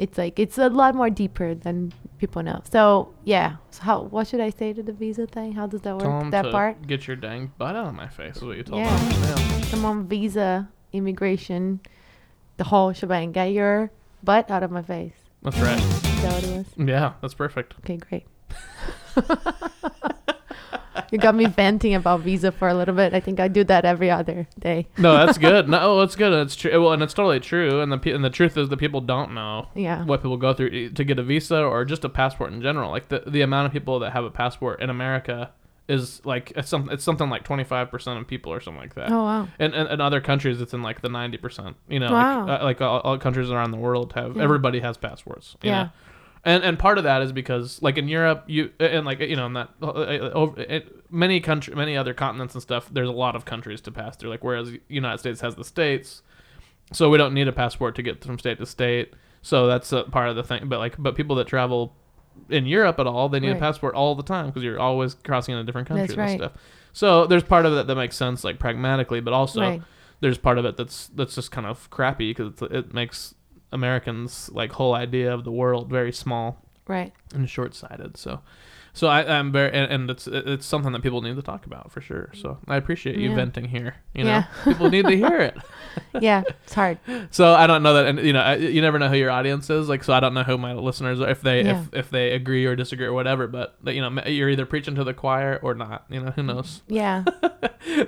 it's 0.00 0.16
like 0.16 0.38
it's 0.40 0.56
a 0.56 0.68
lot 0.70 0.94
more 0.94 1.10
deeper 1.10 1.54
than 1.54 1.92
people 2.16 2.42
know. 2.42 2.62
So 2.64 3.12
yeah. 3.24 3.56
So 3.70 3.82
how? 3.82 4.02
What 4.14 4.26
should 4.26 4.40
I 4.40 4.48
say 4.50 4.72
to 4.72 4.82
the 4.82 4.92
visa 4.92 5.26
thing? 5.26 5.52
How 5.52 5.66
does 5.68 5.82
that 5.82 5.98
Tell 6.00 6.08
work? 6.10 6.24
'em 6.24 6.30
That 6.30 6.42
to 6.48 6.50
part? 6.50 6.86
Get 6.88 7.06
your 7.06 7.16
dang 7.16 7.52
butt 7.58 7.76
out 7.76 7.86
of 7.86 7.94
my 7.94 8.08
face 8.08 8.36
is 8.38 8.42
what 8.42 8.56
you 8.56 8.62
told 8.64 8.80
Yeah. 8.80 8.96
them. 8.96 9.62
Come 9.70 9.84
on, 9.84 10.08
visa, 10.08 10.68
immigration, 10.92 11.80
the 12.56 12.64
whole 12.64 12.92
shebang. 12.94 13.32
Get 13.32 13.52
your 13.52 13.90
butt 14.24 14.50
out 14.50 14.62
of 14.62 14.70
my 14.70 14.82
face. 14.82 15.14
That's 15.42 15.58
right. 15.60 15.78
Is 15.78 16.02
that 16.22 16.32
what 16.32 16.44
it 16.44 16.56
was? 16.56 16.66
Yeah, 16.88 17.12
that's 17.20 17.34
perfect. 17.34 17.74
Okay, 17.84 17.98
great. 17.98 18.26
you 21.10 21.18
got 21.18 21.34
me 21.34 21.46
venting 21.46 21.94
about 21.94 22.20
visa 22.20 22.50
for 22.52 22.68
a 22.68 22.74
little 22.74 22.94
bit. 22.94 23.14
I 23.14 23.20
think 23.20 23.40
I 23.40 23.48
do 23.48 23.64
that 23.64 23.84
every 23.84 24.10
other 24.10 24.46
day. 24.58 24.86
No, 24.98 25.14
that's 25.14 25.38
good. 25.48 25.68
No, 25.68 26.00
it's 26.02 26.16
good. 26.16 26.32
It's 26.32 26.56
true. 26.56 26.82
Well, 26.82 26.92
and 26.92 27.02
it's 27.02 27.14
totally 27.14 27.40
true. 27.40 27.80
And 27.80 27.90
the 27.92 27.98
pe- 27.98 28.12
and 28.12 28.24
the 28.24 28.30
truth 28.30 28.56
is 28.56 28.68
that 28.68 28.76
people 28.78 29.00
don't 29.00 29.32
know 29.34 29.68
Yeah. 29.74 30.04
what 30.04 30.22
people 30.22 30.36
go 30.36 30.52
through 30.52 30.90
to 30.90 31.04
get 31.04 31.18
a 31.18 31.22
visa 31.22 31.62
or 31.62 31.84
just 31.84 32.04
a 32.04 32.08
passport 32.08 32.52
in 32.52 32.62
general. 32.62 32.90
Like 32.90 33.08
the 33.08 33.22
the 33.26 33.42
amount 33.42 33.66
of 33.66 33.72
people 33.72 33.98
that 34.00 34.12
have 34.12 34.24
a 34.24 34.30
passport 34.30 34.80
in 34.80 34.90
America 34.90 35.50
is 35.88 36.24
like 36.24 36.52
it's 36.54 36.68
something 36.68 36.92
it's 36.92 37.02
something 37.02 37.28
like 37.28 37.42
25% 37.44 38.20
of 38.20 38.26
people 38.28 38.52
or 38.52 38.60
something 38.60 38.80
like 38.80 38.94
that. 38.94 39.10
Oh 39.10 39.24
wow. 39.24 39.48
And, 39.58 39.74
and 39.74 39.88
in 39.88 40.00
other 40.00 40.20
countries, 40.20 40.60
it's 40.60 40.72
in 40.72 40.82
like 40.82 41.00
the 41.02 41.08
90%. 41.08 41.74
You 41.88 41.98
know, 41.98 42.12
Wow. 42.12 42.46
like, 42.46 42.60
uh, 42.60 42.64
like 42.64 42.80
all, 42.80 43.00
all 43.00 43.18
countries 43.18 43.50
around 43.50 43.72
the 43.72 43.76
world 43.76 44.12
have, 44.12 44.36
Yeah. 44.36 44.42
everybody 44.44 44.78
has 44.80 44.96
passports. 44.96 45.56
You 45.62 45.70
Yeah. 45.70 45.82
Know? 45.82 45.90
And, 46.44 46.64
and 46.64 46.78
part 46.78 46.96
of 46.96 47.04
that 47.04 47.20
is 47.20 47.32
because 47.32 47.82
like 47.82 47.98
in 47.98 48.08
Europe 48.08 48.44
you 48.46 48.70
and 48.80 49.04
like 49.04 49.20
you 49.20 49.36
know 49.36 49.44
in 49.46 49.52
that 49.52 49.68
uh, 49.82 49.86
uh, 49.88 50.30
over 50.32 50.58
it, 50.62 51.10
many 51.12 51.38
country 51.40 51.74
many 51.74 51.96
other 51.98 52.14
continents 52.14 52.54
and 52.54 52.62
stuff 52.62 52.88
there's 52.90 53.08
a 53.10 53.12
lot 53.12 53.36
of 53.36 53.44
countries 53.44 53.80
to 53.82 53.90
pass 53.92 54.16
through 54.16 54.30
like 54.30 54.42
whereas 54.42 54.70
the 54.70 54.80
United 54.88 55.18
States 55.18 55.42
has 55.42 55.54
the 55.56 55.64
states 55.64 56.22
so 56.92 57.10
we 57.10 57.18
don't 57.18 57.34
need 57.34 57.46
a 57.46 57.52
passport 57.52 57.94
to 57.96 58.02
get 58.02 58.24
from 58.24 58.38
state 58.38 58.56
to 58.58 58.64
state 58.64 59.12
so 59.42 59.66
that's 59.66 59.92
a 59.92 60.04
part 60.04 60.30
of 60.30 60.36
the 60.36 60.42
thing 60.42 60.66
but 60.66 60.78
like 60.78 60.94
but 60.98 61.14
people 61.14 61.36
that 61.36 61.46
travel 61.46 61.94
in 62.48 62.64
Europe 62.64 62.98
at 62.98 63.06
all 63.06 63.28
they 63.28 63.38
need 63.38 63.48
Right. 63.48 63.56
a 63.58 63.60
passport 63.60 63.94
all 63.94 64.14
the 64.14 64.22
time 64.22 64.46
because 64.46 64.62
you're 64.62 64.80
always 64.80 65.12
crossing 65.14 65.52
in 65.54 65.60
a 65.60 65.64
different 65.64 65.88
country 65.88 66.06
That's 66.06 66.12
and 66.12 66.20
right. 66.22 66.38
stuff 66.52 66.52
so 66.94 67.26
there's 67.26 67.42
part 67.44 67.66
of 67.66 67.74
that 67.74 67.86
that 67.86 67.96
makes 67.96 68.16
sense 68.16 68.44
like 68.44 68.58
pragmatically 68.58 69.20
but 69.20 69.34
also 69.34 69.60
Right. 69.60 69.82
there's 70.20 70.38
part 70.38 70.56
of 70.56 70.64
it 70.64 70.78
that's 70.78 71.08
that's 71.08 71.34
just 71.34 71.50
kind 71.50 71.66
of 71.66 71.90
crappy 71.90 72.32
because 72.32 72.62
it 72.70 72.94
makes 72.94 73.34
Americans 73.72 74.50
like 74.52 74.72
whole 74.72 74.94
idea 74.94 75.32
of 75.32 75.44
the 75.44 75.52
world 75.52 75.88
very 75.90 76.12
small 76.12 76.62
Right. 76.86 77.12
and 77.34 77.48
short-sighted. 77.48 78.16
So, 78.16 78.40
so 78.92 79.06
I, 79.06 79.38
I'm 79.38 79.52
very 79.52 79.72
and, 79.72 79.92
and 79.92 80.10
it's 80.10 80.26
it's 80.26 80.66
something 80.66 80.90
that 80.92 81.02
people 81.02 81.22
need 81.22 81.36
to 81.36 81.42
talk 81.42 81.64
about 81.66 81.92
for 81.92 82.00
sure. 82.00 82.30
So 82.34 82.58
I 82.66 82.74
appreciate 82.76 83.16
you 83.16 83.28
Yeah. 83.30 83.36
venting 83.36 83.66
here. 83.66 83.94
You 84.12 84.24
know, 84.24 84.30
Yeah. 84.30 84.44
people 84.64 84.90
need 84.90 85.06
to 85.06 85.16
hear 85.16 85.38
it. 85.38 85.56
Yeah. 86.20 86.42
It's 86.64 86.74
hard. 86.74 86.98
So 87.30 87.52
I 87.54 87.68
don't 87.68 87.84
know 87.84 87.94
that, 87.94 88.06
and 88.06 88.18
you 88.18 88.32
know, 88.32 88.40
I, 88.40 88.56
you 88.56 88.80
never 88.80 88.98
know 88.98 89.08
who 89.08 89.16
your 89.16 89.30
audience 89.30 89.70
is. 89.70 89.88
Like, 89.88 90.02
so 90.02 90.12
I 90.12 90.18
don't 90.18 90.34
know 90.34 90.42
who 90.42 90.58
my 90.58 90.72
listeners 90.74 91.20
are, 91.20 91.28
if 91.30 91.40
they 91.42 91.62
Yeah. 91.64 91.82
if, 91.82 91.94
if 91.94 92.10
they 92.10 92.32
agree 92.32 92.66
or 92.66 92.74
disagree 92.74 93.06
or 93.06 93.12
whatever. 93.12 93.46
But 93.46 93.76
you 93.86 94.00
know, 94.00 94.20
you're 94.26 94.48
either 94.50 94.66
preaching 94.66 94.96
to 94.96 95.04
the 95.04 95.14
choir 95.14 95.60
or 95.62 95.74
not. 95.74 96.06
You 96.10 96.20
know, 96.24 96.30
who 96.32 96.42
mm, 96.42 96.46
knows? 96.46 96.82
Yeah. 96.88 97.22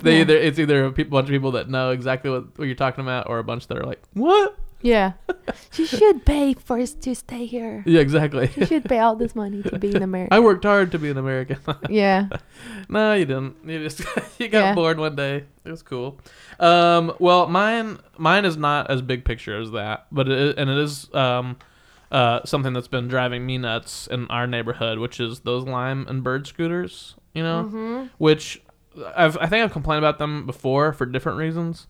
They 0.00 0.20
either 0.22 0.36
it's 0.36 0.58
either 0.58 0.86
a 0.86 0.92
pe- 0.92 1.04
bunch 1.04 1.26
of 1.28 1.30
people 1.30 1.52
that 1.52 1.68
know 1.68 1.90
exactly 1.90 2.30
what, 2.30 2.58
what 2.58 2.64
you're 2.66 2.74
talking 2.74 3.02
about, 3.04 3.28
or 3.30 3.38
a 3.38 3.44
bunch 3.44 3.68
that 3.68 3.78
are 3.78 3.84
like, 3.86 4.02
what? 4.14 4.56
Yeah. 4.82 5.12
she 5.72 5.86
should 5.86 6.24
pay 6.26 6.54
first 6.54 7.00
to 7.02 7.14
stay 7.14 7.46
here. 7.46 7.82
Yeah, 7.86 8.00
exactly. 8.00 8.48
She 8.48 8.66
should 8.66 8.84
pay 8.84 8.98
all 8.98 9.16
this 9.16 9.34
money 9.34 9.62
to 9.62 9.78
be 9.78 9.94
an 9.94 10.02
American. 10.10 10.36
I 10.36 10.40
worked 10.40 10.64
hard 10.64 10.90
to 10.92 10.98
be 10.98 11.10
an 11.10 11.18
American. 11.18 11.58
yeah. 11.88 12.28
no, 12.88 13.14
you 13.14 13.24
didn't. 13.24 13.56
You 13.64 13.78
just 13.88 14.00
you 14.38 14.48
got 14.48 14.58
Yeah. 14.60 14.74
bored 14.74 14.98
one 14.98 15.14
day. 15.16 15.44
It 15.64 15.70
was 15.70 15.82
cool. 15.82 16.18
Um, 16.58 17.12
well, 17.18 17.46
mine 17.46 17.98
mine 18.18 18.44
is 18.44 18.56
not 18.56 18.90
as 18.90 19.00
big 19.02 19.24
picture 19.24 19.58
as 19.60 19.70
that, 19.72 20.06
but 20.12 20.28
it 20.28 20.38
is, 20.38 20.54
and 20.56 20.68
it 20.68 20.78
is 20.78 21.12
um, 21.14 21.56
uh, 22.10 22.40
something 22.44 22.72
that's 22.72 22.88
been 22.88 23.08
driving 23.08 23.46
me 23.46 23.58
nuts 23.58 24.06
in 24.08 24.26
our 24.28 24.46
neighborhood, 24.46 24.98
which 24.98 25.20
is 25.20 25.40
those 25.40 25.64
lime 25.64 26.06
and 26.08 26.22
bird 26.24 26.46
scooters. 26.46 27.14
You 27.34 27.42
know, 27.42 27.64
Mm-hmm. 27.64 28.06
which 28.18 28.62
I've 29.16 29.38
I 29.38 29.46
think 29.46 29.64
I've 29.64 29.72
complained 29.72 30.04
about 30.04 30.18
them 30.18 30.44
before 30.44 30.92
for 30.92 31.06
different 31.06 31.38
reasons. 31.38 31.86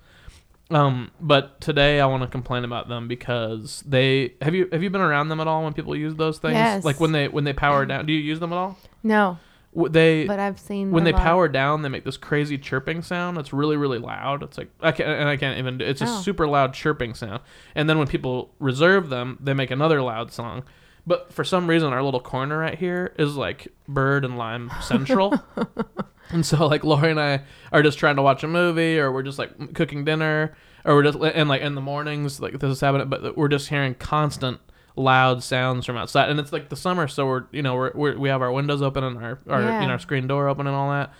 Um, 0.72 1.10
but 1.20 1.60
today 1.60 2.00
I 2.00 2.06
want 2.06 2.22
to 2.22 2.28
complain 2.28 2.64
about 2.64 2.88
them 2.88 3.06
because 3.08 3.82
they 3.86 4.34
have 4.40 4.54
you 4.54 4.68
have 4.72 4.82
you 4.82 4.90
been 4.90 5.00
around 5.00 5.28
them 5.28 5.40
at 5.40 5.46
all 5.48 5.64
when 5.64 5.72
people 5.74 5.94
use 5.94 6.14
those 6.14 6.38
things? 6.38 6.54
Yes. 6.54 6.84
Like 6.84 6.98
when 7.00 7.12
they 7.12 7.28
when 7.28 7.44
they 7.44 7.52
power 7.52 7.84
down, 7.84 8.06
do 8.06 8.12
you 8.12 8.20
use 8.20 8.40
them 8.40 8.52
at 8.52 8.56
all? 8.56 8.78
No, 9.02 9.38
They 9.74 10.26
but 10.26 10.38
I've 10.38 10.58
seen 10.58 10.90
when 10.90 11.04
they 11.04 11.12
lot. 11.12 11.22
power 11.22 11.48
down, 11.48 11.82
they 11.82 11.88
make 11.88 12.04
this 12.04 12.16
crazy 12.16 12.56
chirping 12.56 13.02
sound. 13.02 13.36
It's 13.38 13.52
really, 13.52 13.76
really 13.76 13.98
loud. 13.98 14.42
It's 14.42 14.56
like 14.56 14.70
I 14.80 14.92
can't, 14.92 15.08
and 15.08 15.28
I 15.28 15.36
can't 15.36 15.58
even. 15.58 15.78
do 15.78 15.84
It's 15.84 16.00
a 16.00 16.06
Oh. 16.08 16.20
super 16.22 16.46
loud 16.46 16.72
chirping 16.74 17.14
sound. 17.14 17.40
And 17.74 17.88
then 17.90 17.98
when 17.98 18.06
people 18.06 18.54
reserve 18.58 19.08
them, 19.10 19.38
they 19.40 19.54
make 19.54 19.70
another 19.70 20.00
loud 20.00 20.32
song. 20.32 20.62
But 21.06 21.32
for 21.32 21.42
some 21.42 21.66
reason, 21.68 21.92
our 21.92 22.02
little 22.02 22.20
corner 22.20 22.58
right 22.58 22.78
here 22.78 23.12
is 23.18 23.34
like 23.36 23.68
bird 23.88 24.24
and 24.24 24.38
lime 24.38 24.70
central. 24.80 25.34
and 26.32 26.44
so 26.44 26.66
like 26.66 26.84
Lori 26.84 27.10
and 27.10 27.20
I 27.20 27.42
are 27.72 27.82
just 27.82 27.98
trying 27.98 28.16
to 28.16 28.22
watch 28.22 28.42
a 28.42 28.48
movie, 28.48 28.98
or 28.98 29.12
we're 29.12 29.22
just 29.22 29.38
like 29.38 29.74
cooking 29.74 30.04
dinner, 30.04 30.54
or 30.84 30.94
we're 30.96 31.02
just 31.04 31.18
and 31.18 31.48
like 31.48 31.62
in 31.62 31.74
the 31.74 31.80
mornings, 31.80 32.40
like 32.40 32.58
this 32.58 32.70
is 32.70 32.80
happening. 32.80 33.08
But 33.08 33.36
we're 33.36 33.48
just 33.48 33.68
hearing 33.68 33.94
constant 33.94 34.60
loud 34.96 35.42
sounds 35.42 35.86
from 35.86 35.96
outside, 35.96 36.28
and 36.30 36.38
it's 36.40 36.52
like 36.52 36.68
the 36.68 36.76
summer, 36.76 37.08
so 37.08 37.26
we're 37.26 37.44
you 37.52 37.62
know 37.62 37.74
we're, 37.74 37.92
we're 37.94 38.18
we 38.18 38.28
have 38.28 38.42
our 38.42 38.52
windows 38.52 38.82
open 38.82 39.04
and 39.04 39.16
our 39.18 39.38
our 39.48 39.60
Yeah. 39.62 39.80
you 39.80 39.86
know 39.86 39.92
our 39.92 39.98
screen 39.98 40.26
door 40.26 40.48
open 40.48 40.66
and 40.66 40.76
all 40.76 40.90
that. 40.90 41.12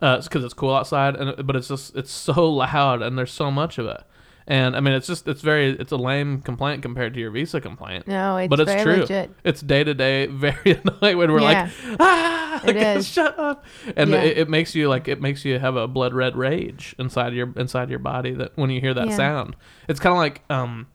Uh, 0.00 0.16
it's 0.18 0.26
because 0.26 0.42
it's 0.44 0.54
cool 0.54 0.74
outside, 0.74 1.14
and 1.16 1.46
but 1.46 1.54
it's 1.56 1.68
just 1.68 1.94
it's 1.96 2.10
so 2.10 2.48
loud, 2.50 3.02
and 3.02 3.16
there's 3.18 3.30
so 3.32 3.50
much 3.50 3.78
of 3.78 3.86
it. 3.86 4.02
And 4.52 4.76
I 4.76 4.80
mean, 4.80 4.92
it's 4.92 5.06
just 5.06 5.26
it's 5.28 5.40
very 5.40 5.70
it's 5.70 5.92
a 5.92 5.96
lame 5.96 6.42
complaint 6.42 6.82
compared 6.82 7.14
to 7.14 7.20
your 7.20 7.30
Visa 7.30 7.58
complaint. 7.58 8.06
No, 8.06 8.36
it's 8.36 8.50
but 8.50 8.60
it's 8.60 8.70
very 8.70 8.82
true. 8.82 9.00
legit. 9.00 9.30
It's 9.44 9.62
day 9.62 9.82
to 9.82 9.94
day, 9.94 10.26
very 10.46 10.72
annoying 10.72 11.16
when 11.16 11.32
we're 11.32 11.40
Yeah. 11.40 11.70
like, 11.88 11.98
ah, 11.98 12.60
It 12.62 12.66
like, 12.76 12.76
is. 12.98 13.08
shut 13.08 13.38
up, 13.38 13.64
and 13.96 14.10
Yeah. 14.10 14.20
it, 14.22 14.38
it 14.38 14.48
makes 14.50 14.74
you 14.74 14.90
like 14.90 15.08
it 15.08 15.22
makes 15.22 15.46
you 15.46 15.58
have 15.58 15.76
a 15.76 15.88
blood 15.88 16.12
red 16.12 16.36
rage 16.36 16.94
inside 16.98 17.32
your 17.32 17.50
inside 17.56 17.88
your 17.88 17.98
body 17.98 18.32
that 18.34 18.52
when 18.56 18.68
you 18.68 18.78
hear 18.80 18.92
that 18.92 19.08
Yeah. 19.08 19.16
sound, 19.16 19.56
it's 19.88 19.98
kind 20.00 20.12
of 20.12 20.18
like 20.18 20.42
um, 20.50 20.86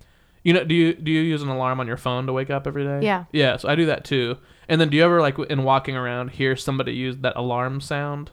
you 0.44 0.54
know, 0.54 0.64
do 0.64 0.76
you 0.76 0.94
do 0.94 1.10
you 1.12 1.22
use 1.22 1.42
an 1.42 1.50
alarm 1.50 1.80
on 1.80 1.88
your 1.88 1.98
phone 1.98 2.28
to 2.28 2.34
wake 2.34 2.52
up 2.52 2.68
every 2.68 2.84
day? 2.84 3.00
Yeah. 3.02 3.24
yeah. 3.32 3.58
So 3.58 3.70
I 3.70 3.76
do 3.76 3.88
that 3.88 4.06
too. 4.06 4.38
And 4.70 4.80
then 4.80 4.90
do 4.90 4.98
you 4.98 5.04
ever 5.04 5.20
like 5.20 5.40
in 5.50 5.64
walking 5.64 5.96
around 5.96 6.30
hear 6.30 6.56
somebody 6.56 6.94
use 6.94 7.18
that 7.18 7.36
alarm 7.36 7.82
sound? 7.82 8.30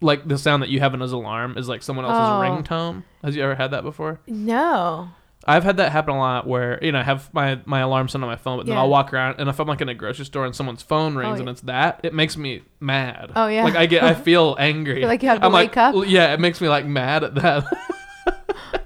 Like 0.00 0.26
the 0.26 0.38
sound 0.38 0.62
that 0.62 0.70
you 0.70 0.80
have 0.80 0.94
in 0.94 1.02
as 1.02 1.12
alarm 1.12 1.58
is 1.58 1.68
like 1.68 1.82
someone 1.82 2.04
else's 2.04 2.18
Oh. 2.18 2.40
ringtone. 2.62 3.02
Has 3.22 3.36
you 3.36 3.42
ever 3.42 3.54
had 3.54 3.72
that 3.72 3.82
before? 3.82 4.20
No. 4.26 5.10
I've 5.46 5.64
had 5.64 5.78
that 5.78 5.90
happen 5.90 6.14
a 6.14 6.18
lot 6.18 6.46
where, 6.46 6.82
you 6.84 6.92
know, 6.92 7.00
I 7.00 7.02
have 7.02 7.32
my, 7.32 7.60
my 7.64 7.80
alarm 7.80 8.08
set 8.08 8.20
on 8.22 8.28
my 8.28 8.36
phone, 8.36 8.58
but 8.58 8.66
then 8.66 8.76
I'll 8.76 8.90
walk 8.90 9.12
around 9.12 9.36
and 9.38 9.48
if 9.48 9.58
I'm 9.58 9.66
like 9.66 9.80
in 9.80 9.88
a 9.88 9.94
grocery 9.94 10.26
store 10.26 10.44
and 10.44 10.54
someone's 10.54 10.82
phone 10.82 11.16
oh, 11.16 11.20
rings 11.20 11.38
Oh, 11.38 11.40
and 11.40 11.48
it's 11.48 11.62
that, 11.62 12.00
it 12.02 12.12
makes 12.12 12.36
me 12.36 12.62
mad. 12.78 13.32
Oh, 13.34 13.46
yeah. 13.46 13.64
Like 13.64 13.74
I 13.76 13.86
get 13.86 14.02
I 14.04 14.12
feel 14.28 14.54
angry. 14.58 15.04
Like 15.04 15.22
you 15.22 15.30
have 15.30 15.40
to 15.40 15.46
I'm 15.46 15.52
wake 15.52 15.76
like, 15.76 15.94
up? 15.94 16.04
Yeah, 16.06 16.34
it 16.34 16.40
makes 16.40 16.60
me 16.60 16.68
like 16.68 16.84
mad 16.84 17.24
at 17.24 17.34
that. 17.36 17.64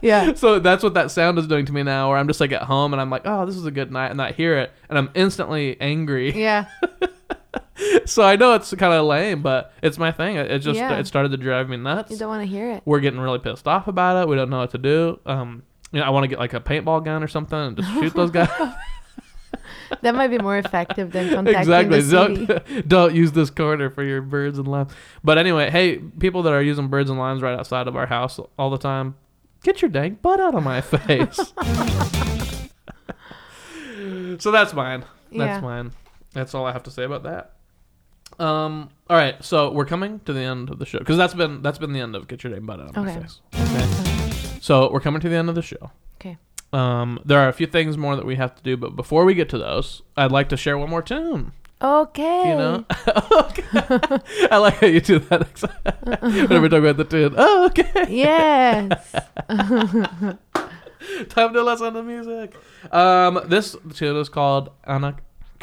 Yeah. 0.00 0.32
so 0.34 0.58
that's 0.58 0.82
what 0.82 0.94
that 0.94 1.10
sound 1.10 1.38
is 1.38 1.46
doing 1.46 1.66
to 1.66 1.72
me 1.72 1.82
now 1.82 2.10
where 2.10 2.18
I'm 2.18 2.26
just 2.28 2.40
like 2.40 2.52
at 2.52 2.62
home 2.62 2.92
and 2.92 3.00
I'm 3.00 3.10
like, 3.10 3.22
"Oh, 3.24 3.46
this 3.46 3.56
is 3.56 3.66
a 3.66 3.70
good 3.70 3.90
night." 3.90 4.10
And 4.10 4.20
I 4.20 4.32
hear 4.32 4.58
it 4.58 4.72
and 4.88 4.98
I'm 4.98 5.10
instantly 5.14 5.78
angry. 5.80 6.32
Yeah. 6.38 6.66
so 8.06 8.22
I 8.22 8.36
know 8.36 8.54
it's 8.54 8.72
kind 8.74 8.92
of 8.92 9.04
lame, 9.06 9.42
but 9.42 9.72
it's 9.82 9.98
my 9.98 10.10
thing. 10.12 10.36
It, 10.36 10.50
it 10.50 10.58
just 10.60 10.78
Yeah. 10.78 10.96
it 10.98 11.06
started 11.06 11.30
to 11.30 11.36
drive 11.36 11.68
me 11.68 11.76
nuts 11.76 12.10
You 12.10 12.16
don't 12.18 12.28
want 12.28 12.42
to 12.42 12.46
hear 12.46 12.70
it. 12.72 12.82
we're 12.84 13.00
getting 13.00 13.20
really 13.20 13.38
pissed 13.38 13.66
off 13.68 13.88
about 13.88 14.22
it. 14.22 14.28
We 14.28 14.36
don't 14.36 14.50
know 14.50 14.58
what 14.58 14.70
to 14.72 14.78
do. 14.78 15.20
Um, 15.26 15.62
you 15.92 16.00
know, 16.00 16.06
I 16.06 16.10
want 16.10 16.24
to 16.24 16.28
get 16.28 16.38
like 16.38 16.54
a 16.54 16.60
paintball 16.60 17.04
gun 17.04 17.22
or 17.22 17.28
something 17.28 17.58
and 17.58 17.76
just 17.76 17.90
shoot 17.92 18.14
those 18.14 18.30
guys. 18.30 18.48
That 20.00 20.14
might 20.14 20.28
be 20.28 20.38
more 20.38 20.56
effective 20.58 21.12
than 21.12 21.28
contacting 21.32 21.60
exactly. 21.60 22.00
the 22.00 22.10
city. 22.10 22.46
Don't, 22.46 22.88
don't 22.88 23.14
use 23.14 23.32
this 23.32 23.50
corner 23.50 23.90
for 23.90 24.02
your 24.02 24.22
birds 24.22 24.58
and 24.58 24.66
limes. 24.66 24.90
But 25.22 25.38
anyway, 25.38 25.70
hey, 25.70 25.98
people 25.98 26.42
that 26.44 26.52
are 26.52 26.62
using 26.62 26.88
birds 26.88 27.10
and 27.10 27.18
limes 27.18 27.42
right 27.42 27.56
outside 27.56 27.86
of 27.86 27.94
our 27.94 28.06
house 28.06 28.40
all 28.58 28.70
the 28.70 28.78
time, 28.78 29.14
get 29.62 29.82
your 29.82 29.90
dang 29.90 30.14
butt 30.20 30.40
out 30.40 30.54
of 30.54 30.62
my 30.64 30.80
face. 30.80 31.36
so 34.38 34.50
that's 34.50 34.72
mine. 34.74 35.02
That's 35.30 35.32
Yeah. 35.32 35.60
mine. 35.60 35.92
That's 36.32 36.54
all 36.54 36.66
I 36.66 36.72
have 36.72 36.82
to 36.84 36.90
say 36.90 37.04
about 37.04 37.22
that. 37.24 37.52
Um. 38.38 38.90
All 39.08 39.16
right. 39.16 39.42
So 39.44 39.70
we're 39.70 39.84
coming 39.84 40.20
to 40.20 40.32
the 40.32 40.40
end 40.40 40.70
of 40.70 40.78
the 40.78 40.86
show 40.86 40.98
because 40.98 41.16
that's 41.16 41.34
been 41.34 41.62
that's 41.62 41.78
been 41.78 41.92
the 41.92 42.00
end 42.00 42.16
of 42.16 42.26
get 42.28 42.42
your 42.44 42.52
Name 42.52 42.66
butt 42.66 42.80
out 42.80 42.88
of 42.90 42.96
my 42.96 43.10
Okay. 43.10 43.20
face. 43.20 43.40
Okay. 43.54 44.58
So 44.60 44.90
we're 44.90 45.00
coming 45.00 45.20
to 45.20 45.28
the 45.28 45.36
end 45.36 45.48
of 45.48 45.54
the 45.54 45.62
show. 45.62 45.90
Okay. 46.20 46.38
Um, 46.72 47.20
there 47.24 47.38
are 47.38 47.48
a 47.48 47.52
few 47.52 47.66
things 47.66 47.96
more 47.96 48.16
that 48.16 48.24
we 48.26 48.36
have 48.36 48.54
to 48.56 48.62
do, 48.62 48.76
but 48.76 48.96
before 48.96 49.24
we 49.24 49.34
get 49.34 49.48
to 49.50 49.58
those, 49.58 50.02
I'd 50.16 50.32
like 50.32 50.48
to 50.48 50.56
share 50.56 50.76
one 50.78 50.90
more 50.90 51.02
tune. 51.02 51.52
Okay. 51.82 52.48
You 52.48 52.54
know, 52.56 52.84
okay. 53.32 53.62
I 54.50 54.56
like 54.56 54.74
how 54.76 54.86
you 54.86 55.00
do 55.00 55.18
that 55.18 55.60
whenever 56.22 56.60
we 56.62 56.68
talk 56.70 56.78
about 56.80 56.96
the 56.96 57.04
tune. 57.04 57.34
Oh, 57.36 57.66
okay. 57.66 58.06
Yes. 58.08 59.12
Time 61.28 61.52
to 61.52 61.62
listen 61.62 61.92
to 61.92 62.02
music. 62.02 62.54
Um, 62.90 63.40
this 63.46 63.76
tune 63.94 64.16
is 64.16 64.28
called 64.30 64.70
Anna 64.84 65.16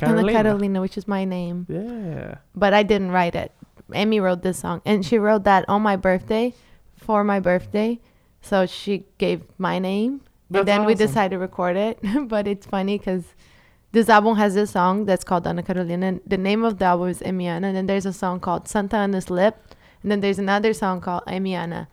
Carolina. 0.06 0.28
Anna 0.32 0.44
Carolina, 0.44 0.82
which 0.82 0.98
is 0.98 1.08
my 1.08 1.24
name, 1.26 1.66
Yeah. 1.70 2.36
but 2.56 2.74
I 2.74 2.84
didn't 2.84 3.12
write 3.12 3.36
it. 3.36 3.52
Emmy 3.94 4.20
wrote 4.20 4.42
this 4.42 4.60
song, 4.60 4.82
and 4.86 5.06
she 5.06 5.18
wrote 5.18 5.44
that 5.46 5.66
on 5.68 5.82
my 5.82 5.96
birthday, 5.96 6.54
for 6.98 7.24
my 7.24 7.40
birthday. 7.40 8.00
So 8.42 8.66
she 8.66 9.06
gave 9.18 9.44
my 9.58 9.80
name, 9.80 10.22
That's 10.50 10.62
and 10.62 10.68
then 10.68 10.86
we 10.86 10.94
decided 10.96 11.36
to 11.36 11.40
record 11.40 11.76
it. 11.78 12.00
but 12.28 12.48
it's 12.48 12.66
funny 12.66 12.98
because 12.98 13.24
this 13.92 14.08
album 14.10 14.38
has 14.38 14.54
this 14.56 14.72
song 14.72 15.06
that's 15.06 15.24
called 15.24 15.46
Anna 15.46 15.62
Carolina. 15.64 16.06
And 16.08 16.22
the 16.26 16.38
name 16.38 16.64
of 16.64 16.78
the 16.80 16.86
album 16.86 17.10
is 17.10 17.20
Amyana, 17.20 17.66
and 17.66 17.76
then 17.76 17.86
there's 17.88 18.06
a 18.06 18.14
song 18.14 18.40
called 18.40 18.68
Santa 18.68 18.96
Anna's 18.98 19.30
Lip, 19.30 19.76
and 20.02 20.12
then 20.12 20.22
there's 20.22 20.40
another 20.40 20.74
song 20.74 21.02
called 21.02 21.24
Amyana. 21.28 21.88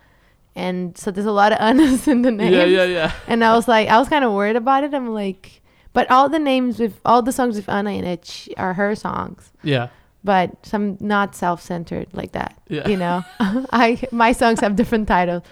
And 0.54 0.96
so 0.98 1.10
there's 1.10 1.26
a 1.26 1.32
lot 1.32 1.52
of 1.52 1.58
Annas 1.60 2.08
in 2.08 2.22
the 2.22 2.30
name. 2.30 2.52
Yeah, 2.52 2.64
yeah, 2.64 2.84
yeah. 2.84 3.12
And 3.26 3.44
I 3.44 3.54
was 3.54 3.68
like, 3.68 3.88
I 3.88 3.98
was 3.98 4.08
kind 4.08 4.24
of 4.24 4.32
worried 4.32 4.56
about 4.56 4.82
it. 4.84 4.94
I'm 4.94 5.08
like, 5.12 5.57
but 5.92 6.10
all 6.10 6.28
the 6.28 6.38
names 6.38 6.78
with 6.78 7.00
all 7.04 7.22
the 7.22 7.32
songs 7.32 7.56
with 7.56 7.68
Anna 7.68 7.90
in 7.90 8.04
it 8.04 8.48
are 8.56 8.74
her 8.74 8.94
songs, 8.94 9.52
Yeah. 9.62 9.88
but 10.24 10.50
some 10.66 10.96
not 11.00 11.34
self-centered 11.34 12.08
like 12.12 12.32
that. 12.32 12.54
Yeah. 12.68 12.88
You 12.88 12.96
know, 12.96 13.24
I 13.72 14.00
my 14.12 14.32
songs 14.32 14.60
have 14.60 14.76
different 14.76 15.08
titles, 15.08 15.42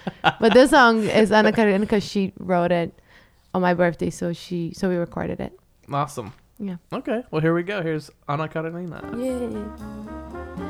but 0.41 0.53
this 0.55 0.70
song 0.70 1.03
is 1.05 1.32
Anna 1.32 1.53
Carolina 1.53 1.80
because 1.87 2.05
she 2.05 2.32
wrote 2.39 2.72
it 2.72 2.93
on 3.55 3.62
my 3.62 3.74
birthday, 3.74 4.11
so 4.11 4.32
she 4.32 4.72
so 4.74 4.89
we 4.89 4.97
recorded 4.97 5.41
it. 5.41 5.59
Awesome. 5.93 6.32
Yeah. 6.59 6.76
Okay. 6.93 7.22
Well, 7.30 7.41
here 7.43 7.55
we 7.55 7.62
go. 7.62 7.82
Here's 7.82 8.11
Anna 8.28 8.49
Carolina. 8.49 9.03
Yay. 9.16 10.66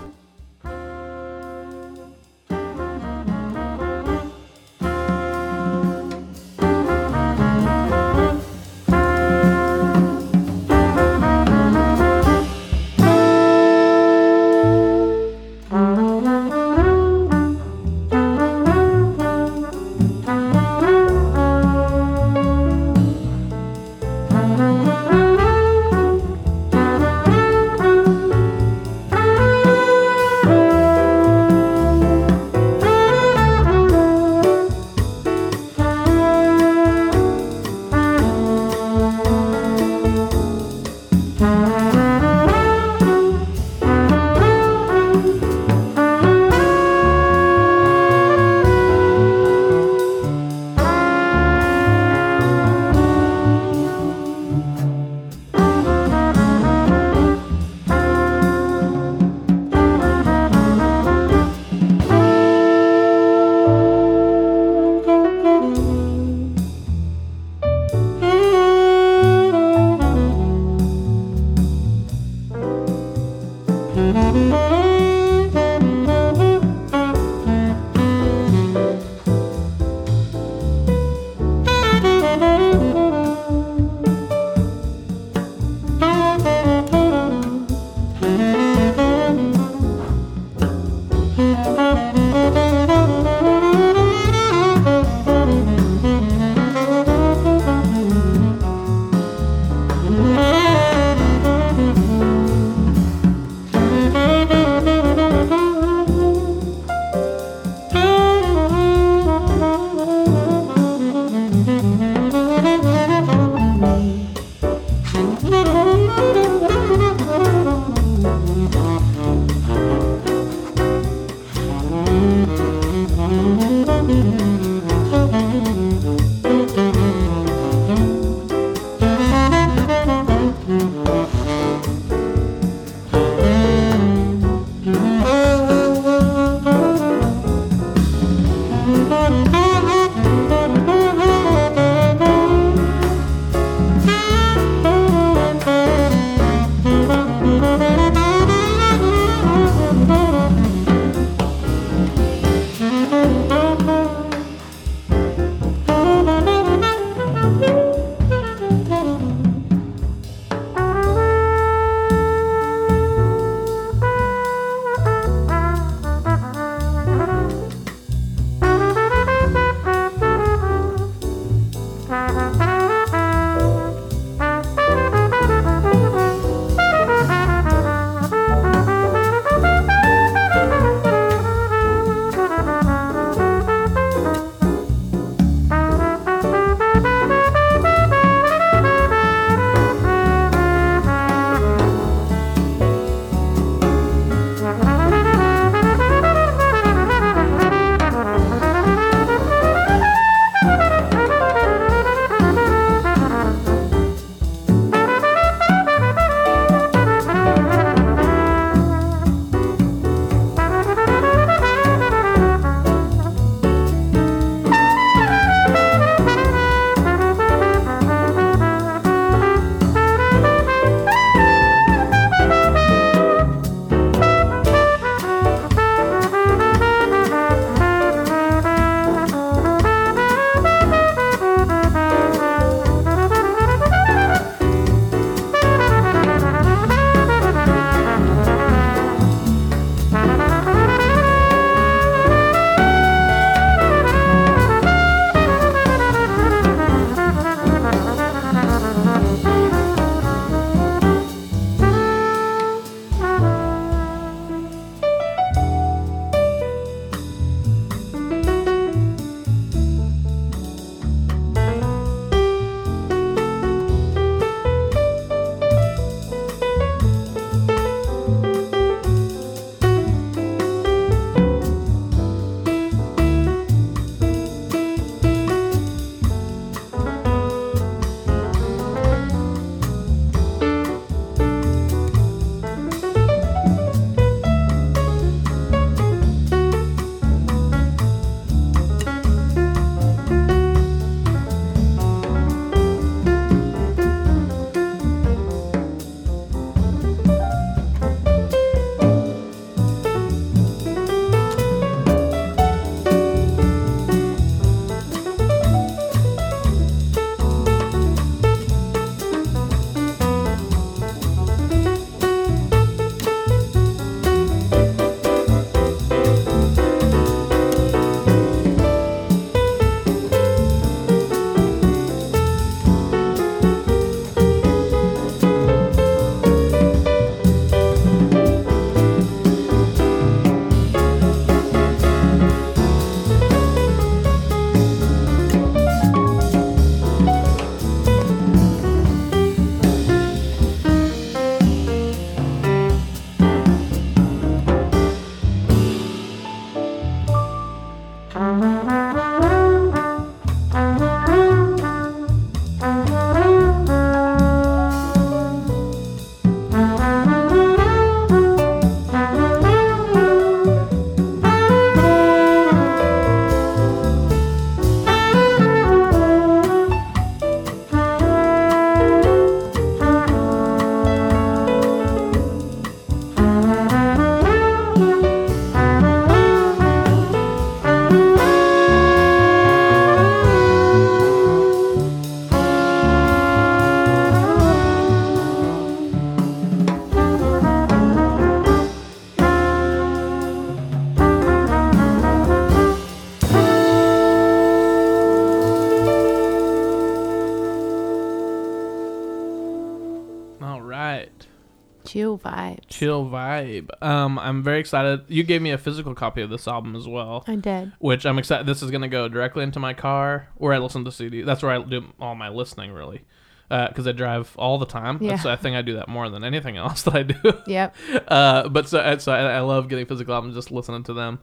Very 404.66 404.80
excited. 404.80 405.22
You 405.28 405.42
gave 405.42 405.62
me 405.62 405.70
a 405.70 405.78
physical 405.78 406.14
copy 406.14 406.42
of 406.42 406.50
this 406.50 406.68
album 406.68 406.94
as 406.94 407.08
well, 407.08 407.44
I 407.48 407.56
did. 407.56 407.92
which 407.98 408.26
I'm 408.26 408.38
excited. 408.38 408.66
This 408.66 408.82
is 408.82 408.90
gonna 408.90 409.08
go 409.08 409.28
directly 409.28 409.62
into 409.62 409.80
my 409.80 409.94
car 409.94 410.48
where 410.56 410.74
I 410.74 410.78
listen 410.78 411.04
to 411.06 411.10
CD. 411.12 411.40
That's 411.40 411.62
where 411.62 411.72
I 411.72 411.82
do 411.82 412.12
all 412.20 412.34
my 412.34 412.50
listening, 412.50 412.92
really, 412.92 413.22
because 413.70 414.06
I 414.06 414.12
drive 414.12 414.52
all 414.58 414.78
the 414.78 414.84
time. 414.86 415.18
Yeah. 415.22 415.36
So 415.38 415.50
I 415.50 415.56
think 415.56 415.74
I 415.76 415.82
do 415.82 415.94
that 415.94 416.08
more 416.08 416.28
than 416.28 416.44
anything 416.44 416.76
else 416.84 417.02
that 417.04 417.14
I 417.14 417.22
do. 417.22 417.52
Yep. 417.66 417.96
uh, 418.28 418.68
but 418.68 418.88
so, 418.88 419.16
so 419.18 419.32
I, 419.32 419.56
I 419.56 419.60
love 419.60 419.88
getting 419.88 420.04
physical 420.06 420.34
albums, 420.34 420.54
just 420.54 420.70
listening 420.70 421.02
to 421.04 421.14
them, 421.14 421.38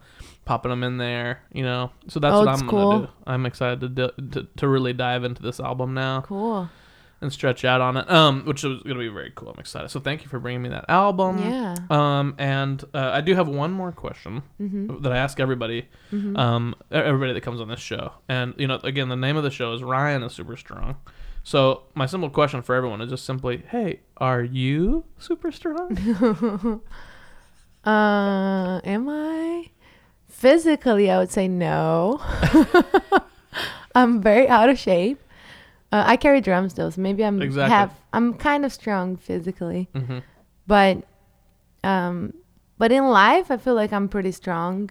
popping 0.45 0.69
them 0.69 0.83
in 0.83 0.97
there. 0.97 1.41
You 1.51 1.63
know, 1.63 1.91
so 2.07 2.19
that's 2.19 2.33
Old 2.35 2.45
what 2.45 2.51
I'm 2.53 2.67
school. 2.67 2.91
gonna 2.91 3.05
do. 3.07 3.11
I'm 3.25 3.45
excited 3.45 3.95
to, 3.95 4.13
to 4.31 4.47
to 4.57 4.67
really 4.67 4.93
dive 4.93 5.23
into 5.23 5.41
this 5.41 5.59
album 5.59 5.93
now 5.93 6.21
Cool. 6.21 6.69
And 7.23 7.33
stretch 7.33 7.65
out 7.65 7.81
on 7.81 7.97
it. 7.97 8.09
Um, 8.11 8.43
which 8.45 8.63
is 8.63 8.83
gonna 8.83 8.99
be 8.99 9.07
very 9.07 9.31
cool. 9.33 9.49
I'm 9.49 9.59
excited. 9.59 9.89
So 9.89 9.99
thank 9.99 10.21
you 10.23 10.29
for 10.29 10.39
bringing 10.39 10.61
me 10.61 10.69
that 10.69 10.85
album. 10.89 11.39
Yeah. 11.39 11.75
Um, 11.89 12.35
and 12.37 12.83
uh, 12.93 13.09
I 13.13 13.21
do 13.21 13.33
have 13.33 13.47
one 13.47 13.71
more 13.71 13.91
question 13.91 14.43
Mm-hmm. 14.61 15.01
that 15.01 15.11
I 15.11 15.17
ask 15.17 15.39
everybody, 15.39 15.87
um, 16.11 16.75
e- 16.91 16.95
everybody 16.95 17.33
that 17.33 17.41
comes 17.41 17.59
on 17.61 17.67
this 17.69 17.79
show. 17.79 18.11
And 18.29 18.53
you 18.57 18.67
know, 18.67 18.79
again, 18.83 19.09
the 19.09 19.15
name 19.15 19.37
of 19.37 19.43
the 19.43 19.49
show 19.51 19.73
is 19.73 19.81
Ryan 19.81 20.21
is 20.23 20.33
super 20.33 20.55
strong. 20.57 20.97
So 21.45 21.83
my 21.95 22.05
simple 22.05 22.29
question 22.29 22.61
for 22.61 22.75
everyone 22.75 23.01
is 23.01 23.09
just 23.09 23.25
simply, 23.25 23.63
hey, 23.69 24.01
are 24.17 24.43
you 24.43 25.05
super 25.17 25.51
strong? 25.51 26.81
Uh, 27.85 28.79
am 28.85 29.09
I? 29.09 29.69
Physically, 30.29 31.11
I 31.11 31.17
would 31.17 31.31
say 31.31 31.47
no. 31.49 32.21
I'm 33.95 34.21
very 34.21 34.47
out 34.47 34.69
of 34.69 34.79
shape. 34.79 35.21
Uh, 35.93 36.03
I 36.07 36.15
carry 36.17 36.41
drums 36.41 36.73
though, 36.73 36.89
so 36.89 36.99
maybe 36.99 37.23
I'm 37.23 37.39
Exactly. 37.39 37.69
have 37.77 37.91
I'm 38.13 38.33
kind 38.33 38.65
of 38.65 38.73
strong 38.73 39.15
physically, 39.15 39.89
mm-hmm. 39.93 40.19
but 40.65 41.03
um, 41.83 42.33
but 42.79 42.91
in 42.91 43.03
life, 43.09 43.51
I 43.51 43.57
feel 43.57 43.75
like 43.75 43.93
I'm 43.93 44.07
pretty 44.09 44.31
strong. 44.31 44.89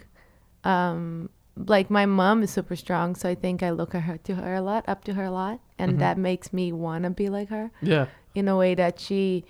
Um, 0.63 1.29
like 1.57 1.91
my 1.91 2.07
mom 2.07 2.45
is 2.45 2.51
super 2.53 2.77
strong, 2.77 3.17
so 3.17 3.29
I 3.29 3.35
think 3.35 3.65
I 3.65 3.71
look 3.71 3.97
at 3.97 4.03
her 4.03 4.17
to 4.29 4.35
her 4.37 4.55
a 4.55 4.61
lot, 4.63 4.85
up 4.87 5.03
to 5.05 5.15
her 5.15 5.25
a 5.25 5.31
lot, 5.33 5.59
and 5.77 5.95
Mhm. 5.95 5.99
that 5.99 6.19
makes 6.19 6.53
me 6.53 6.73
wanna 6.73 7.11
be 7.11 7.29
like 7.29 7.49
her 7.49 7.73
Yeah. 7.83 8.07
in 8.37 8.47
a 8.47 8.57
way 8.57 8.77
that 8.77 9.01
she 9.01 9.45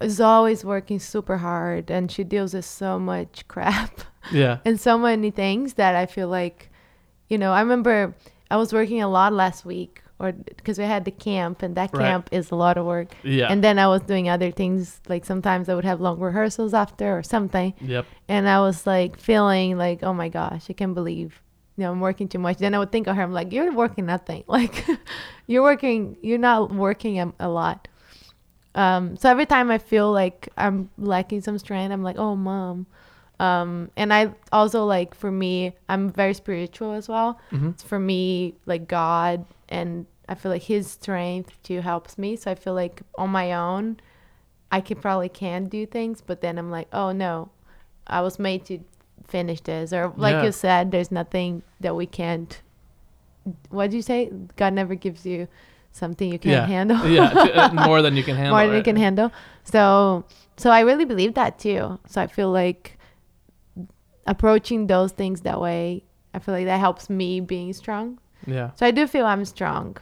is 0.00 0.20
always 0.20 0.62
working 0.62 0.98
super 1.00 1.38
hard 1.38 1.90
and 1.90 2.12
she 2.12 2.22
deals 2.22 2.52
with 2.54 2.64
so 2.66 2.98
much 2.98 3.48
crap 3.48 4.02
Yeah. 4.30 4.58
and 4.64 4.78
so 4.78 4.98
many 4.98 5.30
things 5.30 5.74
that 5.74 5.96
I 5.96 6.04
feel 6.06 6.28
like, 6.28 6.70
you 7.30 7.38
know, 7.38 7.52
I 7.52 7.60
remember 7.60 8.14
I 8.50 8.56
was 8.58 8.72
working 8.74 9.00
a 9.02 9.08
lot 9.08 9.32
last 9.32 9.64
week 9.64 10.02
or 10.20 10.32
because 10.32 10.78
we 10.78 10.84
had 10.84 11.04
the 11.04 11.10
camp 11.12 11.62
and 11.62 11.76
that 11.76 11.90
Right. 11.92 12.04
camp 12.06 12.28
is 12.32 12.50
a 12.50 12.56
lot 12.56 12.76
of 12.76 12.84
work. 12.86 13.14
Yeah. 13.22 13.46
And 13.50 13.62
then 13.62 13.78
I 13.78 13.86
was 13.86 14.02
doing 14.02 14.28
other 14.28 14.50
things 14.50 15.00
like 15.08 15.24
sometimes 15.24 15.68
I 15.68 15.74
would 15.74 15.84
have 15.84 16.00
long 16.00 16.18
rehearsals 16.18 16.74
after 16.74 17.16
or 17.16 17.22
something. 17.22 17.74
yep. 17.80 18.04
And 18.28 18.48
I 18.48 18.60
was 18.60 18.86
like 18.86 19.16
feeling 19.18 19.78
like, 19.78 20.02
oh 20.02 20.12
my 20.12 20.28
gosh, 20.28 20.66
I 20.68 20.72
can't 20.72 20.94
believe, 20.94 21.40
you 21.76 21.84
know, 21.84 21.92
I'm 21.92 22.00
working 22.00 22.26
too 22.28 22.38
much. 22.40 22.58
Then 22.58 22.74
I 22.74 22.78
would 22.80 22.90
think 22.90 23.06
of 23.06 23.14
her, 23.16 23.22
I'm 23.22 23.32
like, 23.32 23.52
you're 23.52 23.72
working 23.72 24.06
nothing. 24.06 24.42
Like, 24.48 24.84
you're 25.46 25.62
working, 25.62 26.16
you're 26.22 26.38
not 26.38 26.72
working 26.74 27.20
a, 27.20 27.32
a 27.38 27.48
lot. 27.48 27.86
Um, 28.74 29.16
so 29.16 29.30
every 29.30 29.46
time 29.46 29.70
I 29.70 29.78
feel 29.78 30.12
like 30.12 30.48
I'm 30.56 30.90
lacking 30.98 31.40
some 31.42 31.58
strength, 31.58 31.92
I'm 31.92 32.02
like, 32.02 32.18
oh, 32.18 32.36
mom. 32.36 32.86
Um, 33.40 33.90
and 33.96 34.12
I 34.12 34.32
also 34.52 34.84
like, 34.84 35.14
for 35.14 35.30
me, 35.30 35.72
I'm 35.88 36.10
very 36.10 36.34
spiritual 36.34 36.92
as 36.92 37.08
well. 37.08 37.38
Mhm. 37.52 37.80
For 37.82 37.98
me, 37.98 38.54
like 38.66 38.88
God, 38.88 39.44
and 39.68 40.06
I 40.28 40.34
feel 40.34 40.50
like 40.50 40.62
His 40.62 40.90
strength 40.90 41.52
too 41.62 41.80
helps 41.80 42.18
me. 42.18 42.36
So 42.36 42.50
I 42.50 42.54
feel 42.56 42.74
like 42.74 43.02
on 43.16 43.30
my 43.30 43.52
own, 43.52 44.00
I 44.72 44.80
could 44.80 45.00
probably 45.00 45.28
can 45.28 45.64
do 45.66 45.86
things, 45.86 46.20
but 46.20 46.40
then 46.40 46.58
I'm 46.58 46.70
like, 46.70 46.88
oh 46.92 47.12
no, 47.12 47.50
I 48.06 48.20
was 48.22 48.38
made 48.38 48.64
to 48.66 48.80
finish 49.26 49.60
this, 49.60 49.92
or 49.92 50.12
like 50.16 50.34
Yeah. 50.34 50.44
you 50.44 50.52
said, 50.52 50.90
there's 50.90 51.10
nothing 51.12 51.62
that 51.80 51.94
we 51.94 52.06
can't. 52.06 52.60
What 53.70 53.90
did 53.90 53.96
you 53.96 54.02
say? 54.02 54.30
God 54.56 54.72
never 54.74 54.94
gives 54.94 55.24
you 55.24 55.48
something 55.92 56.30
you 56.30 56.38
can't 56.38 56.52
yeah. 56.52 56.66
handle. 56.66 57.06
yeah. 57.08 57.30
uh, 57.32 57.72
More 57.86 58.02
than 58.02 58.16
you 58.16 58.22
can 58.22 58.36
handle. 58.36 58.54
more 58.56 58.66
than 58.66 58.76
you 58.76 58.82
can 58.82 58.96
handle. 58.96 59.32
So, 59.64 60.24
so 60.56 60.70
I 60.70 60.80
really 60.80 61.04
believe 61.06 61.34
that 61.34 61.58
too. 61.58 61.98
So 62.08 62.20
I 62.20 62.26
feel 62.26 62.50
like 62.50 62.97
approaching 64.28 64.86
those 64.86 65.10
things 65.10 65.40
that 65.40 65.60
way, 65.60 66.04
I 66.34 66.38
feel 66.38 66.54
like 66.54 66.66
that 66.66 66.78
helps 66.78 67.10
me 67.10 67.40
being 67.40 67.72
strong. 67.72 68.20
Yeah. 68.46 68.70
So 68.76 68.86
I 68.86 68.92
do 68.92 69.06
feel 69.06 69.26
I'm 69.26 69.44
strong. 69.44 69.96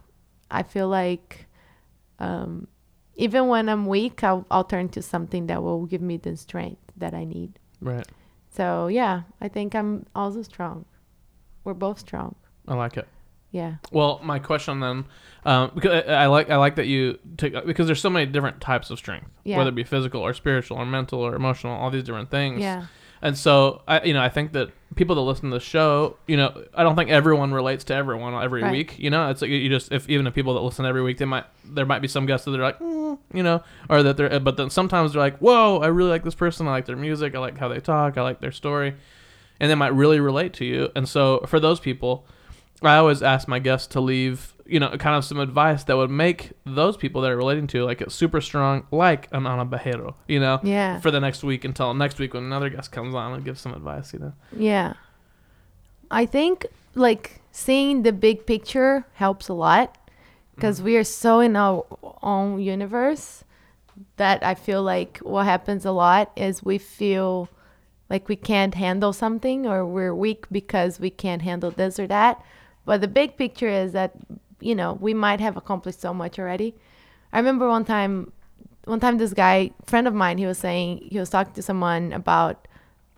I 0.51 0.63
feel 0.63 0.89
like 0.89 1.47
um, 2.19 2.67
even 3.15 3.49
when 3.49 3.69
I'm 3.69 3.87
weak, 3.87 4.23
I'll, 4.23 4.45
I'll 4.51 4.65
turn 4.65 4.89
to 4.91 5.01
something 5.03 5.47
that 5.47 5.63
will 5.63 5.87
give 5.87 6.03
me 6.03 6.17
the 6.19 6.37
strength 6.37 6.83
that 6.97 7.15
I 7.15 7.25
need. 7.25 7.59
Right. 7.81 8.07
So 8.51 8.89
yeah, 8.89 9.23
I 9.41 9.49
think 9.49 9.75
I'm 9.75 10.07
also 10.15 10.43
strong. 10.43 10.85
We're 11.65 11.75
both 11.75 11.99
strong. 12.01 12.35
I 12.69 12.75
like 12.75 12.97
it. 12.97 13.07
Yeah. 13.53 13.77
Well, 13.93 14.21
my 14.23 14.39
question 14.39 14.81
then, 14.81 15.05
um, 15.45 15.71
because 15.75 16.05
I, 16.09 16.27
like 16.27 16.51
I 16.51 16.57
like 16.57 16.77
that 16.77 16.87
you 16.87 17.19
take 17.37 17.55
because 17.65 17.87
there's 17.87 18.01
so 18.01 18.11
many 18.11 18.27
different 18.27 18.61
types 18.61 18.91
of 18.91 18.99
strength, 18.99 19.31
Yeah. 19.45 19.57
whether 19.57 19.71
it 19.71 19.75
be 19.75 19.85
physical 19.85 20.21
or 20.21 20.35
spiritual 20.35 20.77
or 20.79 20.85
mental 20.85 21.21
or 21.21 21.35
emotional, 21.35 21.75
all 21.75 21.91
these 21.91 22.03
different 22.03 22.31
things. 22.31 22.61
Yeah. 22.61 22.87
And 23.23 23.37
so 23.37 23.83
I, 23.89 24.03
you 24.03 24.13
know, 24.15 24.23
I 24.23 24.29
think 24.29 24.53
that 24.53 24.71
people 24.95 25.17
that 25.17 25.23
listen 25.23 25.51
to 25.51 25.57
the 25.57 25.61
show, 25.61 26.17
you 26.27 26.37
know, 26.37 26.65
I 26.75 26.83
don't 26.83 26.97
think 26.97 27.11
everyone 27.11 27.53
relates 27.53 27.83
to 27.85 27.95
everyone 27.95 28.35
every 28.43 28.63
Right. 28.63 28.73
week. 28.73 28.99
You 28.99 29.11
know, 29.11 29.31
it's 29.31 29.43
like 29.43 29.51
you 29.51 29.69
just 29.69 29.91
if 29.91 30.09
even 30.09 30.25
the 30.25 30.31
people 30.31 30.55
that 30.55 30.61
listen 30.61 30.85
every 30.85 31.03
week, 31.03 31.19
they 31.19 31.25
might 31.25 31.45
there 31.65 31.87
might 31.87 32.01
be 32.03 32.09
some 32.09 32.27
guests 32.27 32.45
that 32.45 32.51
they're 32.53 32.61
like, 32.63 32.79
mm, 32.79 33.19
you 33.33 33.43
know, 33.43 33.63
or 33.89 34.03
that 34.03 34.17
they're, 34.17 34.39
but 34.41 34.57
then 34.57 34.71
sometimes 34.71 35.13
they're 35.13 35.23
like, 35.23 35.39
whoa, 35.39 35.79
I 35.79 35.87
really 35.89 36.11
like 36.11 36.25
this 36.25 36.35
person. 36.35 36.67
I 36.69 36.71
like 36.73 36.87
their 36.87 36.97
music. 36.97 37.35
I 37.35 37.39
like 37.39 37.59
how 37.59 37.69
they 37.69 37.81
talk. 37.81 38.17
I 38.19 38.23
like 38.23 38.41
their 38.41 38.53
story, 38.53 38.95
and 39.61 39.71
they 39.71 39.75
might 39.75 39.95
really 39.95 40.21
relate 40.21 40.53
to 40.55 40.65
you. 40.65 40.91
And 40.95 41.09
so 41.09 41.41
for 41.47 41.59
those 41.59 41.81
people, 41.81 42.27
I 42.83 42.97
always 42.97 43.23
ask 43.23 43.49
my 43.49 43.59
guests 43.59 43.87
to 43.89 44.01
leave, 44.01 44.53
you 44.69 44.81
know, 44.81 44.91
kind 44.97 45.17
of 45.17 45.25
some 45.25 45.39
advice 45.39 45.85
that 45.85 45.97
would 45.97 46.11
make 46.11 46.53
those 46.65 46.97
people 46.97 47.21
that 47.23 47.31
are 47.31 47.37
relating 47.37 47.67
to 47.69 47.85
like 47.85 48.01
a 48.01 48.11
super 48.11 48.41
strong, 48.41 48.87
like 48.91 49.29
an 49.33 49.47
Ana 49.47 49.67
Barreiro, 49.67 50.15
you 50.27 50.41
know, 50.41 50.61
Yeah. 50.63 51.01
for 51.01 51.11
the 51.11 51.21
next 51.21 51.43
week 51.43 51.65
until 51.65 51.95
next 51.95 52.19
week 52.19 52.35
when 52.35 52.45
another 52.45 52.69
guest 52.69 52.93
comes 52.93 53.15
on 53.15 53.33
and 53.33 53.45
gives 53.45 53.61
some 53.61 53.73
advice, 53.73 54.13
you 54.13 54.19
know. 54.19 54.33
Yeah. 54.57 54.95
I 56.11 56.27
think 56.27 56.67
like 56.95 57.41
seeing 57.53 58.03
the 58.03 58.13
big 58.13 58.47
picture 58.47 59.07
helps 59.15 59.49
a 59.49 59.55
lot 59.55 59.97
because 60.55 60.79
mm-hmm. 60.79 60.87
we 60.87 60.97
are 60.97 61.05
so 61.05 61.41
in 61.41 61.57
our 61.57 61.85
own 62.23 62.61
universe 62.61 63.45
that 64.17 64.45
I 64.45 64.55
feel 64.55 64.83
like 64.83 65.19
what 65.19 65.45
happens 65.45 65.85
a 65.85 65.93
lot 65.93 66.31
is 66.37 66.63
we 66.63 66.79
feel 66.79 67.49
like 68.09 68.29
we 68.29 68.37
can't 68.37 68.75
handle 68.75 69.13
something 69.13 69.67
or 69.67 69.85
we're 69.85 70.15
weak 70.15 70.47
because 70.51 71.01
we 71.01 71.11
can't 71.11 71.43
handle 71.43 71.71
this 71.71 71.99
or 71.99 72.07
that. 72.07 72.43
But 72.85 73.01
the 73.01 73.09
big 73.09 73.37
picture 73.37 73.69
is 73.69 73.93
that, 73.93 74.13
you 74.61 74.75
know, 74.75 74.95
we 75.01 75.15
might 75.15 75.41
have 75.41 75.57
accomplished 75.57 76.01
so 76.01 76.13
much 76.15 76.39
already. 76.39 76.75
I 77.33 77.39
remember 77.39 77.69
one 77.69 77.85
time, 77.85 78.33
one 78.85 79.01
time 79.01 79.19
this 79.19 79.35
guy, 79.35 79.73
friend 79.87 80.07
of 80.07 80.15
mine, 80.15 80.39
he 80.39 80.47
was 80.47 80.59
saying, 80.59 81.09
he 81.11 81.19
was 81.19 81.31
talking 81.31 81.53
to 81.55 81.63
someone 81.63 82.13
about 82.13 82.69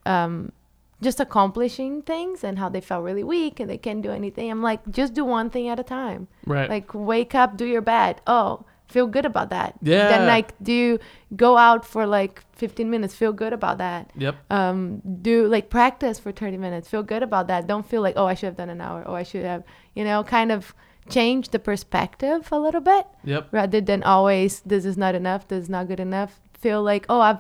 um, 0.07 0.53
just 1.01 1.21
accomplishing 1.21 2.03
things 2.03 2.43
and 2.43 2.59
how 2.59 2.69
they 2.69 2.81
felt 2.81 3.05
really 3.05 3.23
weak 3.23 3.61
and 3.61 3.71
they 3.71 3.79
can't 3.79 4.03
do 4.03 4.11
anything. 4.11 4.51
I'm 4.51 4.63
like, 4.63 4.81
just 4.91 5.15
do 5.15 5.25
one 5.25 5.51
thing 5.51 5.69
at 5.69 5.79
a 5.79 5.85
time. 5.85 6.29
Right. 6.47 6.69
Like 6.69 6.93
wake 6.95 7.35
up, 7.35 7.57
do 7.57 7.65
your 7.67 7.83
bed. 7.83 8.21
Oh, 8.27 8.65
feel 8.89 9.07
good 9.07 9.25
about 9.25 9.51
that. 9.51 9.75
Yeah. 9.83 10.09
Then 10.09 10.27
like 10.27 10.55
do 10.63 10.99
go 11.37 11.57
out 11.57 11.85
for 11.85 12.07
like 12.07 12.43
15 12.55 12.91
minutes. 12.91 13.15
Feel 13.15 13.33
good 13.33 13.53
about 13.53 13.79
that. 13.79 14.11
yep. 14.17 14.37
Um, 14.51 15.01
do 15.23 15.47
like 15.47 15.71
practice 15.71 16.19
for 16.19 16.33
30 16.33 16.57
minutes. 16.57 16.89
Feel 16.89 17.03
good 17.03 17.23
about 17.23 17.47
that. 17.47 17.67
Don't 17.67 17.87
feel 17.87 18.03
like 18.03 18.15
oh 18.17 18.27
I 18.27 18.35
should 18.35 18.47
have 18.47 18.57
done 18.57 18.71
an 18.71 18.81
hour. 18.81 19.05
Oh 19.07 19.15
I 19.15 19.23
should 19.23 19.45
have 19.45 19.63
you 19.95 20.05
know 20.05 20.25
kind 20.25 20.51
of 20.51 20.75
change 21.09 21.49
the 21.51 21.59
perspective 21.59 22.49
a 22.53 22.59
little 22.59 22.81
bit 22.81 23.07
Yep. 23.25 23.49
rather 23.53 23.81
than 23.81 24.03
always 24.03 24.61
this 24.61 24.85
is 24.85 24.97
not 24.97 25.15
enough. 25.15 25.49
This 25.49 25.65
is 25.65 25.69
not 25.71 25.89
good 25.89 26.01
enough. 26.01 26.41
Feel 26.55 26.83
like 26.83 27.07
oh 27.09 27.21
I've 27.21 27.39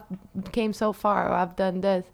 came 0.53 0.73
so 0.73 0.93
far 0.93 1.28
or 1.28 1.32
I've 1.35 1.57
done 1.57 1.81
this. 1.81 2.05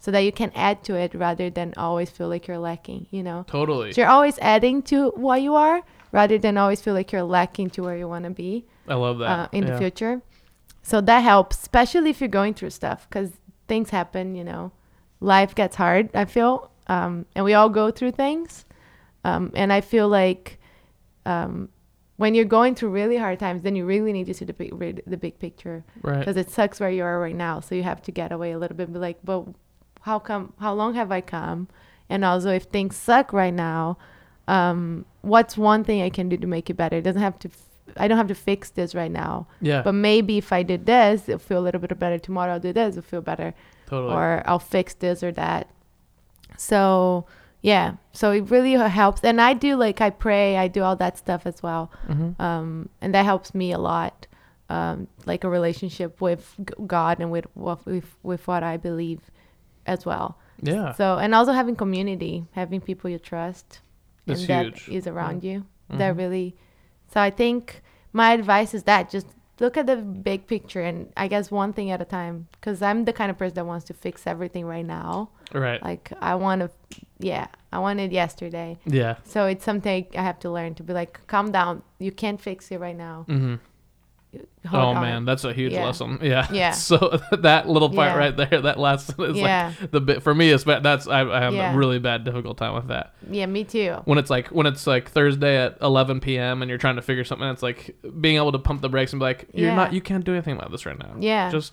So 0.00 0.10
that 0.10 0.20
you 0.20 0.32
can 0.32 0.52
add 0.54 0.84
to 0.84 0.96
it 0.96 1.14
rather 1.14 1.48
than 1.48 1.72
always 1.78 2.10
feel 2.10 2.28
like 2.28 2.46
you're 2.46 2.58
lacking, 2.58 3.06
you 3.10 3.22
know? 3.22 3.44
Totally. 3.46 3.92
So 3.92 4.02
you're 4.02 4.10
always 4.10 4.38
adding 4.40 4.82
to 4.82 5.08
what 5.16 5.40
you 5.40 5.54
are 5.54 5.80
rather 6.12 6.36
than 6.36 6.58
always 6.58 6.82
feel 6.82 6.92
like 6.92 7.10
you're 7.10 7.22
lacking 7.22 7.70
to 7.70 7.82
where 7.82 7.96
you 7.96 8.06
want 8.06 8.24
to 8.24 8.30
be 8.30 8.66
I 8.86 8.96
love 8.96 9.16
that. 9.20 9.30
uh, 9.30 9.48
in 9.52 9.64
Yeah. 9.64 9.70
the 9.72 9.78
future. 9.78 10.20
So 10.82 11.00
that 11.00 11.20
helps, 11.20 11.56
especially 11.58 12.10
if 12.10 12.20
you're 12.20 12.28
going 12.28 12.52
through 12.52 12.68
stuff 12.70 13.06
because 13.08 13.30
things 13.66 13.88
happen, 13.88 14.34
you 14.34 14.44
know. 14.44 14.72
Life 15.20 15.54
gets 15.54 15.76
hard, 15.76 16.10
I 16.14 16.26
feel. 16.26 16.70
Um, 16.86 17.24
and 17.34 17.42
we 17.46 17.54
all 17.54 17.70
go 17.70 17.90
through 17.90 18.10
things. 18.12 18.66
Um, 19.24 19.52
and 19.54 19.72
I 19.72 19.80
feel 19.80 20.06
like 20.08 20.60
um, 21.26 21.68
when 22.16 22.34
you're 22.34 22.44
going 22.44 22.74
through 22.74 22.90
really 22.90 23.16
hard 23.16 23.38
times, 23.40 23.62
then 23.62 23.74
you 23.74 23.84
really 23.84 24.12
need 24.12 24.26
to 24.26 24.34
see 24.34 24.44
the 24.44 24.52
big, 24.52 24.72
re- 24.72 25.02
the 25.06 25.16
big 25.16 25.38
picture 25.38 25.84
Right. 26.02 26.18
because 26.20 26.36
it 26.36 26.48
sucks 26.50 26.78
where 26.78 26.90
you 26.90 27.02
are 27.02 27.18
right 27.18 27.34
now. 27.34 27.60
So 27.60 27.74
you 27.74 27.82
have 27.82 28.00
to 28.02 28.12
get 28.12 28.30
away 28.32 28.52
a 28.52 28.58
little 28.58 28.76
bit, 28.76 28.84
and 28.84 28.92
be 28.94 29.00
like, 29.00 29.18
but 29.24 29.46
how 30.02 30.18
come? 30.18 30.52
How 30.60 30.74
long 30.74 30.94
have 30.94 31.10
I 31.10 31.20
come? 31.20 31.68
And 32.08 32.24
also, 32.24 32.50
if 32.50 32.64
things 32.64 32.94
suck 32.96 33.32
right 33.32 33.54
now, 33.54 33.98
um, 34.46 35.06
what's 35.22 35.56
one 35.56 35.82
thing 35.84 36.02
I 36.02 36.10
can 36.10 36.28
do 36.28 36.36
to 36.36 36.46
make 36.46 36.68
it 36.70 36.74
better? 36.74 36.96
It 36.98 37.02
doesn't 37.02 37.22
have 37.22 37.38
to 37.40 37.48
f- 37.48 37.96
I 37.96 38.08
don't 38.08 38.18
have 38.18 38.28
to 38.28 38.34
fix 38.34 38.70
this 38.70 38.94
right 38.94 39.10
now. 39.10 39.46
Yeah. 39.60 39.82
But 39.82 39.92
maybe 39.92 40.36
if 40.38 40.52
I 40.52 40.62
did 40.62 40.86
this, 40.86 41.28
it'll 41.28 41.38
feel 41.38 41.58
a 41.58 41.64
little 41.66 41.80
bit 41.80 41.98
better. 41.98 42.18
Tomorrow 42.18 42.52
I'll 42.54 42.60
do 42.60 42.72
this, 42.72 42.96
it'll 42.96 43.08
feel 43.08 43.20
better. 43.22 43.54
totally. 43.86 44.12
Or 44.14 44.42
I'll 44.46 44.58
fix 44.58 44.94
this 44.94 45.22
or 45.22 45.32
that. 45.32 45.68
So 46.56 47.26
yeah, 47.72 47.86
so 48.12 48.30
it 48.38 48.50
really 48.50 48.72
helps. 49.02 49.20
And 49.24 49.40
I 49.40 49.54
do 49.54 49.70
like 49.86 49.98
I 50.08 50.10
pray, 50.10 50.56
I 50.64 50.68
do 50.68 50.82
all 50.82 50.96
that 50.96 51.16
stuff 51.16 51.42
as 51.46 51.62
well. 51.62 51.84
Mhm. 52.06 52.38
Um, 52.38 52.88
and 53.00 53.14
that 53.14 53.24
helps 53.24 53.54
me 53.54 53.72
a 53.72 53.78
lot. 53.78 54.26
Um, 54.68 55.08
like 55.26 55.44
a 55.44 55.48
relationship 55.58 56.20
with 56.20 56.42
God 56.86 57.20
and 57.20 57.30
with 57.30 57.46
what 57.54 57.84
with, 57.86 58.08
with 58.22 58.42
what 58.48 58.62
I 58.62 58.76
believe 58.76 59.20
as 59.86 60.04
well. 60.06 60.28
Yeah. 60.62 60.92
So 60.92 61.18
and 61.18 61.34
also 61.34 61.52
having 61.52 61.76
community, 61.76 62.44
having 62.52 62.80
people 62.80 63.08
you 63.10 63.18
trust, 63.18 63.80
That's 64.26 64.48
and 64.48 64.64
huge. 64.64 64.88
is 64.88 65.06
around 65.06 65.42
you. 65.44 65.64
That 66.00 66.14
Mhm. 66.14 66.18
really. 66.18 66.48
So 67.12 67.20
I 67.28 67.30
think 67.30 67.82
my 68.12 68.32
advice 68.32 68.72
is 68.78 68.82
that 68.84 69.10
just 69.10 69.26
look 69.60 69.76
at 69.76 69.86
the 69.86 69.96
big 69.96 70.46
picture 70.46 70.82
and 70.82 71.12
I 71.16 71.28
guess 71.28 71.50
one 71.50 71.72
thing 71.72 71.90
at 71.90 72.00
a 72.00 72.04
time. 72.04 72.48
Because 72.52 72.82
I'm 72.82 73.04
the 73.04 73.12
kind 73.12 73.30
of 73.30 73.38
person 73.38 73.54
that 73.54 73.66
wants 73.66 73.84
to 73.86 73.94
fix 73.94 74.26
everything 74.26 74.64
right 74.66 74.86
now. 74.86 75.30
Right. 75.52 75.82
Like 75.82 76.12
I 76.20 76.34
want 76.34 76.60
to, 76.62 76.70
yeah, 77.18 77.48
I 77.72 77.78
wanted 77.78 78.12
yesterday. 78.12 78.78
yeah. 78.86 79.16
So 79.24 79.46
it's 79.46 79.64
something 79.64 80.06
I 80.16 80.22
have 80.22 80.38
to 80.40 80.50
learn 80.50 80.74
to 80.76 80.82
be 80.82 80.92
like, 80.92 81.20
calm 81.26 81.52
down. 81.52 81.82
You 81.98 82.12
can't 82.12 82.40
fix 82.40 82.70
it 82.70 82.80
right 82.80 82.96
now. 82.96 83.26
Mm 83.28 83.38
hmm 83.38 83.54
Oh 84.72 84.94
man, 84.94 85.24
that's 85.24 85.44
a 85.44 85.52
huge 85.52 85.72
Yeah. 85.72 85.84
lesson. 85.84 86.18
Yeah. 86.22 86.46
Yeah. 86.52 86.70
So 86.74 87.20
that 87.32 87.68
little 87.68 87.90
part 87.90 88.12
Yeah. 88.12 88.16
right 88.18 88.36
there, 88.36 88.60
that 88.62 88.78
lesson 88.78 89.14
is 89.24 89.36
Yeah. 89.36 89.72
like 89.80 89.90
the 89.90 90.00
bit 90.00 90.22
for 90.22 90.34
me. 90.34 90.50
Is 90.50 90.64
that's 90.64 91.06
I, 91.06 91.20
I 91.22 91.40
have 91.40 91.54
Yeah. 91.54 91.72
a 91.74 91.76
really 91.76 91.98
bad 91.98 92.24
difficult 92.24 92.56
time 92.58 92.74
with 92.74 92.88
that. 92.88 93.14
Yeah, 93.30 93.46
me 93.46 93.64
too. 93.64 93.96
When 94.04 94.18
it's 94.18 94.30
like 94.30 94.48
when 94.48 94.66
it's 94.66 94.86
like 94.86 95.10
Thursday 95.10 95.56
at 95.56 95.76
11 95.82 96.20
p.m. 96.20 96.62
and 96.62 96.68
you're 96.68 96.78
trying 96.78 96.96
to 96.96 97.02
figure 97.02 97.24
something, 97.24 97.48
it's 97.48 97.62
like 97.62 97.94
being 98.20 98.36
able 98.36 98.52
to 98.52 98.58
pump 98.58 98.80
the 98.80 98.88
brakes 98.88 99.12
and 99.12 99.20
be 99.20 99.24
like, 99.24 99.46
you're 99.52 99.74
not, 99.74 99.92
you 99.92 100.00
can't 100.00 100.24
do 100.24 100.32
anything 100.32 100.56
about 100.56 100.70
this 100.70 100.86
right 100.86 100.98
now. 100.98 101.14
Yeah. 101.18 101.50
Just 101.50 101.72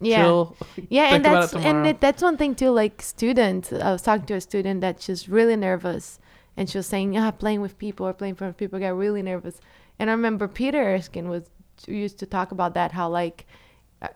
Yeah. 0.00 0.22
chill. 0.22 0.56
Yeah, 0.90 1.14
and 1.14 1.24
that's 1.24 1.54
and 1.54 1.86
it, 1.86 2.00
that's 2.00 2.22
one 2.22 2.36
thing 2.36 2.54
too. 2.54 2.70
Like 2.70 3.02
students, 3.02 3.72
I 3.72 3.90
was 3.90 4.02
talking 4.02 4.26
to 4.26 4.34
a 4.34 4.40
student 4.40 4.80
that's 4.80 5.06
just 5.06 5.26
really 5.28 5.56
nervous, 5.56 6.20
and 6.56 6.68
she 6.70 6.78
was 6.78 6.86
saying, 6.86 7.16
"Ah, 7.18 7.30
playing 7.32 7.60
with 7.62 7.78
people 7.78 8.06
or 8.06 8.12
playing 8.12 8.32
in 8.32 8.36
front 8.36 8.50
of 8.50 8.56
people, 8.56 8.76
I 8.78 8.80
got 8.82 8.96
really 8.96 9.22
nervous." 9.22 9.60
And 9.98 10.08
I 10.08 10.12
remember 10.12 10.46
Peter 10.46 10.78
Erskine 10.94 11.28
was 11.28 11.50
used 11.86 12.18
to 12.18 12.26
talk 12.26 12.50
about 12.52 12.74
that 12.74 12.92
how 12.92 13.08
like 13.08 13.46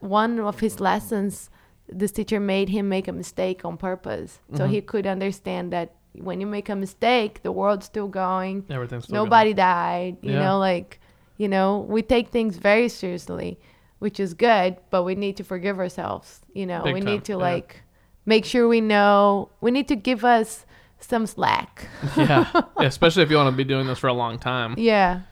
one 0.00 0.38
of 0.40 0.60
his 0.60 0.80
lessons, 0.80 1.50
this 1.88 2.12
teacher 2.12 2.40
made 2.40 2.68
him 2.68 2.88
make 2.88 3.08
a 3.08 3.12
mistake 3.12 3.64
on 3.64 3.76
purpose, 3.76 4.38
so 4.54 4.64
Mhm. 4.66 4.70
he 4.70 4.80
could 4.80 5.06
understand 5.06 5.72
that 5.72 5.94
when 6.14 6.40
you 6.40 6.46
make 6.46 6.68
a 6.68 6.76
mistake, 6.76 7.42
the 7.42 7.50
world's 7.52 7.86
still 7.86 8.06
going. 8.08 8.64
Everything's 8.70 9.04
still 9.04 9.24
Nobody 9.24 9.54
died. 9.54 10.16
You 10.22 10.32
Yeah. 10.32 10.44
know, 10.44 10.58
like 10.58 11.00
you 11.38 11.48
know, 11.48 11.84
we 11.88 12.02
take 12.02 12.28
things 12.28 12.56
very 12.56 12.88
seriously, 12.88 13.58
which 13.98 14.20
is 14.20 14.32
good, 14.34 14.76
but 14.90 15.02
we 15.02 15.14
need 15.16 15.36
to 15.38 15.42
forgive 15.44 15.78
ourselves. 15.78 16.40
You 16.54 16.66
know, 16.66 16.82
Big 16.84 16.94
we 16.94 17.00
time, 17.00 17.12
need 17.12 17.24
to 17.24 17.32
yeah. 17.32 17.36
like 17.50 17.82
make 18.26 18.44
sure 18.44 18.68
we 18.68 18.80
know. 18.80 19.48
We 19.60 19.70
need 19.72 19.88
to 19.88 19.96
give 19.96 20.24
us 20.24 20.64
some 21.00 21.26
slack. 21.26 21.88
yeah. 22.16 22.48
Yeah, 22.54 22.62
Especially 22.86 23.24
if 23.24 23.30
you 23.30 23.36
want 23.36 23.50
to 23.50 23.56
be 23.56 23.64
doing 23.64 23.86
this 23.88 23.98
for 23.98 24.06
a 24.06 24.12
long 24.12 24.38
time. 24.38 24.74
Yeah, 24.78 25.22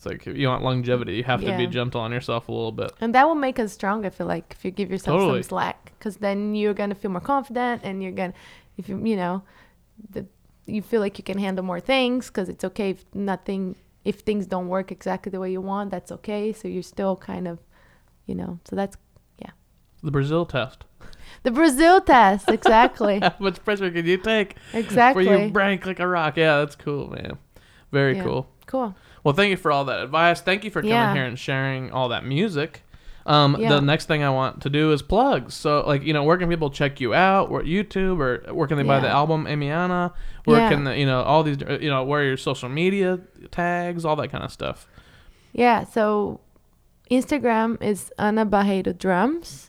It's 0.00 0.06
like 0.06 0.26
if 0.26 0.34
you 0.34 0.48
want 0.48 0.64
longevity, 0.64 1.16
you 1.16 1.24
have 1.24 1.42
to 1.44 1.54
be 1.58 1.66
gentle 1.66 2.00
on 2.00 2.10
yourself 2.10 2.48
a 2.48 2.52
little 2.52 2.72
bit. 2.72 2.90
and 3.02 3.14
that 3.14 3.26
will 3.28 3.34
make 3.34 3.58
us 3.58 3.70
strong. 3.74 4.06
I 4.06 4.08
feel 4.08 4.26
like 4.26 4.54
if 4.56 4.64
you 4.64 4.70
give 4.70 4.90
yourself 4.90 5.20
Totally. 5.20 5.42
some 5.42 5.48
slack, 5.50 5.92
because 5.98 6.16
then 6.16 6.54
you're 6.54 6.72
gonna 6.72 6.94
feel 6.94 7.10
more 7.10 7.20
confident, 7.20 7.82
and 7.84 8.02
you're 8.02 8.12
gonna, 8.12 8.32
if 8.78 8.88
you 8.88 8.96
you 9.04 9.14
know, 9.14 9.42
the 10.08 10.24
you 10.64 10.80
feel 10.80 11.02
like 11.02 11.18
you 11.18 11.24
can 11.24 11.36
handle 11.36 11.62
more 11.62 11.80
things 11.80 12.28
because 12.28 12.48
it's 12.48 12.64
okay 12.64 12.88
if 12.90 13.04
nothing 13.12 13.76
if 14.06 14.20
things 14.20 14.46
don't 14.46 14.68
work 14.68 14.90
exactly 14.90 15.28
the 15.28 15.38
way 15.38 15.52
you 15.52 15.60
want. 15.60 15.90
That's 15.90 16.10
okay. 16.12 16.54
So 16.54 16.66
you're 16.66 16.82
still 16.82 17.14
kind 17.16 17.46
of, 17.46 17.58
you 18.24 18.34
know. 18.34 18.58
So 18.64 18.76
that's 18.76 18.96
yeah. 19.38 19.50
The 20.02 20.10
Brazil 20.10 20.46
test. 20.46 20.86
The 21.42 21.50
Brazil 21.50 22.00
test, 22.00 22.48
exactly. 22.50 23.18
How 23.22 23.34
much 23.38 23.62
pressure 23.62 23.90
can 23.90 24.06
you 24.06 24.16
take 24.16 24.56
exactly. 24.72 25.26
where 25.26 25.44
you 25.44 25.50
break 25.52 25.84
like 25.84 26.00
a 26.00 26.06
rock? 26.08 26.38
Yeah, 26.38 26.60
that's 26.60 26.74
cool, 26.74 27.10
man. 27.10 27.36
Very 27.92 28.16
Yeah. 28.16 28.24
cool. 28.24 28.48
cool. 28.64 28.94
Well, 29.24 29.34
thank 29.34 29.50
you 29.50 29.56
for 29.56 29.70
all 29.70 29.84
that 29.86 30.00
advice. 30.00 30.40
Thank 30.40 30.64
you 30.64 30.70
for 30.70 30.80
coming 30.80 30.94
Yeah. 30.94 31.12
here 31.14 31.24
and 31.24 31.38
sharing 31.38 31.90
all 31.92 32.08
that 32.08 32.24
music. 32.24 32.82
Um, 33.26 33.56
Yeah. 33.60 33.68
The 33.68 33.80
next 33.82 34.06
thing 34.06 34.22
I 34.22 34.30
want 34.30 34.62
to 34.62 34.70
do 34.70 34.92
is 34.92 35.02
plugs. 35.02 35.52
So, 35.54 35.84
like, 35.86 36.02
you 36.02 36.12
know, 36.14 36.24
where 36.24 36.38
can 36.38 36.48
people 36.48 36.70
check 36.70 37.00
you 37.00 37.12
out? 37.14 37.50
Where 37.50 37.62
YouTube 37.62 38.18
or 38.18 38.52
where 38.54 38.66
can 38.66 38.78
they 38.78 38.82
buy 38.82 38.98
the 39.00 39.08
album 39.08 39.44
Amyana? 39.46 40.12
Where 40.46 40.68
can 40.70 40.84
the, 40.84 40.96
you 40.98 41.04
know 41.06 41.22
all 41.22 41.42
these 41.42 41.58
uh, 41.62 41.78
you 41.80 41.90
know 41.90 42.02
where 42.02 42.22
are 42.22 42.24
your 42.24 42.36
social 42.38 42.68
media 42.70 43.20
tags, 43.50 44.04
all 44.06 44.16
that 44.16 44.28
kind 44.28 44.42
of 44.42 44.50
stuff. 44.50 44.86
Yeah. 45.52 45.84
So 45.84 46.40
Instagram 47.10 47.80
is 47.82 48.10
Ana 48.18 48.46
Barreiro 48.46 48.96
Drums. 48.96 49.68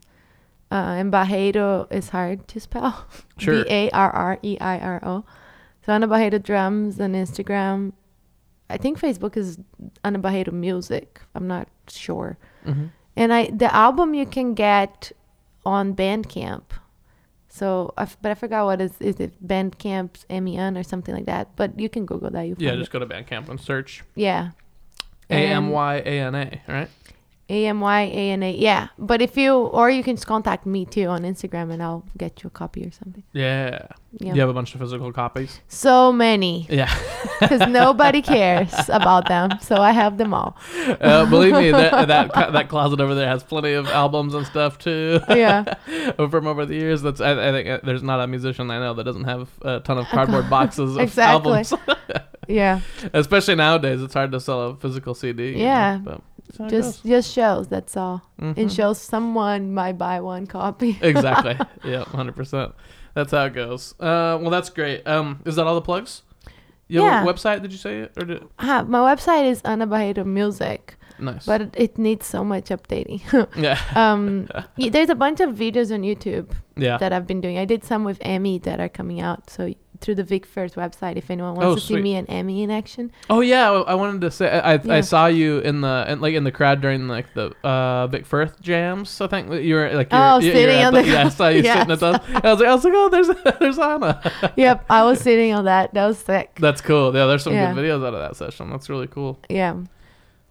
Uh, 0.71 0.95
and 0.97 1.11
Barreiro 1.11 1.91
is 1.91 2.09
hard 2.09 2.47
to 2.47 2.59
spell. 2.59 3.05
Sure. 3.37 3.63
B 3.65 3.69
A 3.69 3.89
R 3.89 4.11
R 4.11 4.39
E 4.41 4.57
I 4.61 4.79
R 4.79 4.99
O. 5.03 5.25
So 5.85 5.91
Ana 5.91 6.07
Barreiro 6.07 6.41
Drums 6.41 7.01
on 7.01 7.13
Instagram. 7.13 7.91
I 8.71 8.77
think 8.77 8.99
Facebook 8.99 9.35
is 9.37 9.57
Ana 10.03 10.19
Barreiro 10.19 10.51
Music. 10.53 11.21
I'm 11.35 11.47
not 11.47 11.67
sure. 11.89 12.37
Mm-hmm. 12.65 12.85
And 13.15 13.33
I 13.33 13.45
the 13.51 13.73
album 13.73 14.13
you 14.13 14.25
can 14.25 14.53
get 14.53 15.11
on 15.65 15.95
Bandcamp. 15.95 16.63
So, 17.49 17.93
I 17.97 18.03
f- 18.03 18.17
but 18.21 18.31
I 18.31 18.35
forgot 18.35 18.65
what 18.65 18.79
is 18.79 18.93
is 19.01 19.19
it 19.19 19.33
Bandcamp's 19.45 20.25
Amian 20.29 20.77
or 20.77 20.83
something 20.83 21.13
like 21.13 21.25
that. 21.25 21.53
But 21.57 21.77
you 21.79 21.89
can 21.89 22.05
Google 22.05 22.29
that. 22.31 22.43
You 22.47 22.55
Yeah, 22.57 22.75
just 22.75 22.89
it. 22.89 22.93
go 22.93 22.99
to 22.99 23.05
Bandcamp 23.05 23.49
and 23.49 23.59
search 23.59 24.03
yeah. 24.15 24.51
A 25.29 25.33
M 25.35 25.69
Y 25.69 25.95
A 25.97 26.19
N 26.21 26.35
A. 26.35 26.61
Right? 26.67 26.89
A 27.51 27.65
M 27.67 27.79
Y 27.81 28.01
A 28.01 28.31
N 28.31 28.43
A. 28.43 28.51
Yeah. 28.55 28.87
But 28.97 29.21
if 29.21 29.35
you 29.37 29.53
or 29.53 29.89
you 29.91 30.03
can 30.03 30.15
just 30.15 30.27
contact 30.27 30.65
me 30.65 30.85
too 30.85 31.05
on 31.07 31.21
Instagram 31.23 31.71
and 31.73 31.81
I'll 31.83 32.03
get 32.17 32.41
you 32.43 32.47
a 32.47 32.51
copy 32.51 32.83
or 32.85 32.91
something. 32.91 33.23
Yeah. 33.33 33.87
Yeah. 34.19 34.33
You 34.33 34.39
have 34.41 34.49
a 34.49 34.53
bunch 34.53 34.73
of 34.73 34.81
physical 34.81 35.11
copies. 35.13 35.59
So 35.67 36.11
many 36.11 36.67
Yeah. 36.69 36.93
because 37.39 37.67
nobody 37.69 38.21
cares 38.21 38.73
about 38.89 39.27
them. 39.27 39.51
So 39.61 39.75
I 39.77 39.91
have 39.91 40.17
them 40.17 40.33
all. 40.33 40.57
uh, 40.99 41.25
believe 41.29 41.53
me, 41.53 41.71
that 41.71 42.07
that 42.13 42.33
that 42.53 42.69
closet 42.69 42.99
over 43.01 43.15
there 43.15 43.27
has 43.27 43.43
plenty 43.43 43.73
of 43.73 43.87
albums 43.87 44.33
and 44.33 44.45
stuff 44.45 44.77
too. 44.77 45.19
Yeah. 45.29 45.63
from 46.29 46.47
over 46.47 46.65
the 46.65 46.75
years. 46.75 47.01
That's 47.01 47.21
I, 47.21 47.31
I 47.49 47.51
think 47.51 47.67
uh, 47.69 47.79
there's 47.83 48.03
not 48.03 48.19
a 48.21 48.27
musician 48.27 48.69
I 48.71 48.79
know 48.79 48.93
that 48.93 49.03
doesn't 49.03 49.25
have 49.25 49.49
a 49.61 49.79
ton 49.81 49.97
of 49.97 50.07
cardboard 50.07 50.49
boxes 50.49 50.95
of 50.95 51.01
Exactly. 51.01 51.51
albums. 51.51 51.73
Yeah. 52.47 52.81
Especially 53.13 53.55
nowadays, 53.55 54.01
it's 54.01 54.13
hard 54.13 54.31
to 54.33 54.39
sell 54.41 54.61
a 54.71 54.75
physical 54.75 55.13
CD. 55.15 55.51
you 55.51 55.65
know, 55.65 56.21
Yeah. 56.59 56.65
but 56.67 56.69
that's 56.69 56.73
how 56.73 56.77
it 56.77 56.81
Just 56.81 57.05
just 57.05 57.33
shows. 57.33 57.67
That's 57.67 57.95
all. 57.97 58.21
Mhm. 58.39 58.57
It 58.57 58.71
shows 58.71 58.99
someone 58.99 59.73
might 59.73 59.97
buy 59.97 60.19
one 60.21 60.47
copy. 60.47 60.97
exactly. 61.01 61.57
Yeah, 61.83 62.03
hundred 62.05 62.35
percent. 62.35 62.73
That's 63.13 63.31
how 63.31 63.45
it 63.45 63.53
goes. 63.53 63.93
Uh, 63.99 64.37
well, 64.41 64.49
that's 64.49 64.69
great. 64.69 65.05
Um, 65.07 65.41
is 65.45 65.55
that 65.57 65.67
all 65.67 65.75
the 65.75 65.81
plugs? 65.81 66.23
You 66.87 67.01
have 67.03 67.23
a 67.23 67.25
Yeah. 67.25 67.31
website? 67.33 67.61
Did 67.61 67.71
you 67.71 67.77
say 67.77 67.99
it 67.99 68.11
or 68.17 68.25
did? 68.25 68.43
Ah, 68.59 68.83
my 68.87 68.99
website 68.99 69.49
is 69.49 69.61
Ana 69.63 69.87
Barreiro 69.87 70.25
Music, 70.25 70.97
Nice. 71.21 71.45
but 71.45 71.73
it, 71.77 71.97
needs 71.97 72.25
so 72.25 72.43
much 72.43 72.65
updating. 72.65 73.21
yeah, 73.55 73.79
um, 73.95 74.49
there's 74.77 75.09
a 75.09 75.15
bunch 75.15 75.39
of 75.39 75.51
videos 75.55 75.93
on 75.93 76.01
YouTube 76.01 76.51
yeah. 76.75 76.97
that 76.97 77.13
I've 77.13 77.27
been 77.27 77.41
doing. 77.41 77.57
I 77.57 77.65
did 77.65 77.83
some 77.83 78.03
with 78.03 78.17
Emmy 78.21 78.57
that 78.59 78.79
are 78.79 78.89
coming 78.89 79.21
out. 79.21 79.49
So 79.49 79.73
through 79.99 80.15
the 80.15 80.23
Vic 80.23 80.47
Firth 80.47 80.73
website, 80.73 81.15
if 81.15 81.29
anyone 81.29 81.53
wants 81.53 81.65
Oh, 81.67 81.75
to 81.75 81.79
sweet. 81.81 81.97
see 81.97 82.01
me 82.01 82.15
and 82.15 82.27
Emmy 82.27 82.63
in 82.63 82.71
action. 82.71 83.11
Oh 83.29 83.41
yeah, 83.41 83.69
I 83.71 83.93
wanted 83.93 84.21
to 84.21 84.31
say 84.31 84.49
I 84.49 84.73
I, 84.73 84.79
I 84.97 85.01
saw 85.01 85.27
you 85.27 85.59
in 85.59 85.81
the 85.81 86.05
in, 86.07 86.19
like 86.21 86.33
in 86.33 86.43
the 86.43 86.51
crowd 86.51 86.81
during 86.81 87.07
like 87.07 87.31
the 87.35 87.53
uh 87.63 88.07
Vic 88.07 88.25
Firth 88.25 88.59
jams. 88.61 89.21
I 89.21 89.27
think 89.27 89.49
that 89.49 89.61
you 89.61 89.75
were 89.75 89.91
like 89.93 90.11
you 90.11 90.17
Oh, 90.17 90.37
were, 90.37 90.41
you- 90.41 90.47
you 90.47 90.53
sitting 90.53 90.77
at 90.81 90.87
on 90.87 90.93
the- 90.95 91.05
yeah. 91.07 91.25
I 91.25 91.29
saw 91.29 91.49
you 91.49 91.61
Yes. 91.61 91.77
sitting 91.87 91.91
at 91.91 91.99
those. 91.99 92.15
I 92.43 92.51
was 92.51 92.59
like 92.59 92.67
I 92.69 92.73
was 92.73 92.83
like 92.83 92.93
oh 92.95 93.09
there's 93.09 93.59
there's 93.59 93.77
Anna. 93.77 94.51
yep, 94.57 94.85
I 94.89 95.03
was 95.03 95.21
sitting 95.21 95.53
on 95.53 95.65
that. 95.65 95.93
That 95.93 96.07
was 96.07 96.17
sick. 96.17 96.55
That's 96.55 96.81
cool. 96.81 97.13
Yeah, 97.15 97.27
there's 97.27 97.43
some 97.43 97.53
Yeah. 97.53 97.71
good 97.71 97.83
videos 97.85 98.03
out 98.03 98.15
of 98.15 98.21
that 98.21 98.35
session. 98.35 98.71
That's 98.71 98.89
really 98.89 99.07
cool. 99.07 99.37
Yeah. 99.49 99.75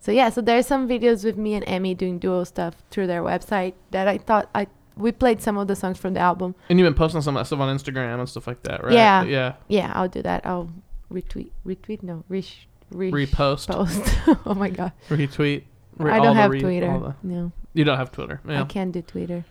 So 0.01 0.13
yeah, 0.13 0.31
so 0.31 0.41
there's 0.41 0.67
some 0.67 0.89
videos 0.89 1.25
with 1.25 1.37
me 1.37 1.55
and 1.55 1.65
Emmy 1.69 1.95
doing 1.95 2.19
duo 2.19 2.45
stuff 2.45 2.75
through 2.91 3.07
their 3.07 3.23
website 3.23 3.75
that 3.91 4.09
I 4.09 4.19
thought 4.19 4.49
I 4.55 4.67
we 4.97 5.13
played 5.13 5.41
some 5.41 5.57
of 5.59 5.69
the 5.69 5.77
songs 5.77 5.99
from 5.99 6.15
the 6.15 6.21
album. 6.21 6.55
And 6.69 6.79
you've 6.79 6.87
been 6.87 6.95
posting 6.95 7.21
some 7.23 7.37
of 7.37 7.41
that 7.41 7.47
stuff 7.47 7.61
on 7.61 7.75
Instagram 7.77 8.19
and 8.19 8.29
stuff 8.29 8.47
like 8.47 8.63
that, 8.65 8.83
right? 8.85 8.93
Yeah. 8.93 9.23
Yeah. 9.25 9.55
Yeah, 9.69 9.93
I'll 9.95 10.09
do 10.09 10.23
that. 10.23 10.45
I'll 10.47 10.71
retweet, 11.13 11.51
retweet, 11.67 12.03
no, 12.03 12.25
resh, 12.29 12.67
resh 12.91 13.13
Repost, 13.13 13.69
post. 13.69 14.41
oh 14.47 14.55
my 14.55 14.71
god, 14.71 14.93
retweet. 15.09 15.65
re- 15.99 16.13
I 16.13 16.19
don't 16.21 16.37
have 16.37 16.51
re- 16.51 16.61
Twitter. 16.61 16.87
the- 16.99 17.15
No, 17.23 17.53
you 17.75 17.85
don't 17.85 17.99
have 17.99 18.11
Twitter. 18.13 18.41
Yeah. 18.49 18.63
I 18.63 18.65
can't 18.65 18.93
do 18.93 19.03
Twitter. 19.03 19.45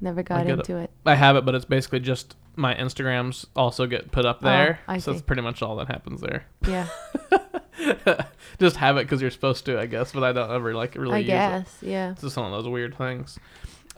Never 0.00 0.22
got 0.22 0.46
get 0.46 0.50
it. 0.50 0.58
into 0.60 0.76
it. 0.76 0.90
I 1.06 1.14
have 1.14 1.36
it, 1.36 1.44
but 1.44 1.54
it's 1.54 1.64
basically 1.64 2.00
just 2.00 2.36
my 2.54 2.74
Instagrams 2.74 3.46
also 3.56 3.86
get 3.86 4.12
put 4.12 4.24
up 4.26 4.38
Oh, 4.42 4.46
there. 4.46 4.80
I 4.86 4.98
so 4.98 5.10
see. 5.12 5.14
that's 5.16 5.26
pretty 5.26 5.42
much 5.42 5.62
all 5.62 5.76
that 5.76 5.88
happens 5.88 6.20
there. 6.20 6.44
Yeah, 6.66 6.88
just 8.58 8.76
have 8.76 8.96
it 8.96 9.02
because 9.04 9.20
you're 9.20 9.30
supposed 9.30 9.64
to, 9.66 9.78
I 9.78 9.86
guess. 9.86 10.12
But 10.12 10.24
I 10.24 10.32
don't 10.32 10.50
ever 10.50 10.74
like 10.74 10.94
really 10.94 11.14
I 11.14 11.18
use 11.18 11.28
it. 11.28 11.32
guess. 11.32 11.78
Yeah. 11.82 12.10
It's 12.12 12.22
just 12.22 12.36
one 12.36 12.46
of 12.46 12.52
those 12.52 12.68
weird 12.68 12.96
things. 12.96 13.38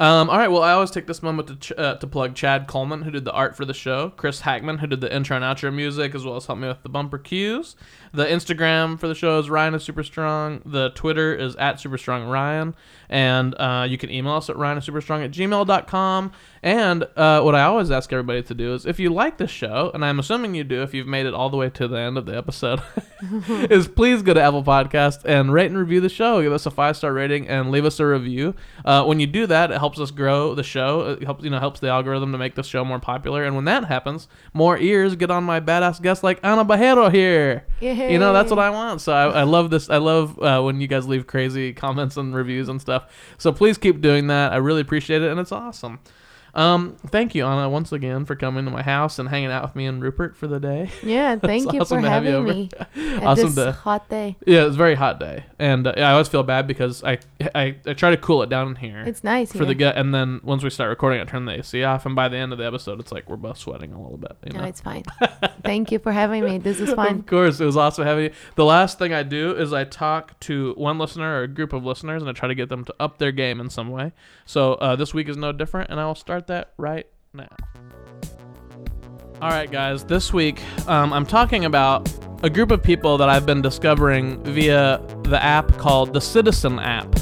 Um, 0.00 0.30
all 0.30 0.38
right. 0.38 0.48
Well, 0.48 0.62
I 0.62 0.72
always 0.72 0.92
take 0.92 1.08
this 1.08 1.24
moment 1.24 1.48
to 1.48 1.56
ch- 1.56 1.72
uh, 1.76 1.96
to 1.96 2.06
plug 2.06 2.36
Chad 2.36 2.68
Coleman, 2.68 3.02
who 3.02 3.10
did 3.10 3.24
the 3.24 3.32
art 3.32 3.56
for 3.56 3.64
the 3.64 3.74
show, 3.74 4.10
Chris 4.10 4.40
Hackman, 4.42 4.78
who 4.78 4.86
did 4.86 5.00
the 5.00 5.12
intro 5.12 5.34
and 5.36 5.44
outro 5.44 5.74
music, 5.74 6.14
as 6.14 6.24
well 6.24 6.36
as 6.36 6.46
helped 6.46 6.62
me 6.62 6.68
with 6.68 6.82
the 6.84 6.88
bumper 6.88 7.18
cues. 7.18 7.74
The 8.12 8.24
Instagram 8.24 8.98
for 8.98 9.08
the 9.08 9.14
show 9.14 9.38
is 9.38 9.50
Ryan 9.50 9.74
is 9.74 9.82
Super 9.82 10.02
Strong. 10.02 10.62
The 10.64 10.90
Twitter 10.90 11.34
is 11.34 11.56
at 11.56 11.80
Super 11.80 11.98
Strong 11.98 12.28
Ryan, 12.28 12.74
and 13.08 13.54
uh, 13.58 13.86
you 13.88 13.98
can 13.98 14.10
email 14.10 14.34
us 14.34 14.48
at 14.48 14.56
Ryan 14.56 14.78
is 14.78 14.84
Super 14.84 15.00
Strong 15.00 15.22
at 15.22 15.30
gmail.com. 15.30 16.32
And 16.62 17.06
uh, 17.16 17.42
what 17.42 17.54
I 17.54 17.62
always 17.62 17.90
ask 17.90 18.12
everybody 18.12 18.42
to 18.42 18.54
do 18.54 18.74
is, 18.74 18.86
if 18.86 18.98
you 18.98 19.10
like 19.10 19.38
this 19.38 19.50
show, 19.50 19.90
and 19.94 20.04
I'm 20.04 20.18
assuming 20.18 20.54
you 20.54 20.64
do, 20.64 20.82
if 20.82 20.94
you've 20.94 21.06
made 21.06 21.26
it 21.26 21.34
all 21.34 21.50
the 21.50 21.56
way 21.56 21.70
to 21.70 21.88
the 21.88 21.98
end 21.98 22.18
of 22.18 22.26
the 22.26 22.36
episode, 22.36 22.80
is 23.48 23.88
please 23.88 24.22
go 24.22 24.32
to 24.32 24.40
Apple 24.40 24.62
Podcast 24.62 25.24
and 25.24 25.52
rate 25.52 25.66
and 25.66 25.76
review 25.76 26.00
the 26.00 26.08
show. 26.08 26.40
Give 26.40 26.52
us 26.52 26.66
a 26.66 26.70
five 26.70 26.96
star 26.96 27.12
rating 27.12 27.48
and 27.48 27.70
leave 27.70 27.84
us 27.84 27.98
a 27.98 28.06
review. 28.06 28.54
Uh, 28.84 29.04
when 29.04 29.18
you 29.18 29.26
do 29.26 29.46
that, 29.46 29.70
it 29.70 29.78
helps 29.78 29.98
us 29.98 30.10
grow 30.10 30.54
the 30.54 30.62
show. 30.62 31.16
It 31.20 31.24
helps 31.24 31.42
you 31.42 31.50
know 31.50 31.58
helps 31.58 31.80
the 31.80 31.88
algorithm 31.88 32.32
to 32.32 32.38
make 32.38 32.54
the 32.54 32.62
show 32.62 32.84
more 32.84 33.00
popular. 33.00 33.44
And 33.44 33.56
when 33.56 33.64
that 33.64 33.84
happens, 33.84 34.28
more 34.54 34.78
ears 34.78 35.16
get 35.16 35.30
on 35.30 35.44
my 35.44 35.60
badass 35.60 36.00
guests 36.00 36.22
like 36.22 36.38
Ana 36.44 36.64
Barreiro 36.64 37.10
here. 37.12 37.66
You 38.08 38.18
know 38.18 38.32
that's 38.32 38.50
what 38.50 38.58
I 38.58 38.70
want. 38.70 39.00
So 39.00 39.12
I, 39.12 39.40
I 39.40 39.42
love 39.42 39.70
this. 39.70 39.90
I 39.90 39.98
love 39.98 40.38
uh, 40.40 40.60
when 40.62 40.80
you 40.80 40.86
guys 40.88 41.06
leave 41.06 41.26
crazy 41.26 41.72
comments 41.72 42.16
and 42.16 42.34
reviews 42.34 42.68
and 42.68 42.80
stuff. 42.80 43.10
So 43.38 43.52
please 43.52 43.78
keep 43.78 44.00
doing 44.00 44.28
that. 44.28 44.52
I 44.52 44.56
really 44.56 44.80
appreciate 44.80 45.22
it, 45.22 45.30
and 45.30 45.38
it's 45.38 45.52
awesome. 45.52 46.00
Um, 46.54 46.96
thank 47.08 47.34
you, 47.34 47.44
Anna, 47.46 47.68
once 47.68 47.92
again 47.92 48.24
for 48.24 48.34
coming 48.34 48.64
to 48.64 48.70
my 48.70 48.82
house 48.82 49.18
and 49.18 49.28
hanging 49.28 49.50
out 49.50 49.62
with 49.62 49.76
me 49.76 49.86
and 49.86 50.02
Rupert 50.02 50.36
for 50.36 50.46
the 50.48 50.58
day. 50.58 50.90
Yeah, 51.02 51.36
thank 51.40 51.72
you 51.72 51.80
awesome 51.82 51.98
for 51.98 52.02
to 52.02 52.08
have 52.10 52.24
you 52.24 52.32
having 52.32 52.46
me. 52.46 52.70
Awesome 53.24 53.54
this 53.54 53.54
to- 53.66 53.72
hot 53.72 54.08
day. 54.08 54.36
Yeah, 54.46 54.66
it's 54.66 54.74
a 54.74 54.78
very 54.78 54.94
hot 54.94 55.20
day, 55.20 55.44
and 55.58 55.86
uh, 55.86 55.92
I 55.96 56.12
always 56.12 56.28
feel 56.28 56.42
bad 56.42 56.66
because 56.66 57.04
I, 57.04 57.18
I 57.54 57.76
I 57.86 57.92
try 57.92 58.10
to 58.10 58.16
cool 58.16 58.42
it 58.42 58.48
down 58.50 58.68
in 58.68 58.74
here 58.76 59.00
It's 59.06 59.22
nice 59.22 59.52
for 59.52 59.58
here. 59.58 59.66
the 59.66 59.74
gut, 59.76 59.96
and 59.96 60.12
then 60.12 60.40
once 60.42 60.64
we 60.64 60.70
start 60.70 60.90
recording, 60.90 61.20
I 61.20 61.24
turn 61.24 61.44
the 61.44 61.52
AC 61.58 61.84
off, 61.84 62.04
and 62.04 62.16
by 62.16 62.28
the 62.28 62.36
end 62.36 62.52
of 62.52 62.58
the 62.58 62.66
episode, 62.66 62.98
it's 62.98 63.12
like 63.12 63.30
we're 63.30 63.36
both 63.36 63.58
sweating 63.58 63.92
a 63.92 64.00
little 64.02 64.16
bit. 64.18 64.36
You 64.44 64.58
no, 64.58 64.64
it's 64.64 64.80
fine. 64.80 65.04
thank 65.62 65.92
you 65.92 66.00
for 66.00 66.10
having 66.10 66.44
me. 66.44 66.58
This 66.58 66.80
is 66.80 66.92
fun. 66.94 67.20
Of 67.20 67.26
course, 67.26 67.60
it 67.60 67.64
was 67.64 67.76
awesome 67.76 68.04
having 68.06 68.24
you. 68.24 68.30
The 68.56 68.64
last 68.64 68.98
thing 68.98 69.12
I 69.14 69.22
do 69.22 69.52
is 69.56 69.72
I 69.72 69.84
talk 69.84 70.38
to 70.40 70.74
one 70.76 70.98
listener 70.98 71.38
or 71.38 71.42
a 71.44 71.48
group 71.48 71.72
of 71.72 71.84
listeners, 71.84 72.22
and 72.22 72.28
I 72.28 72.32
try 72.32 72.48
to 72.48 72.56
get 72.56 72.68
them 72.70 72.84
to 72.86 72.94
up 72.98 73.18
their 73.18 73.30
game 73.32 73.60
in 73.60 73.70
some 73.70 73.90
way. 73.90 74.12
So 74.44 74.74
uh, 74.74 74.96
this 74.96 75.14
week 75.14 75.28
is 75.28 75.36
no 75.36 75.52
different, 75.52 75.90
and 75.90 76.00
I 76.00 76.06
will 76.06 76.16
start 76.16 76.48
that 76.48 76.72
right 76.76 77.06
now. 77.32 77.48
All 79.40 79.50
right, 79.50 79.70
guys. 79.70 80.02
This 80.02 80.32
week, 80.32 80.60
um, 80.88 81.12
I'm 81.12 81.24
talking 81.24 81.64
about 81.64 82.12
a 82.42 82.50
group 82.50 82.72
of 82.72 82.82
people 82.82 83.16
that 83.18 83.28
I've 83.28 83.46
been 83.46 83.62
discovering 83.62 84.42
via 84.42 85.00
the 85.22 85.40
app 85.40 85.76
called 85.78 86.12
the 86.12 86.20
Citizen 86.20 86.80
app. 86.80 87.14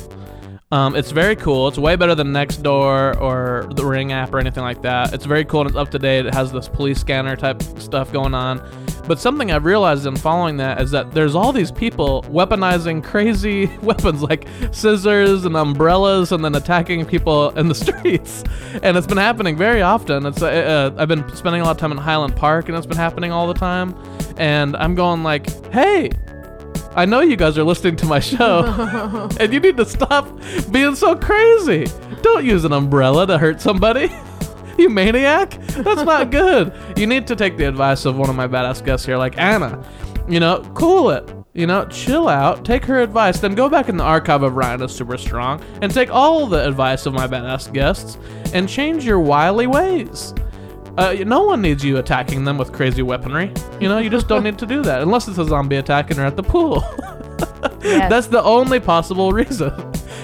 Um, 0.73 0.97
it's 0.97 1.13
very 1.13 1.37
cool. 1.37 1.69
It's 1.69 1.79
way 1.79 1.95
better 1.95 2.17
than 2.17 2.33
Nextdoor 2.33 3.21
or 3.21 3.69
the 3.75 3.87
Ring 3.87 4.11
app 4.11 4.35
or 4.35 4.41
anything 4.41 4.65
like 4.65 4.83
that. 4.83 5.15
It's 5.15 5.25
very 5.25 5.45
cool 5.45 5.61
and 5.61 5.71
it's 5.71 5.77
up 5.77 5.91
to 5.91 5.99
date. 5.99 6.27
It 6.27 6.35
has 6.35 6.51
this 6.51 6.67
police 6.69 6.99
scanner 6.99 7.37
type 7.37 7.63
stuff 7.79 8.13
going 8.13 8.35
on. 8.35 8.61
But 9.07 9.21
something 9.21 9.53
I've 9.53 9.65
realized 9.65 10.07
in 10.07 10.17
following 10.17 10.57
that 10.57 10.81
is 10.81 10.91
that 10.91 11.13
there's 11.13 11.37
all 11.37 11.53
these 11.53 11.71
people 11.71 12.25
weaponizing 12.25 13.05
crazy 13.05 13.67
weapons 13.83 14.23
like 14.25 14.49
scissors 14.73 15.45
and 15.45 15.57
umbrellas 15.57 16.33
and 16.33 16.45
then 16.45 16.57
attacking 16.57 17.07
people 17.07 17.51
in 17.51 17.69
the 17.69 17.75
streets. 17.77 18.43
And 18.83 18.97
it's 18.97 19.07
been 19.07 19.19
happening 19.19 19.57
very 19.57 19.83
often. 19.83 20.27
It's 20.27 20.43
uh, 20.43 20.47
uh, 20.97 21.01
I've 21.01 21.07
been 21.07 21.33
spending 21.37 21.63
a 21.63 21.65
lot 21.65 21.71
of 21.71 21.77
time 21.77 21.93
in 21.93 21.99
Highland 21.99 22.35
Park 22.35 22.69
and 22.69 22.77
it's 22.77 22.89
been 22.89 22.97
happening 22.97 23.31
all 23.31 23.47
the 23.47 23.55
time. 23.55 23.95
And 24.37 24.77
I'm 24.77 24.97
going 24.97 25.23
like, 25.23 25.49
hey, 25.73 26.11
I 26.97 27.05
know 27.05 27.21
you 27.21 27.37
guys 27.37 27.59
are 27.59 27.65
listening 27.65 27.97
to 27.97 28.07
my 28.07 28.21
show, 28.21 29.29
and 29.39 29.53
you 29.53 29.61
need 29.61 29.77
to 29.77 29.85
stop 29.85 30.27
being 30.73 30.95
so 30.95 31.15
crazy. 31.15 31.87
Don't 32.23 32.45
use 32.45 32.65
an 32.65 32.73
umbrella 32.73 33.27
to 33.27 33.39
hurt 33.39 33.61
somebody. 33.61 34.11
You 34.79 34.91
maniac? 34.91 35.53
That's 35.69 36.03
not 36.03 36.31
good. 36.31 36.71
You 36.99 37.07
need 37.07 37.27
to 37.29 37.35
take 37.35 37.57
the 37.57 37.67
advice 37.67 38.05
of 38.05 38.19
one 38.19 38.29
of 38.29 38.37
my 38.37 38.47
badass 38.47 38.85
guests 38.85 39.07
here, 39.07 39.17
like 39.17 39.39
Anna. 39.39 39.83
You 40.29 40.39
know, 40.39 40.71
cool 40.75 41.09
it. 41.13 41.33
You 41.55 41.67
know, 41.67 41.87
chill 41.87 42.29
out, 42.29 42.63
take 42.63 42.85
her 42.85 43.01
advice, 43.01 43.41
then 43.41 43.55
go 43.55 43.71
back 43.71 43.89
in 43.89 43.97
the 43.97 44.05
archive 44.05 44.43
of 44.43 44.55
Ryan 44.55 44.83
is 44.83 44.93
Super 44.95 45.17
Strong 45.17 45.63
and 45.81 45.91
take 45.91 46.11
all 46.11 46.47
the 46.47 46.69
advice 46.69 47.07
of 47.07 47.15
my 47.15 47.27
badass 47.27 47.73
guests 47.73 48.19
and 48.53 48.69
change 48.69 49.07
your 49.07 49.19
wily 49.19 49.67
ways. 49.67 50.35
Uh, 50.99 51.15
no 51.27 51.43
one 51.45 51.61
needs 51.61 51.85
you 51.85 51.99
attacking 51.99 52.45
them 52.45 52.57
with 52.57 52.73
crazy 52.73 53.03
weaponry. 53.03 53.53
You 53.81 53.89
know, 53.89 53.99
you 53.99 54.09
just 54.09 54.29
don't 54.29 54.43
need 54.43 54.59
to 54.59 54.67
do 54.67 54.83
that 54.83 55.03
unless 55.03 55.29
it's 55.29 55.39
a 55.39 55.45
zombie 55.45 55.77
attacking 55.77 56.17
her 56.17 56.25
at 56.25 56.37
the 56.37 56.43
pool. 56.43 56.83
Yes. 57.83 58.11
That's 58.11 58.27
the 58.27 58.43
only 58.43 58.81
possible 58.81 59.33
reason. 59.33 59.73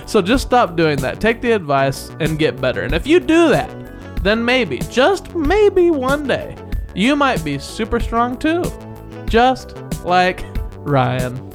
So 0.07 0.21
just 0.21 0.45
stop 0.45 0.77
doing 0.77 0.97
that. 0.99 1.21
Take 1.21 1.41
the 1.41 1.53
advice 1.53 2.11
and 2.19 2.39
get 2.39 2.61
better. 2.61 2.83
And 2.83 2.93
if 2.93 3.07
you 3.07 3.21
do 3.21 3.49
that, 3.51 3.71
then 4.23 4.45
maybe, 4.45 4.79
just 4.91 5.35
maybe 5.35 5.91
one 5.91 6.27
day, 6.27 6.57
you 6.95 7.15
might 7.15 7.45
be 7.45 7.59
super 7.59 8.01
strong 8.01 8.37
too. 8.37 8.65
Just 9.27 9.77
like 10.05 10.45
Ryan. 10.79 11.52